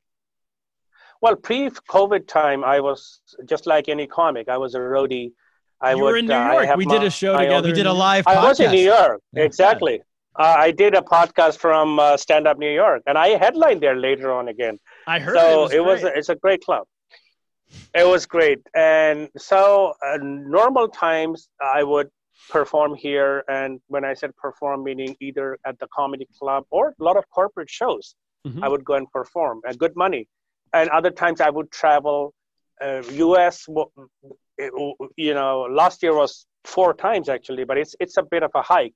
Well, 1.22 1.36
pre-COVID 1.36 2.28
time, 2.28 2.64
I 2.64 2.80
was 2.80 3.22
just 3.46 3.66
like 3.66 3.90
any 3.90 4.06
comic. 4.06 4.48
I 4.50 4.58
was 4.58 4.76
a 4.76 4.80
roadie. 4.80 5.32
I 5.82 5.92
you 5.94 6.04
would, 6.04 6.12
were 6.12 6.18
in 6.18 6.28
New 6.28 6.34
uh, 6.34 6.52
York. 6.54 6.66
have 6.68 6.78
We 6.78 6.86
did 6.86 7.04
a 7.04 7.10
show 7.10 7.36
together. 7.38 7.68
We 7.70 7.74
did 7.74 7.88
a 7.88 7.94
New- 7.94 7.98
live 8.00 8.28
I 8.28 8.36
podcast. 8.36 8.44
was 8.44 8.60
in 8.60 8.72
New 8.72 8.82
York. 8.84 9.22
Yeah. 9.34 9.44
Exactly. 9.44 10.02
Uh, 10.38 10.56
I 10.68 10.72
did 10.72 10.94
a 10.94 11.02
podcast 11.02 11.58
from 11.58 12.00
uh, 12.00 12.16
Stand 12.16 12.48
Up 12.48 12.58
New 12.60 12.70
York, 12.72 13.02
and 13.08 13.18
I 13.18 13.30
headlined 13.30 13.82
there 13.82 13.96
later 13.96 14.32
on 14.32 14.48
again. 14.50 14.80
I 15.08 15.20
heard 15.20 15.36
so 15.36 15.68
it 15.72 15.84
was. 15.84 16.04
a, 16.04 16.16
it's 16.18 16.30
a 16.30 16.36
great 16.36 16.64
club. 16.64 16.86
It 17.94 18.08
was 18.08 18.26
great, 18.26 18.60
and 18.76 19.30
so 19.38 19.94
uh, 20.06 20.18
normal 20.22 20.88
times 20.88 21.50
I 21.62 21.84
would 21.84 22.10
perform 22.50 22.94
here, 22.96 23.44
and 23.50 23.82
when 23.88 24.06
I 24.06 24.14
said 24.14 24.36
perform, 24.38 24.84
meaning 24.84 25.18
either 25.20 25.58
at 25.66 25.78
the 25.80 25.88
comedy 25.94 26.28
club 26.40 26.66
or 26.70 26.94
a 27.00 27.04
lot 27.04 27.18
of 27.18 27.26
corporate 27.30 27.70
shows, 27.70 28.16
Mhm. 28.48 28.64
I 28.64 28.68
would 28.70 28.86
go 28.86 28.94
and 28.94 29.12
perform 29.12 29.62
at 29.68 29.78
good 29.78 29.96
money, 29.96 30.28
and 30.72 30.90
other 30.92 31.10
times 31.12 31.42
I 31.42 31.50
would 31.50 31.70
travel. 31.72 32.34
Uh, 32.80 33.02
U.S. 33.28 33.56
You 35.28 35.34
know, 35.34 35.68
last 35.82 36.04
year 36.04 36.14
was 36.16 36.46
four 36.64 36.94
times 36.94 37.28
actually, 37.28 37.64
but 37.64 37.78
it's 37.78 37.96
it's 38.00 38.18
a 38.18 38.24
bit 38.24 38.44
of 38.44 38.52
a 38.56 38.62
hike. 38.62 38.94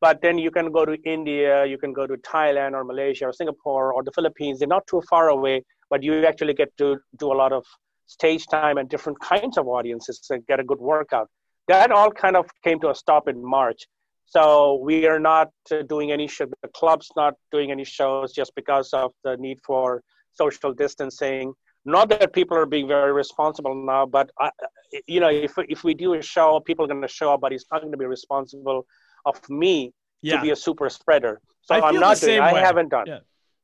But 0.00 0.20
then 0.20 0.38
you 0.38 0.50
can 0.50 0.70
go 0.70 0.84
to 0.84 0.96
India, 1.04 1.64
you 1.64 1.78
can 1.78 1.92
go 1.92 2.06
to 2.06 2.16
Thailand 2.16 2.72
or 2.72 2.84
Malaysia 2.84 3.26
or 3.26 3.32
Singapore 3.32 3.92
or 3.92 4.02
the 4.02 4.12
Philippines. 4.12 4.58
They're 4.58 4.68
not 4.68 4.86
too 4.86 5.02
far 5.08 5.28
away, 5.28 5.64
but 5.90 6.02
you 6.02 6.26
actually 6.26 6.54
get 6.54 6.76
to 6.78 6.98
do 7.18 7.32
a 7.32 7.36
lot 7.42 7.52
of 7.52 7.64
stage 8.06 8.46
time 8.46 8.76
and 8.78 8.88
different 8.88 9.18
kinds 9.20 9.56
of 9.56 9.66
audiences 9.66 10.20
and 10.30 10.46
get 10.46 10.60
a 10.60 10.64
good 10.64 10.78
workout. 10.78 11.28
That 11.68 11.90
all 11.90 12.10
kind 12.10 12.36
of 12.36 12.46
came 12.62 12.78
to 12.80 12.90
a 12.90 12.94
stop 12.94 13.28
in 13.28 13.42
March. 13.42 13.86
So 14.26 14.80
we 14.82 15.06
are 15.06 15.18
not 15.18 15.50
uh, 15.70 15.82
doing 15.82 16.12
any 16.12 16.26
show. 16.26 16.46
The 16.62 16.68
club's 16.68 17.10
not 17.16 17.34
doing 17.52 17.70
any 17.70 17.84
shows 17.84 18.32
just 18.32 18.54
because 18.54 18.92
of 18.92 19.12
the 19.22 19.36
need 19.36 19.58
for 19.64 20.02
social 20.32 20.72
distancing. 20.72 21.54
Not 21.84 22.08
that 22.08 22.32
people 22.32 22.56
are 22.56 22.66
being 22.66 22.88
very 22.88 23.12
responsible 23.12 23.74
now, 23.74 24.06
but 24.06 24.30
I, 24.40 24.50
you 25.06 25.20
know, 25.20 25.28
if 25.28 25.52
if 25.68 25.84
we 25.84 25.92
do 25.94 26.14
a 26.14 26.22
show, 26.22 26.60
people 26.60 26.86
are 26.86 26.88
going 26.88 27.02
to 27.02 27.08
show 27.08 27.34
up, 27.34 27.40
but 27.42 27.52
it's 27.52 27.66
not 27.70 27.82
going 27.82 27.92
to 27.92 27.98
be 27.98 28.06
responsible 28.06 28.86
of 29.24 29.48
me 29.50 29.92
yeah. 30.22 30.36
to 30.36 30.42
be 30.42 30.50
a 30.50 30.56
super 30.56 30.88
spreader. 30.88 31.40
So 31.62 31.74
I 31.74 31.80
I'm 31.88 31.94
not 32.00 32.16
the 32.18 32.26
doing. 32.26 32.38
same 32.38 32.42
I 32.42 32.60
haven't 32.60 32.90
done. 32.90 33.06
Yeah. 33.06 33.18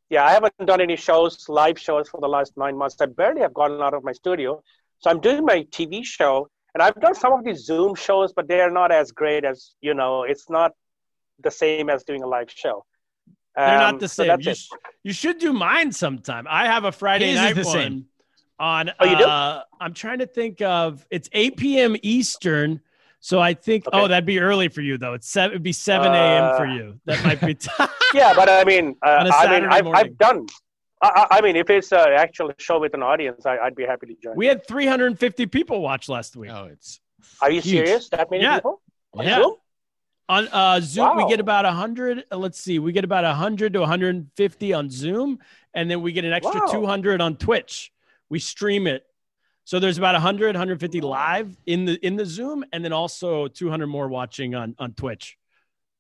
Yeah, 0.08 0.24
I 0.24 0.32
haven't 0.32 0.54
done 0.64 0.80
any 0.80 0.96
shows, 0.96 1.48
live 1.48 1.78
shows 1.78 2.08
for 2.08 2.20
the 2.20 2.26
last 2.26 2.56
nine 2.56 2.76
months. 2.76 2.96
I 3.00 3.06
barely 3.06 3.42
have 3.42 3.54
gotten 3.54 3.80
out 3.80 3.94
of 3.94 4.02
my 4.02 4.12
studio. 4.12 4.60
So 4.98 5.08
I'm 5.10 5.20
doing 5.20 5.44
my 5.44 5.62
TV 5.70 6.04
show, 6.04 6.48
and 6.74 6.82
I've 6.82 7.00
done 7.00 7.14
some 7.14 7.32
of 7.32 7.44
these 7.44 7.64
Zoom 7.64 7.94
shows, 7.94 8.32
but 8.32 8.48
they 8.48 8.60
are 8.60 8.70
not 8.70 8.90
as 8.90 9.12
great 9.12 9.44
as 9.44 9.74
you 9.80 9.94
know. 9.94 10.24
It's 10.24 10.50
not 10.50 10.72
the 11.42 11.50
same 11.50 11.88
as 11.88 12.02
doing 12.02 12.22
a 12.24 12.26
live 12.26 12.50
show. 12.50 12.84
They're 13.56 13.66
Um, 13.74 13.80
not 13.92 14.00
the 14.00 14.08
same. 14.08 14.26
that's 14.28 14.44
you, 14.46 14.54
sh- 14.54 14.68
you 15.04 15.12
should 15.12 15.38
do 15.38 15.52
mine 15.52 15.92
sometime. 15.92 16.44
I 16.50 16.66
have 16.66 16.84
a 16.84 16.92
Friday 16.92 17.26
His 17.28 17.36
is 17.36 17.40
night 17.42 17.54
the 17.56 17.62
one 17.64 17.72
same. 17.72 18.06
on. 18.58 18.90
Oh, 18.98 19.04
you 19.06 19.16
do? 19.16 19.24
uh, 19.24 19.62
I'm 19.80 19.94
trying 19.94 20.18
to 20.18 20.26
think 20.26 20.60
of. 20.60 21.06
It's 21.10 21.28
8 21.32 21.56
p.m. 21.56 21.96
Eastern. 22.02 22.80
So 23.20 23.38
I 23.40 23.54
think. 23.54 23.86
Okay. 23.86 23.98
Oh, 24.00 24.08
that'd 24.08 24.24
be 24.26 24.40
early 24.40 24.68
for 24.68 24.80
you 24.80 24.96
though. 24.98 25.12
It's 25.14 25.28
seven. 25.28 25.52
It'd 25.52 25.62
be 25.62 25.72
7 25.72 26.12
a.m. 26.12 26.56
for 26.56 26.66
Uh, 26.66 26.74
you. 26.74 27.00
That 27.04 27.22
might 27.24 27.40
be. 27.40 27.54
T- 27.64 27.68
yeah, 28.14 28.32
but 28.34 28.48
I 28.48 28.64
mean, 28.64 28.96
uh, 29.04 29.10
On 29.20 29.26
a 29.26 29.30
I 29.30 29.60
mean, 29.60 29.68
I've. 29.70 29.86
I've 29.88 30.18
done. 30.18 30.46
I, 31.02 31.26
I 31.30 31.38
I 31.38 31.40
mean, 31.42 31.56
if 31.56 31.68
it's 31.70 31.92
an 31.92 32.12
actual 32.16 32.50
show 32.58 32.78
with 32.80 32.94
an 32.94 33.02
audience, 33.02 33.44
I, 33.46 33.58
I'd 33.58 33.74
be 33.74 33.84
happy 33.84 34.06
to 34.06 34.14
join. 34.22 34.36
we 34.36 34.46
had 34.46 34.66
350 34.66 35.46
people 35.46 35.80
watch 35.80 36.08
last 36.08 36.34
week. 36.36 36.50
Oh, 36.52 36.64
it's 36.72 37.00
Are 37.40 37.50
you 37.50 37.60
huge. 37.60 37.86
serious? 37.86 38.08
That 38.10 38.30
many 38.30 38.42
Yeah. 38.42 38.56
people? 38.56 38.80
On 39.14 39.24
Yeah. 39.26 39.36
Zoom? 39.42 39.54
On 40.28 40.48
uh, 40.52 40.80
Zoom, 40.80 41.16
we 41.16 41.26
get 41.28 41.40
about 41.40 41.64
100. 41.64 42.24
uh, 42.30 42.36
Let's 42.36 42.60
see, 42.60 42.78
we 42.78 42.92
get 42.92 43.04
about 43.04 43.24
100 43.24 43.72
to 43.72 43.80
150 43.80 44.72
on 44.74 44.88
Zoom, 44.90 45.38
and 45.74 45.90
then 45.90 46.02
we 46.02 46.12
get 46.12 46.24
an 46.24 46.32
extra 46.32 46.60
Wow. 46.60 46.66
200 46.72 47.20
on 47.20 47.36
Twitch. 47.36 47.92
We 48.28 48.38
stream 48.38 48.86
it, 48.86 49.04
so 49.70 49.78
there's 49.78 49.98
about 49.98 50.14
100, 50.14 50.46
150 50.46 51.00
live 51.00 51.56
in 51.64 51.84
the 51.84 52.04
in 52.04 52.16
the 52.16 52.26
Zoom, 52.26 52.64
and 52.72 52.84
then 52.84 52.92
also 52.92 53.46
200 53.46 53.86
more 53.86 54.08
watching 54.08 54.56
on 54.56 54.74
on 54.80 54.94
Twitch. 54.94 55.38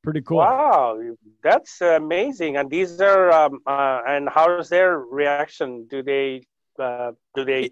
Pretty 0.02 0.22
cool. 0.22 0.38
Wow, 0.38 1.00
that's 1.40 1.80
amazing. 1.80 2.56
And 2.56 2.68
these 2.68 3.00
are, 3.00 3.30
um, 3.30 3.60
uh, 3.68 4.00
and 4.08 4.28
how's 4.28 4.70
their 4.70 4.98
reaction? 4.98 5.86
Do 5.88 6.02
they, 6.02 6.42
uh, 6.80 7.12
do 7.36 7.44
they 7.44 7.70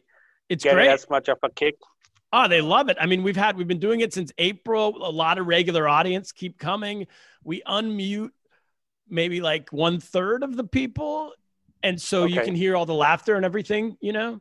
It's 0.48 0.62
get 0.62 0.74
great. 0.74 0.86
as 0.88 1.10
much 1.10 1.28
of 1.28 1.38
a 1.42 1.50
kick? 1.50 1.74
Oh, 2.32 2.46
they 2.46 2.60
love 2.60 2.88
it. 2.90 2.96
I 3.00 3.06
mean, 3.06 3.24
we've 3.24 3.34
had 3.34 3.56
we've 3.56 3.66
been 3.66 3.80
doing 3.80 3.98
it 3.98 4.14
since 4.14 4.30
April. 4.38 5.04
A 5.04 5.10
lot 5.10 5.38
of 5.38 5.48
regular 5.48 5.88
audience 5.88 6.30
keep 6.30 6.58
coming. 6.58 7.08
We 7.42 7.60
unmute 7.66 8.30
maybe 9.08 9.40
like 9.40 9.72
one 9.72 9.98
third 9.98 10.44
of 10.44 10.54
the 10.54 10.62
people, 10.62 11.32
and 11.82 12.00
so 12.00 12.24
you 12.24 12.40
can 12.42 12.54
hear 12.54 12.76
all 12.76 12.86
the 12.86 12.94
laughter 12.94 13.34
and 13.34 13.44
everything, 13.44 13.96
you 14.00 14.12
know. 14.12 14.40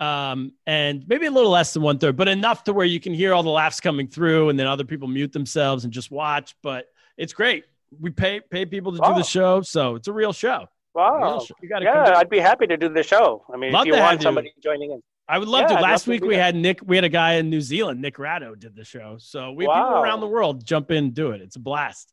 Um, 0.00 0.52
and 0.66 1.04
maybe 1.08 1.26
a 1.26 1.30
little 1.30 1.50
less 1.50 1.72
than 1.72 1.82
one 1.82 1.98
third, 1.98 2.16
but 2.16 2.28
enough 2.28 2.62
to 2.64 2.72
where 2.72 2.86
you 2.86 3.00
can 3.00 3.12
hear 3.12 3.34
all 3.34 3.42
the 3.42 3.50
laughs 3.50 3.80
coming 3.80 4.06
through, 4.06 4.48
and 4.48 4.58
then 4.58 4.66
other 4.66 4.84
people 4.84 5.08
mute 5.08 5.32
themselves 5.32 5.84
and 5.84 5.92
just 5.92 6.10
watch. 6.10 6.54
But 6.62 6.86
it's 7.16 7.32
great. 7.32 7.64
We 8.00 8.10
pay 8.10 8.40
pay 8.40 8.64
people 8.66 8.92
to 8.92 8.98
do 8.98 9.14
the 9.14 9.22
show, 9.24 9.62
so 9.62 9.96
it's 9.96 10.06
a 10.08 10.12
real 10.12 10.32
show. 10.32 10.66
Real 10.94 11.04
Wow. 11.10 11.38
show. 11.40 11.54
You 11.62 11.68
got 11.68 11.80
to 11.80 11.84
Yeah, 11.84 12.12
I'd 12.16 12.30
be 12.30 12.38
happy 12.38 12.66
to 12.66 12.76
do 12.76 12.88
the 12.88 13.02
show. 13.02 13.44
I 13.52 13.56
mean, 13.56 13.72
Love 13.72 13.82
if 13.82 13.86
you 13.88 13.92
to 13.94 14.00
want 14.00 14.20
you. 14.20 14.24
somebody 14.24 14.52
joining 14.62 14.92
in. 14.92 15.02
I 15.28 15.38
would 15.38 15.48
love 15.48 15.62
Yeah, 15.62 15.76
to. 15.76 15.82
Last 15.82 15.84
love 15.84 16.02
to 16.04 16.10
week 16.10 16.20
do 16.22 16.28
we 16.28 16.36
that. 16.36 16.42
had 16.42 16.56
Nick. 16.56 16.80
We 16.84 16.96
had 16.96 17.04
a 17.04 17.08
guy 17.08 17.34
in 17.34 17.50
New 17.50 17.60
Zealand, 17.60 18.00
Nick 18.00 18.18
Ratto, 18.18 18.54
did 18.54 18.74
the 18.76 18.84
show. 18.84 19.16
So 19.18 19.52
we 19.52 19.64
have 19.66 19.74
people 19.74 20.02
around 20.02 20.20
the 20.20 20.26
world 20.28 20.64
jump 20.64 20.90
in, 20.90 20.96
and 21.04 21.14
do 21.14 21.32
it. 21.32 21.40
It's 21.40 21.56
a 21.56 21.60
blast. 21.60 22.12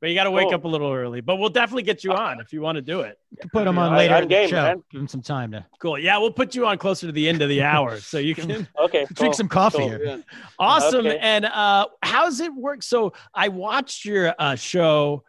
But 0.00 0.10
you 0.10 0.14
got 0.14 0.24
to 0.24 0.30
wake 0.30 0.46
Cool. 0.48 0.54
up 0.56 0.64
a 0.64 0.68
little 0.68 0.92
early. 0.92 1.22
But 1.22 1.36
we'll 1.36 1.48
definitely 1.48 1.82
get 1.84 2.04
you 2.04 2.12
on 2.12 2.38
if 2.40 2.52
you 2.52 2.60
want 2.60 2.76
to 2.76 2.82
do 2.82 3.00
it. 3.00 3.18
You 3.30 3.48
put 3.50 3.64
them 3.64 3.78
on 3.78 3.94
I- 3.94 3.96
later 3.96 4.14
I'm 4.14 4.22
in 4.24 4.28
the 4.28 4.34
game, 4.34 4.48
show. 4.50 4.56
man. 4.62 4.82
Give 4.90 5.00
them 5.00 5.08
some 5.08 5.22
time 5.22 5.52
to 5.52 5.64
Cool. 5.78 5.98
Yeah, 5.98 6.18
we'll 6.18 6.30
put 6.32 6.54
you 6.54 6.66
on 6.66 6.76
closer 6.76 7.06
to 7.06 7.12
the 7.12 7.26
end 7.26 7.40
of 7.40 7.48
the 7.48 7.62
hour 7.62 7.98
so 7.98 8.18
you 8.18 8.34
can. 8.34 8.68
Okay. 8.78 9.04
drink 9.14 9.16
cool, 9.16 9.32
some 9.32 9.48
coffee 9.48 9.78
cool. 9.78 9.88
here. 9.88 10.22
awesome. 10.58 11.06
Okay. 11.06 11.18
And 11.18 11.46
uh, 11.46 11.86
how's 12.02 12.40
it 12.40 12.54
work? 12.54 12.82
So 12.82 13.14
I 13.34 13.48
watched 13.48 14.04
your 14.04 14.34
uh, 14.38 14.54
show. 14.54 15.24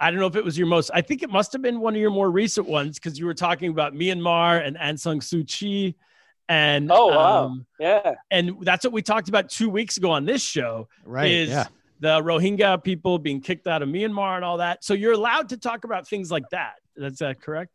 I 0.00 0.10
don't 0.10 0.18
know 0.20 0.26
if 0.26 0.36
it 0.36 0.44
was 0.44 0.56
your 0.56 0.66
most. 0.66 0.90
I 0.94 1.02
think 1.02 1.22
it 1.22 1.30
must 1.30 1.52
have 1.52 1.60
been 1.62 1.80
one 1.80 1.94
of 1.94 2.00
your 2.00 2.10
more 2.10 2.30
recent 2.30 2.66
ones 2.66 2.98
because 2.98 3.18
you 3.18 3.26
were 3.26 3.34
talking 3.34 3.70
about 3.70 3.92
Myanmar 3.94 4.66
and 4.66 4.76
Aung 4.78 4.98
San 4.98 5.20
Suu 5.20 5.46
Kyi, 5.46 5.94
and 6.48 6.90
Oh, 6.92 7.06
wow. 7.08 7.44
um, 7.46 7.66
Yeah. 7.78 8.14
and 8.30 8.56
that's 8.62 8.84
what 8.84 8.92
we 8.92 9.02
talked 9.02 9.28
about 9.28 9.48
two 9.50 9.68
weeks 9.70 9.96
ago 9.98 10.10
on 10.10 10.24
this 10.26 10.42
show. 10.42 10.88
Right. 11.04 11.30
is 11.30 11.48
yeah. 11.50 11.66
The 12.00 12.20
Rohingya 12.22 12.82
people 12.84 13.18
being 13.18 13.40
kicked 13.40 13.66
out 13.66 13.82
of 13.82 13.88
Myanmar 13.88 14.36
and 14.36 14.44
all 14.44 14.58
that. 14.58 14.84
So 14.84 14.94
you're 14.94 15.12
allowed 15.12 15.48
to 15.50 15.56
talk 15.56 15.84
about 15.84 16.06
things 16.08 16.30
like 16.30 16.48
that. 16.50 16.74
That's 16.96 17.18
that 17.20 17.40
correct. 17.40 17.70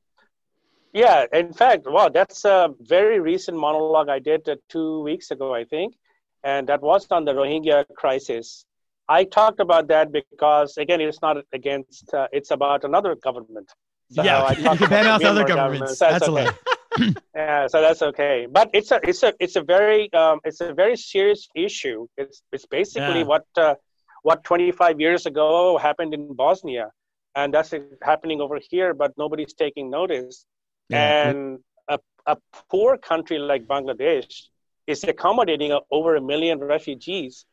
Yeah, 0.93 1.25
in 1.31 1.53
fact, 1.53 1.85
wow, 1.85 2.09
that's 2.09 2.43
a 2.43 2.69
very 2.81 3.19
recent 3.19 3.57
monologue 3.57 4.09
I 4.09 4.19
did 4.19 4.47
uh, 4.49 4.57
two 4.67 5.01
weeks 5.01 5.31
ago, 5.31 5.53
I 5.55 5.63
think, 5.63 5.95
and 6.43 6.67
that 6.67 6.81
was 6.81 7.07
on 7.11 7.23
the 7.23 7.33
Rohingya 7.33 7.85
crisis. 7.95 8.65
I 9.07 9.23
talked 9.23 9.59
about 9.61 9.87
that 9.87 10.11
because, 10.11 10.77
again, 10.77 10.99
it's 11.01 11.21
not 11.21 11.37
against; 11.53 12.13
uh, 12.13 12.27
it's 12.33 12.51
about 12.51 12.83
another 12.83 13.15
government. 13.15 13.69
So 14.11 14.21
Yeah, 14.23 14.43
I 14.43 14.51
you 14.51 14.63
talked 14.63 14.77
can 14.81 14.89
ban 14.89 15.05
about 15.05 15.23
other 15.23 15.45
governments. 15.47 15.99
government. 15.99 16.19
That's 16.19 16.29
okay. 16.29 17.17
Yeah, 17.33 17.67
so 17.67 17.81
that's 17.81 18.01
okay. 18.01 18.47
But 18.51 18.69
it's 18.73 18.91
a 18.91 18.99
it's 19.07 19.23
a 19.23 19.33
it's 19.39 19.55
a 19.55 19.61
very 19.63 20.11
um, 20.13 20.39
it's 20.43 20.59
a 20.59 20.73
very 20.73 20.97
serious 20.97 21.47
issue. 21.55 22.07
It's 22.17 22.43
it's 22.51 22.65
basically 22.65 23.19
Yeah. 23.19 23.31
what 23.31 23.45
uh, 23.57 23.75
what 24.23 24.43
25 24.43 24.99
years 24.99 25.25
ago 25.25 25.77
happened 25.77 26.13
in 26.13 26.33
Bosnia, 26.33 26.91
and 27.35 27.53
that's 27.53 27.73
happening 28.03 28.41
over 28.41 28.59
here, 28.69 28.93
but 28.93 29.11
nobody's 29.17 29.53
taking 29.53 29.89
notice. 29.89 30.45
Yeah. 30.89 31.29
And 31.29 31.59
a, 31.87 31.99
a 32.25 32.37
poor 32.69 32.97
country 32.97 33.39
like 33.39 33.65
Bangladesh 33.65 34.47
is 34.87 35.03
accommodating 35.03 35.77
over 35.89 36.15
a 36.15 36.21
million 36.21 36.59
refugees, 36.59 37.45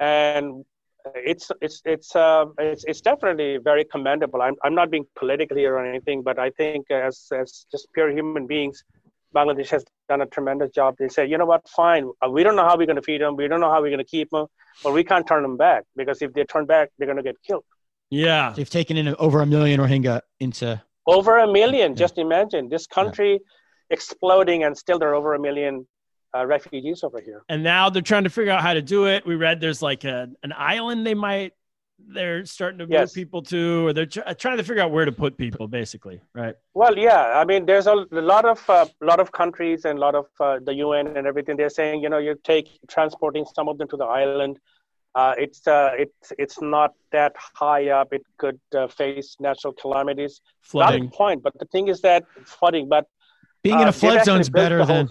and 0.00 0.64
it's 1.14 1.50
it's 1.60 1.82
it's 1.84 2.16
uh, 2.16 2.46
it's 2.58 2.84
it's 2.84 3.00
definitely 3.00 3.58
very 3.58 3.84
commendable. 3.84 4.42
I'm 4.42 4.56
I'm 4.64 4.74
not 4.74 4.90
being 4.90 5.06
political 5.14 5.56
here 5.56 5.74
or 5.74 5.84
anything, 5.84 6.22
but 6.22 6.38
I 6.38 6.50
think 6.50 6.90
as 6.90 7.28
as 7.32 7.66
just 7.70 7.92
pure 7.92 8.10
human 8.10 8.46
beings, 8.46 8.82
Bangladesh 9.34 9.70
has 9.70 9.84
done 10.08 10.22
a 10.22 10.26
tremendous 10.26 10.70
job. 10.70 10.96
They 10.98 11.08
say, 11.08 11.26
you 11.26 11.38
know 11.38 11.46
what, 11.46 11.68
fine, 11.68 12.10
uh, 12.24 12.30
we 12.30 12.42
don't 12.42 12.56
know 12.56 12.64
how 12.64 12.76
we're 12.76 12.86
going 12.86 12.96
to 12.96 13.02
feed 13.02 13.20
them, 13.20 13.36
we 13.36 13.48
don't 13.48 13.60
know 13.60 13.70
how 13.70 13.80
we're 13.80 13.90
going 13.90 13.98
to 13.98 14.04
keep 14.04 14.30
them, 14.30 14.46
but 14.82 14.92
we 14.92 15.04
can't 15.04 15.26
turn 15.26 15.42
them 15.42 15.56
back 15.56 15.84
because 15.96 16.22
if 16.22 16.32
they 16.32 16.44
turn 16.44 16.66
back, 16.66 16.90
they're 16.98 17.06
going 17.06 17.16
to 17.16 17.22
get 17.22 17.36
killed. 17.42 17.64
Yeah, 18.10 18.52
they've 18.54 18.70
taken 18.70 18.96
in 18.96 19.14
over 19.16 19.40
a 19.40 19.46
million 19.46 19.80
Rohingya 19.80 20.20
into 20.38 20.80
over 21.06 21.38
a 21.38 21.50
million. 21.50 21.92
Yeah. 21.92 21.96
Just 21.96 22.18
imagine 22.18 22.68
this 22.68 22.86
country 22.86 23.32
yeah. 23.32 23.38
exploding, 23.90 24.64
and 24.64 24.76
still 24.76 24.98
there 24.98 25.10
are 25.10 25.14
over 25.14 25.34
a 25.34 25.40
million 25.40 25.86
uh, 26.36 26.46
refugees 26.46 27.02
over 27.02 27.20
here. 27.20 27.42
And 27.48 27.62
now 27.62 27.90
they're 27.90 28.02
trying 28.02 28.24
to 28.24 28.30
figure 28.30 28.52
out 28.52 28.62
how 28.62 28.74
to 28.74 28.82
do 28.82 29.06
it. 29.06 29.26
We 29.26 29.34
read 29.34 29.60
there's 29.60 29.82
like 29.82 30.04
a, 30.04 30.28
an 30.42 30.52
island 30.56 31.06
they 31.06 31.14
might 31.14 31.52
they're 31.98 32.44
starting 32.44 32.78
to 32.78 32.86
yes. 32.88 33.08
move 33.08 33.14
people 33.14 33.42
to, 33.42 33.86
or 33.86 33.92
they're 33.92 34.06
tr- 34.06 34.20
trying 34.38 34.56
to 34.56 34.62
figure 34.62 34.82
out 34.82 34.90
where 34.90 35.04
to 35.04 35.12
put 35.12 35.36
people, 35.36 35.66
basically, 35.66 36.20
right? 36.34 36.54
Well, 36.74 36.96
yeah. 36.96 37.38
I 37.38 37.44
mean, 37.44 37.66
there's 37.66 37.86
a, 37.86 38.06
a 38.12 38.20
lot 38.20 38.44
of 38.44 38.62
a 38.68 38.72
uh, 38.72 38.86
lot 39.00 39.20
of 39.20 39.32
countries 39.32 39.84
and 39.84 39.98
a 39.98 40.00
lot 40.00 40.14
of 40.14 40.26
uh, 40.38 40.58
the 40.62 40.74
UN 40.74 41.16
and 41.16 41.26
everything. 41.26 41.56
They're 41.56 41.70
saying, 41.70 42.02
you 42.02 42.08
know, 42.08 42.18
you 42.18 42.38
take 42.44 42.78
transporting 42.88 43.44
some 43.54 43.68
of 43.68 43.78
them 43.78 43.88
to 43.88 43.96
the 43.96 44.04
island. 44.04 44.58
Uh, 45.14 45.34
it's 45.38 45.66
uh, 45.66 45.92
it's 45.98 46.32
it's 46.38 46.60
not 46.60 46.92
that 47.12 47.34
high 47.54 47.88
up. 47.88 48.12
It 48.12 48.22
could 48.36 48.60
uh, 48.74 48.86
face 48.88 49.36
natural 49.40 49.72
calamities. 49.72 50.40
Flooding. 50.60 51.04
Not 51.04 51.12
point, 51.14 51.42
but 51.42 51.58
the 51.58 51.64
thing 51.66 51.88
is 51.88 52.02
that 52.02 52.24
flooding. 52.44 52.88
But 52.88 53.06
being 53.62 53.80
in 53.80 53.86
a 53.86 53.88
uh, 53.88 53.92
flood 53.92 54.24
zone 54.24 54.40
is 54.40 54.50
better 54.50 54.84
than 54.84 55.08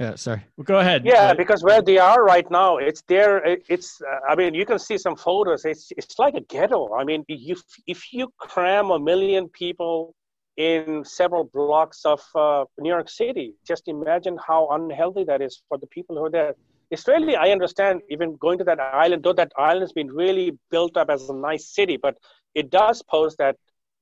yeah, 0.00 0.14
sorry. 0.14 0.42
Well, 0.56 0.64
go 0.64 0.78
ahead. 0.78 1.04
Yeah, 1.04 1.34
because 1.34 1.62
where 1.62 1.82
they 1.82 1.98
are 1.98 2.24
right 2.24 2.50
now, 2.50 2.78
it's 2.78 3.02
there. 3.02 3.44
It's. 3.68 4.00
Uh, 4.00 4.32
I 4.32 4.34
mean, 4.34 4.54
you 4.54 4.64
can 4.64 4.78
see 4.78 4.96
some 4.96 5.14
photos. 5.14 5.66
It's. 5.66 5.92
It's 5.96 6.18
like 6.18 6.34
a 6.34 6.40
ghetto. 6.40 6.94
I 6.94 7.04
mean, 7.04 7.22
if 7.28 7.60
if 7.86 8.12
you 8.12 8.32
cram 8.38 8.90
a 8.90 8.98
million 8.98 9.48
people 9.48 10.14
in 10.56 11.04
several 11.04 11.44
blocks 11.44 12.06
of 12.06 12.22
uh, 12.34 12.64
New 12.78 12.88
York 12.88 13.10
City, 13.10 13.54
just 13.66 13.88
imagine 13.88 14.38
how 14.46 14.68
unhealthy 14.70 15.24
that 15.24 15.42
is 15.42 15.62
for 15.68 15.76
the 15.76 15.86
people 15.88 16.16
who 16.16 16.24
are 16.24 16.30
there. 16.30 16.54
It's 16.90 17.06
really, 17.06 17.36
I 17.36 17.50
understand, 17.50 18.00
even 18.10 18.36
going 18.36 18.58
to 18.58 18.64
that 18.64 18.80
island, 18.80 19.22
though 19.22 19.34
that 19.34 19.52
island 19.56 19.82
has 19.82 19.92
been 19.92 20.10
really 20.10 20.58
built 20.70 20.96
up 20.96 21.08
as 21.08 21.28
a 21.28 21.34
nice 21.34 21.68
city, 21.68 21.96
but 21.96 22.16
it 22.54 22.70
does 22.70 23.00
pose 23.02 23.36
that 23.36 23.56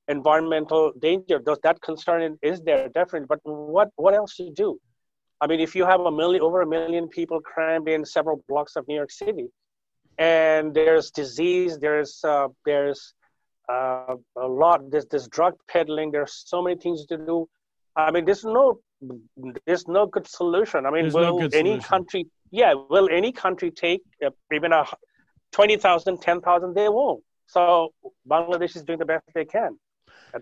environmental 0.07 0.91
danger. 0.99 1.39
Does 1.39 1.59
that 1.63 1.81
concern 1.81 2.37
is 2.41 2.61
there 2.61 2.89
definitely? 2.89 3.27
But 3.27 3.39
what 3.43 3.89
what 3.95 4.13
else 4.13 4.35
do 4.37 4.45
you 4.45 4.53
do? 4.53 4.79
I 5.41 5.47
mean, 5.47 5.59
if 5.59 5.75
you 5.75 5.85
have 5.85 6.01
a 6.01 6.11
million, 6.11 6.41
over 6.41 6.61
a 6.61 6.67
million 6.67 7.07
people 7.07 7.39
crammed 7.39 7.87
in 7.87 8.05
several 8.05 8.43
blocks 8.47 8.75
of 8.75 8.87
New 8.87 8.95
York 8.95 9.11
City, 9.11 9.47
and 10.17 10.73
there's 10.73 11.11
disease, 11.11 11.79
there's 11.79 12.19
uh, 12.23 12.49
there's 12.65 13.13
uh, 13.69 14.15
a 14.35 14.47
lot, 14.47 14.91
there's 14.91 15.05
this 15.05 15.27
drug 15.27 15.53
peddling, 15.69 16.11
there's 16.11 16.43
so 16.45 16.61
many 16.61 16.75
things 16.75 17.05
to 17.05 17.17
do. 17.17 17.47
I 17.95 18.11
mean, 18.11 18.25
there's 18.25 18.43
no 18.43 18.81
there's 19.65 19.87
no 19.87 20.05
good 20.07 20.27
solution. 20.27 20.85
I 20.85 20.91
mean, 20.91 21.03
there's 21.03 21.13
will 21.13 21.39
no 21.39 21.45
any 21.45 21.51
solution. 21.51 21.81
country, 21.81 22.27
yeah, 22.51 22.73
will 22.73 23.09
any 23.09 23.31
country 23.31 23.71
take 23.71 24.01
uh, 24.25 24.31
even 24.53 24.73
a 24.73 24.85
20,000, 25.53 26.21
10,000? 26.21 26.73
They 26.73 26.89
won't. 26.89 27.23
So 27.47 27.93
Bangladesh 28.29 28.75
is 28.75 28.83
doing 28.83 28.99
the 28.99 29.05
best 29.05 29.23
they 29.33 29.45
can. 29.45 29.79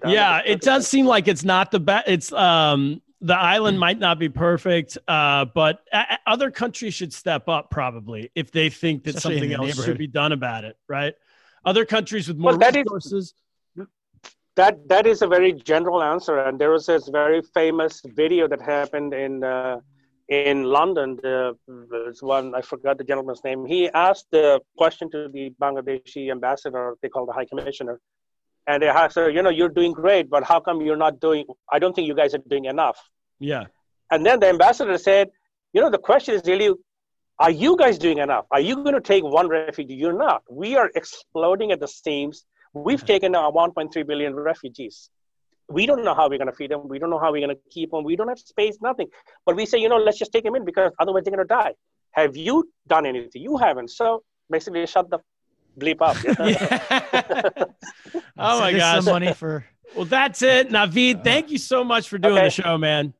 Yeah, 0.06 0.42
it 0.46 0.62
does 0.62 0.88
seem 0.88 1.06
like 1.06 1.28
it's 1.28 1.46
not 1.46 1.72
the 1.72 1.80
best. 1.80 2.08
It's 2.08 2.34
um 2.34 3.02
the 3.22 3.36
island 3.38 3.80
might 3.80 4.00
not 4.00 4.20
be 4.20 4.30
perfect, 4.30 4.98
uh, 5.08 5.46
but 5.46 5.84
a- 5.92 6.20
other 6.28 6.52
countries 6.52 6.94
should 6.94 7.14
step 7.14 7.48
up 7.50 7.70
probably 7.72 8.32
if 8.36 8.52
they 8.52 8.70
think 8.70 9.04
that 9.06 9.16
Especially 9.16 9.40
something 9.40 9.54
else 9.54 9.84
should 9.84 9.98
be 9.98 10.08
done 10.08 10.32
about 10.32 10.64
it, 10.64 10.78
right? 10.88 11.14
Other 11.66 11.86
countries 11.86 12.28
with 12.28 12.38
more 12.38 12.52
Well, 12.52 12.60
that 12.60 12.76
is- 12.76 12.86
resources. 12.86 13.34
that 14.56 14.88
that 14.90 15.06
is 15.06 15.22
a 15.22 15.28
very 15.28 15.52
general 15.54 16.02
answer 16.02 16.40
and 16.40 16.58
there 16.60 16.72
was 16.72 16.88
this 16.88 17.08
very 17.10 17.42
famous 17.54 18.02
video 18.16 18.48
that 18.48 18.60
happened 18.60 19.14
in 19.14 19.44
uh, 19.44 19.80
in 20.30 20.64
london 20.64 21.16
the 21.22 21.56
there's 21.92 22.24
one 22.24 22.56
i 22.56 22.62
forgot 22.62 22.98
the 22.98 23.04
gentleman's 23.04 23.44
name 23.44 23.60
he 23.66 23.82
asked 24.08 24.26
the 24.32 24.60
question 24.76 25.12
to 25.12 25.30
the 25.36 25.44
bangladeshi 25.62 26.32
ambassador 26.32 26.96
they 27.04 27.10
call 27.16 27.26
the 27.28 27.32
high 27.40 27.46
commissioner 27.46 28.00
and 28.68 28.84
they 28.84 28.88
asked 28.88 29.16
her 29.16 29.30
you 29.30 29.42
know 29.42 29.50
you're 29.50 29.70
doing 29.80 29.92
great 29.92 30.30
but 30.30 30.44
how 30.44 30.60
come 30.60 30.82
you're 30.82 31.02
not 31.06 31.20
doing 31.20 31.46
i 31.72 31.80
don't 31.80 31.96
think 31.96 32.08
you 32.08 32.16
guys 32.16 32.34
are 32.34 32.44
doing 32.50 32.66
enough 32.66 32.98
Yeah. 33.40 33.66
and 34.12 34.26
then 34.26 34.40
the 34.40 34.48
ambassador 34.48 34.98
said 34.98 35.30
you 35.74 35.82
know 35.82 35.90
the 35.90 36.04
question 36.10 36.36
is 36.36 36.42
really 36.46 36.74
are 37.40 37.52
you 37.52 37.78
guys 37.78 37.98
doing 37.98 38.18
enough 38.18 38.46
are 38.52 38.60
you 38.60 38.76
going 38.76 38.94
to 38.96 39.02
take 39.14 39.24
one 39.24 39.48
refugee 39.48 39.94
you're 39.94 40.18
not 40.28 40.44
we 40.50 40.76
are 40.76 40.90
exploding 40.96 41.72
at 41.72 41.80
the 41.80 41.88
seams 41.88 42.46
We've 42.74 43.04
taken 43.04 43.32
now 43.32 43.52
1.3 43.52 44.06
billion 44.08 44.36
refugees. 44.36 45.10
We 45.70 45.86
don't 45.86 46.04
know 46.04 46.14
how 46.14 46.30
we're 46.30 46.38
going 46.38 46.50
to 46.50 46.56
feed 46.56 46.72
them. 46.72 46.88
We 46.88 47.00
don't 47.00 47.10
know 47.10 47.20
how 47.20 47.32
we're 47.32 47.46
going 47.46 47.56
to 47.56 47.62
keep 47.70 47.92
them. 47.92 48.04
We 48.04 48.16
don't 48.16 48.28
have 48.30 48.40
space, 48.40 48.78
nothing. 48.82 49.08
But 49.46 49.56
we 49.56 49.66
say, 49.66 49.80
you 49.80 49.90
know, 49.90 49.98
let's 49.98 50.18
just 50.18 50.32
take 50.32 50.44
them 50.44 50.56
in 50.56 50.64
because 50.64 50.92
otherwise 51.00 51.24
they're 51.24 51.36
going 51.36 51.48
to 51.48 51.54
die. 51.54 51.74
Have 52.12 52.38
you 52.38 52.70
done 52.88 53.06
anything? 53.06 53.42
You 53.42 53.58
haven't. 53.58 53.90
So 53.92 54.24
basically, 54.50 54.86
shut 54.86 55.10
the 55.10 55.20
bleep 55.80 56.02
up. 56.02 56.18
oh 58.38 58.60
my 58.60 58.72
Send 58.72 58.76
us 58.76 58.82
gosh. 58.82 59.04
some 59.04 59.14
money 59.14 59.34
for 59.34 59.66
Well, 59.96 60.06
that's 60.06 60.42
it, 60.42 60.70
Naveed, 60.70 61.24
Thank 61.24 61.50
you 61.52 61.58
so 61.58 61.84
much 61.84 62.10
for 62.10 62.18
doing 62.18 62.36
Okay. 62.36 62.46
the 62.46 62.50
show, 62.50 62.78
man, 62.78 63.14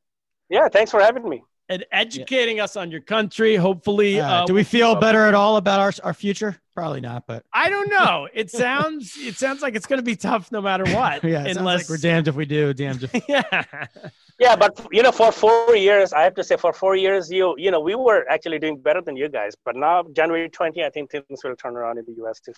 yeah, 0.50 0.68
thanks 0.70 0.92
for 0.92 1.02
having 1.02 1.28
me. 1.28 1.44
And 1.70 1.86
educating 1.92 2.60
us 2.60 2.76
on 2.76 2.92
your 2.92 3.02
country. 3.02 3.56
Hopefully, 3.56 4.20
Uh, 4.20 4.44
uh, 4.44 4.46
do 4.46 4.54
we 4.54 4.64
feel 4.64 4.96
better 4.96 5.26
at 5.26 5.34
all 5.34 5.58
about 5.58 5.80
our 5.80 5.92
our 6.04 6.14
future? 6.14 6.58
Probably 6.74 7.02
not, 7.02 7.26
but 7.28 7.44
I 7.54 7.70
don't 7.70 7.90
know. 7.90 8.28
It 8.34 8.50
sounds 8.64 9.16
it 9.18 9.36
sounds 9.36 9.62
like 9.62 9.76
it's 9.76 9.86
going 9.88 10.00
to 10.00 10.04
be 10.06 10.16
tough 10.16 10.52
no 10.52 10.62
matter 10.62 10.84
what. 10.98 11.24
yeah, 11.24 11.42
it 11.42 11.46
sounds 11.46 11.58
unless 11.58 11.80
like 11.82 11.90
we're 11.90 11.98
damned 11.98 12.28
if 12.28 12.36
we 12.36 12.46
do, 12.46 12.74
damned 12.74 13.04
if 13.04 13.12
yeah. 13.30 13.64
Yeah, 14.40 14.56
but 14.56 14.80
you 14.92 15.02
know, 15.02 15.12
for 15.12 15.32
four 15.32 15.76
years, 15.76 16.14
I 16.14 16.22
have 16.22 16.36
to 16.36 16.44
say, 16.44 16.58
for 16.58 16.72
four 16.72 16.96
years, 16.96 17.32
you 17.32 17.56
you 17.58 17.72
know, 17.72 17.80
we 17.80 17.96
were 17.96 18.24
actually 18.30 18.60
doing 18.60 18.78
better 18.78 19.02
than 19.02 19.16
you 19.18 19.30
guys. 19.30 19.56
But 19.66 19.76
now, 19.76 20.04
January 20.14 20.48
20, 20.48 20.84
I 20.84 20.90
think 20.92 21.10
things 21.10 21.44
will 21.44 21.56
turn 21.56 21.76
around 21.76 21.98
in 21.98 22.06
the 22.06 22.14
U.S. 22.22 22.40
too. 22.40 22.54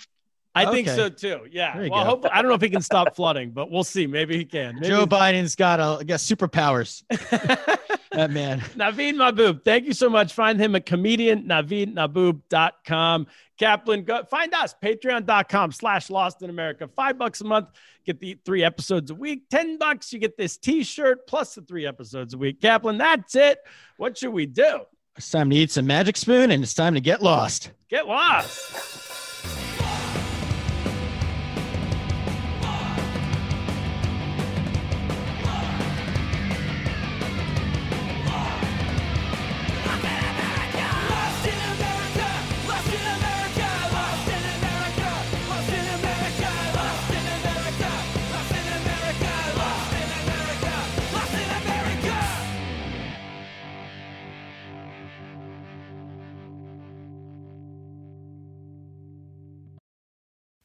I 0.56 0.66
think 0.72 0.88
Okay. 0.88 0.96
so 0.98 1.10
too. 1.10 1.42
Yeah. 1.52 1.88
Well, 1.90 2.04
hope, 2.04 2.26
I 2.32 2.42
don't 2.42 2.50
know 2.50 2.56
if 2.56 2.62
he 2.62 2.70
can 2.70 2.82
stop 2.82 3.16
flooding, 3.16 3.52
but 3.52 3.70
we'll 3.72 3.84
see. 3.84 4.08
Maybe 4.08 4.36
he 4.38 4.46
can. 4.46 4.76
Maybe 4.76 4.88
Joe 4.88 5.06
Biden's 5.06 5.56
got 5.56 5.80
a 5.80 6.00
I 6.00 6.04
guess 6.04 6.26
superpowers. 6.30 7.04
that 8.12 8.32
man. 8.32 8.60
Naveed 8.76 9.14
Mahbub, 9.16 9.64
thank 9.64 9.86
you 9.86 9.94
so 9.94 10.10
much. 10.10 10.34
Find 10.34 10.60
him 10.60 10.76
at 10.76 10.86
comedian 10.86 11.44
naveedmahbub.com. 11.48 13.28
Kaplan, 13.60 14.04
go 14.04 14.24
find 14.24 14.54
us, 14.54 14.74
patreon.com 14.82 15.72
slash 15.72 16.10
lost 16.10 16.42
in 16.42 16.50
America. 16.50 16.88
Five 16.96 17.18
bucks 17.18 17.42
a 17.42 17.44
month, 17.44 17.68
get 18.06 18.20
the 18.20 18.40
three 18.46 18.64
episodes 18.64 19.12
a 19.12 19.16
week. 19.16 19.50
Ten 19.50 19.78
bucks, 19.78 20.12
you 20.14 20.20
get 20.20 20.38
this 20.38 20.58
t-shirt 20.58 21.28
plus 21.28 21.56
the 21.56 21.62
three 21.62 21.86
episodes 21.86 22.34
a 22.34 22.38
week. 22.38 22.62
Kaplan, 22.62 22.98
that's 22.98 23.36
it. 23.36 23.60
What 23.98 24.18
should 24.18 24.32
we 24.34 24.46
do? 24.46 24.80
It's 25.18 25.30
time 25.30 25.50
to 25.50 25.56
eat 25.56 25.72
some 25.72 25.86
magic 25.86 26.16
spoon 26.16 26.52
and 26.52 26.64
it's 26.64 26.74
time 26.74 26.94
to 26.94 27.02
get 27.02 27.22
lost. 27.22 27.72
Get 27.90 28.08
lost. 28.08 29.29